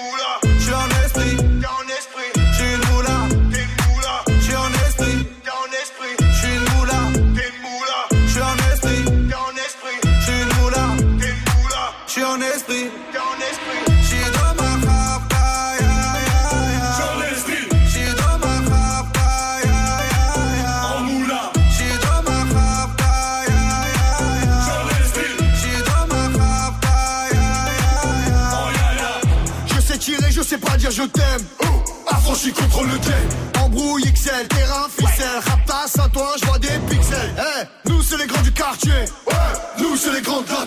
Je 31.02 31.08
t'aime. 31.08 31.44
Oh, 31.62 31.66
affranchi 32.08 32.52
contre 32.52 32.82
le 32.84 32.98
game. 32.98 33.64
Embrouille 33.64 34.04
XL, 34.12 34.46
terrain, 34.48 34.86
ficelle. 34.88 35.40
Raptas 35.44 36.02
à 36.02 36.08
toi, 36.08 36.34
je 36.40 36.46
vois 36.46 36.58
des 36.58 36.78
pixels. 36.88 37.34
Eh, 37.38 37.88
nous 37.88 38.02
c'est 38.02 38.18
les 38.18 38.26
grands 38.26 38.42
du 38.42 38.52
quartier. 38.52 38.92
Ouais, 39.26 39.34
nous 39.78 39.96
c'est 39.96 40.12
les 40.12 40.20
grands 40.20 40.42
de 40.42 40.48
la. 40.48 40.62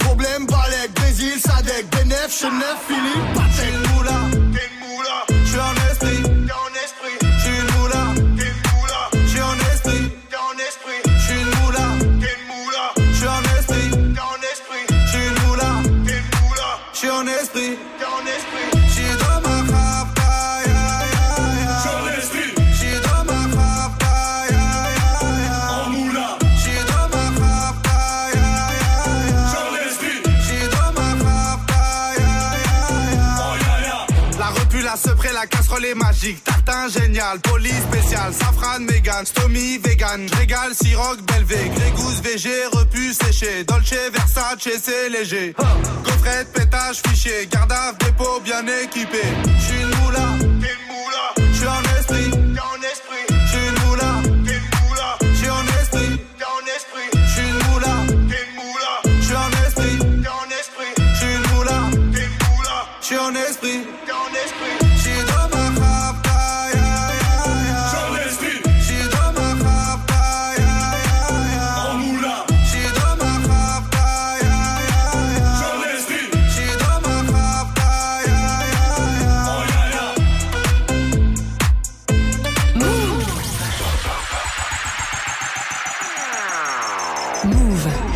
Problème, 0.00 0.46
Balek, 0.46 0.92
Brésil, 0.94 1.34
Sadek, 1.40 1.86
Benef, 1.90 2.30
Chenef, 2.40 2.76
Philippe, 2.86 3.40
J'suis 3.52 3.89
sepré, 35.70 35.80
la 35.80 35.84
casserole 35.84 35.84
est 35.84 35.94
magique. 35.94 36.44
Tartin 36.44 36.88
génial, 36.88 37.40
police 37.40 37.82
spécial, 37.90 38.32
safran, 38.32 38.80
mégan, 38.80 39.24
stomy, 39.24 39.78
vegan. 39.78 40.28
J'régale, 40.28 40.74
siroc, 40.74 41.20
belvé, 41.22 41.70
grégousse, 41.74 42.20
VG, 42.22 42.48
repu, 42.72 43.12
séché. 43.12 43.64
Dolce, 43.64 43.94
Versace, 44.12 44.68
c'est 44.82 45.08
léger. 45.08 45.54
Gaufrette, 46.04 46.52
pétage, 46.52 47.00
fichier, 47.06 47.48
garde 47.50 47.72
dépôt 47.98 48.40
bien 48.44 48.64
équipé. 48.82 49.22
J'suis 49.58 49.80
une 49.82 49.88
moula. 50.02 50.28
J'suis 51.52 51.68
en 51.68 51.82
esprit, 51.98 52.30
Move. 87.44 88.09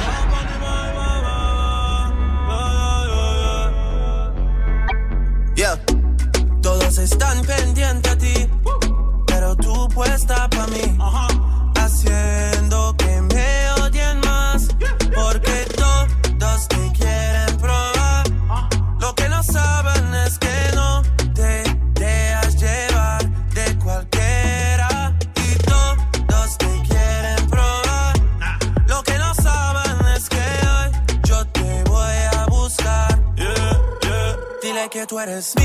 what 35.24 35.32
a 35.32 35.40
sweet 35.40 35.63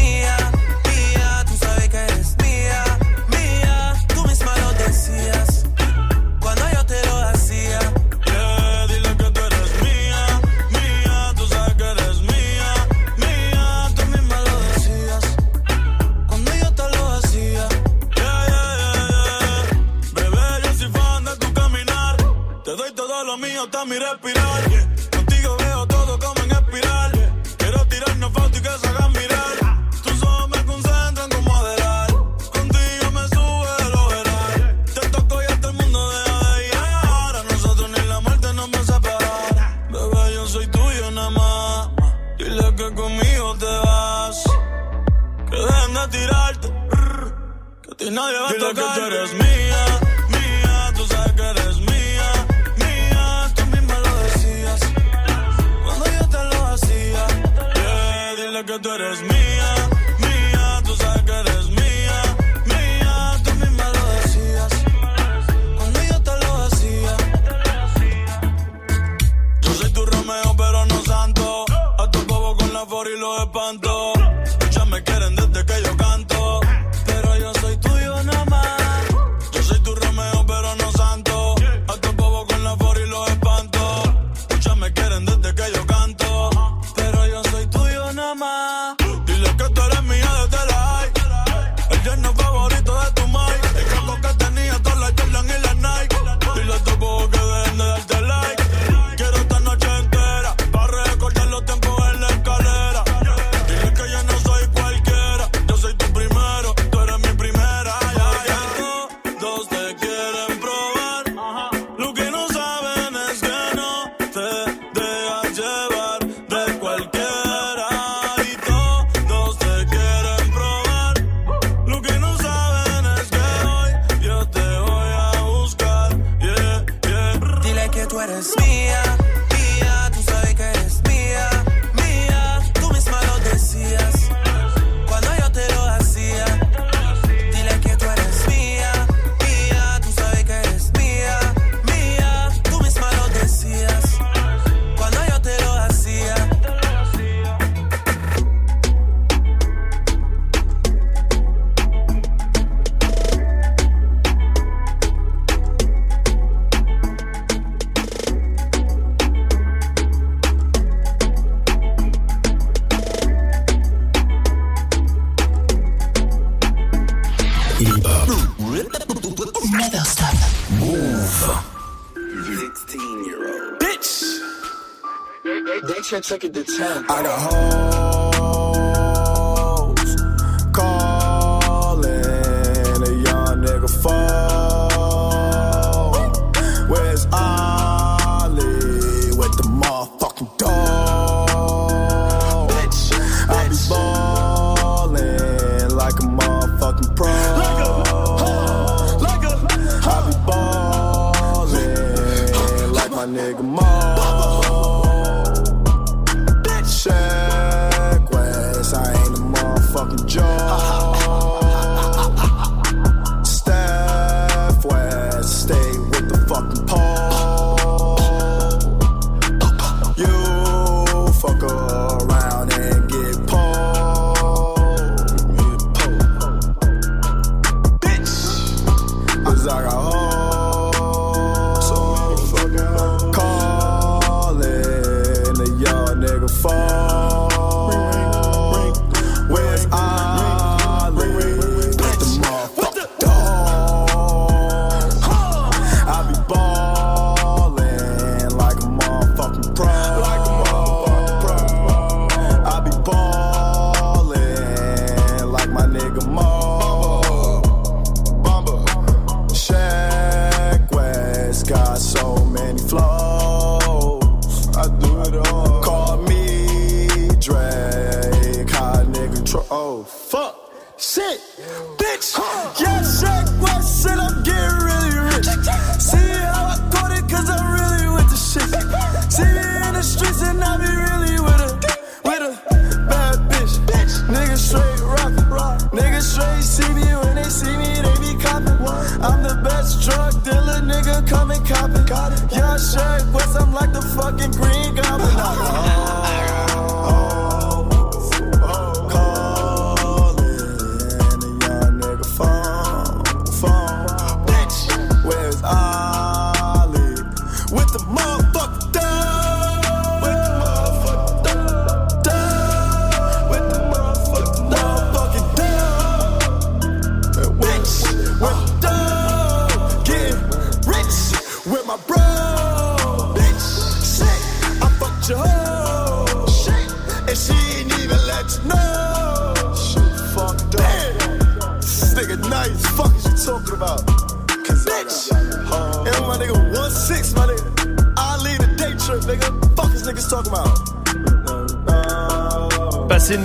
they, 176.30 176.38
they 176.38 176.42
should 176.42 176.42
take 176.42 176.44
it 176.44 176.54
to 176.54 176.64
10. 176.78 177.06
I 177.10 177.24
got 177.24 177.49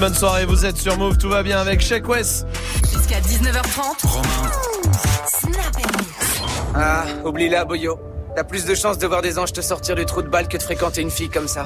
bonne 0.05 0.15
soirée, 0.15 0.45
vous 0.45 0.67
êtes 0.67 0.77
sur 0.77 0.99
Move, 0.99 1.17
tout 1.17 1.31
va 1.31 1.43
bien 1.43 1.59
avec 1.59 1.81
Shake 1.81 2.07
West. 2.07 2.47
Jusqu'à 2.93 3.21
19h30. 3.21 4.23
Ah, 6.75 7.05
oublie-la, 7.25 7.65
Boyo. 7.65 7.99
T'as 8.37 8.45
plus 8.45 8.67
de 8.67 8.75
chances 8.75 8.99
de 8.99 9.07
voir 9.07 9.23
des 9.23 9.39
anges 9.39 9.55
te 9.55 9.63
sortir 9.63 9.95
du 9.95 10.05
trou 10.05 10.21
de 10.21 10.29
balle 10.29 10.47
que 10.47 10.59
de 10.59 10.63
fréquenter 10.63 11.01
une 11.01 11.11
fille 11.11 11.31
comme 11.31 11.49
ça. 11.49 11.65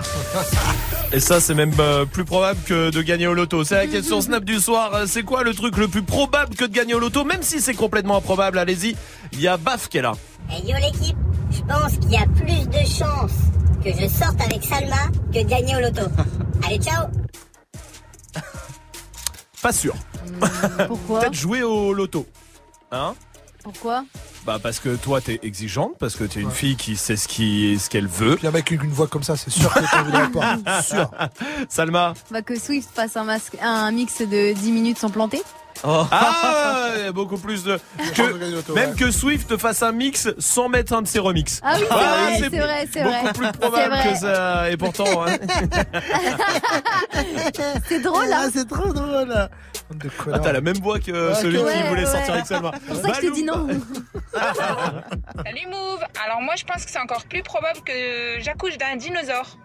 Et 1.13 1.19
ça, 1.19 1.41
c'est 1.41 1.55
même 1.55 1.73
euh, 1.81 2.05
plus 2.05 2.25
probable 2.25 2.61
que 2.65 2.91
de 2.91 3.03
gagner 3.03 3.27
au 3.27 3.35
loto. 3.35 3.65
C'est 3.65 3.75
la 3.75 3.87
question 3.89 4.21
Snap 4.21 4.45
du 4.45 4.61
soir. 4.61 4.95
Euh, 4.95 5.07
C'est 5.09 5.25
quoi 5.25 5.43
le 5.43 5.53
truc 5.53 5.77
le 5.77 5.89
plus 5.89 6.05
probable 6.05 6.55
que 6.55 6.65
de 6.65 6.73
gagner 6.73 6.95
au 6.95 7.01
loto? 7.01 7.25
Même 7.25 7.43
si 7.43 7.61
c'est 7.61 7.75
complètement 7.75 8.19
improbable, 8.19 8.61
allez-y. 8.61 8.95
Il 9.33 9.41
y 9.41 9.49
a 9.49 9.57
Baf 9.57 9.89
qui 9.89 9.99
est 9.99 10.03
là. 10.03 10.13
Hey 10.49 10.63
yo 10.65 10.77
l'équipe, 10.77 11.17
je 11.51 11.61
pense 11.63 11.93
qu'il 12.01 12.13
y 12.13 12.17
a 12.17 12.27
plus 12.37 12.69
de 12.69 12.87
chances 12.87 13.33
que 13.83 13.91
je 13.91 14.07
sorte 14.07 14.41
avec 14.41 14.63
Salma 14.63 15.09
que 15.35 15.43
de 15.43 15.49
gagner 15.49 15.75
au 15.75 15.81
loto. 15.81 16.03
Allez, 16.65 16.79
ciao 16.79 17.07
Pas 19.69 19.73
sûr. 19.73 19.95
Pourquoi 20.87 21.21
Peut-être 21.21 21.35
jouer 21.35 21.63
au 21.63 21.93
loto. 21.93 22.27
Hein? 22.91 23.15
Pourquoi? 23.63 24.03
Bah 24.47 24.59
parce 24.63 24.81
que 24.81 24.97
toi 24.97 25.21
t'es 25.21 25.41
exigeante, 25.43 25.93
parce 25.99 26.17
que 26.17 26.25
t'es 26.25 26.41
une 26.41 26.51
fille 26.51 26.75
qui 26.75 26.97
sait 26.97 27.17
ce 27.17 27.29
qui 27.29 27.79
ce 27.79 27.91
qu'elle 27.91 28.07
veut. 28.07 28.37
Puis 28.37 28.47
avec 28.47 28.71
une 28.71 28.89
voix 28.89 29.09
comme 29.09 29.23
ça, 29.23 29.37
c'est 29.37 29.51
sûr 29.51 29.71
que 29.75 29.81
t'en 29.91 30.05
voudrais 30.05 30.31
pas. 30.31 30.83
Sûr. 30.83 31.11
Salma. 31.69 32.15
Bah 32.31 32.41
que 32.41 32.59
Swift 32.59 32.89
fasse 32.95 33.19
un, 33.19 33.25
masque, 33.25 33.59
un 33.61 33.91
mix 33.91 34.23
de 34.23 34.55
10 34.55 34.73
minutes 34.73 34.99
sans 34.99 35.11
planter. 35.11 35.43
Ah, 35.85 36.91
ouais, 36.97 37.13
beaucoup 37.13 37.39
plus 37.39 37.65
de 37.65 37.79
que, 38.15 38.73
même 38.75 38.95
que 38.97 39.11
Swift 39.11 39.57
fasse 39.57 39.83
un 39.83 39.93
mix 39.93 40.29
sans 40.39 40.69
mettre 40.69 40.93
un 40.93 41.03
de 41.03 41.09
ses 41.09 41.19
remixes. 41.19 41.61
Ah 41.63 41.75
oui, 41.77 41.81
c'est 41.81 41.89
Voilà, 41.89 42.13
vrai, 42.13 42.39
c'est 42.39 42.49
vrai, 42.59 42.89
c'est 42.93 43.03
vrai. 43.03 43.21
Beaucoup 43.23 43.39
plus 43.39 43.53
probable 43.53 43.97
que 44.03 44.15
ça. 44.19 44.71
Et 44.71 44.77
pourtant, 44.77 45.27
hein. 45.27 45.37
C'est 47.89 48.01
drôle 48.01 48.33
hein 48.33 48.43
Ah, 48.45 48.49
c'est 48.53 48.69
trop 48.69 48.93
drôle. 48.93 49.49
Ah, 50.33 50.39
t'as 50.39 50.53
la 50.53 50.61
même 50.61 50.77
voix 50.79 50.99
que 51.01 51.29
Ouais, 51.29 51.35
celui 51.35 51.59
ouais, 51.59 51.73
qui 51.73 51.83
voulait 51.89 52.05
ouais. 52.05 52.11
sortir 52.11 52.35
avec 52.35 52.47
Salma. 52.47 52.71
C'est 52.75 52.87
pour 52.93 52.97
ça 53.03 53.09
que 53.11 53.17
je 53.17 53.21
te 53.29 53.35
dis 53.35 53.43
non. 53.45 53.67
Salut 54.35 55.67
Move 55.71 56.01
Alors 56.25 56.41
moi 56.43 56.55
je 56.57 56.65
pense 56.65 56.85
que 56.85 56.91
c'est 56.91 57.01
encore 57.01 57.25
plus 57.25 57.43
probable 57.43 57.81
que 57.85 58.41
j'accouche 58.41 58.77
d'un 58.79 58.97
dinosaure. 58.97 59.59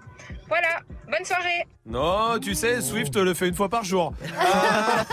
Voilà, 0.48 0.80
bonne 1.06 1.26
soirée 1.26 1.68
Non, 1.86 2.40
tu 2.40 2.54
sais, 2.54 2.82
Swift 2.82 3.16
le 3.16 3.34
fait 3.34 3.48
une 3.48 3.56
fois 3.56 3.70
par 3.70 3.84
jour. 3.84 4.14
Ah. 4.40 5.06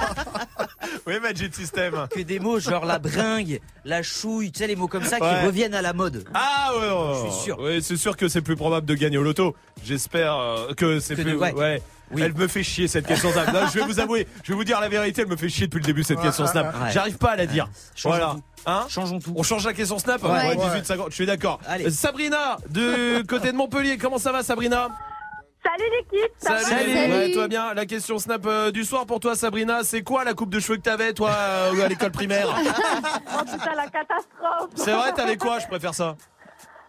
oui, 1.06 1.14
Magic 1.20 1.54
System. 1.54 2.06
Que 2.14 2.20
des 2.20 2.38
mots 2.40 2.58
genre 2.60 2.84
la 2.84 2.98
bringue, 2.98 3.60
la 3.84 4.02
chouille, 4.02 4.52
tu 4.52 4.58
sais, 4.58 4.66
les 4.66 4.76
mots 4.76 4.88
comme 4.88 5.04
ça 5.04 5.18
Ouais. 5.20 5.28
qui 5.40 5.46
reviennent 5.46 5.74
à 5.74 5.82
la 5.82 5.92
mode. 5.92 6.24
Ah 6.34 6.70
ouais, 6.74 6.88
ouais, 6.88 7.14
Je 7.26 7.30
suis 7.30 7.42
sûr. 7.44 7.58
Oui, 7.60 7.82
c'est 7.82 7.96
sûr 7.96 8.16
que 8.16 8.28
c'est 8.28 8.42
plus 8.42 8.56
probable 8.56 8.86
de 8.86 8.94
gagner 8.94 9.18
au 9.18 9.22
loto. 9.22 9.54
J'espère 9.84 10.36
euh, 10.36 10.74
que 10.74 11.00
c'est 11.00 11.14
plus. 11.14 11.24
de- 11.24 11.36
ouais. 11.36 11.52
ouais. 11.52 11.82
Oui. 12.12 12.22
Elle 12.22 12.34
me 12.34 12.48
fait 12.48 12.64
chier 12.64 12.88
cette 12.88 13.06
question 13.06 13.30
Snap. 13.30 13.52
Non, 13.52 13.60
je 13.72 13.78
vais 13.78 13.84
vous 13.86 14.00
avouer, 14.00 14.26
je 14.42 14.50
vais 14.50 14.56
vous 14.56 14.64
dire 14.64 14.80
la 14.80 14.88
vérité, 14.88 15.22
elle 15.22 15.28
me 15.28 15.36
fait 15.36 15.48
chier 15.48 15.68
depuis 15.68 15.78
le 15.78 15.84
début 15.84 16.02
cette 16.02 16.20
question 16.20 16.44
Snap. 16.44 16.74
Ouais. 16.82 16.90
J'arrive 16.90 17.18
pas 17.18 17.30
à 17.30 17.36
la 17.36 17.46
dire. 17.46 17.68
Changeons 17.94 18.16
voilà. 18.18 18.32
tout. 18.34 18.42
Hein 18.66 18.86
Changeons 18.88 19.20
tout. 19.20 19.32
On 19.36 19.44
change 19.44 19.64
la 19.64 19.72
question 19.74 19.96
Snap 20.00 20.20
Ouais. 20.24 20.28
Ouais, 20.30 20.56
Ouais. 20.56 20.70
18 20.74 20.86
50, 20.86 21.06
je 21.10 21.14
suis 21.14 21.26
d'accord. 21.26 21.60
Allez. 21.68 21.88
Sabrina, 21.90 22.56
de 22.68 23.22
côté 23.22 23.52
de 23.52 23.56
Montpellier, 23.56 23.96
comment 23.96 24.18
ça 24.18 24.32
va 24.32 24.42
Sabrina? 24.42 24.88
Salut 25.62 25.90
l'équipe 25.90 26.32
Salut. 26.38 26.64
Salut. 26.64 27.12
Ouais, 27.12 27.32
toi 27.32 27.48
bien. 27.48 27.74
La 27.74 27.84
question 27.86 28.18
Snap 28.18 28.44
euh, 28.46 28.70
du 28.70 28.84
soir 28.84 29.04
pour 29.06 29.20
toi 29.20 29.34
Sabrina, 29.34 29.84
c'est 29.84 30.02
quoi 30.02 30.24
la 30.24 30.34
coupe 30.34 30.50
de 30.50 30.58
cheveux 30.58 30.76
que 30.76 30.82
t'avais 30.82 31.12
toi 31.12 31.30
euh, 31.30 31.84
à 31.84 31.88
l'école 31.88 32.10
primaire 32.12 32.48
Oh 33.38 33.42
putain, 33.44 33.74
la 33.74 33.88
catastrophe 33.88 34.70
C'est 34.74 34.92
vrai, 34.92 35.12
t'avais 35.12 35.36
quoi? 35.36 35.58
Je 35.58 35.66
préfère 35.66 35.94
ça. 35.94 36.16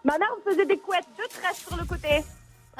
Ma 0.03 0.17
mère 0.17 0.29
me 0.45 0.51
faisait 0.51 0.65
des 0.65 0.77
couettes 0.77 1.05
de 1.17 1.23
tresses 1.29 1.65
sur 1.67 1.75
le 1.77 1.85
côté. 1.85 2.23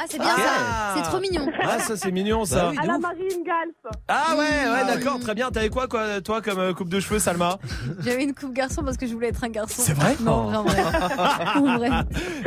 Ah 0.01 0.05
c'est 0.09 0.17
bien 0.17 0.29
Ah. 0.35 0.93
ça. 0.95 0.95
C'est 1.03 1.09
trop 1.09 1.19
mignon. 1.19 1.45
Ah 1.61 1.79
ça 1.79 1.95
c'est 1.95 2.11
mignon 2.11 2.43
ça. 2.45 2.55
Bah 2.63 2.69
oui, 2.71 2.77
À 2.81 2.85
la. 2.87 2.97
Marine 2.97 3.43
Galf. 3.45 3.95
Ah 4.07 4.31
ouais, 4.31 4.37
ouais, 4.39 4.79
Ah 4.81 4.83
d'accord, 4.95 5.19
très 5.19 5.35
bien. 5.35 5.51
T'avais 5.51 5.69
quoi, 5.69 5.87
quoi, 5.87 6.21
toi, 6.21 6.41
comme 6.41 6.59
euh, 6.59 6.73
coupe 6.73 6.89
de 6.89 6.99
cheveux, 6.99 7.19
Salma? 7.19 7.59
J'avais 7.99 8.23
une 8.23 8.33
coupe 8.33 8.53
garçon 8.53 8.81
parce 8.83 8.97
que 8.97 9.05
je 9.07 9.13
voulais 9.13 9.27
être 9.29 9.43
un 9.43 9.49
garçon. 9.49 9.81
C'est 9.85 9.93
vrai? 9.93 10.15
Non, 10.21 10.49
Oh. 10.51 10.55
en 10.57 10.63
vrai. 10.63 10.83
En 11.55 11.77
vrai. 11.77 11.89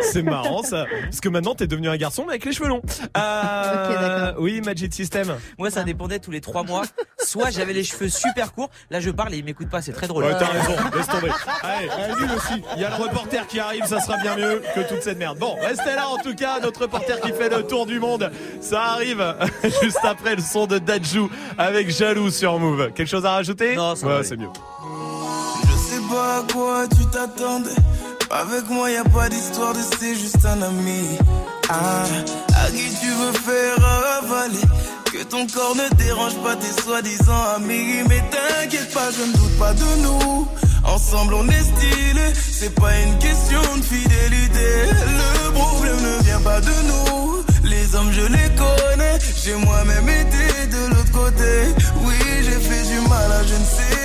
C'est 0.01 0.23
marrant 0.23 0.63
ça, 0.63 0.85
parce 1.05 1.21
que 1.21 1.29
maintenant 1.29 1.55
t'es 1.55 1.67
devenu 1.67 1.89
un 1.89 1.97
garçon 1.97 2.23
mais 2.25 2.31
avec 2.31 2.45
les 2.45 2.53
cheveux 2.53 2.69
longs. 2.69 2.83
Euh, 3.17 3.89
Ok, 3.89 4.01
d'accord. 4.01 4.43
Oui, 4.43 4.61
Magic 4.61 4.93
System. 4.93 5.35
Moi, 5.59 5.71
ça 5.71 5.85
dépendait 5.85 6.19
tous 6.19 6.31
les 6.31 6.41
trois 6.41 6.63
mois. 6.65 6.83
Soit 7.19 7.51
j'avais 7.51 7.73
les 7.73 7.85
cheveux 7.85 8.09
super 8.09 8.53
courts. 8.53 8.71
Là, 8.91 9.01
je 9.01 9.11
parle 9.11 9.35
et 9.35 9.39
ils 9.39 9.45
m'écoutent 9.45 9.71
pas. 9.71 9.83
C'est 9.83 9.93
très 9.93 10.07
drôle. 10.09 10.25
Ouais, 10.25 10.37
t'as 10.39 10.47
raison, 10.47 10.73
laisse 10.95 11.07
tomber. 11.07 11.31
Allez, 11.63 11.89
nul 12.21 12.31
aussi. 12.37 12.63
Il 12.77 12.83
y 12.83 12.85
a 12.85 12.91
le 12.97 13.03
reporter 13.03 13.47
qui 13.47 13.61
arrive, 13.61 13.85
ça 13.87 14.01
sera 14.01 14.17
bien 14.19 14.37
mieux 14.37 14.63
que 14.75 14.81
toute 14.89 15.03
cette 15.03 15.19
merde. 15.19 15.39
Bon, 15.39 15.55
restez 15.61 15.95
là 15.95 16.09
en 16.09 16.19
tout 16.19 16.35
cas, 16.35 16.59
notre 16.61 16.83
reporter 16.83 17.21
qui 17.21 17.33
fait 17.33 17.44
le 17.49 17.63
tour 17.63 17.87
du 17.87 17.99
monde. 18.01 18.31
Ça 18.61 18.83
arrive 18.83 19.23
juste 19.83 20.01
après 20.03 20.37
le 20.37 20.43
son 20.43 20.67
de 20.67 20.79
Dajou 20.79 21.31
avec 21.59 21.91
Jaloux 21.91 22.31
sur 22.31 22.59
Move. 22.59 22.91
Quelque 22.95 23.09
chose 23.09 23.25
à 23.27 23.33
rajouter? 23.33 23.77
Non, 23.77 23.95
ouais, 23.95 24.23
c'est 24.23 24.37
mieux. 24.37 24.49
Je 25.67 25.77
sais 25.77 26.01
pas 26.11 26.39
à 26.39 26.53
quoi 26.53 26.87
tu 26.89 27.05
t'attendais. 27.11 27.71
Avec 28.35 28.69
moi, 28.69 28.91
y 28.91 28.97
a 28.97 29.05
pas 29.05 29.29
d'histoire 29.29 29.75
de 29.75 29.79
c'est 29.97 30.17
juste 30.17 30.45
un 30.45 30.61
ami. 30.61 31.05
Ah, 31.69 32.03
à 32.65 32.69
qui 32.69 32.91
tu 33.01 33.07
veux 33.07 33.33
faire 33.33 33.77
avaler? 34.19 34.67
Que 35.05 35.23
ton 35.23 35.47
corps 35.47 35.77
ne 35.77 35.89
dérange 35.95 36.35
pas 36.43 36.57
tes 36.57 36.83
soi-disant 36.83 37.45
amis. 37.55 38.03
Mais 38.09 38.21
t'inquiète 38.33 38.93
pas, 38.93 39.09
je 39.13 39.23
ne 39.23 39.33
doute 39.35 39.57
pas 39.57 39.73
de 39.73 40.03
nous. 40.03 40.49
Ensemble, 40.85 41.35
on 41.35 41.49
est 41.49 41.63
stylé. 41.63 42.33
C'est 42.35 42.75
pas 42.75 42.99
une 43.07 43.17
question 43.19 43.63
de 43.77 43.83
fidélité. 43.83 44.69
Le 44.91 45.53
problème 45.53 46.01
ne 46.03 46.25
vient 46.25 46.41
pas 46.41 46.61
de 46.61 46.75
nous. 46.89 47.45
Les 47.63 47.95
hommes, 47.95 48.11
je 48.11 48.23
les 48.23 48.51
connais. 48.57 49.19
J'ai 49.45 49.55
moi-même 49.55 50.09
été 50.09 50.67
de 50.75 50.87
l'autre 50.91 51.13
côté. 51.13 51.53
Oui, 52.03 52.15
j'ai 52.43 52.61
fait 52.69 52.83
du 52.83 53.09
mal 53.09 53.31
à 53.31 53.45
je 53.45 53.55
ne 53.55 53.65
sais 53.65 54.04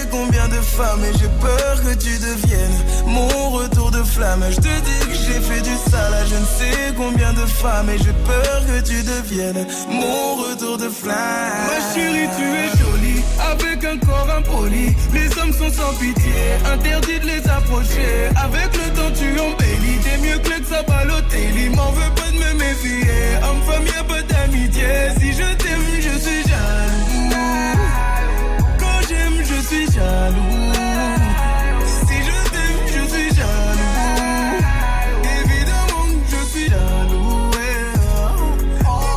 femmes. 0.77 1.03
Et 1.03 1.17
j'ai 1.19 1.31
peur 1.41 1.73
que 1.83 1.93
tu 1.95 2.13
deviennes 2.19 2.79
mon 3.05 3.49
retour 3.49 3.91
de 3.91 4.03
flamme. 4.03 4.43
Je 4.49 4.57
te 4.57 4.61
dis 4.87 5.01
que 5.09 5.17
j'ai 5.25 5.39
fait 5.41 5.61
du 5.61 5.75
sale 5.89 6.13
à 6.13 6.25
je 6.25 6.35
ne 6.35 6.49
sais 6.57 6.93
combien 6.95 7.33
de 7.33 7.45
femmes. 7.61 7.89
Et 7.89 7.97
j'ai 7.97 8.15
peur 8.31 8.57
que 8.67 8.79
tu 8.81 9.01
deviennes 9.03 9.65
mon 9.89 10.35
retour 10.43 10.77
de 10.77 10.89
flamme. 10.89 11.67
Ma 11.69 11.79
chérie, 11.93 12.29
tu 12.37 12.45
es 12.61 12.69
jolie. 12.79 13.21
Avec 13.51 13.83
un 13.83 13.97
corps 13.97 14.29
impoli. 14.37 14.95
Les 15.13 15.27
hommes 15.39 15.53
sont 15.53 15.71
sans 15.71 15.93
pitié. 15.99 16.39
Interdit 16.73 17.19
de 17.19 17.25
les 17.25 17.47
approcher. 17.47 18.29
Avec 18.35 18.69
le 18.75 18.87
temps, 18.95 19.13
tu 19.19 19.29
embellis. 19.39 19.99
T'es 20.03 20.17
mieux 20.17 20.39
que 20.39 20.65
ça 20.65 20.83
Balotelli. 20.83 21.69
M'en 21.69 21.91
veux 21.91 22.13
pas 22.15 22.31
de 22.31 22.37
me 22.37 22.53
méfier. 22.59 23.11
Homme-femme, 23.43 23.85
y'a 23.85 24.03
pas 24.03 24.21
d'amitié. 24.21 24.87
Si 25.19 25.33
je 25.33 25.47
t'aime, 25.61 25.85
je 25.99 26.19
suis 26.19 26.48
jaloux. 29.91 30.73
Si 32.07 32.17
je 32.27 32.37
t'aime, 32.51 32.83
je 32.87 33.01
suis 33.13 33.29
jaloux. 33.35 34.59
Évidemment, 35.39 36.07
je 36.31 36.39
suis 36.51 36.69
jaloux. 36.69 37.49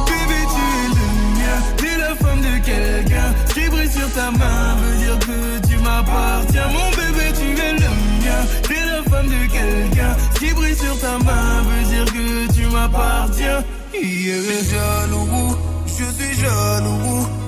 Bébé, 0.08 0.40
tu 0.54 0.64
es 0.80 0.88
le 0.98 1.06
mien. 1.38 1.56
T'es 1.76 1.96
la 1.98 2.12
femme 2.16 2.40
de 2.40 2.54
quelqu'un. 2.64 3.30
Brille 3.70 3.90
sur 3.90 4.10
ta 4.12 4.30
main 4.30 4.76
veut 4.80 4.96
dire 5.04 5.18
que 5.18 5.66
tu 5.66 5.76
m'appartiens. 5.78 6.68
Mon 6.68 6.90
bébé, 6.90 7.32
tu 7.38 7.48
es 7.60 7.72
le 7.72 7.90
mien. 8.22 8.40
T'es 8.68 8.84
la 8.86 9.02
femme 9.10 9.28
de 9.28 9.46
quelqu'un. 9.50 10.16
Brille 10.54 10.76
sur 10.76 10.98
ta 11.00 11.18
main 11.18 11.62
veut 11.62 11.84
dire 11.88 12.04
que 12.04 12.52
tu 12.52 12.66
m'appartiens. 12.66 13.64
Je 13.94 13.98
suis 13.98 14.70
jaloux. 14.70 15.56
Je 15.86 16.04
suis 16.04 16.40
jaloux. 16.40 17.41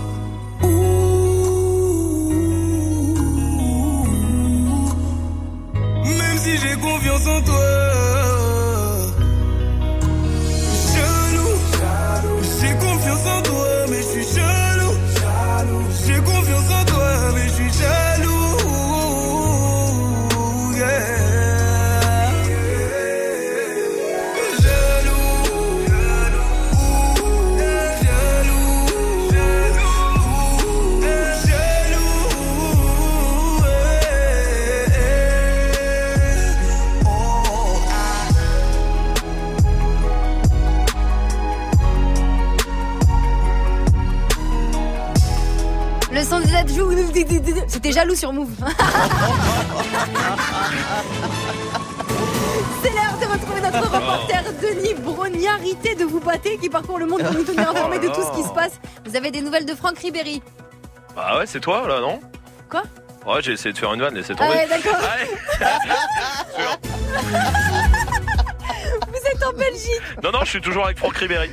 J'ai 6.65 6.77
confiance 6.81 7.27
en 7.27 7.43
toi. 7.43 7.94
T'es 47.85 47.93
jaloux 47.93 48.15
sur 48.15 48.33
Move. 48.33 48.49
C'est 52.83 52.91
l'heure 52.91 53.19
de 53.21 53.27
retrouver 53.31 53.61
notre 53.61 53.79
reporter 53.91 54.43
Denis 54.63 54.95
Brognarité 54.95 55.95
de 55.95 56.05
vous 56.05 56.19
pâter 56.21 56.57
qui 56.57 56.71
parcourt 56.71 56.99
le 56.99 57.05
monde 57.05 57.23
pour 57.23 57.35
nous 57.35 57.45
tenir 57.45 57.69
informés 57.71 57.99
de 57.99 58.09
tout 58.09 58.23
ce 58.23 58.35
qui 58.41 58.43
se 58.43 58.53
passe. 58.55 58.81
Vous 59.05 59.15
avez 59.17 59.31
des 59.31 59.43
nouvelles 59.43 59.67
de 59.67 59.75
Franck 59.75 59.99
Ribéry? 59.99 60.43
Bah 61.15 61.37
ouais, 61.39 61.45
c'est 61.47 61.61
toi 61.61 61.87
là, 61.87 62.01
non? 62.01 62.21
Quoi? 62.71 62.85
Ouais, 63.27 63.43
j'ai 63.43 63.53
essayé 63.53 63.75
de 63.75 63.79
faire 63.79 63.93
une 63.93 64.01
vanne, 64.01 64.15
laissez 64.15 64.33
Ah 64.39 64.45
tomber. 64.47 64.57
ouais, 64.57 64.67
d'accord. 64.67 64.97
Vous 69.09 69.27
êtes 69.31 69.45
en 69.47 69.53
Belgique. 69.53 70.01
Non, 70.23 70.31
non, 70.33 70.39
je 70.45 70.49
suis 70.49 70.61
toujours 70.63 70.87
avec 70.87 70.97
Franck 70.99 71.17
Ribéry. 71.19 71.51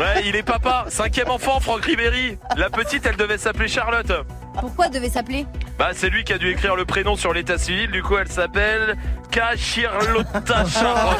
Ouais, 0.00 0.22
il 0.26 0.34
est 0.34 0.42
papa, 0.42 0.86
cinquième 0.88 1.30
enfant, 1.30 1.60
Franck 1.60 1.84
Ribéry. 1.84 2.38
La 2.56 2.70
petite, 2.70 3.06
elle 3.06 3.16
devait 3.16 3.38
s'appeler 3.38 3.68
Charlotte. 3.68 4.12
Pourquoi 4.60 4.88
devait 4.88 5.08
s'appeler 5.10 5.46
Bah, 5.78 5.90
c'est 5.92 6.08
lui 6.10 6.24
qui 6.24 6.32
a 6.32 6.38
dû 6.38 6.48
écrire 6.50 6.76
le 6.76 6.84
prénom 6.84 7.16
sur 7.16 7.32
l'état 7.32 7.58
civil. 7.58 7.90
Du 7.90 8.02
coup, 8.02 8.16
elle 8.16 8.28
s'appelle 8.28 8.96
Kachirlotta 9.30 10.64
Charlotte. 10.68 11.18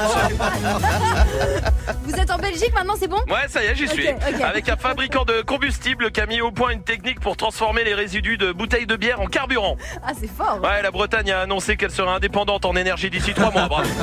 Vous 2.05 2.15
êtes 2.15 2.31
en 2.31 2.39
Belgique 2.39 2.73
maintenant, 2.75 2.95
c'est 2.99 3.09
bon 3.09 3.19
Ouais, 3.29 3.49
ça 3.49 3.63
y 3.63 3.67
est, 3.67 3.75
j'y 3.75 3.89
suis. 3.89 4.09
Avec 4.43 4.69
un 4.69 4.77
fabricant 4.77 5.25
de 5.25 5.43
combustible 5.43 6.11
qui 6.13 6.21
a 6.21 6.27
mis 6.27 6.41
au 6.41 6.51
point 6.53 6.71
une 6.71 6.83
technique 6.83 7.21
pour 7.21 7.37
transformer 7.37 7.85
les 7.85 7.95
résidus 7.95 8.37
de 8.39 8.53
bouteilles 8.53 8.87
de 8.87 8.97
bière 8.97 9.21
en 9.21 9.27
carburant. 9.27 9.77
Ah, 10.03 10.13
c'est 10.19 10.31
fort. 10.31 10.61
Ouais, 10.63 10.81
la 10.83 10.91
Bretagne 10.91 11.33
a 11.33 11.41
annoncé 11.41 11.77
qu'elle 11.77 11.91
serait 11.91 12.11
indépendante 12.13 12.65
en 12.65 12.77
énergie 12.77 13.11
d'ici 13.11 13.35
trois 13.35 13.51
mois. 13.51 13.67
Bravo. 13.69 13.89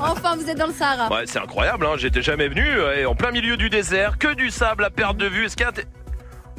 Enfin, 0.00 0.36
vous 0.36 0.48
êtes 0.48 0.58
dans 0.58 0.66
le 0.66 0.72
Sahara. 0.72 1.12
Ouais, 1.12 1.24
c'est 1.26 1.38
incroyable, 1.38 1.84
hein. 1.86 1.94
j'étais 1.96 2.22
jamais 2.22 2.48
venu. 2.48 2.66
Et 2.96 3.06
en 3.06 3.14
plein 3.14 3.30
milieu 3.30 3.56
du 3.56 3.70
désert, 3.70 4.18
que 4.18 4.34
du 4.34 4.50
sable 4.50 4.84
à 4.84 4.90
perte 4.90 5.16
de 5.16 5.26
vue. 5.26 5.46
Est-ce 5.46 5.56
qu'il 5.56 5.64
y 5.64 5.66
a 5.66 5.70
un 5.70 5.72
t- 5.72 5.84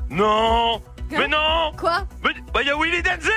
Non 0.10 0.82
Mais 1.12 1.28
non 1.28 1.72
Quoi 1.78 2.06
Mais 2.24 2.32
bah, 2.54 2.62
y 2.64 2.70
a 2.70 2.78
Willy 2.78 3.02
Denzé 3.02 3.32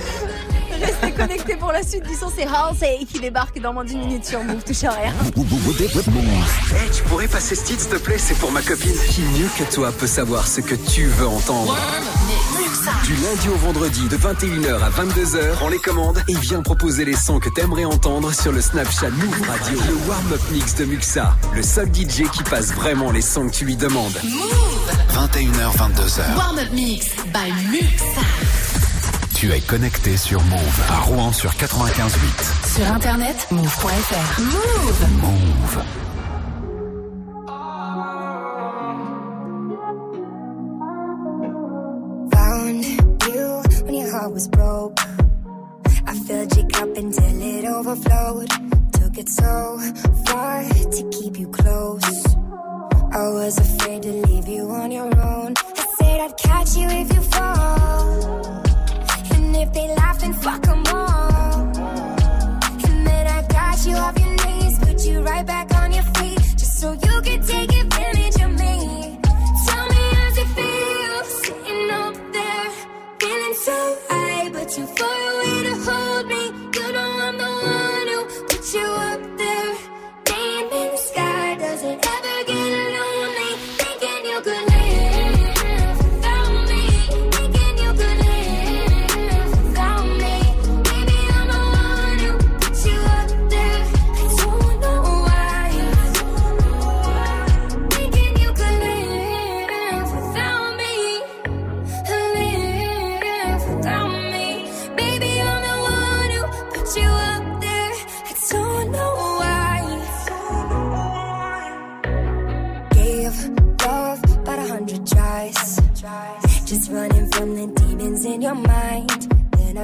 Restez 0.80 1.12
connectés 1.12 1.56
pour 1.56 1.72
la 1.72 1.82
suite 1.82 2.06
du 2.06 2.14
son, 2.14 2.30
c'est 2.34 2.46
Halsey 2.46 3.06
qui 3.10 3.20
débarque 3.20 3.60
dans 3.60 3.72
moins 3.72 3.84
d'une 3.84 4.00
minute 4.00 4.24
sur 4.24 4.42
Move, 4.42 4.62
touche 4.64 4.84
à 4.84 4.90
rien. 4.92 5.12
Hey, 6.74 6.90
tu 6.92 7.02
pourrais 7.04 7.28
passer 7.28 7.54
ce 7.54 7.64
titre, 7.64 7.80
s'il 7.82 7.90
te 7.90 7.96
plaît 7.96 8.18
C'est 8.18 8.36
pour 8.38 8.52
ma 8.52 8.62
copine. 8.62 8.94
Qui 9.10 9.22
mieux 9.22 9.48
que 9.58 9.64
toi 9.72 9.92
peut 9.92 10.06
savoir 10.06 10.46
ce 10.46 10.60
que 10.60 10.74
tu 10.74 11.06
veux 11.06 11.26
entendre 11.26 11.76
Du 13.04 13.14
lundi 13.16 13.48
au 13.48 13.56
vendredi, 13.56 14.08
de 14.08 14.16
21h 14.16 14.80
à 14.82 14.90
22h, 14.90 15.52
prends 15.56 15.68
les 15.68 15.78
commandes 15.78 16.22
et 16.28 16.34
viens 16.34 16.62
proposer 16.62 17.04
les 17.04 17.16
sons 17.16 17.40
que 17.40 17.48
t'aimerais 17.48 17.84
entendre 17.84 18.32
sur 18.32 18.52
le 18.52 18.60
Snapchat 18.60 19.10
Move 19.10 19.48
Radio. 19.48 19.78
Le 19.88 20.08
warm-up 20.08 20.40
mix 20.52 20.74
de 20.76 20.84
Muxa, 20.84 21.36
le 21.54 21.62
seul 21.62 21.88
DJ 21.88 22.28
qui 22.32 22.42
passe 22.44 22.72
vraiment 22.72 23.10
les 23.10 23.22
sons 23.22 23.48
que 23.48 23.52
tu 23.54 23.64
lui 23.64 23.76
demandes. 23.76 24.18
21h, 25.12 25.76
22h. 25.76 26.36
Warm-up 26.36 26.70
mix 26.72 27.06
by 27.32 27.52
Muxa. 27.70 28.67
Tu 29.38 29.52
es 29.52 29.60
connecté 29.60 30.16
sur 30.16 30.42
Move 30.42 30.80
à 30.90 30.98
Rouen 31.02 31.32
sur 31.32 31.52
95.8. 31.52 32.74
Sur 32.74 32.92
internet, 32.92 33.46
move.fr. 33.52 34.40
Move. 34.40 35.06
Move. 35.22 35.84
Found 42.32 42.84
you 43.32 43.62
when 43.84 43.94
your 43.94 44.10
heart 44.10 44.32
was 44.32 44.48
broke. 44.48 44.98
I 46.08 46.14
filled 46.26 46.56
your 46.56 46.66
cup 46.66 46.96
until 46.96 47.40
it 47.40 47.64
overflowed. 47.64 48.48
Took 48.90 49.18
it 49.18 49.28
so 49.28 49.78
far 50.26 50.64
to 50.64 51.10
keep 51.12 51.38
you 51.38 51.46
close. 51.46 52.26
I 53.12 53.28
was 53.28 53.56
afraid 53.56 54.02
to 54.02 54.10
leave 54.10 54.48
you 54.48 54.68
on 54.68 54.90
your 54.90 55.16
own. 55.16 55.54
I 55.56 55.86
said 56.00 56.20
I'd 56.22 56.36
catch 56.36 56.76
you 56.76 56.88
if 56.88 57.12
you 57.14 57.22
fall. 57.22 58.67
If 59.60 59.72
they 59.72 59.88
laugh, 59.94 60.20
then 60.20 60.34
fuck 60.34 60.66
'em 60.68 60.84
all. 60.86 61.58
And 62.86 62.98
then 63.08 63.24
I 63.26 63.42
got 63.56 63.76
you 63.86 63.96
off 63.96 64.16
your 64.22 64.34
knees, 64.42 64.78
put 64.78 64.98
you 65.04 65.20
right 65.20 65.44
back 65.44 65.74
on 65.80 65.92
your 65.92 66.06
feet, 66.14 66.40
just 66.60 66.78
so 66.80 66.92
you 66.92 67.14
could 67.26 67.42
take 67.54 67.72
advantage 67.82 68.38
of 68.46 68.52
me. 68.62 68.74
Tell 69.66 69.86
me 69.92 70.02
how's 70.14 70.38
it 70.42 70.48
feel 70.56 71.24
sitting 71.42 71.90
up 72.02 72.14
there, 72.36 72.70
feeling 73.20 73.56
so 73.66 73.76
high, 74.08 74.48
but 74.54 74.70
far 74.96 75.18
away 75.32 75.37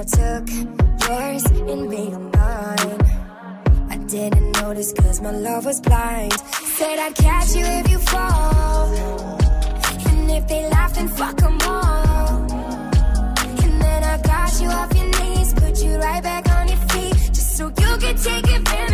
took 0.04 0.48
yours 1.08 1.44
and 1.46 1.88
made 1.88 2.12
mine. 2.12 2.98
I 3.90 3.96
didn't 4.06 4.52
notice 4.60 4.92
cause 4.92 5.20
my 5.20 5.30
love 5.30 5.64
was 5.64 5.80
blind. 5.80 6.32
Said 6.76 6.98
I'd 6.98 7.14
catch 7.14 7.54
you 7.54 7.64
if 7.64 7.90
you 7.90 7.98
fall. 7.98 8.86
And 10.08 10.30
if 10.30 10.46
they 10.48 10.68
laugh, 10.68 10.94
then 10.94 11.08
fuck 11.08 11.42
'em 11.42 11.58
all. 11.62 12.42
And 13.64 13.74
then 13.82 14.04
I 14.04 14.16
got 14.18 14.60
you 14.60 14.68
off 14.68 14.90
your 14.94 15.08
knees, 15.18 15.54
put 15.54 15.82
you 15.82 15.96
right 15.98 16.22
back 16.22 16.48
on 16.50 16.68
your 16.68 16.82
feet, 16.90 17.16
just 17.32 17.56
so 17.56 17.64
you 17.66 17.96
could 18.02 18.18
take 18.18 18.46
advantage 18.58 18.93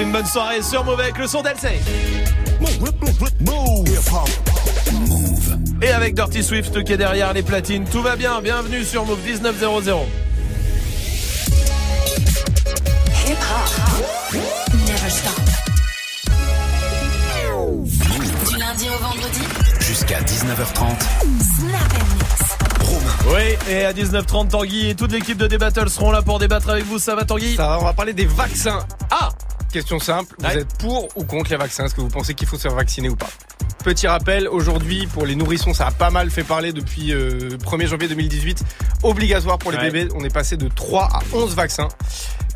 Passez 0.00 0.06
une 0.06 0.12
bonne 0.12 0.26
soirée 0.26 0.62
sur 0.62 0.82
Move 0.82 0.98
avec 0.98 1.18
le 1.18 1.26
son 1.26 1.42
d'Elsey. 1.42 1.78
Et 5.82 5.88
avec 5.90 6.14
Dirty 6.14 6.42
Swift 6.42 6.82
qui 6.84 6.94
est 6.94 6.96
derrière 6.96 7.34
les 7.34 7.42
platines, 7.42 7.84
tout 7.84 8.00
va 8.00 8.16
bien. 8.16 8.40
Bienvenue 8.40 8.82
sur 8.82 9.04
Move 9.04 9.18
1900. 9.22 10.06
Hip 13.26 13.32
hop. 13.32 14.34
Never 14.72 15.10
stop. 15.10 15.32
Du 18.48 18.56
lundi 18.56 18.88
au 18.88 18.98
vendredi. 19.02 19.40
Jusqu'à 19.80 20.20
19h30. 20.22 20.98
Snap 21.58 21.92
and 21.92 22.06
mix. 22.14 22.50
Oui, 23.26 23.56
et 23.68 23.84
à 23.84 23.92
19h30, 23.92 24.48
Tanguy 24.48 24.90
et 24.90 24.94
toute 24.94 25.12
l'équipe 25.12 25.36
de 25.36 25.46
Débattle 25.46 25.90
seront 25.90 26.10
là 26.10 26.22
pour 26.22 26.38
débattre 26.38 26.70
avec 26.70 26.86
vous. 26.86 26.98
Ça 26.98 27.14
va, 27.14 27.24
Tanguy? 27.24 27.56
Ça 27.56 27.68
va, 27.68 27.78
on 27.80 27.84
va 27.84 27.92
parler 27.92 28.14
des 28.14 28.24
vaccins. 28.24 28.80
Ah 29.10 29.29
Question 29.72 30.00
simple, 30.00 30.34
vous 30.38 30.46
êtes 30.58 30.76
pour 30.78 31.08
ou 31.16 31.22
contre 31.24 31.50
les 31.50 31.56
vaccins? 31.56 31.84
Est-ce 31.84 31.94
que 31.94 32.00
vous 32.00 32.08
pensez 32.08 32.34
qu'il 32.34 32.48
faut 32.48 32.56
se 32.56 32.62
faire 32.62 32.74
vacciner 32.74 33.08
ou 33.08 33.14
pas? 33.14 33.28
Petit 33.84 34.08
rappel, 34.08 34.48
aujourd'hui 34.48 35.06
pour 35.06 35.24
les 35.26 35.36
nourrissons, 35.36 35.72
ça 35.74 35.86
a 35.86 35.90
pas 35.92 36.10
mal 36.10 36.28
fait 36.30 36.42
parler 36.42 36.72
depuis 36.72 37.12
euh, 37.14 37.56
1er 37.58 37.86
janvier 37.86 38.08
2018. 38.08 38.64
Obligatoire 39.04 39.58
pour 39.58 39.70
les 39.70 39.78
Ouais. 39.78 39.90
bébés, 39.90 40.08
on 40.16 40.24
est 40.24 40.32
passé 40.34 40.56
de 40.56 40.66
3 40.68 41.04
à 41.12 41.20
11 41.32 41.54
vaccins. 41.54 41.88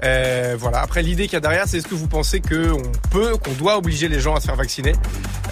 Euh, 0.03 0.57
voilà. 0.59 0.81
Après, 0.81 1.03
l'idée 1.03 1.25
qu'il 1.25 1.35
y 1.35 1.37
a 1.37 1.41
derrière, 1.41 1.65
c'est 1.69 1.79
est-ce 1.79 1.87
que 1.87 1.95
vous 1.95 2.09
pensez 2.09 2.41
qu'on 2.41 2.83
peut, 3.11 3.37
qu'on 3.37 3.53
doit 3.53 3.79
obliger 3.79 4.09
les 4.09 4.19
gens 4.21 4.35
à 4.35 4.41
se 4.41 4.47
faire 4.47 4.57
vacciner? 4.57 4.93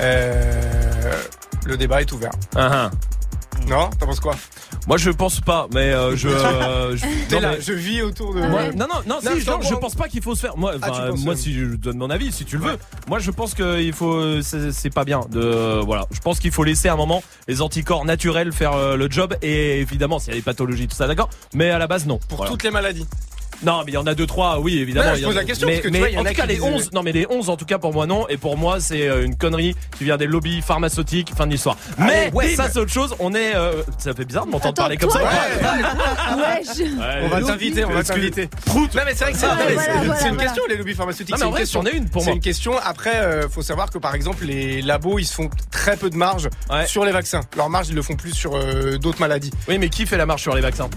Euh, 0.01 1.13
Le 1.65 1.77
débat 1.77 2.01
est 2.01 2.11
ouvert. 2.13 2.33
Ah, 2.57 2.91
Non 3.69 3.89
T'en 3.99 4.07
penses 4.07 4.21
quoi 4.21 4.35
Moi, 4.87 4.97
je 4.99 5.11
pense 5.11 5.41
pas, 5.41 5.67
mais 5.73 5.93
euh, 5.93 6.17
je. 6.17 6.29
euh, 6.33 6.97
je- 6.97 7.05
T'es 7.29 7.37
non, 7.37 7.41
là, 7.43 7.51
mais- 7.53 7.61
je 7.61 7.73
vis 7.73 8.03
autour 8.03 8.35
de. 8.35 8.41
Moi- 8.41 8.73
non, 8.73 8.87
non, 8.89 9.01
non, 9.07 9.21
si, 9.21 9.41
je 9.41 9.45
genre, 9.45 9.61
t'en- 9.61 9.69
je 9.69 9.75
pense 9.77 9.95
pas 9.95 10.09
qu'il 10.09 10.23
faut 10.23 10.35
se 10.35 10.41
faire. 10.41 10.57
Moi, 10.57 10.73
Ah, 10.83 10.89
enfin, 10.91 11.03
tu 11.05 11.11
penses, 11.11 11.25
moi, 11.25 11.35
euh, 11.35 11.37
si 11.37 11.55
je 11.55 11.65
donne 11.67 11.97
mon 11.99 12.11
avis, 12.11 12.33
si 12.33 12.45
tu 12.45 12.59
le 12.59 12.65
veux, 12.65 12.77
moi, 13.09 13.19
je 13.19 13.31
pense 13.31 13.55
qu'il 13.55 13.93
faut, 13.93 14.43
c'est 14.43 14.73
c'est 14.73 14.91
pas 14.91 15.05
bien 15.05 15.21
de, 15.31 15.81
voilà. 15.85 16.07
Je 16.11 16.21
pense 16.21 16.39
qu'il 16.41 16.51
faut 16.51 16.65
laisser 16.65 16.89
un 16.89 16.97
moment 16.97 17.23
les 17.49 17.63
anticorps 17.63 18.05
naturels 18.05 18.53
faire 18.53 18.73
euh, 18.75 18.97
le 18.97 19.11
job 19.11 19.35
et 19.43 19.81
évidemment, 19.81 20.19
s'il 20.19 20.31
y 20.31 20.33
a 20.33 20.37
des 20.37 20.43
pathologies, 20.43 20.89
tout 20.89 20.97
ça, 20.97 21.07
d'accord. 21.07 21.31
Mais 21.55 21.71
à 21.71 21.79
la 21.79 21.87
base, 21.87 22.07
non. 22.07 22.19
Pour 22.29 22.39
Voilà. 22.39 22.51
toutes 22.51 22.63
les 22.65 22.71
maladies. 22.71 23.07
Non, 23.65 23.83
mais 23.85 23.93
il 23.93 23.95
y 23.95 23.99
en 23.99 24.07
a 24.07 24.15
deux, 24.15 24.27
trois, 24.27 24.59
oui, 24.61 24.79
évidemment. 24.79 25.13
Ouais, 25.13 25.19
je 25.19 25.25
pose 25.25 25.35
la 25.35 25.45
question, 25.45 25.67
mais, 25.69 25.75
parce 25.75 25.87
que 25.87 25.93
tu 25.93 25.99
vois, 25.99 26.09
y 26.11 26.19
en 26.19 26.25
tout 26.25 26.33
cas, 26.35 26.47
les 26.47 26.55
disent- 26.55 26.63
11, 26.65 26.93
non, 26.93 27.03
mais 27.03 27.13
les 27.13 27.27
11, 27.31 27.49
en 27.51 27.57
tout 27.57 27.65
cas, 27.65 27.79
pour 27.79 27.93
moi, 27.93 28.07
non. 28.07 28.27
Et 28.29 28.37
pour 28.37 28.57
moi, 28.57 28.81
c'est 28.81 29.07
euh, 29.09 29.25
une 29.25 29.37
connerie 29.37 29.75
qui 29.97 30.05
vient 30.05 30.17
des 30.17 30.27
lobbies 30.27 30.63
pharmaceutiques, 30.63 31.33
fin 31.37 31.47
de 31.47 31.53
l'histoire. 31.53 31.77
Mais, 31.99 32.05
Allez, 32.27 32.31
ouais, 32.33 32.55
ça, 32.57 32.69
c'est 32.71 32.79
autre 32.79 32.93
chose. 32.93 33.15
On 33.19 33.35
est, 33.35 33.55
euh, 33.55 33.83
ça 33.99 34.15
fait 34.15 34.25
bizarre 34.25 34.47
de 34.47 34.51
m'entendre 34.51 34.75
parler 34.75 34.97
comme 34.97 35.11
toi, 35.11 35.21
ça. 35.21 36.35
ou 36.35 36.39
ouais. 36.39 36.43
Ouais, 36.43 37.21
On 37.25 37.29
va 37.29 37.43
t'inviter, 37.43 37.85
on 37.85 37.89
va 37.89 37.95
lobbies, 37.95 38.09
t'inviter. 38.09 38.49
Prout. 38.67 38.95
Non 38.95 39.03
mais 39.05 39.15
c'est 39.15 39.25
vrai 39.25 39.33
que 39.33 39.39
c'est 39.39 39.47
Ah, 39.47 39.57
c'est- 39.59 39.75
c'est 39.77 40.29
une 40.29 40.35
voilà. 40.35 40.43
question 40.45 40.63
les 40.69 40.77
lobbies 40.77 40.95
pharmaceutiques. 40.95 41.31
Non, 41.31 41.37
mais 41.37 41.39
c'est 41.39 41.45
en 41.45 41.49
une 41.49 41.53
vrai, 41.53 41.61
question. 41.61 41.83
c'en 41.83 41.87
est 41.89 41.97
une 41.97 42.09
pour 42.09 42.23
C'est 42.23 42.29
moi. 42.29 42.35
une 42.37 42.41
question. 42.43 42.73
Après, 42.83 43.17
euh, 43.17 43.49
faut 43.49 43.63
savoir 43.63 43.91
que 43.91 43.99
par 43.99 44.15
exemple 44.15 44.45
les 44.45 44.83
labos 44.83 45.19
ils 45.19 45.25
se 45.27 45.35
font 45.35 45.51
très 45.71 45.97
peu 45.97 46.11
de 46.11 46.17
marge 46.17 46.49
Ouais. 46.71 46.87
sur 46.87 47.05
les 47.05 47.13
vaccins. 47.13 47.41
Leur 47.57 47.69
marge 47.71 47.89
ils 47.89 47.95
le 47.95 48.03
font 48.03 48.17
plus 48.17 48.33
sur 48.35 48.55
euh, 48.55 48.99
d'autres 48.99 49.21
maladies. 49.21 49.53
Oui, 49.69 49.79
mais 49.79 49.89
qui 49.89 50.07
fait 50.07 50.17
la 50.17 50.27
marche 50.27 50.43
sur 50.43 50.55
les 50.55 50.61
vaccins? 50.63 50.89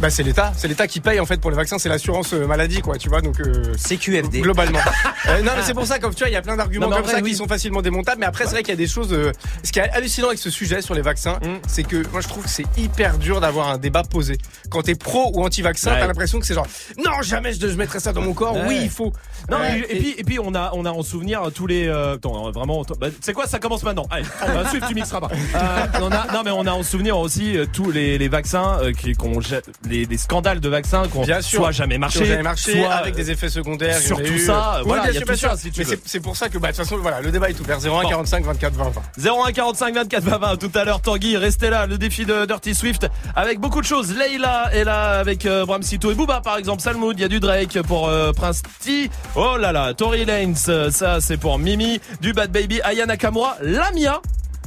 Bah 0.00 0.10
c'est 0.10 0.22
l'État, 0.24 0.52
c'est 0.56 0.68
l'État 0.68 0.86
qui 0.86 1.00
paye 1.00 1.20
en 1.20 1.26
fait 1.26 1.40
pour 1.40 1.50
les 1.50 1.56
vaccins, 1.56 1.78
c'est 1.78 1.88
l'assurance 1.88 2.34
euh, 2.34 2.46
maladie 2.46 2.80
quoi, 2.80 2.98
tu 2.98 3.08
vois 3.08 3.20
donc. 3.20 3.40
Euh, 3.40 3.74
CQFD. 3.76 4.40
Globalement. 4.40 4.78
Euh, 5.26 5.40
non 5.40 5.52
mais 5.56 5.62
c'est 5.64 5.72
pour 5.72 5.86
ça 5.86 5.98
comme 5.98 6.12
tu 6.12 6.18
vois 6.18 6.28
il 6.28 6.34
y 6.34 6.36
a 6.36 6.42
plein 6.42 6.54
d'arguments 6.54 6.90
comme 6.90 7.02
vrai, 7.02 7.12
ça 7.14 7.20
oui. 7.22 7.30
qui 7.30 7.36
sont 7.36 7.46
facilement 7.48 7.80
démontables. 7.80 8.20
Mais 8.20 8.26
après 8.26 8.44
c'est 8.44 8.50
vrai 8.50 8.62
qu'il 8.62 8.72
y 8.72 8.74
a 8.74 8.76
des 8.76 8.86
choses. 8.86 9.10
euh, 9.14 9.32
ce 9.62 9.72
qui 9.72 9.78
est 9.78 9.88
hallucinant 9.88 10.26
avec 10.26 10.38
ce 10.38 10.50
sujet 10.50 10.82
sur 10.82 10.94
les 10.94 11.00
vaccins, 11.00 11.38
Mm. 11.42 11.60
c'est 11.66 11.82
que 11.84 12.06
moi 12.12 12.20
je 12.20 12.28
trouve 12.28 12.44
que 12.44 12.50
c'est 12.50 12.66
hyper 12.76 13.16
dur 13.16 13.40
d'avoir 13.40 13.70
un 13.70 13.78
débat 13.78 14.02
posé. 14.02 14.36
Quand 14.68 14.82
t'es 14.82 14.94
pro 14.94 15.30
ou 15.32 15.42
anti-vaccin, 15.42 15.92
Ouais. 15.92 16.00
t'as 16.00 16.06
l'impression 16.06 16.40
que 16.40 16.46
c'est 16.46 16.52
genre 16.52 16.66
non 16.98 17.22
jamais 17.22 17.54
je, 17.54 17.66
je 17.68 17.74
mettrais 17.76 18.00
ça 18.00 18.12
dans 18.12 18.20
mon 18.20 18.34
corps. 18.34 18.54
Ouais. 18.54 18.64
Oui 18.66 18.78
il 18.82 18.90
faut. 18.90 19.14
Non, 19.50 19.56
Euh, 19.60 19.64
et, 19.88 19.96
et 19.96 19.98
puis 19.98 20.14
et 20.18 20.24
puis 20.24 20.38
on 20.38 20.54
a 20.54 20.72
on 20.74 20.84
a 20.84 20.90
en 20.90 21.02
souvenir 21.02 21.40
tous 21.54 21.66
les 21.66 21.86
euh, 21.86 22.16
attends 22.16 22.50
vraiment 22.50 22.84
bah, 23.00 23.06
c'est 23.22 23.32
quoi 23.32 23.46
ça 23.46 23.58
commence 23.58 23.82
maintenant 23.82 24.06
allez 24.10 24.26
euh, 24.46 24.66
Swift, 24.68 24.86
tu 24.88 24.94
mixeras 24.94 25.20
pas 25.20 25.30
Euh, 25.54 25.86
on 26.02 26.10
a 26.12 26.26
non 26.34 26.42
mais 26.44 26.50
on 26.50 26.66
a 26.66 26.72
en 26.72 26.82
souvenir 26.82 27.16
aussi 27.18 27.56
euh, 27.56 27.64
tous 27.72 27.90
les, 27.90 28.18
les 28.18 28.28
vaccins 28.28 28.78
euh, 28.82 28.92
qui 28.92 29.14
qu'on 29.14 29.40
jette- 29.40 29.70
les, 29.88 30.04
les 30.06 30.18
scandales 30.18 30.60
de 30.60 30.68
vaccins 30.68 31.02
qui 31.08 31.16
ont 31.18 31.22
Bien 31.24 31.40
sûr. 31.42 31.60
soit 31.60 31.70
jamais 31.72 31.98
marché, 31.98 32.24
jamais 32.24 32.42
marché, 32.42 32.80
soit 32.80 32.92
avec 32.94 33.14
des 33.14 33.30
effets 33.30 33.48
secondaires. 33.48 33.98
surtout 33.98 34.24
eu. 34.32 34.38
ça, 34.38 34.76
Oui, 34.78 34.84
voilà, 34.86 35.02
bien 35.04 35.10
il 35.12 35.14
y 35.14 35.16
a 35.18 35.20
sûr, 35.20 35.50
tout 35.50 35.56
ça, 35.56 35.56
si 35.56 35.72
Mais 35.76 35.84
c'est- 36.04 36.20
pour 36.20 36.36
ça 36.36 36.48
que, 36.48 36.58
bah, 36.58 36.70
de 36.72 36.76
toute 36.76 36.84
façon, 36.84 36.98
voilà, 37.00 37.20
le 37.20 37.30
débat 37.30 37.50
est 37.50 37.60
ouvert. 37.60 37.78
01 37.80 38.02
Bon. 38.02 38.08
45 38.08 38.44
24 38.44 38.74
20. 38.74 38.92
01 39.18 39.52
45 39.52 39.94
24 39.94 40.22
20 40.24 40.38
20 40.38 40.56
tout 40.56 40.70
à 40.74 40.84
l'heure 40.84 41.00
Tanguy 41.00 41.36
restez 41.36 41.70
là 41.70 41.86
le 41.86 41.98
défi 41.98 42.24
de 42.24 42.44
Dirty 42.46 42.74
Swift 42.74 43.06
avec 43.36 43.58
beaucoup 43.60 43.80
de 43.80 43.86
choses 43.86 44.14
Leila 44.16 44.70
est 44.72 44.84
là 44.84 45.18
avec 45.18 45.46
euh, 45.46 45.64
Bram 45.66 45.82
Sito 45.82 46.10
et 46.10 46.14
Booba 46.14 46.40
par 46.40 46.56
exemple 46.56 46.80
Salmoud 46.82 47.18
il 47.18 47.22
y 47.22 47.24
a 47.24 47.28
du 47.28 47.40
Drake 47.40 47.80
pour 47.82 48.08
euh, 48.08 48.32
Prince 48.32 48.62
T 48.84 49.10
oh 49.36 49.56
là 49.58 49.72
là 49.72 49.94
Tory 49.94 50.24
Lanez 50.24 50.54
euh, 50.68 50.90
ça 50.90 51.20
c'est 51.20 51.36
pour 51.36 51.58
Mimi 51.58 52.00
du 52.20 52.32
Bad 52.32 52.50
Baby 52.52 52.80
Aya 52.82 53.06
Nakamura 53.06 53.56
Lamia 53.62 54.20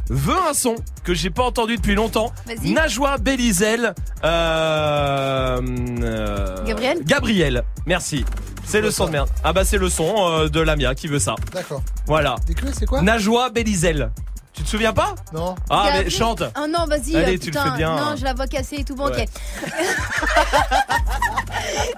veut 0.09 0.37
un 0.49 0.53
son 0.53 0.75
que 1.03 1.13
j'ai 1.13 1.29
pas 1.29 1.43
entendu 1.43 1.75
depuis 1.77 1.95
longtemps 1.95 2.31
Vas-y. 2.45 2.71
Najwa 2.73 3.17
Belizel 3.17 3.93
euh, 4.23 5.61
euh, 6.01 6.63
Gabriel 6.65 7.03
Gabriel 7.03 7.63
merci 7.85 8.25
c'est 8.65 8.81
le 8.81 8.91
son 8.91 9.05
de 9.07 9.11
merde 9.11 9.29
ah 9.43 9.53
bah 9.53 9.63
c'est 9.65 9.77
le 9.77 9.89
son 9.89 10.13
euh, 10.17 10.49
de 10.49 10.59
Lamia 10.59 10.93
qui 10.95 11.07
veut 11.07 11.19
ça 11.19 11.35
D'accord. 11.53 11.81
voilà 12.05 12.35
Déclé, 12.45 12.71
c'est 12.77 12.85
quoi? 12.85 13.01
Najwa 13.01 13.49
Belizel. 13.49 14.11
Tu 14.53 14.63
te 14.63 14.69
souviens 14.69 14.91
pas? 14.91 15.13
Non. 15.33 15.53
Ah 15.69 15.89
mais 15.93 16.09
chante. 16.09 16.41
Oh 16.59 16.65
non, 16.67 16.85
vas-y. 16.87 17.15
Allez, 17.15 17.35
euh, 17.35 17.39
tu 17.39 17.51
le 17.51 17.51
putain, 17.51 17.63
fais 17.71 17.77
bien. 17.77 17.95
Non, 17.95 18.15
je 18.17 18.23
la 18.23 18.33
vois 18.33 18.47
casser 18.47 18.77
et 18.77 18.83
tout. 18.83 18.95
Bon, 18.95 19.05
Ouais. 19.05 19.21
ok. 19.21 19.71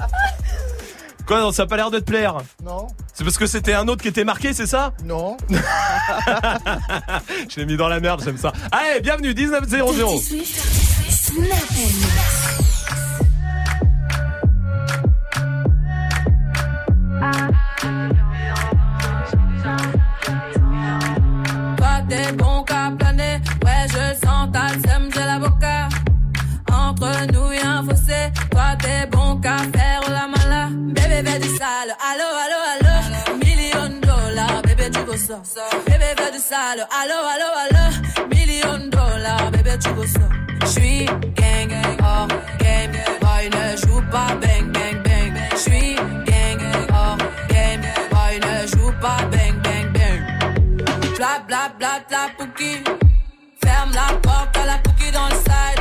Quoi, 1.29 1.53
ça 1.53 1.61
n'a 1.61 1.67
pas 1.67 1.75
l'air 1.77 1.91
de 1.91 1.99
te 1.99 2.05
plaire 2.05 2.37
Non. 2.65 2.87
C'est 3.13 3.23
parce 3.23 3.37
que 3.37 3.45
c'était 3.45 3.75
un 3.75 3.87
autre 3.87 4.01
qui 4.01 4.07
était 4.07 4.23
marqué, 4.23 4.51
c'est 4.51 4.65
ça 4.65 4.93
Non. 5.03 5.37
Je 7.47 7.57
l'ai 7.57 7.67
mis 7.67 7.77
dans 7.77 7.87
la 7.87 7.99
merde, 7.99 8.23
j'aime 8.25 8.39
ça. 8.39 8.51
Allez, 8.71 8.99
bienvenue, 8.99 9.35
19 9.35 9.69
00. 9.69 10.19
Sale, 31.59 31.93
allo 32.09 32.27
allo 32.43 32.59
allo. 32.73 32.93
Million 33.43 33.91
dollars, 33.99 34.61
bébé 34.67 34.89
tu 34.95 35.01
veux 35.07 35.17
ça. 35.17 35.41
Bébé 35.87 36.09
fais 36.17 36.31
du 36.31 36.39
sale, 36.49 36.81
allo 36.99 37.17
allo 37.33 37.49
allo. 37.63 37.85
Million 38.33 38.79
dollars, 38.97 39.51
bébé 39.51 39.75
tu 39.83 39.89
veux 39.97 40.07
ça. 40.15 40.25
J'suis 40.69 41.05
gang, 41.39 41.71
hors 42.01 42.27
game, 42.63 42.95
boy 43.21 43.43
ne 43.55 43.65
joue 43.81 44.01
pas 44.13 44.31
bang 44.41 44.65
bang 44.75 44.97
bang. 45.05 45.33
J'suis 45.59 45.95
gang, 46.29 46.61
hors 46.97 47.17
game, 47.53 47.85
boy 48.13 48.33
ne 48.47 48.55
joue 48.71 48.93
pas 49.03 49.21
bang 49.33 49.55
bang 49.65 49.87
bang. 49.95 50.21
Bla 51.17 51.33
bla 51.47 51.63
bla 51.77 51.93
bla 52.07 52.21
pouki. 52.37 52.73
Ferme 53.63 53.91
la 53.93 54.07
porte 54.25 54.55
à 54.61 54.65
la 54.65 54.77
pouki 54.85 55.11
dans 55.11 55.27
le 55.27 55.35
side. 55.47 55.78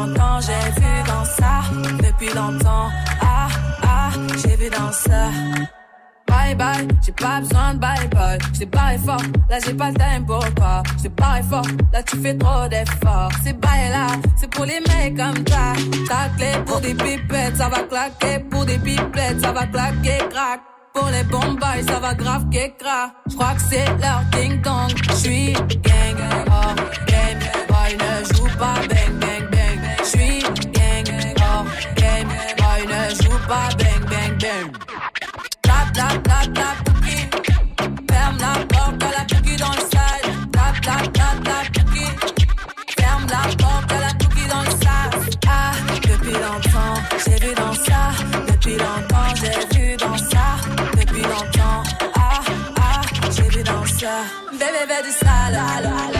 Longtemps, 0.00 0.40
j'ai 0.40 0.80
vu 0.80 1.02
dans 1.06 1.24
ça. 1.24 1.60
Depuis 1.98 2.34
longtemps, 2.34 2.88
ah, 3.22 3.48
ah, 3.82 4.10
j'ai 4.42 4.56
vu 4.56 4.70
dans 4.70 4.92
ça. 4.92 5.28
Bye 6.26 6.54
bye, 6.54 6.88
j'ai 7.04 7.12
pas 7.12 7.40
besoin 7.40 7.74
de 7.74 7.80
bye 7.80 8.08
bye. 8.08 8.38
J't'ai 8.54 8.66
barré 8.66 8.98
fort, 8.98 9.22
là 9.48 9.58
j'ai 9.64 9.74
pas 9.74 9.90
le 9.90 9.94
time 9.94 10.24
pour 10.26 10.54
toi. 10.54 10.82
J't'ai 10.98 11.08
barré 11.08 11.42
fort, 11.42 11.66
là 11.92 12.02
tu 12.02 12.16
fais 12.18 12.36
trop 12.36 12.68
d'efforts. 12.68 13.32
C'est 13.44 13.58
bye 13.60 13.90
là, 13.90 14.06
c'est 14.36 14.50
pour 14.50 14.64
les 14.64 14.80
mecs 14.80 15.16
comme 15.16 15.44
ça. 15.48 15.72
Ta 16.08 16.28
clé 16.36 16.52
pour 16.66 16.80
des 16.80 16.94
pipettes, 16.94 17.56
ça 17.56 17.68
va 17.68 17.82
claquer. 17.82 18.38
Pour 18.50 18.64
des 18.64 18.78
pipettes, 18.78 19.40
ça 19.40 19.52
va 19.52 19.66
claquer, 19.66 20.18
crack. 20.30 20.60
Pour 20.92 21.08
les 21.08 21.22
bombes, 21.24 21.60
ça 21.86 22.00
va 22.00 22.14
grave 22.14 22.46
qu'écra. 22.50 23.12
J'crois 23.28 23.54
que 23.54 23.62
c'est 23.70 23.86
leur 24.00 24.22
ding 24.32 24.60
dong. 24.60 24.90
J'suis 25.10 25.52
gang, 25.52 26.18
hors 26.50 26.74
game. 27.06 27.38
Boy 27.68 27.96
ne 27.96 28.34
joue 28.34 28.58
pas 28.58 28.74
bang. 28.88 29.09
joue 33.14 33.38
pas 33.48 33.68
bang 33.78 34.04
bang 34.08 34.38
bang. 34.38 34.72
Tap 35.62 35.92
tap 35.92 36.22
tap 36.22 36.54
tap. 36.54 36.76
Ferme 38.10 38.38
la 38.38 38.52
porte 38.66 39.02
à 39.02 39.10
la 39.16 39.24
dans 39.56 39.72
le 39.72 39.84
sale. 39.92 40.28
Tap 40.52 40.80
tap 40.80 41.12
tap 41.12 41.44
tap. 41.44 41.66
Ferme 42.98 43.26
la 43.28 43.42
porte 43.56 43.92
à 43.92 44.00
la 44.00 44.10
dans 44.48 44.62
le 44.62 44.70
sale. 44.70 45.10
Ah, 45.48 45.72
depuis 46.02 46.32
longtemps, 46.32 46.94
j'ai 47.24 47.46
vu 47.46 47.54
dans 47.54 47.72
ça. 47.72 48.10
Depuis 48.48 48.76
longtemps, 48.76 49.34
j'ai 49.40 49.78
vu 49.78 49.96
dans 49.96 50.16
ça. 50.16 50.46
Depuis 50.98 51.22
longtemps, 51.22 51.82
ah 52.14 52.40
ah, 52.80 53.00
j'ai 53.30 53.48
vu 53.48 53.62
dans 53.62 53.86
ça. 53.86 54.24
Bébé, 54.52 54.86
bébé 54.86 55.02
du 55.04 55.12
sale, 55.12 55.54
allo 55.54 55.88
allo. 55.88 56.19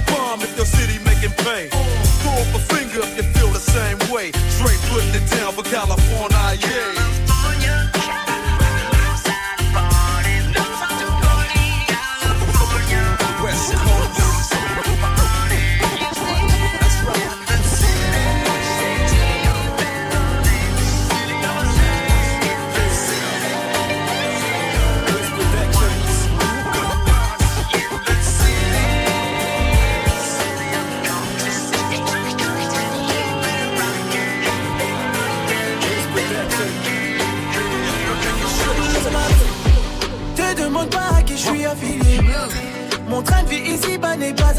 city. 1.43 1.69
Throw 2.21 2.33
up 2.33 2.55
a 2.55 2.59
finger 2.59 2.99
if 3.01 3.17
you 3.17 3.23
feel 3.33 3.49
the 3.49 3.59
same 3.59 3.97
way. 4.11 4.31
Straight 4.49 4.79
putting 4.89 5.13
it 5.15 5.25
down 5.31 5.53
for 5.53 5.63
California, 5.63 6.30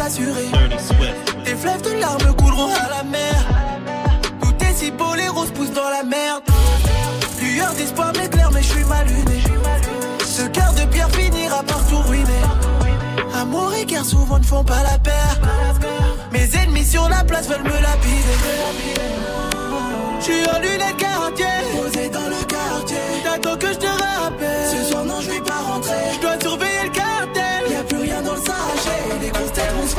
assuré. 0.03 0.47
Tes 1.45 1.55
fleuves 1.55 1.83
de 1.83 2.01
larmes 2.01 2.35
couleront 2.37 2.73
à 2.75 2.89
la 2.97 3.03
mer. 3.05 3.35
Tout 4.41 4.55
est 4.65 4.75
si 4.75 4.91
beau, 4.91 5.15
les 5.15 5.29
roses 5.29 5.51
poussent 5.53 5.73
dans 5.73 5.91
la 5.91 6.03
merde. 6.03 6.43
Lueur 7.41 7.73
d'espoir 7.75 8.13
m'éclaire, 8.19 8.51
mais 8.53 8.63
je 8.63 8.69
suis 8.69 8.85
mal 8.85 9.07
luné. 9.07 9.43
Ce 10.25 10.43
cœur 10.49 10.73
de 10.75 10.85
pierre 10.93 11.11
finira 11.11 11.63
par 11.63 11.87
tout 11.89 12.03
ruiner. 12.09 12.45
Amour 13.41 13.73
et 13.75 13.85
guerre 13.85 14.05
souvent 14.05 14.39
ne 14.39 14.45
font 14.45 14.65
pas 14.65 14.83
la 14.83 14.99
paire. 14.99 15.39
Mes 16.33 16.49
ennemis 16.57 16.85
sur 16.85 17.09
la 17.09 17.25
place 17.25 17.49
veulent 17.49 17.65
me 17.65 17.81
lapider. 17.81 18.39
Je 20.19 20.25
suis 20.25 20.49
en 20.49 20.59
lunettes 20.61 20.97
quartier, 20.97 21.47
posé 21.77 22.09
dans 22.09 22.29
le 22.29 22.45
quartier. 22.45 22.97
T'attends 23.25 23.57
que 23.57 23.69
je 23.69 23.79
te 23.79 23.87
rappelle. 23.87 24.69
Ce 24.71 24.91
soir, 24.91 25.05
non, 25.05 25.21
je 25.21 25.31
vais 25.31 25.41
pas 25.41 25.61
rentrer. 25.73 26.13
Je 26.15 26.21
dois 26.21 26.41
surveiller 26.41 26.72
se. 29.87 29.97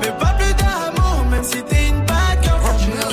Mais 0.00 0.12
pas 0.18 0.32
plus 0.38 0.54
d'amour, 0.54 1.24
même 1.30 1.44
si 1.44 1.62
t'es 1.62 1.88
une 1.88 2.00
bad 2.00 2.42
girl. 2.42 2.60
J'ai 2.78 2.92
un. 2.92 3.10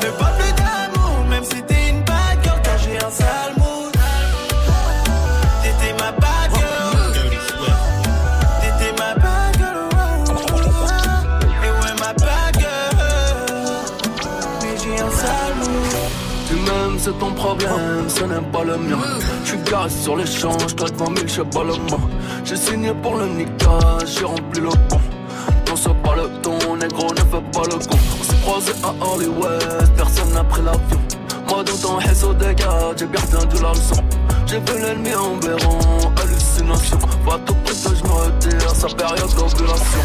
Mais 0.00 0.12
pas 0.18 0.32
plus 0.38 0.52
d'amour, 0.60 1.24
même 1.28 1.44
si 1.44 1.62
t'es 1.62 1.90
une 1.90 2.02
bad 2.02 2.36
girl. 2.42 2.60
Car 2.62 2.78
j'ai 2.78 2.96
un 2.96 3.10
sale 3.10 3.54
mood. 3.58 3.92
T'étais 5.62 5.92
ma 6.02 6.10
bad 6.12 6.50
girl. 6.54 7.12
T'étais 8.60 8.92
ma 8.98 9.14
bad 9.14 9.52
girl. 9.58 9.88
Et 11.64 11.70
ouais, 11.70 11.94
ma 12.00 12.12
bad 12.12 12.52
girl. 12.58 12.96
Mais 14.62 14.74
j'ai 14.82 14.96
un 15.00 15.10
sale 15.10 15.54
mood. 15.58 15.96
Tu 16.48 16.54
m'aimes, 16.56 16.98
c'est 16.98 17.16
ton 17.18 17.32
problème, 17.32 18.08
ce 18.08 18.24
n'est 18.24 18.46
pas 18.52 18.64
le 18.64 18.76
mien. 18.76 18.98
Garé 19.64 19.90
sur 19.90 20.16
l'échange, 20.16 20.74
claque 20.76 20.94
20 20.96 21.16
000, 21.16 21.28
j'sais 21.28 21.44
pas 21.44 21.64
le 21.64 21.74
mot. 21.90 22.00
J'ai 22.44 22.56
signé 22.56 22.92
pour 23.02 23.16
le 23.16 23.26
Nika, 23.26 23.78
j'ai 24.06 24.24
rempli 24.24 24.60
le 24.60 24.70
pont. 24.88 25.00
Non, 25.68 25.76
c'est 25.76 26.02
pas 26.02 26.16
le 26.16 26.28
ton, 26.42 26.76
négro, 26.76 27.12
ne 27.12 27.20
fais 27.20 27.44
pas 27.52 27.66
le 27.68 27.78
con. 27.78 27.98
On 28.18 28.24
s'est 28.24 28.40
croisés 28.42 28.72
à 28.82 28.94
Hollywood, 29.04 29.90
personne 29.96 30.32
n'a 30.32 30.44
pris 30.44 30.62
l'avion. 30.62 31.00
Moi, 31.48 31.64
dans 31.64 31.76
ton 31.76 31.96
réseau 31.96 32.32
des 32.34 32.54
j'ai 32.96 33.06
bien 33.06 33.20
entendu 33.22 33.62
la 33.62 33.70
leçon. 33.70 34.02
J'ai 34.46 34.58
vu 34.58 34.80
l'ennemi 34.80 35.14
en 35.14 35.36
béron, 35.36 35.78
hallucination. 36.20 36.98
Va 37.24 37.38
tout 37.46 37.54
près 37.64 37.74
je 37.74 38.04
me 38.04 38.12
retire, 38.12 38.70
sa 38.74 38.88
période 38.88 39.34
d'ovulation. 39.34 40.00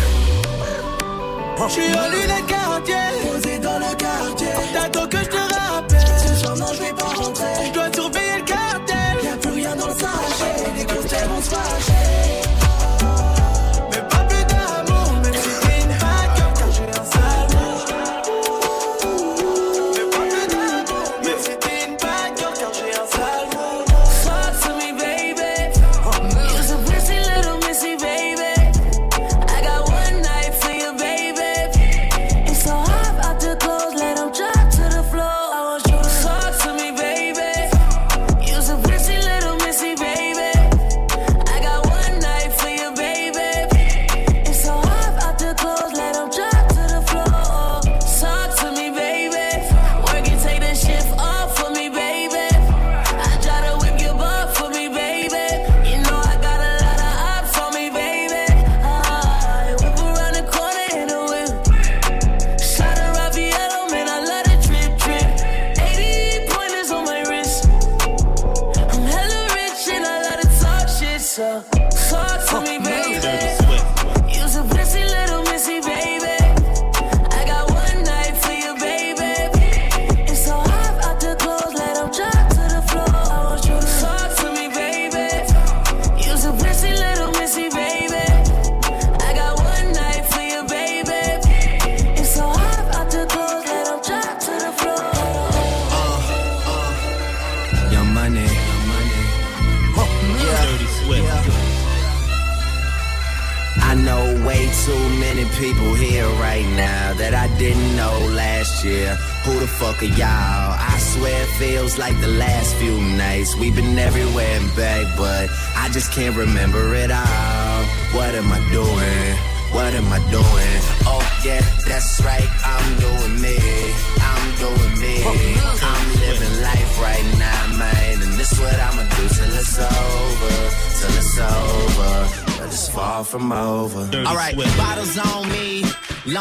Je 1.57 1.71
suis 1.71 1.81
en 1.83 2.09
lunettes 2.09 2.55
posé 3.31 3.59
dans 3.59 3.79
le 3.79 3.95
quartier. 3.95 4.47
T'attends 4.73 5.07
que 5.07 5.17
je 5.17 5.29
te 5.29 5.37
rappelle. 5.37 5.99
Ce 6.27 6.35
soir, 6.35 6.55
non, 6.57 6.65
je 6.73 6.83
vais 6.83 6.93
pas 6.93 7.04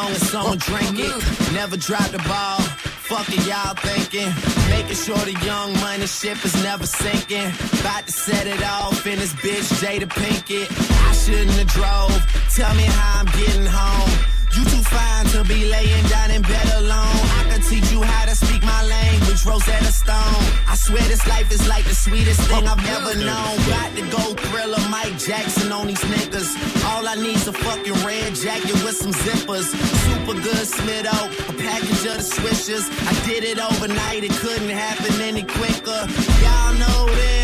long 0.05 0.15
as 0.15 0.31
someone 0.31 0.59
drink 0.59 0.99
it. 0.99 1.53
Never 1.53 1.77
drop 1.77 2.09
the 2.11 2.19
ball. 2.29 2.61
Fuck 3.09 3.29
it, 3.29 3.47
y'all 3.47 3.75
thinking. 3.75 4.31
Making 4.71 4.97
sure 4.97 5.25
the 5.25 5.37
young 5.45 5.73
money 5.81 6.07
ship 6.07 6.45
is 6.45 6.55
never 6.63 6.87
sinking. 6.87 7.49
About 7.81 8.07
to 8.07 8.13
set 8.13 8.47
it 8.47 8.63
off 8.63 9.07
in 9.07 9.19
this 9.19 9.33
bitch, 9.35 9.67
Jada 9.81 10.09
Pinkett. 10.09 10.69
I 11.09 11.13
shouldn't 11.13 11.51
have 11.53 11.69
drove. 11.69 12.55
Tell 12.55 12.75
me 12.75 12.85
how 12.85 13.21
I'm 13.21 13.27
getting 13.27 13.67
home. 13.67 14.34
You 14.55 14.63
too 14.65 14.85
fine 14.87 15.27
to 15.35 15.43
be 15.45 15.69
laying 15.69 16.07
down 16.07 16.31
in 16.31 16.43
bed 16.43 16.69
alone. 16.79 17.21
I 17.41 17.47
can 17.51 17.61
teach 17.63 17.91
you 17.91 18.03
how 18.03 18.25
to 18.25 18.37
speak 18.37 18.63
my 18.63 18.83
language, 18.87 19.45
Rosetta 19.45 19.93
Stone. 19.93 20.43
I 20.69 20.77
swear 20.77 21.03
this 21.09 21.27
life 21.27 21.51
is 21.51 21.67
like 21.69 21.85
the 21.85 21.95
sweetest 21.95 22.41
thing 22.43 22.67
I've 22.69 22.87
ever 22.97 23.15
known. 23.19 23.55
Got 23.67 23.91
to 23.97 24.03
go 24.15 24.23
thriller 24.47 24.83
Mike 24.91 25.19
Jackson 25.19 25.73
on 25.73 25.89
these 25.89 26.05
niggas. 26.07 26.51
All 26.87 27.07
I 27.09 27.17
need's 27.17 27.49
a 27.49 27.53
fucking 27.53 27.99
red 28.07 28.35
jacket 28.37 28.79
with 28.85 28.97
some 28.97 29.13
zippers. 29.13 29.67
Super 30.07 30.35
good 30.41 30.67
Smitto, 30.67 31.19
a 31.51 31.53
package 31.59 32.05
of 32.11 32.17
the 32.23 32.27
swishers. 32.35 32.87
I 33.11 33.27
did 33.27 33.43
it 33.43 33.59
overnight, 33.59 34.23
it 34.23 34.33
couldn't 34.43 34.69
happen 34.71 35.21
any 35.21 35.43
quicker. 35.43 36.01
Y'all 36.43 36.75
know 36.75 37.07
them. 37.07 37.44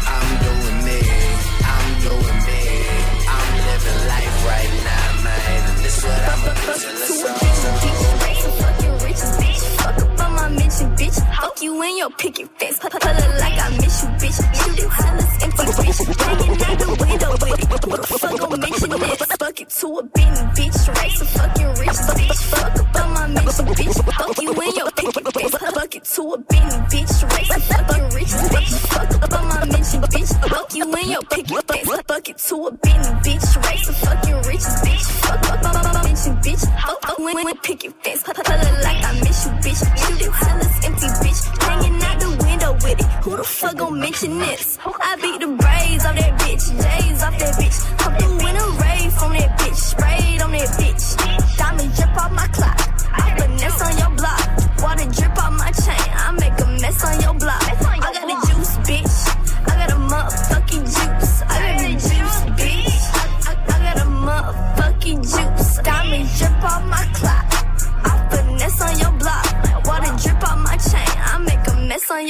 I'm 0.11 0.29
doing 0.45 0.79
me. 0.87 0.99
I'm 1.75 1.89
doing 2.05 2.39
me. 2.47 2.61
I'm 3.35 3.49
living 3.67 3.99
life 4.11 4.37
right 4.51 4.73
now, 4.89 5.23
man. 5.25 5.61
And 5.69 5.77
this 5.83 5.97
what 6.03 6.21
I'ma 6.31 6.51
do 6.51 6.71
till 6.81 6.95
it's 6.95 7.11
over. 7.11 7.51
fucking 8.61 8.95
rich 9.05 9.23
bitch. 9.39 9.63
Fuck 9.79 9.97
up 10.03 10.31
my 10.35 10.49
mention, 10.49 10.89
bitch. 10.95 11.17
Fuck 11.39 11.61
you 11.61 11.81
in 11.83 11.97
your 11.97 12.11
picket 12.11 12.49
fence. 12.59 12.79
Pull 12.79 12.89
it 12.89 13.39
like 13.39 13.57
I 13.59 13.69
miss 13.81 14.03
you, 14.03 14.09
bitch. 14.21 14.37
Shoot 14.59 14.77
till 14.77 15.17
it's 15.21 15.43
empty, 15.43 15.65
bitch. 15.81 15.99
Hanging 16.21 16.61
out 16.63 16.79
the 16.79 16.87
window 17.01 17.33
it. 17.33 17.61
Who 17.83 17.97
the 17.97 18.03
fuck 18.07 18.39
gon' 18.39 18.59
mention 18.59 18.89
this? 18.89 19.25
Fuck 19.39 19.61
it 19.61 19.69
to 19.69 19.87
a 19.97 20.03
Benny, 20.03 20.43
bitch. 20.55 20.79
Race 21.01 21.21
a 21.21 21.25
fucking 21.25 21.67
rich 21.81 21.99
bitch. 22.17 22.43
Fuck 22.51 22.79
up 22.79 22.95
on 23.01 23.13
my 23.13 23.27
mention, 23.27 23.65
bitch. 23.65 23.95
Fuck 24.17 24.41
you 24.41 24.51
in 24.51 24.75
your 24.75 24.91
picket 24.91 25.33
fence. 25.33 25.55
Fuck 25.55 25.95
it 25.95 26.03
to 26.03 26.21
a 26.33 26.37
Benny, 26.37 26.77
bitch. 26.91 27.13
Race 27.35 27.80
You 30.73 30.85
in 30.95 31.09
your 31.09 31.21
picket 31.23 31.67
fence. 31.67 32.01
Fuck 32.07 32.29
it 32.29 32.37
to 32.37 32.55
a 32.67 32.71
Benny, 32.71 33.03
bitch. 33.25 33.67
Race 33.67 33.89
a 33.89 33.93
fucking 33.93 34.35
rich 34.47 34.67
bitch. 34.79 35.03
Fuck 35.19 35.49
up 35.49 35.65
on 35.65 35.83
my 35.83 36.03
mention, 36.03 36.35
bitch. 36.37 36.63
Fuck 36.81 37.19
you 37.19 37.27
in 37.27 37.47
your 37.47 37.55
picket 37.55 37.93
fence. 38.01 38.23
Pull 38.23 38.33
it 38.37 38.83
like 38.83 39.03
I 39.03 39.19
miss 39.19 39.45
you, 39.45 39.51
bitch. 39.51 39.81
Shoot 39.99 40.21
it 40.21 40.31
it's 40.31 40.85
empty, 40.85 41.07
bitch. 41.27 41.61
Hanging 41.61 42.01
out 42.03 42.19
the 42.21 42.45
window 42.45 42.73
with 42.73 42.99
it. 42.99 43.05
Who 43.23 43.35
the 43.35 43.43
fuck 43.43 43.75
gon' 43.75 43.99
mention 43.99 44.39
this? 44.39 44.79
I 44.85 45.15
beat 45.17 45.41
the 45.41 45.47
braids 45.47 46.05
off 46.05 46.15
that 46.15 46.39
bitch, 46.39 46.63
J's 46.81 47.23
off 47.23 47.37
that 47.37 47.55
bitch. 47.55 47.97
Come 47.97 48.15
through 48.15 48.40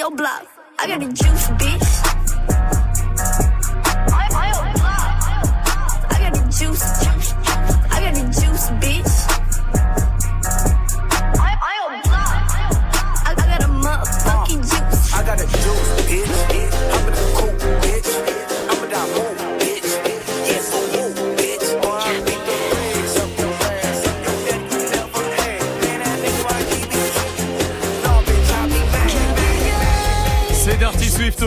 your 0.01 0.09
block. 0.09 0.47
I 0.79 0.87
got 0.87 0.99
the 0.99 1.05
juice, 1.05 1.47
bitch. 1.61 1.90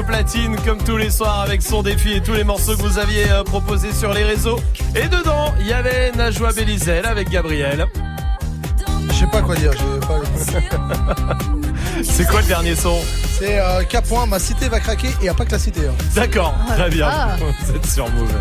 Platine, 0.07 0.57
comme 0.65 0.79
tous 0.79 0.97
les 0.97 1.11
soirs, 1.11 1.41
avec 1.41 1.63
son 1.63 1.83
défi 1.83 2.13
et 2.15 2.21
tous 2.23 2.33
les 2.35 2.45
morceaux 2.45 2.77
que 2.77 2.83
vous 2.83 2.99
aviez 2.99 3.31
euh, 3.31 3.43
proposés 3.43 3.93
sur 3.93 4.13
les 4.13 4.25
réseaux. 4.25 4.61
Et 4.95 5.09
dedans, 5.09 5.53
il 5.61 5.67
y 5.67 5.73
avait 5.73 6.13
Najwa 6.13 6.53
Belizel 6.53 7.07
avec 7.07 7.29
Gabriel. 7.31 7.87
Je 9.09 9.15
sais 9.15 9.27
pas 9.27 9.43
quoi 9.43 9.55
dire. 9.57 9.71
je- 9.73 10.07
pas- 10.07 11.37
C'est 12.03 12.27
quoi 12.29 12.41
le 12.41 12.47
dernier 12.47 12.75
son? 12.75 12.99
C'est 13.39 13.59
euh, 13.61 13.83
ma 14.29 14.39
cité 14.39 14.69
va 14.69 14.81
craquer 14.81 15.09
et 15.23 15.27
y 15.27 15.29
a 15.29 15.35
pas 15.35 15.45
que 15.45 15.53
la 15.53 15.59
cité. 15.59 15.81
hein. 15.89 15.95
D'accord, 16.15 16.55
très 16.69 16.91
bien. 16.91 17.09
Ah. 17.11 17.37
Vous 17.67 17.75
êtes 17.77 17.87
sur 17.87 18.09
Move. 18.11 18.33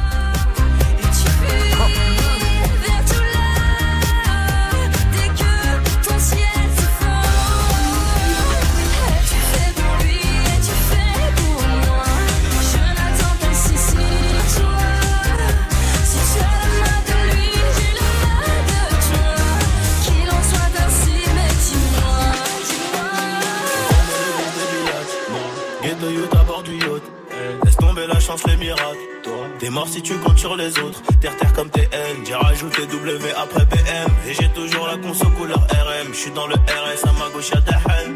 T'es 29.63 29.69
mort 29.69 29.87
si 29.87 30.01
tu 30.01 30.17
comptes 30.17 30.39
sur 30.39 30.57
les 30.57 30.77
autres. 30.79 31.01
Terre 31.21 31.37
terre 31.37 31.53
comme 31.53 31.69
TN. 31.69 32.25
J'ai 32.27 32.35
rajouté 32.35 32.85
W 32.85 33.31
après 33.31 33.63
BM. 33.63 34.11
Et 34.27 34.33
j'ai 34.33 34.49
toujours 34.49 34.87
la 34.87 34.97
conso 34.97 35.25
couleur 35.29 35.57
RM. 35.57 36.13
J'suis 36.13 36.31
dans 36.31 36.47
le 36.47 36.55
RS 36.55 37.07
à 37.07 37.13
ma 37.13 37.29
gauche 37.29 37.49
y'a 37.49 37.61
Dahan. 37.61 38.11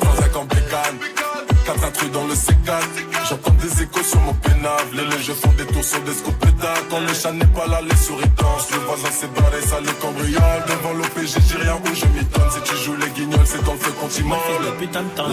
35 0.00 0.36
en 0.36 0.44
bécane, 0.44 0.98
4 1.66 1.84
intrus 1.84 2.10
dans 2.12 2.24
le 2.24 2.32
C4 2.32 2.48
J'entends 2.48 2.76
des 2.88 3.02
échos 3.02 3.07
sur 4.08 4.20
mon 4.22 4.34
pénave. 4.34 4.90
Les 4.94 5.04
légers 5.04 5.34
font 5.34 5.52
des 5.56 5.66
tours 5.66 5.84
sur 5.84 6.00
des 6.02 6.12
scoops 6.12 6.38
pétards 6.38 6.84
Quand 6.90 7.00
le 7.00 7.14
chat 7.14 7.32
n'est 7.32 7.52
pas 7.58 7.66
là, 7.66 7.80
les 7.82 7.96
souris 7.96 8.32
dansent. 8.36 8.70
Le 8.72 8.78
voisin 8.86 9.10
s'est 9.10 9.32
barré, 9.36 9.60
ça 9.60 9.80
le 9.80 9.92
cambriole. 10.00 10.62
Devant 10.66 10.94
l'OPG, 10.94 11.32
j'ai 11.48 11.58
rien 11.58 11.76
où 11.76 11.94
je 11.94 12.06
m'étonne 12.14 12.50
Si 12.54 12.60
tu 12.62 12.76
joues 12.82 12.96
les 12.96 13.10
guignols, 13.10 13.46
c'est 13.46 13.64
dans 13.64 13.72
le 13.72 13.78
feu 13.78 13.92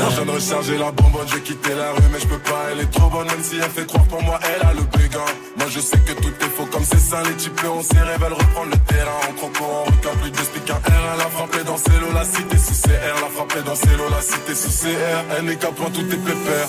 je 0.10 0.15
viens 0.15 0.26
de 0.26 0.31
recharger 0.31 0.77
la 0.77 0.91
bonbonne, 0.91 1.27
j'ai 1.27 1.41
quitté 1.41 1.69
la 1.76 1.91
rue 1.91 2.10
Mais 2.11 2.19
je 2.19 2.27
peux 2.27 2.39
pas, 2.39 2.65
elle 2.72 2.81
est 2.81 2.91
trop 2.91 3.10
bonne 3.10 3.27
Même 3.27 3.43
si 3.43 3.56
elle 3.57 3.69
fait 3.69 3.85
croire 3.85 4.06
pour 4.06 4.22
moi, 4.22 4.39
elle 4.43 4.68
a 4.68 4.73
le 4.73 4.81
béguin. 4.97 5.26
Moi 5.57 5.68
je 5.69 5.80
sais 5.80 5.97
que 5.99 6.14
tout 6.14 6.34
est 6.41 6.49
faux. 6.56 6.65
Comme 6.72 6.84
c'est 6.84 6.99
ça 6.99 7.22
Les 7.23 7.35
types 7.35 7.60
on 7.65 7.81
s'y 7.81 7.95
veulent 7.95 8.34
reprendre 8.34 8.72
le 8.72 8.77
terrain 8.93 9.19
En 9.30 9.34
croco, 9.34 9.64
en 9.64 9.84
requin, 9.85 10.18
plus 10.22 10.31
de 10.31 10.38
speak 10.38 10.69
R 10.69 10.80
Elle 10.85 11.22
a 11.22 11.30
frappé 11.30 11.64
dans 11.64 11.77
ses 11.77 11.99
lots, 12.02 12.14
la 12.14 12.26
cité 12.26 12.57
sous 12.57 12.88
CR 12.88 13.22
La 13.22 13.30
frappé 13.30 13.61
dans 13.65 13.76
ses 13.76 13.95
lots, 13.97 14.10
la 14.10 14.22
cité 14.22 14.56
sous 14.56 14.69
CR 14.69 15.38
Elle 15.38 15.45
n'est 15.45 15.56
qu'à 15.56 15.72
point, 15.72 15.89
tout 15.91 16.02
est 16.02 16.18
pépère 16.18 16.68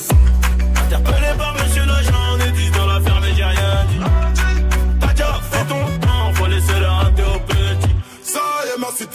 Interpellé 0.86 1.26
par 1.36 1.52
monsieur 1.54 1.84
l'agent, 1.84 2.12
on 2.34 2.38
est 2.38 2.52
10 2.52 2.70
dans 2.70 2.86
l'affaire, 2.86 3.20
mais 3.20 3.34
j'ai 3.34 3.44
rien 3.44 3.84
dit. 3.90 3.98
T'as 5.00 5.12
déjà 5.12 5.40
fait 5.50 5.64
ton 5.66 6.06
temps, 6.06 6.32
faut 6.34 6.46
laisser 6.46 6.78
le 6.78 6.86
rater 6.86 7.22
au 7.22 7.40
petit. 7.40 7.56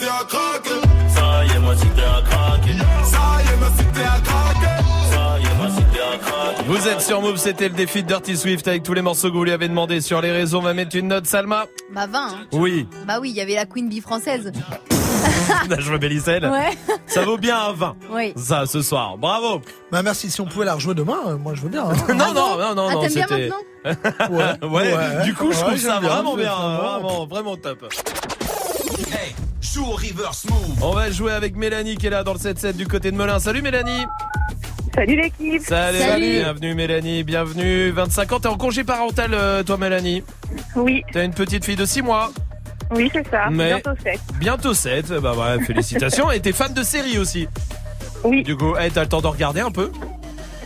a 0.06 0.24
craqué. 0.26 0.70
Ça 1.08 1.44
y 1.44 1.56
est, 1.56 1.58
ma 1.60 1.74
cité 1.76 2.02
a 2.02 2.20
craqué. 2.28 2.72
Ça 3.04 3.38
y 3.40 3.52
est, 3.52 3.56
ma 3.56 3.70
cité 3.70 4.00
a 4.02 4.20
craqué. 4.20 4.82
Ça 5.10 5.38
y 5.38 5.44
est, 5.44 5.62
ma 5.62 5.70
cité 5.70 6.00
a 6.00 6.18
craqué. 6.18 6.62
Vous 6.66 6.88
êtes 6.88 7.00
sur 7.00 7.22
Move, 7.22 7.36
c'était 7.38 7.68
le 7.68 7.74
défi 7.74 8.02
de 8.02 8.08
Dirty 8.08 8.36
Swift 8.36 8.68
avec 8.68 8.82
tous 8.82 8.92
les 8.94 9.02
morceaux 9.02 9.28
que 9.30 9.34
vous 9.36 9.44
lui 9.44 9.52
avez 9.52 9.68
demandé 9.68 10.02
sur 10.02 10.20
les 10.20 10.30
réseaux. 10.30 10.58
On 10.58 10.62
va 10.62 10.74
mettre 10.74 10.94
une 10.94 11.08
note, 11.08 11.26
Salma. 11.26 11.64
Bah 11.94 12.06
20. 12.06 12.18
hein. 12.18 12.46
Oui. 12.52 12.86
Bah 13.06 13.18
oui, 13.20 13.30
il 13.30 13.36
y 13.36 13.40
avait 13.40 13.54
la 13.54 13.64
Queen 13.64 13.88
Bee 13.88 14.02
française. 14.02 14.52
Je 15.78 15.96
Bélissel. 15.96 16.44
Ouais. 16.44 16.70
Ça 17.06 17.22
vaut 17.24 17.38
bien 17.38 17.56
un 17.58 17.72
20. 17.72 17.96
Oui. 18.10 18.32
Ça, 18.36 18.66
ce 18.66 18.82
soir. 18.82 19.16
Bravo. 19.18 19.60
Bah 19.90 20.02
merci, 20.02 20.30
si 20.30 20.40
on 20.40 20.46
pouvait 20.46 20.64
la 20.64 20.74
rejouer 20.74 20.94
demain, 20.94 21.18
euh, 21.28 21.36
moi 21.36 21.52
je 21.54 21.62
veux 21.62 21.68
bien. 21.68 21.84
hein. 21.84 21.94
non, 22.14 22.32
non, 22.32 22.58
non, 22.58 22.74
non, 22.74 22.86
Ah, 22.90 22.94
non, 22.94 23.00
t'aimes 23.02 23.12
bien 23.14 23.26
c'était. 23.28 23.50
maintenant 23.84 24.58
ouais, 24.68 24.94
Ouais. 24.94 25.24
du 25.24 25.34
coup, 25.34 25.52
je 25.52 25.56
Ouais, 25.58 25.62
trouve 25.62 25.76
j'aime 25.76 25.90
ça 25.90 26.00
bien, 26.00 26.08
vraiment 26.08 26.36
bien, 26.36 26.52
vraiment 26.54 26.98
vraiment, 26.98 27.26
vraiment 27.26 27.56
top. 27.56 27.92
Hey, 29.12 29.34
joue 29.60 29.84
au 29.84 29.92
reverse 29.96 30.44
move. 30.48 30.82
On 30.82 30.92
va 30.92 31.10
jouer 31.10 31.32
avec 31.32 31.56
Mélanie 31.56 31.96
qui 31.96 32.06
est 32.06 32.10
là 32.10 32.22
dans 32.24 32.32
le 32.32 32.38
7-7 32.38 32.72
du 32.76 32.86
côté 32.86 33.10
de 33.10 33.16
Melun. 33.16 33.38
Salut 33.38 33.62
Mélanie. 33.62 34.06
Salut 34.94 35.16
l'équipe. 35.16 35.62
Salut, 35.62 35.98
Salut. 35.98 36.32
bienvenue 36.40 36.74
Mélanie, 36.74 37.22
bienvenue. 37.24 37.90
25 37.90 38.32
ans, 38.32 38.40
t'es 38.40 38.48
en 38.48 38.56
congé 38.58 38.84
parental 38.84 39.30
euh, 39.32 39.62
toi 39.62 39.78
Mélanie? 39.78 40.22
Oui. 40.76 41.02
T'as 41.12 41.24
une 41.24 41.32
petite 41.32 41.64
fille 41.64 41.76
de 41.76 41.86
6 41.86 42.02
mois 42.02 42.30
Oui, 42.90 43.10
c'est 43.12 43.26
ça. 43.30 43.48
Mais- 43.50 43.68
Bientôt 43.68 43.90
7. 44.02 44.20
Bientôt 44.38 44.74
7, 44.74 45.12
bah 45.20 45.32
ouais, 45.34 45.64
félicitations. 45.64 46.30
Et 46.30 46.40
t'es 46.40 46.52
fan 46.52 46.72
de 46.74 46.82
série 46.82 47.18
aussi 47.18 47.48
Oui. 48.24 48.42
Du 48.42 48.56
coup, 48.56 48.76
hey, 48.76 48.90
t'as 48.90 49.02
le 49.02 49.08
temps 49.08 49.20
de 49.20 49.26
regarder 49.26 49.60
un 49.60 49.70
peu 49.70 49.90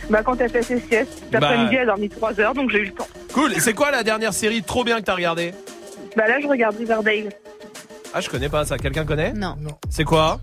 Bah, 0.09 0.21
quand 0.23 0.39
elle 0.39 0.49
fait 0.49 0.61
ses 0.63 0.79
siestes, 0.79 1.19
cet 1.31 1.31
Bah. 1.41 1.47
après-midi, 1.49 1.75
elle 1.75 1.81
a 1.83 1.85
dormi 1.87 2.09
3 2.09 2.39
heures, 2.39 2.53
donc 2.53 2.69
j'ai 2.71 2.79
eu 2.79 2.85
le 2.85 2.91
temps. 2.93 3.07
Cool, 3.33 3.53
et 3.53 3.59
c'est 3.59 3.73
quoi 3.73 3.91
la 3.91 4.03
dernière 4.03 4.33
série 4.33 4.63
trop 4.63 4.83
bien 4.83 4.97
que 4.99 5.03
t'as 5.05 5.15
regardé 5.15 5.53
Bah, 6.15 6.27
là, 6.27 6.39
je 6.41 6.47
regarde 6.47 6.75
Riverdale. 6.77 7.29
Ah, 8.13 8.21
je 8.21 8.29
connais 8.29 8.49
pas 8.49 8.65
ça, 8.65 8.77
quelqu'un 8.77 9.05
connaît? 9.05 9.33
Non. 9.33 9.55
C'est 9.89 10.03
quoi? 10.05 10.39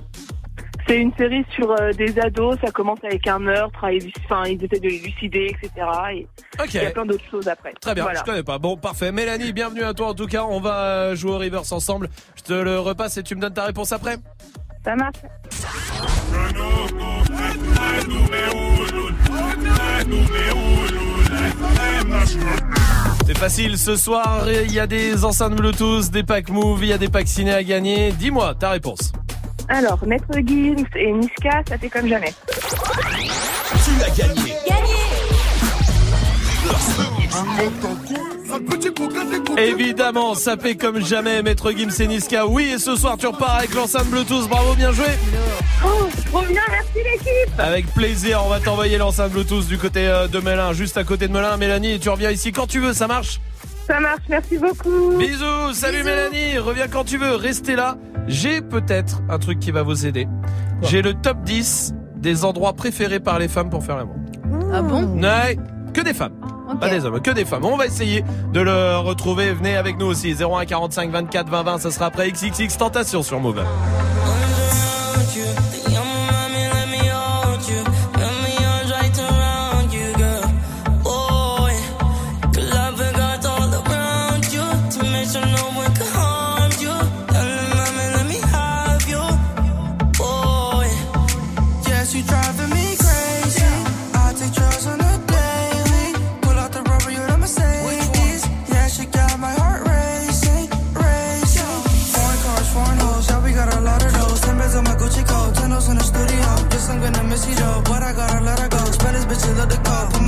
C'est 0.86 0.98
une 1.00 1.12
série 1.16 1.44
sur 1.54 1.70
euh, 1.70 1.92
des 1.92 2.18
ados, 2.18 2.58
ça 2.62 2.70
commence 2.70 2.98
avec 3.04 3.26
un 3.26 3.38
meurtre, 3.38 3.84
et, 3.88 3.98
enfin, 4.24 4.42
ils 4.46 4.62
essaient 4.62 4.80
de 4.80 4.88
les 4.88 4.98
lucider, 4.98 5.46
etc. 5.50 5.70
Et 6.12 6.26
Ok. 6.60 6.74
il 6.74 6.82
y 6.82 6.86
a 6.86 6.90
plein 6.90 7.06
d'autres 7.06 7.24
choses 7.30 7.48
après. 7.48 7.72
Très 7.80 7.94
bien, 7.94 8.02
Voilà. 8.04 8.18
je 8.20 8.24
connais 8.24 8.42
pas. 8.42 8.58
Bon, 8.58 8.76
parfait. 8.76 9.10
Mélanie, 9.10 9.52
bienvenue 9.54 9.82
à 9.82 9.94
toi 9.94 10.08
en 10.08 10.14
tout 10.14 10.26
cas. 10.26 10.44
On 10.44 10.60
va 10.60 11.14
jouer 11.14 11.30
au 11.32 11.38
reverse 11.38 11.72
ensemble. 11.72 12.10
Je 12.36 12.42
te 12.42 12.52
le 12.52 12.78
repasse 12.78 13.16
et 13.16 13.22
tu 13.22 13.34
me 13.34 13.40
donnes 13.40 13.54
ta 13.54 13.64
réponse 13.64 13.92
après. 13.92 14.16
Ça 14.84 14.94
marche. 14.94 15.16
C'est 23.26 23.38
facile, 23.38 23.78
ce 23.78 23.96
soir, 23.96 24.46
il 24.50 24.72
y 24.72 24.78
a 24.78 24.86
des 24.86 25.24
enceintes 25.24 25.54
Bluetooth, 25.56 26.10
des 26.10 26.22
packs 26.22 26.50
Move, 26.50 26.80
il 26.84 26.88
y 26.88 26.92
a 26.92 26.98
des 26.98 27.08
packs 27.08 27.28
ciné 27.28 27.52
à 27.54 27.62
gagner. 27.62 28.12
Dis-moi 28.12 28.54
ta 28.54 28.70
réponse. 28.70 29.12
Alors, 29.68 29.98
Maître 30.06 30.38
Gims 30.44 30.84
et 30.96 31.12
Niska, 31.12 31.62
ça 31.68 31.78
fait 31.78 31.88
comme 31.88 32.08
jamais. 32.08 32.34
Tu 32.48 34.02
as 34.02 34.10
gagné. 34.10 34.54
Évidemment, 39.56 40.34
ça 40.34 40.56
fait 40.56 40.76
comme 40.76 41.04
jamais, 41.04 41.42
Maître 41.42 41.72
Gims 41.72 41.90
et 41.98 42.06
Niska. 42.06 42.46
Oui, 42.46 42.72
et 42.74 42.78
ce 42.78 42.96
soir, 42.96 43.16
tu 43.16 43.26
repars 43.26 43.56
avec 43.56 43.74
l'enceinte 43.74 44.06
Bluetooth. 44.06 44.48
Bravo, 44.48 44.74
bien 44.74 44.92
joué. 44.92 45.06
Oh, 45.84 46.08
trop 46.30 46.42
bien, 46.42 46.62
merci 46.70 46.98
l'équipe. 47.04 47.58
Avec 47.58 47.86
plaisir, 47.94 48.42
on 48.44 48.48
va 48.48 48.60
t'envoyer 48.60 48.98
l'enceinte 48.98 49.32
Bluetooth 49.32 49.66
du 49.66 49.78
côté 49.78 50.06
euh, 50.06 50.28
de 50.28 50.38
Melun, 50.40 50.72
juste 50.72 50.96
à 50.96 51.04
côté 51.04 51.28
de 51.28 51.32
Melun. 51.32 51.56
Mélanie, 51.56 51.92
et 51.92 51.98
tu 51.98 52.08
reviens 52.08 52.30
ici 52.30 52.52
quand 52.52 52.66
tu 52.66 52.80
veux, 52.80 52.92
ça 52.92 53.06
marche? 53.06 53.40
Ça 53.86 54.00
marche, 54.00 54.22
merci 54.28 54.58
beaucoup. 54.58 55.16
Bisous, 55.18 55.74
salut 55.74 56.02
Mélanie, 56.04 56.58
reviens 56.58 56.88
quand 56.88 57.04
tu 57.04 57.18
veux, 57.18 57.34
restez 57.34 57.76
là. 57.76 57.96
J'ai 58.26 58.62
peut-être 58.62 59.20
un 59.28 59.38
truc 59.38 59.58
qui 59.60 59.70
va 59.70 59.82
vous 59.82 60.06
aider. 60.06 60.26
J'ai 60.82 61.02
le 61.02 61.14
top 61.14 61.42
10 61.42 61.94
des 62.16 62.44
endroits 62.44 62.72
préférés 62.72 63.20
par 63.20 63.38
les 63.38 63.48
femmes 63.48 63.68
pour 63.68 63.84
faire 63.84 63.96
l'amour. 63.96 64.16
Ah 64.72 64.80
bon 64.80 65.04
Ouais, 65.20 65.58
que 65.92 66.00
des 66.00 66.14
femmes. 66.14 66.32
Pas 66.80 66.88
des 66.88 67.04
hommes, 67.04 67.20
que 67.20 67.30
des 67.30 67.44
femmes. 67.44 67.64
On 67.64 67.76
va 67.76 67.86
essayer 67.86 68.24
de 68.52 68.60
le 68.60 68.96
retrouver. 68.96 69.52
Venez 69.52 69.76
avec 69.76 69.98
nous 69.98 70.06
aussi. 70.06 70.34
01 70.34 70.64
45 70.64 71.10
24 71.10 71.48
20 71.50 71.62
20. 71.62 71.78
Ça 71.78 71.90
sera 71.90 72.06
après 72.06 72.30
XXX 72.30 72.76
Tentation 72.78 73.22
sur 73.22 73.38
Move. 73.38 73.62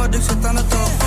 Call, 0.08 0.12
put 0.12 0.12
my 0.12 0.12
dick 0.12 0.22
shit 0.22 1.05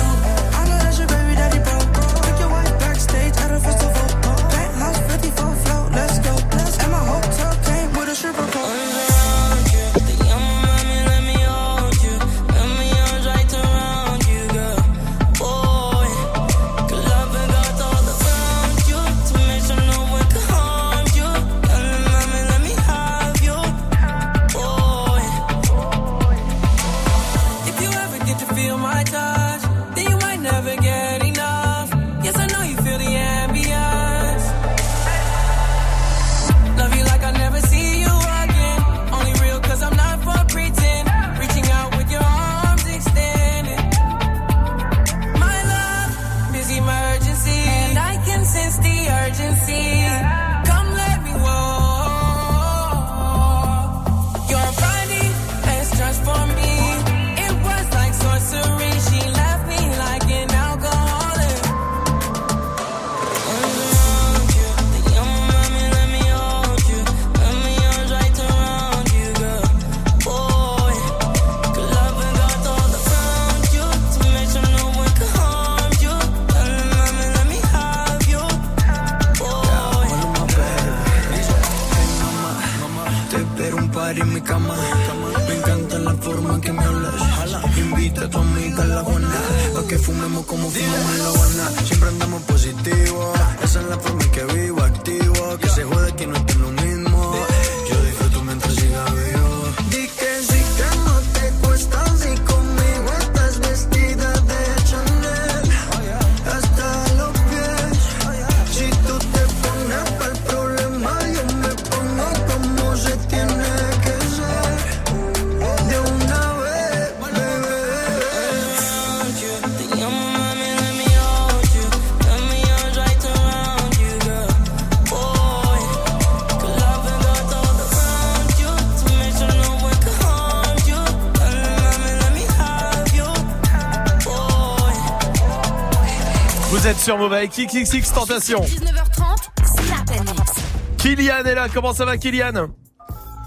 sur 137.00 137.16
Move 137.16 137.32
avec 137.32 137.50
XXX 137.52 138.12
Tentation. 138.12 138.60
19h30, 138.60 139.64
Snap 139.64 140.10
Mix. 140.20 140.52
Kylian 140.98 141.44
est 141.44 141.54
là, 141.54 141.66
comment 141.72 141.94
ça 141.94 142.04
va 142.04 142.18
Kylian? 142.18 142.68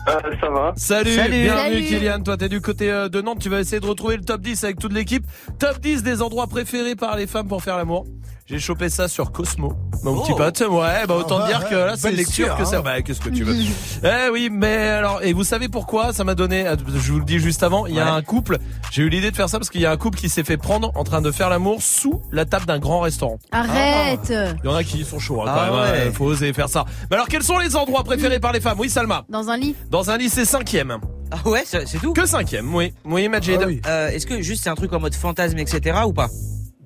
Ça 0.07 0.49
va. 0.49 0.73
Salut, 0.75 1.13
Salut. 1.13 1.43
bienvenue 1.43 1.73
Salut. 1.75 1.85
Kylian, 1.85 2.23
toi 2.23 2.35
t'es 2.35 2.49
du 2.49 2.61
côté 2.61 2.89
euh, 2.91 3.09
de 3.09 3.21
Nantes, 3.21 3.39
tu 3.39 3.49
vas 3.49 3.59
essayer 3.59 3.79
de 3.79 3.85
retrouver 3.85 4.17
le 4.17 4.23
top 4.23 4.41
10 4.41 4.63
avec 4.63 4.79
toute 4.79 4.91
l'équipe. 4.91 5.25
Top 5.59 5.79
10 5.79 6.01
des 6.01 6.21
endroits 6.23 6.47
préférés 6.47 6.95
par 6.95 7.15
les 7.15 7.27
femmes 7.27 7.47
pour 7.47 7.61
faire 7.61 7.77
l'amour. 7.77 8.05
J'ai 8.47 8.59
chopé 8.59 8.89
ça 8.89 9.07
sur 9.07 9.31
Cosmo, 9.31 9.73
mon 10.03 10.17
Oh. 10.17 10.21
petit 10.21 10.33
pote. 10.33 10.59
Ouais, 10.69 11.05
bah 11.07 11.15
autant 11.15 11.39
Ah, 11.43 11.47
dire 11.47 11.69
que 11.69 11.75
là 11.75 11.93
c'est 11.97 12.09
une 12.11 12.17
lecture 12.17 12.55
que 12.57 12.65
ça. 12.65 12.77
hein. 12.77 12.81
Bah 12.83 13.01
qu'est-ce 13.01 13.21
que 13.21 13.29
tu 13.29 13.43
veux 13.43 13.55
Eh 14.03 14.29
oui, 14.31 14.49
mais 14.51 14.75
alors 14.89 15.23
et 15.23 15.33
vous 15.33 15.43
savez 15.43 15.69
pourquoi 15.69 16.13
ça 16.13 16.23
m'a 16.23 16.35
donné 16.35 16.65
je 16.95 17.11
vous 17.11 17.19
le 17.19 17.25
dis 17.25 17.39
juste 17.39 17.63
avant, 17.63 17.85
il 17.85 17.95
y 17.95 17.99
a 17.99 18.05
Ouais. 18.05 18.09
un 18.11 18.21
couple, 18.21 18.57
j'ai 18.91 19.03
eu 19.03 19.09
l'idée 19.09 19.31
de 19.31 19.35
faire 19.35 19.49
ça 19.49 19.57
parce 19.59 19.69
qu'il 19.69 19.81
y 19.81 19.85
a 19.85 19.91
un 19.91 19.97
couple 19.97 20.17
qui 20.19 20.29
s'est 20.29 20.43
fait 20.43 20.57
prendre 20.57 20.91
en 20.95 21.03
train 21.03 21.21
de 21.21 21.31
faire 21.31 21.49
l'amour 21.49 21.81
sous 21.81 22.21
la 22.31 22.45
table 22.45 22.65
d'un 22.65 22.79
grand 22.79 22.99
restaurant. 23.01 23.39
Arrête 23.51 24.31
Il 24.63 24.65
y 24.65 24.67
en 24.67 24.75
a 24.75 24.83
qui 24.83 25.03
sont 25.05 25.19
chauds 25.19 25.41
hein, 25.41 25.45
Ah 25.47 25.55
quand 25.69 25.75
même, 25.77 25.85
hein, 25.85 25.91
ouais. 26.05 26.11
faut 26.11 26.25
oser 26.25 26.53
faire 26.53 26.69
ça. 26.69 26.85
Mais 27.09 27.15
alors 27.15 27.27
quels 27.27 27.43
sont 27.43 27.57
les 27.57 27.75
endroits 27.75 28.03
préférés 28.03 28.39
par 28.39 28.51
les 28.51 28.59
femmes? 28.61 28.77
Oui 28.79 28.89
Salma. 28.89 29.23
Dans 29.29 29.49
un 29.49 29.57
lit 29.57 29.75
Dans 29.89 30.09
un 30.09 30.17
lycée 30.17 30.45
cinquième. 30.45 30.97
Ah 31.31 31.47
ouais, 31.49 31.63
c'est 31.65 31.87
c'est 31.87 31.97
tout? 31.97 32.13
Que 32.13 32.27
cinquième, 32.27 32.73
oui. 32.75 32.93
Oui, 33.05 33.27
Majid. 33.27 33.57
Euh, 33.87 34.09
Est-ce 34.09 34.27
que 34.27 34.41
juste 34.41 34.63
c'est 34.63 34.69
un 34.69 34.75
truc 34.75 34.93
en 34.93 34.99
mode 34.99 35.15
fantasme, 35.15 35.57
etc. 35.57 35.99
ou 36.05 36.13
pas? 36.13 36.27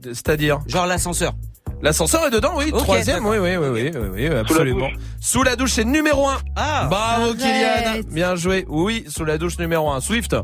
C'est-à-dire? 0.03 0.59
Genre 0.67 0.85
l'ascenseur. 0.85 1.33
L'ascenseur 1.81 2.25
est 2.25 2.31
dedans, 2.31 2.53
oui. 2.55 2.71
Troisième, 2.71 3.25
oui, 3.25 3.37
oui, 3.37 3.55
oui, 3.55 3.67
oui, 3.69 3.91
oui, 3.93 4.09
oui, 4.13 4.27
absolument. 4.27 4.89
Sous 5.21 5.43
la 5.43 5.55
douche, 5.55 5.73
c'est 5.73 5.85
numéro 5.85 6.27
un. 6.27 6.37
Ah. 6.55 6.87
Bravo, 6.89 7.33
Arrête. 7.33 7.37
Kylian. 7.37 8.13
Bien 8.13 8.35
joué. 8.35 8.65
Oui, 8.67 9.05
sous 9.07 9.25
la 9.25 9.37
douche 9.37 9.59
numéro 9.59 9.91
un. 9.91 10.01
Swift. 10.01 10.35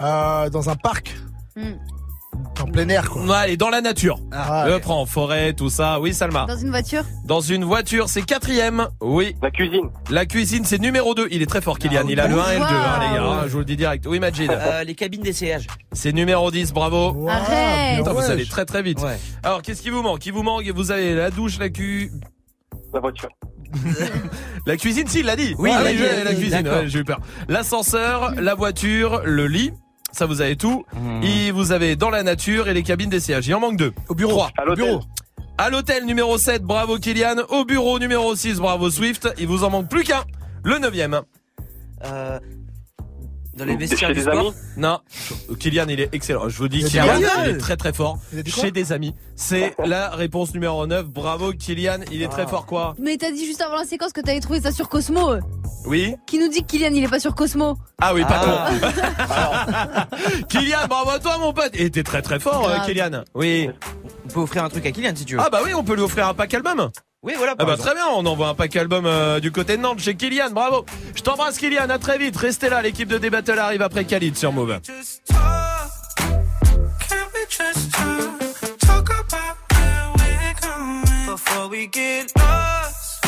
Euh, 0.00 0.48
dans 0.50 0.70
un 0.70 0.76
parc. 0.76 1.14
Hmm. 1.56 1.72
En 2.60 2.66
plein 2.66 2.88
air, 2.88 3.08
quoi. 3.08 3.22
Ouais, 3.24 3.52
et 3.52 3.56
dans 3.56 3.70
la 3.70 3.80
nature. 3.80 4.18
Ah, 4.32 4.64
Le 4.66 4.74
ouais. 4.74 4.80
prend 4.80 5.00
en 5.00 5.06
forêt, 5.06 5.52
tout 5.54 5.70
ça. 5.70 6.00
Oui, 6.00 6.12
Salma. 6.12 6.44
Dans 6.46 6.56
une 6.56 6.70
voiture 6.70 7.04
Dans 7.24 7.40
une 7.40 7.64
voiture, 7.64 8.08
c'est 8.08 8.22
quatrième. 8.22 8.88
Oui. 9.00 9.34
La 9.42 9.50
cuisine. 9.50 9.88
La 10.10 10.26
cuisine, 10.26 10.64
c'est 10.64 10.78
numéro 10.78 11.14
2. 11.14 11.28
Il 11.30 11.40
est 11.42 11.46
très 11.46 11.60
fort, 11.60 11.78
Kylian. 11.78 12.06
Il 12.08 12.20
a 12.20 12.26
le 12.26 12.38
1 12.38 12.50
et 12.50 12.54
le 12.54 12.58
2, 12.60 12.64
hein, 12.64 12.98
les 13.00 13.16
gars. 13.16 13.22
hein, 13.24 13.42
Je 13.46 13.48
vous 13.52 13.58
le 13.60 13.64
dis 13.64 13.76
direct. 13.76 14.06
Oui, 14.06 14.18
Majid. 14.18 14.50
Euh, 14.50 14.84
les 14.84 14.94
cabines 14.94 15.22
d'essayage. 15.22 15.66
C'est 15.92 16.12
numéro 16.12 16.50
10, 16.50 16.72
bravo. 16.72 17.26
Arrête. 17.28 17.98
Putain, 17.98 18.12
vous 18.12 18.20
allez 18.30 18.46
très 18.46 18.64
très 18.64 18.82
vite. 18.82 18.98
Alors, 19.42 19.62
qu'est-ce 19.62 19.80
qui 19.82 19.90
vous 19.90 20.02
manque? 20.02 20.24
Il 20.26 20.32
vous 20.32 20.42
manque, 20.42 20.64
vous 20.68 20.90
avez 20.90 21.14
la 21.14 21.30
douche, 21.30 21.58
la 21.58 21.68
cu... 21.70 22.10
La 22.92 23.00
voiture. 23.00 23.28
La 24.66 24.76
cuisine, 24.76 25.06
si, 25.06 25.20
il 25.20 25.26
l'a 25.26 25.36
dit. 25.36 25.54
Oui, 25.58 25.70
Ah, 25.72 25.82
l'a 25.82 25.92
dit, 25.92 25.98
la 25.98 26.30
oui, 26.30 26.36
cuisine, 26.36 26.66
ouais, 26.68 26.88
j'ai 26.88 26.98
eu 27.00 27.04
peur. 27.04 27.20
L'ascenseur, 27.48 28.32
la 28.36 28.54
voiture, 28.54 29.22
le 29.24 29.46
lit. 29.46 29.72
Ça, 30.12 30.26
vous 30.26 30.40
avez 30.40 30.56
tout. 30.56 30.84
Mhm. 30.94 31.22
Et 31.22 31.50
vous 31.50 31.72
avez 31.72 31.96
dans 31.96 32.10
la 32.10 32.22
nature 32.22 32.68
et 32.68 32.74
les 32.74 32.82
cabines 32.82 33.10
d'essayage. 33.10 33.46
Il 33.46 33.54
en 33.54 33.60
manque 33.60 33.76
deux. 33.76 33.92
Au 34.08 34.14
bureau. 34.14 34.42
À 34.56 34.64
l'hôtel. 34.64 34.98
À 35.58 35.70
l'hôtel 35.70 36.04
numéro 36.06 36.38
7, 36.38 36.62
bravo 36.62 36.98
Kylian. 36.98 37.36
Au 37.48 37.64
bureau 37.64 37.98
numéro 37.98 38.34
6, 38.34 38.58
bravo 38.58 38.90
Swift. 38.90 39.28
Il 39.38 39.48
vous 39.48 39.64
en 39.64 39.70
manque 39.70 39.88
plus 39.88 40.04
qu'un. 40.04 40.24
Le 40.62 40.78
neuvième. 40.78 41.20
Euh, 42.04 42.38
dans 43.58 43.64
les 43.66 43.72
Chez 43.72 43.76
vestiaires 43.78 44.08
du 44.10 44.14
des 44.14 44.20
sport 44.22 44.38
amis 44.38 44.52
Non. 44.78 44.98
Kylian, 45.58 45.86
il 45.88 46.00
est 46.00 46.08
excellent. 46.14 46.48
Je 46.48 46.56
vous 46.56 46.68
dis, 46.68 46.82
Kylian, 46.84 47.18
il 47.44 47.50
est 47.50 47.58
très 47.58 47.76
très 47.76 47.92
fort. 47.92 48.18
Chez 48.46 48.70
des 48.70 48.92
amis. 48.92 49.14
C'est 49.36 49.74
la 49.84 50.08
réponse 50.10 50.54
numéro 50.54 50.86
9. 50.86 51.06
Bravo 51.06 51.52
Kylian. 51.52 51.98
Il 52.10 52.22
est 52.22 52.28
très 52.28 52.42
Ah. 52.42 52.46
fort 52.46 52.64
quoi 52.66 52.94
Mais 52.98 53.16
t'as 53.18 53.30
dit 53.30 53.44
juste 53.44 53.60
avant 53.60 53.76
la 53.76 53.84
séquence 53.84 54.12
que 54.12 54.20
t'avais 54.20 54.40
trouvé 54.40 54.60
ça 54.60 54.72
sur 54.72 54.88
Cosmo. 54.88 55.30
euh. 55.32 55.40
Oui 55.86 56.14
Qui 56.26 56.38
nous 56.38 56.48
dit 56.48 56.62
que 56.62 56.66
Kylian 56.66 56.90
il 56.94 57.04
est 57.04 57.08
pas 57.08 57.20
sur 57.20 57.34
Cosmo 57.34 57.76
Ah 58.00 58.14
oui, 58.14 58.22
pas 58.22 58.40
Ah. 58.42 60.06
con. 60.08 60.16
Kylian, 60.48 60.86
bravo 60.88 61.10
à 61.10 61.18
toi 61.18 61.38
mon 61.38 61.52
pote. 61.52 61.70
Et 61.74 61.90
t'es 61.90 62.02
très 62.02 62.22
très 62.22 62.40
fort, 62.40 62.68
euh, 62.68 62.74
Grave. 62.76 62.86
Kylian. 62.86 63.24
Oui. 63.34 63.70
On 64.24 64.28
peut 64.28 64.40
offrir 64.40 64.64
un 64.64 64.68
truc 64.68 64.84
à 64.86 64.90
Kylian 64.92 65.12
si 65.14 65.24
tu 65.24 65.34
veux. 65.36 65.40
Ah 65.44 65.48
bah 65.50 65.60
oui, 65.64 65.72
on 65.74 65.82
peut 65.84 65.94
lui 65.94 66.02
offrir 66.02 66.26
un 66.28 66.34
pack 66.34 66.52
album. 66.54 66.90
Oui, 67.24 67.34
voilà. 67.36 67.56
Ah 67.58 67.64
bah 67.64 67.76
très 67.76 67.94
bien, 67.94 68.06
on 68.14 68.24
envoie 68.26 68.46
un 68.48 68.54
pack 68.54 68.76
album 68.76 69.04
euh, 69.04 69.40
du 69.40 69.50
côté 69.50 69.76
de 69.76 69.82
Nantes 69.82 69.98
chez 69.98 70.14
Kylian, 70.14 70.50
bravo. 70.50 70.86
Je 71.16 71.22
t'embrasse 71.22 71.58
Kylian, 71.58 71.90
à 71.90 71.98
très 71.98 72.16
vite. 72.16 72.36
Restez 72.36 72.68
là, 72.68 72.80
l'équipe 72.80 73.08
de 73.08 73.18
Débattle 73.18 73.58
arrive 73.58 73.82
après 73.82 74.04
Khalid 74.04 74.36
sur 74.36 74.52
Move. 74.52 74.78
Can 74.78 74.84
we 77.34 77.44
just 77.50 77.90
talk, 77.92 78.38
talk 78.78 79.10
about 79.10 79.56
where 79.72 80.12
we're 80.16 80.54
going 80.62 81.02
before 81.26 81.66
we 81.68 81.88
get 81.88 82.32
lost? 82.36 83.24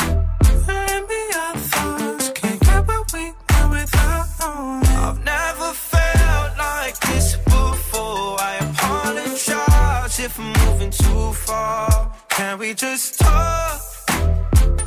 And 0.69 1.05
be 1.09 1.33
our 1.35 1.57
thoughts, 1.57 2.29
can't 2.33 2.61
get 2.61 2.87
what 2.87 3.11
we 3.13 3.33
want 3.49 3.71
without 3.73 4.25
knowing. 4.39 4.85
I've 5.03 5.19
never 5.25 5.73
felt 5.73 6.57
like 6.57 6.97
this 7.11 7.35
before. 7.43 8.39
I 8.39 8.55
apologize 8.61 10.17
if 10.17 10.39
I'm 10.39 10.53
moving 10.65 10.91
too 10.91 11.33
far. 11.33 12.09
Can 12.41 12.57
we 12.57 12.73
just 12.73 13.19
talk? 13.19 13.79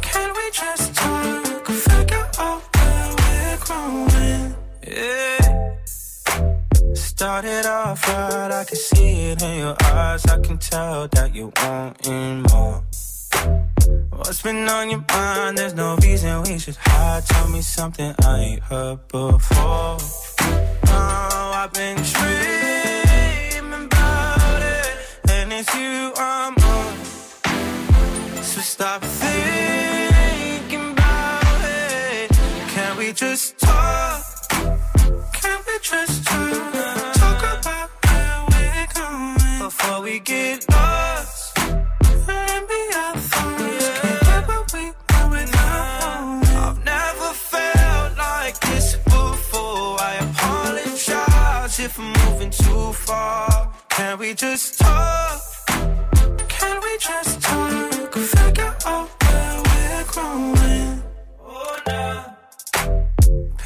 Can 0.03 0.35
we 0.35 0.51
just 0.51 0.93
talk? 0.93 1.67
Figure 1.69 2.29
out 2.41 2.63
where 2.75 3.15
we're 3.21 3.59
growing. 3.67 4.57
Yeah. 4.85 5.77
Started 6.95 7.65
off 7.65 8.09
right, 8.09 8.51
I 8.51 8.65
can 8.65 8.77
see 8.77 9.31
it 9.31 9.41
in 9.41 9.59
your 9.61 9.77
eyes. 9.85 10.27
I 10.27 10.41
can 10.41 10.59
tell 10.59 11.07
that 11.07 11.33
you 11.33 11.53
wanting 11.63 12.43
more. 12.51 12.83
What's 14.11 14.43
been 14.43 14.69
on 14.69 14.91
your 14.91 15.05
mind? 15.13 15.57
There's 15.57 15.75
no 15.75 15.95
reason 16.03 16.43
we 16.43 16.59
should 16.59 16.77
hide. 16.77 17.25
Tell 17.25 17.49
me 17.51 17.63
something 17.63 18.17
I 18.25 18.39
ain't 18.41 18.63
heard 18.65 19.07
before. 19.07 19.99
Oh, 20.89 21.53
I've 21.55 21.73
been 21.73 21.99
dreaming 22.15 23.85
about 23.87 24.61
it, 24.61 24.97
and 25.31 25.53
it's 25.53 25.73
you 25.73 26.13
I'm 26.17 26.57
on. 26.57 26.94
Stop 28.65 29.03
thinking 29.03 30.93
about 30.93 31.61
it. 31.63 32.31
Can 32.71 32.97
we 32.97 33.13
just 33.13 33.59
talk? 33.59 34.25
Can 35.33 35.61
we 35.67 35.79
just 35.83 36.25
talk? 36.25 36.73
Talk 37.15 37.59
about 37.59 37.91
where 38.05 38.47
we're 38.51 38.87
going 38.95 39.59
before 39.59 40.01
we 40.03 40.19
get 40.19 40.65
lost. 40.73 41.59
We. 41.59 41.75
I've 46.57 46.85
never 46.85 47.33
felt 47.35 48.17
like 48.17 48.59
this 48.61 48.97
before. 49.05 50.01
I 50.01 50.17
apologize 50.23 51.79
if 51.79 51.99
I'm 51.99 52.13
moving 52.25 52.51
too 52.51 52.93
far. 52.95 53.73
Can 53.91 54.19
we 54.19 54.33
just 54.33 54.81
talk? 54.81 55.54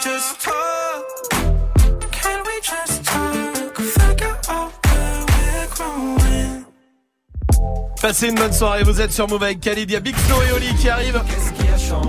just 0.00 0.40
talk? 0.40 1.04
Can 2.10 2.42
we 2.46 2.60
just 2.62 3.04
talk? 3.04 3.76
Figure 3.76 4.38
out 4.48 4.72
where 4.86 5.26
we're 5.28 5.68
growing. 5.74 6.64
Passez 8.00 8.28
une 8.28 8.34
bonne 8.36 8.52
soirée, 8.52 8.82
vous 8.82 9.00
êtes 9.00 9.12
sur 9.12 9.28
Move 9.28 9.42
avec 9.42 9.60
Khalid, 9.60 9.90
il 9.90 9.92
y 9.92 9.96
a 9.96 10.00
Big 10.00 10.16
Flo 10.16 10.36
et 10.42 10.52
Oli 10.52 10.74
qui 10.76 10.88
arrivent. 10.88 11.20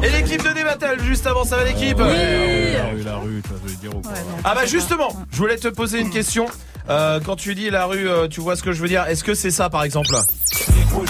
Et 0.03 0.09
l'équipe 0.09 0.41
de 0.41 0.53
Débattle, 0.53 1.01
juste 1.03 1.27
avant, 1.27 1.43
ça 1.43 1.57
va 1.57 1.65
l'équipe 1.65 1.97
La 1.97 2.05
rue, 2.05 3.03
la 3.03 3.17
rue, 3.17 3.41
toi, 3.41 3.57
je 3.63 3.69
veux 3.69 3.75
dire 3.75 3.95
ou 3.95 4.01
Ah 4.43 4.55
bah 4.55 4.65
justement, 4.65 5.09
je 5.31 5.37
voulais 5.37 5.57
te 5.57 5.67
poser 5.67 5.99
une 5.99 6.11
question. 6.11 6.45
Euh, 6.89 7.19
quand 7.23 7.35
tu 7.35 7.55
dis 7.55 7.69
la 7.69 7.85
rue, 7.85 8.07
euh, 8.09 8.27
tu 8.27 8.41
vois 8.41 8.55
ce 8.55 8.63
que 8.63 8.71
je 8.71 8.81
veux 8.81 8.87
dire 8.87 9.05
Est-ce 9.07 9.23
que 9.23 9.33
c'est 9.33 9.51
ça 9.51 9.69
par 9.69 9.83
exemple? 9.83 10.15
Gros, 10.89 11.05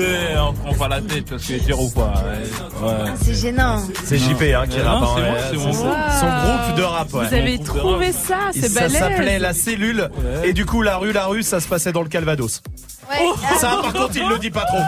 sais, 0.00 0.38
on 0.38 0.52
prend 0.52 0.74
pas 0.74 0.88
la 0.88 1.00
tête, 1.00 1.24
tu 1.24 1.30
vois 1.30 1.38
ce 1.38 1.48
que 1.48 1.52
je 1.54 1.58
veux 1.58 1.64
dire 1.64 1.80
ou 1.80 1.90
pas 1.90 2.12
Ouais. 2.82 2.88
ouais. 2.88 3.10
C'est 3.22 3.34
gênant. 3.34 3.82
C'est 4.04 4.18
JP 4.18 4.42
hein, 4.54 4.64
qui 4.68 4.80
rappe. 4.80 5.02
hein, 5.02 5.08
c'est 5.50 5.56
ouais. 5.56 5.64
mon 5.64 5.72
son, 5.72 5.78
groupe. 5.84 5.96
son 6.20 6.26
groupe 6.26 6.76
de 6.76 6.82
rap. 6.82 7.14
Ouais. 7.14 7.26
Vous 7.28 7.34
avez 7.34 7.58
trouvé 7.58 8.12
ça, 8.12 8.36
c'est 8.52 8.68
ça 8.68 8.80
balèze. 8.80 8.98
s'appelait 8.98 9.38
la 9.38 9.52
cellule. 9.54 10.10
Et 10.44 10.52
du 10.52 10.66
coup, 10.66 10.82
la 10.82 10.96
rue, 10.98 11.12
la 11.12 11.26
rue, 11.26 11.42
ça 11.42 11.60
se 11.60 11.68
passait 11.68 11.92
dans 11.92 12.02
le 12.02 12.08
Calvados. 12.08 12.62
Ouais. 13.08 13.56
Ça, 13.58 13.78
par 13.82 13.92
contre, 13.92 14.16
il 14.16 14.28
le 14.28 14.38
dit 14.38 14.50
pas 14.50 14.64
trop. 14.64 14.78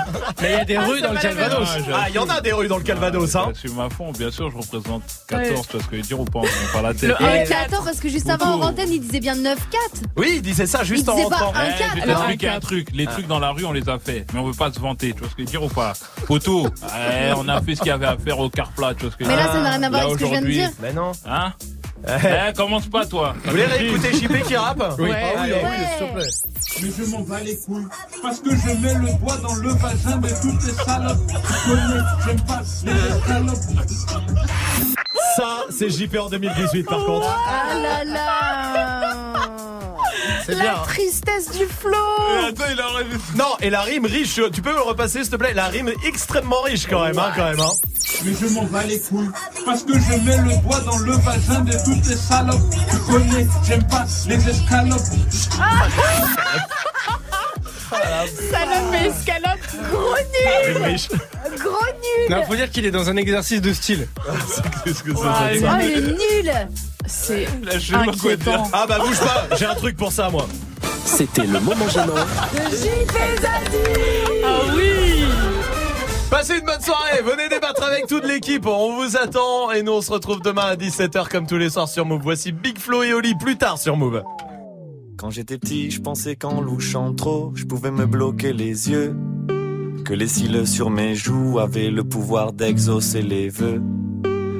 Mais 0.42 0.48
il 0.52 0.52
y 0.52 0.60
a 0.60 0.64
des 0.64 0.78
rues 0.78 1.00
dans 1.00 1.12
le 1.12 1.18
Calvados. 1.18 1.68
Ah, 1.94 2.06
il 2.08 2.14
y 2.14 2.18
en 2.18 2.28
a 2.28 2.40
des 2.40 2.52
rues 2.52 2.68
dans 2.68 2.78
le 2.78 2.82
Calvados, 2.82 3.34
hein. 3.36 3.50
Je 3.54 3.60
suis 3.68 3.72
ma 3.72 3.88
fond, 3.90 4.10
bien 4.12 4.30
sûr, 4.30 4.50
je 4.50 4.56
représente 4.56 5.02
14, 5.28 5.48
tu 5.48 5.72
vois 5.72 5.82
ce 5.82 5.86
que 5.88 5.96
je 5.96 5.96
veux 5.96 6.02
dire 6.02 6.20
ou 6.20 6.24
pas 6.24 6.40
On 6.40 6.72
pas 6.72 6.82
la 6.82 6.94
tête. 6.94 7.10
Le 7.10 7.14
Et 7.26 7.44
1-4. 7.44 7.54
attends, 7.66 7.84
parce 7.84 8.00
que 8.00 8.08
juste 8.08 8.28
avant 8.28 8.54
en 8.54 8.62
antenne, 8.62 8.90
il 8.92 9.00
disait 9.00 9.20
bien 9.20 9.34
9-4. 9.36 9.56
Oui, 10.16 10.32
il 10.36 10.42
disait 10.42 10.66
ça 10.66 10.82
juste 10.84 11.04
Il 11.06 11.10
en 11.10 11.14
disait 11.16 11.28
pas 11.28 11.36
rentrant. 11.36 11.60
un 11.60 11.64
Eh, 11.74 11.78
4. 11.78 11.96
je 11.96 12.02
alors, 12.02 12.16
t'explique 12.26 12.44
un 12.44 12.60
truc. 12.60 12.88
Les 12.92 13.06
trucs 13.06 13.26
dans 13.26 13.38
la 13.38 13.50
rue, 13.50 13.64
on 13.64 13.72
les 13.72 13.88
a 13.88 13.98
fait. 13.98 14.26
Mais 14.32 14.40
on 14.40 14.44
veut 14.44 14.52
pas 14.52 14.72
se 14.72 14.80
vanter. 14.80 15.12
Tu 15.12 15.20
vois 15.20 15.28
ce 15.28 15.34
que 15.34 15.42
je 15.42 15.46
veux 15.46 15.50
dire 15.50 15.62
ou 15.62 15.68
pas? 15.68 15.92
Poto, 16.26 16.66
eh, 16.96 17.32
on 17.36 17.48
a 17.48 17.60
fait 17.62 17.74
ce 17.74 17.80
qu'il 17.80 17.88
y 17.88 17.92
avait 17.92 18.06
à 18.06 18.16
faire 18.16 18.38
au 18.38 18.50
car 18.50 18.68
plat. 18.72 18.94
Tu 18.94 19.02
vois 19.02 19.12
ce 19.12 19.16
que 19.16 19.24
je 19.24 19.28
Mais 19.28 19.36
là, 19.36 19.46
ça 19.52 19.60
n'a 19.60 19.70
rien 19.70 19.82
à 19.84 19.88
voir 19.90 20.02
avec 20.02 20.14
ce 20.14 20.18
que 20.18 20.24
je 20.26 20.30
viens 20.30 20.40
de 20.40 20.46
aujourd'hui, 20.46 20.54
dire. 20.54 20.70
Mais 20.82 20.92
non. 20.92 21.12
Hein? 21.26 21.52
Eh. 22.06 22.10
Eh, 22.48 22.52
commence 22.54 22.86
pas, 22.86 23.04
toi. 23.06 23.34
Vous 23.44 23.50
voulez 23.50 23.64
réécouter 23.66 24.12
JP 24.14 24.42
qui 24.46 24.56
rappe 24.56 24.82
Oui, 24.98 25.10
Ouais. 25.10 25.16
ah 25.36 25.40
oui, 25.42 25.50
Ouais. 25.50 25.62
ah 25.64 25.68
oui, 25.70 25.84
s'il 25.98 26.06
te 26.06 26.12
plaît. 26.14 26.30
Mais 26.82 26.90
je 27.06 27.10
m'en 27.10 27.20
bats 27.20 27.40
les 27.40 27.56
couilles 27.56 27.86
parce 28.22 28.40
que 28.40 28.50
je 28.50 28.68
mets 28.80 28.94
le 28.94 29.18
doigt 29.18 29.36
dans 29.38 29.54
le 29.56 29.68
vagin 29.70 30.16
de 30.18 30.28
toutes 30.28 30.64
les 30.64 30.72
salopes. 30.84 31.18
J'aime 32.24 32.40
pas 32.42 32.60
les 32.84 32.92
escalopes. 32.92 33.58
Ça, 35.36 35.64
c'est 35.70 35.90
JP 35.90 36.16
en 36.18 36.28
2018 36.28 36.84
par 36.84 37.04
contre. 37.04 37.26
Ah 37.28 37.74
là 37.74 38.04
là 38.04 39.14
C'est 40.46 40.54
La 40.54 40.60
bien. 40.62 40.72
hein. 40.74 40.82
tristesse 40.84 41.50
du 41.52 41.62
Et 41.64 41.66
flow 41.66 42.48
attends, 42.48 42.64
il 42.72 42.80
a 42.80 42.88
rêvé. 42.88 43.16
Non, 43.36 43.56
et 43.60 43.70
la 43.70 43.82
rime 43.82 44.06
riche, 44.06 44.40
tu 44.52 44.62
peux 44.62 44.70
me 44.70 44.76
le 44.76 44.82
repasser 44.82 45.20
s'il 45.22 45.30
te 45.30 45.36
plaît? 45.36 45.54
La 45.54 45.66
rime 45.66 45.90
extrêmement 46.06 46.60
riche 46.62 46.86
quand 46.88 47.04
même, 47.04 47.18
hein, 47.18 47.32
quand 47.36 47.44
même. 47.44 47.60
Hein. 47.60 47.70
Mais 48.24 48.32
je 48.40 48.46
m'en 48.54 48.64
bats 48.64 48.84
les 48.84 49.00
couilles 49.00 49.30
parce 49.66 49.82
que 49.82 49.92
je 49.94 50.12
mets 50.24 50.36
le 50.38 50.62
doigt 50.62 50.80
dans 50.80 50.98
le 50.98 51.12
vagin 51.12 51.60
de 51.60 51.72
toutes 51.84 52.06
les 52.06 52.16
salopes. 52.16 52.60
Tu 52.90 52.96
connais, 53.12 53.46
j'aime 53.66 53.86
pas 53.88 54.04
les 54.26 54.48
escalopes. 54.48 54.98
Salope 57.88 58.94
et 58.94 59.06
escalope, 59.06 59.90
gros 59.90 60.14
nul 60.74 60.82
riche. 60.84 61.08
Gros 61.08 61.70
nul 61.70 62.30
Non, 62.30 62.44
faut 62.44 62.54
dire 62.56 62.70
qu'il 62.70 62.84
est 62.86 62.90
dans 62.90 63.08
un 63.08 63.16
exercice 63.16 63.60
de 63.62 63.72
style. 63.72 64.06
Qu'est-ce 64.84 65.02
que 65.02 65.14
ça 65.14 65.22
veut 65.22 65.60
Oh, 65.62 65.76
il 65.80 65.86
est 65.92 66.00
nul 66.42 66.52
C'est 67.08 67.46
inquiétant. 67.92 68.64
Ah 68.72 68.86
bah 68.86 68.98
bouge 68.98 69.18
pas, 69.18 69.56
j'ai 69.56 69.64
un 69.64 69.74
truc 69.74 69.96
pour 69.96 70.12
ça 70.12 70.28
moi. 70.30 70.46
C'était 71.04 71.46
le 71.46 71.58
moment 71.60 71.88
gênant. 71.88 72.14
Ah 74.44 74.60
oui 74.74 75.24
Passez 76.30 76.58
une 76.58 76.66
bonne 76.66 76.82
soirée, 76.82 77.22
venez 77.24 77.48
débattre 77.48 77.82
avec 77.82 78.06
toute 78.06 78.26
l'équipe, 78.26 78.66
on 78.66 78.96
vous 78.96 79.16
attend 79.16 79.70
et 79.72 79.82
nous 79.82 79.92
on 79.92 80.02
se 80.02 80.12
retrouve 80.12 80.42
demain 80.42 80.66
à 80.66 80.76
17h 80.76 81.28
comme 81.28 81.46
tous 81.46 81.56
les 81.56 81.70
soirs 81.70 81.88
sur 81.88 82.04
Move. 82.04 82.20
Voici 82.22 82.52
Big 82.52 82.78
Flo 82.78 83.02
et 83.02 83.14
Oli 83.14 83.34
plus 83.34 83.56
tard 83.56 83.78
sur 83.78 83.96
Move. 83.96 84.22
Quand 85.16 85.30
j'étais 85.30 85.56
petit, 85.56 85.90
je 85.90 86.00
pensais 86.02 86.36
qu'en 86.36 86.60
louchant 86.60 87.14
trop, 87.14 87.52
je 87.54 87.64
pouvais 87.64 87.90
me 87.90 88.06
bloquer 88.06 88.52
les 88.52 88.90
yeux. 88.90 89.16
Que 90.04 90.12
les 90.12 90.28
cils 90.28 90.66
sur 90.66 90.90
mes 90.90 91.14
joues 91.14 91.58
avaient 91.58 91.90
le 91.90 92.04
pouvoir 92.04 92.52
d'exaucer 92.52 93.22
les 93.22 93.48
vœux. 93.48 93.82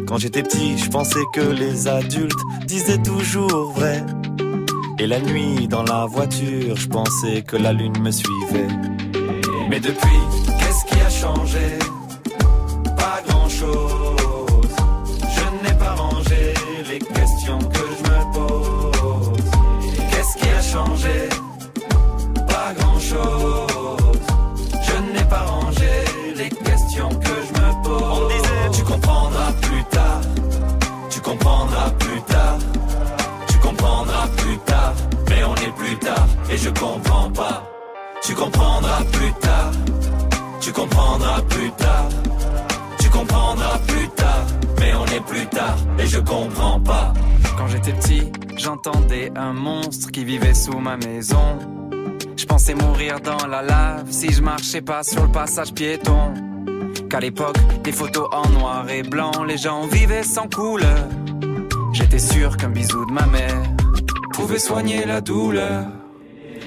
Quand 0.09 0.17
j'étais 0.17 0.43
petit, 0.43 0.78
je 0.78 0.89
pensais 0.89 1.23
que 1.35 1.41
les 1.43 1.87
adultes 1.87 2.41
disaient 2.65 3.03
toujours 3.03 3.73
vrai. 3.73 4.03
Et 4.99 5.07
la 5.07 5.20
nuit, 5.20 5.69
dans 5.69 5.83
la 5.83 6.07
voiture, 6.07 6.77
je 6.77 6.89
pensais 6.89 7.43
que 7.43 7.57
la 7.57 7.75
lune 7.75 8.01
me 8.01 8.11
suivait. 8.11 8.69
Mais 9.69 9.81
depuis, 9.81 10.20
qu'est-ce 10.59 10.85
qui 10.87 10.99
a 10.99 11.11
changé? 11.11 11.78
Pas 12.97 13.20
grand-chose. 13.28 14.77
Je 15.37 15.69
n'ai 15.69 15.75
pas 15.78 15.95
rangé 15.95 16.55
les 16.91 16.99
questions 17.01 17.59
que 17.59 17.85
je 17.99 18.11
me 18.11 18.33
pose. 18.33 19.45
Qu'est-ce 20.11 20.37
qui 20.39 20.49
a 20.49 20.62
changé? 20.62 21.38
Comprendras 31.39 31.91
plus 31.99 32.20
tard. 32.23 32.58
Tu 33.49 33.58
comprendras 33.58 34.28
plus 34.36 34.58
tard. 34.58 34.94
Mais 35.28 35.44
on 35.44 35.55
est 35.55 35.75
plus 35.76 35.97
tard 35.97 36.26
et 36.50 36.57
je 36.57 36.70
comprends 36.70 37.31
pas. 37.31 37.70
Tu 38.23 38.34
comprendras 38.34 39.05
plus 39.12 39.33
tard. 39.41 39.73
Tu 40.60 40.73
comprendras 40.73 41.42
plus 41.42 41.70
tard. 41.73 42.08
Tu 43.00 43.10
comprendras 43.10 43.78
plus 43.86 44.08
tard. 44.08 44.47
Mais 44.81 44.92
on 44.94 45.07
est 45.07 45.25
plus 45.26 45.47
tard 45.47 45.76
et 45.99 46.07
je 46.07 46.18
comprends 46.18 46.81
pas. 46.81 47.12
Quand 47.57 47.68
j'étais 47.68 47.92
petit, 47.92 48.33
j'entendais 48.57 49.33
un 49.36 49.52
monstre 49.52 50.10
qui 50.10 50.25
vivait 50.25 50.55
sous 50.55 50.78
ma 50.78 50.97
maison. 50.97 51.58
Je 52.36 52.44
pensais 52.47 52.75
mourir 52.75 53.20
dans 53.20 53.47
la 53.47 53.62
lave 53.62 54.10
si 54.10 54.33
je 54.33 54.42
marchais 54.42 54.81
pas 54.81 55.02
sur 55.02 55.23
le 55.25 55.33
passage 55.33 55.73
piéton. 55.73 56.34
Qu'à 57.09 57.20
l'époque, 57.20 57.57
des 57.83 57.93
photos 57.93 58.28
en 58.33 58.49
noir 58.51 58.89
et 58.91 59.03
blanc, 59.03 59.45
les 59.47 59.57
gens 59.57 59.87
vivaient 59.87 60.23
sans 60.23 60.47
couleur. 60.47 61.09
J'étais 61.93 62.19
sûr 62.19 62.57
qu'un 62.57 62.69
bisou 62.69 63.07
de 63.07 63.12
ma 63.12 63.25
mère 63.27 63.62
pouvait 64.35 64.59
soigner 64.59 65.07
la 65.07 65.23
douleur. 65.23 65.87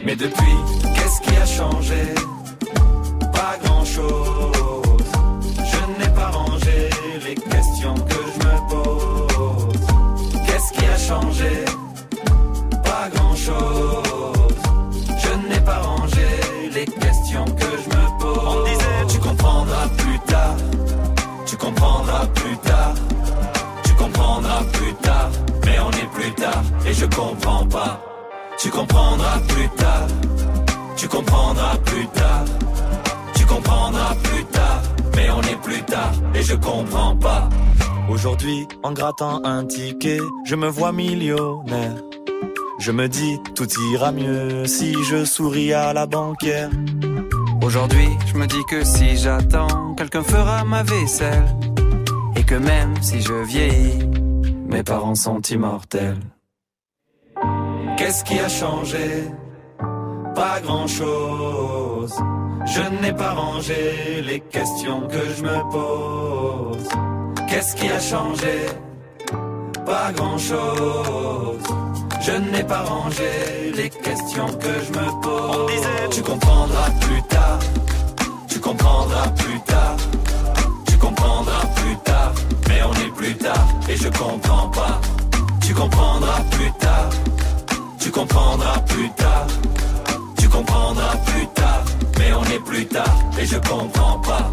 Mais 0.03 0.15
depuis, 0.15 0.57
qu'est-ce 0.95 1.21
qui 1.21 1.35
a 1.37 1.45
changé? 1.45 2.15
Pas 3.31 3.57
grand-chose. 3.63 4.60
Comprendras 21.81 22.27
plus 22.35 22.57
tard. 22.57 22.93
Tu 23.83 23.93
comprendras 23.93 24.63
plus 24.73 24.93
tard. 25.01 25.29
Mais 25.65 25.77
on 25.79 25.89
est 25.89 26.09
plus 26.13 26.31
tard 26.33 26.63
et 26.87 26.93
je 26.93 27.05
comprends 27.05 27.65
pas. 27.65 27.99
Tu 28.59 28.69
comprendras 28.69 29.39
plus 29.47 29.69
tard. 29.69 30.07
Tu 30.95 31.07
comprendras 31.07 31.77
plus 31.85 32.07
tard. 32.07 32.45
Tu 33.33 33.45
comprendras 33.45 34.15
plus 34.23 34.45
tard. 34.45 34.81
Mais 35.15 35.29
on 35.31 35.41
est 35.41 35.61
plus 35.61 35.81
tard 35.83 36.11
et 36.35 36.43
je 36.43 36.55
comprends 36.55 37.15
pas. 37.15 37.49
Aujourd'hui, 38.09 38.67
en 38.83 38.91
grattant 38.91 39.41
un 39.43 39.65
ticket, 39.65 40.19
je 40.45 40.55
me 40.55 40.67
vois 40.67 40.91
millionnaire. 40.91 41.95
Je 42.79 42.91
me 42.91 43.07
dis, 43.07 43.39
tout 43.55 43.67
ira 43.93 44.11
mieux 44.11 44.65
si 44.65 44.95
je 45.03 45.23
souris 45.23 45.73
à 45.73 45.93
la 45.93 46.05
banquière. 46.05 46.69
Aujourd'hui, 47.63 48.09
je 48.27 48.37
me 48.37 48.47
dis 48.47 48.63
que 48.69 48.83
si 48.83 49.17
j'attends, 49.17 49.93
quelqu'un 49.95 50.23
fera 50.23 50.63
ma 50.65 50.83
vaisselle. 50.83 51.45
Et 52.35 52.43
que 52.43 52.55
même 52.55 52.93
si 53.01 53.21
je 53.21 53.33
vieillis, 53.33 54.05
mes 54.67 54.83
parents 54.83 55.15
sont 55.15 55.41
immortels. 55.41 56.19
Qu'est-ce 57.97 58.23
qui 58.23 58.39
a 58.39 58.49
changé? 58.49 59.29
Pas 60.35 60.59
grand-chose. 60.61 62.15
Je 62.65 62.81
n'ai 63.01 63.13
pas 63.13 63.33
rangé 63.33 64.21
les 64.23 64.39
questions 64.39 65.01
que 65.07 65.19
je 65.35 65.43
me 65.43 65.71
pose. 65.71 66.89
Qu'est-ce 67.47 67.75
qui 67.75 67.89
a 67.89 67.99
changé? 67.99 68.55
Pas 69.85 70.11
grand-chose. 70.13 71.63
Je 72.21 72.31
n'ai 72.31 72.63
pas 72.63 72.83
rangé 72.83 73.71
les 73.75 73.89
questions 73.89 74.47
que 74.47 74.73
je 74.85 74.91
me 74.99 75.21
pose. 75.21 75.57
On 75.59 75.65
disait, 75.67 76.09
tu 76.11 76.21
comprendras 76.21 76.91
plus 77.01 77.21
tard. 77.23 77.59
Tu 78.47 78.59
comprendras 78.59 79.27
plus 79.29 79.59
tard. 79.61 79.97
Plus 83.21 83.35
tard 83.35 83.67
et 83.87 83.95
je 83.95 84.09
comprends 84.09 84.67
pas. 84.69 84.99
Tu 85.61 85.73
comprendras 85.73 86.41
plus 86.51 86.71
tard. 86.79 87.09
Tu 87.99 88.09
comprendras 88.09 88.79
plus 88.87 89.09
tard. 89.11 89.47
Tu 90.39 90.49
comprendras 90.49 91.15
plus 91.27 91.47
tard. 91.53 91.83
Mais 92.17 92.33
on 92.33 92.43
est 92.45 92.63
plus 92.65 92.85
tard 92.87 93.15
et 93.39 93.45
je 93.45 93.57
comprends 93.57 94.17
pas. 94.19 94.51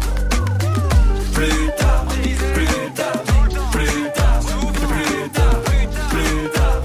Plus 1.33 1.69
tard, 1.79 2.05
plus 2.53 2.75
tard, 2.99 3.23
plus 3.71 4.03
tard, 4.17 4.39
plus 4.51 5.29
tard, 5.37 5.61
plus 5.71 6.49
tard, 6.57 6.79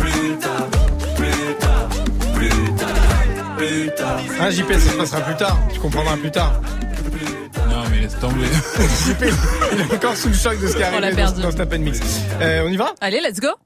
plus 0.00 0.38
tard, 0.44 0.66
plus 1.16 1.54
tard, 1.60 1.88
plus 2.34 2.74
tard, 2.80 2.96
plus 3.56 3.90
tard. 3.94 4.18
Ah, 4.40 4.50
JP, 4.50 4.72
ça 4.72 4.90
se 4.90 4.96
passera 4.96 5.20
plus 5.20 5.36
tard. 5.36 5.56
Tu 5.72 5.78
comprendras 5.78 6.16
plus 6.16 6.30
tard. 6.32 6.52
Tomber. 8.20 8.46
JP, 8.46 9.24
il 9.72 9.80
est 9.80 9.94
encore 9.94 10.16
sous 10.16 10.28
le 10.28 10.34
choc 10.34 10.60
de 10.60 10.66
ce 10.68 10.72
qui 10.76 10.78
On 10.84 10.98
l'a 11.00 11.06
arrive 11.06 11.10
dans, 11.10 11.16
perdu. 11.16 11.42
dans 11.42 11.50
Snap 11.50 11.74
Mix. 11.78 12.00
Euh, 12.40 12.62
on 12.66 12.68
y 12.68 12.76
va? 12.76 12.94
Allez, 13.00 13.20
let's 13.20 13.40
go 13.40 13.48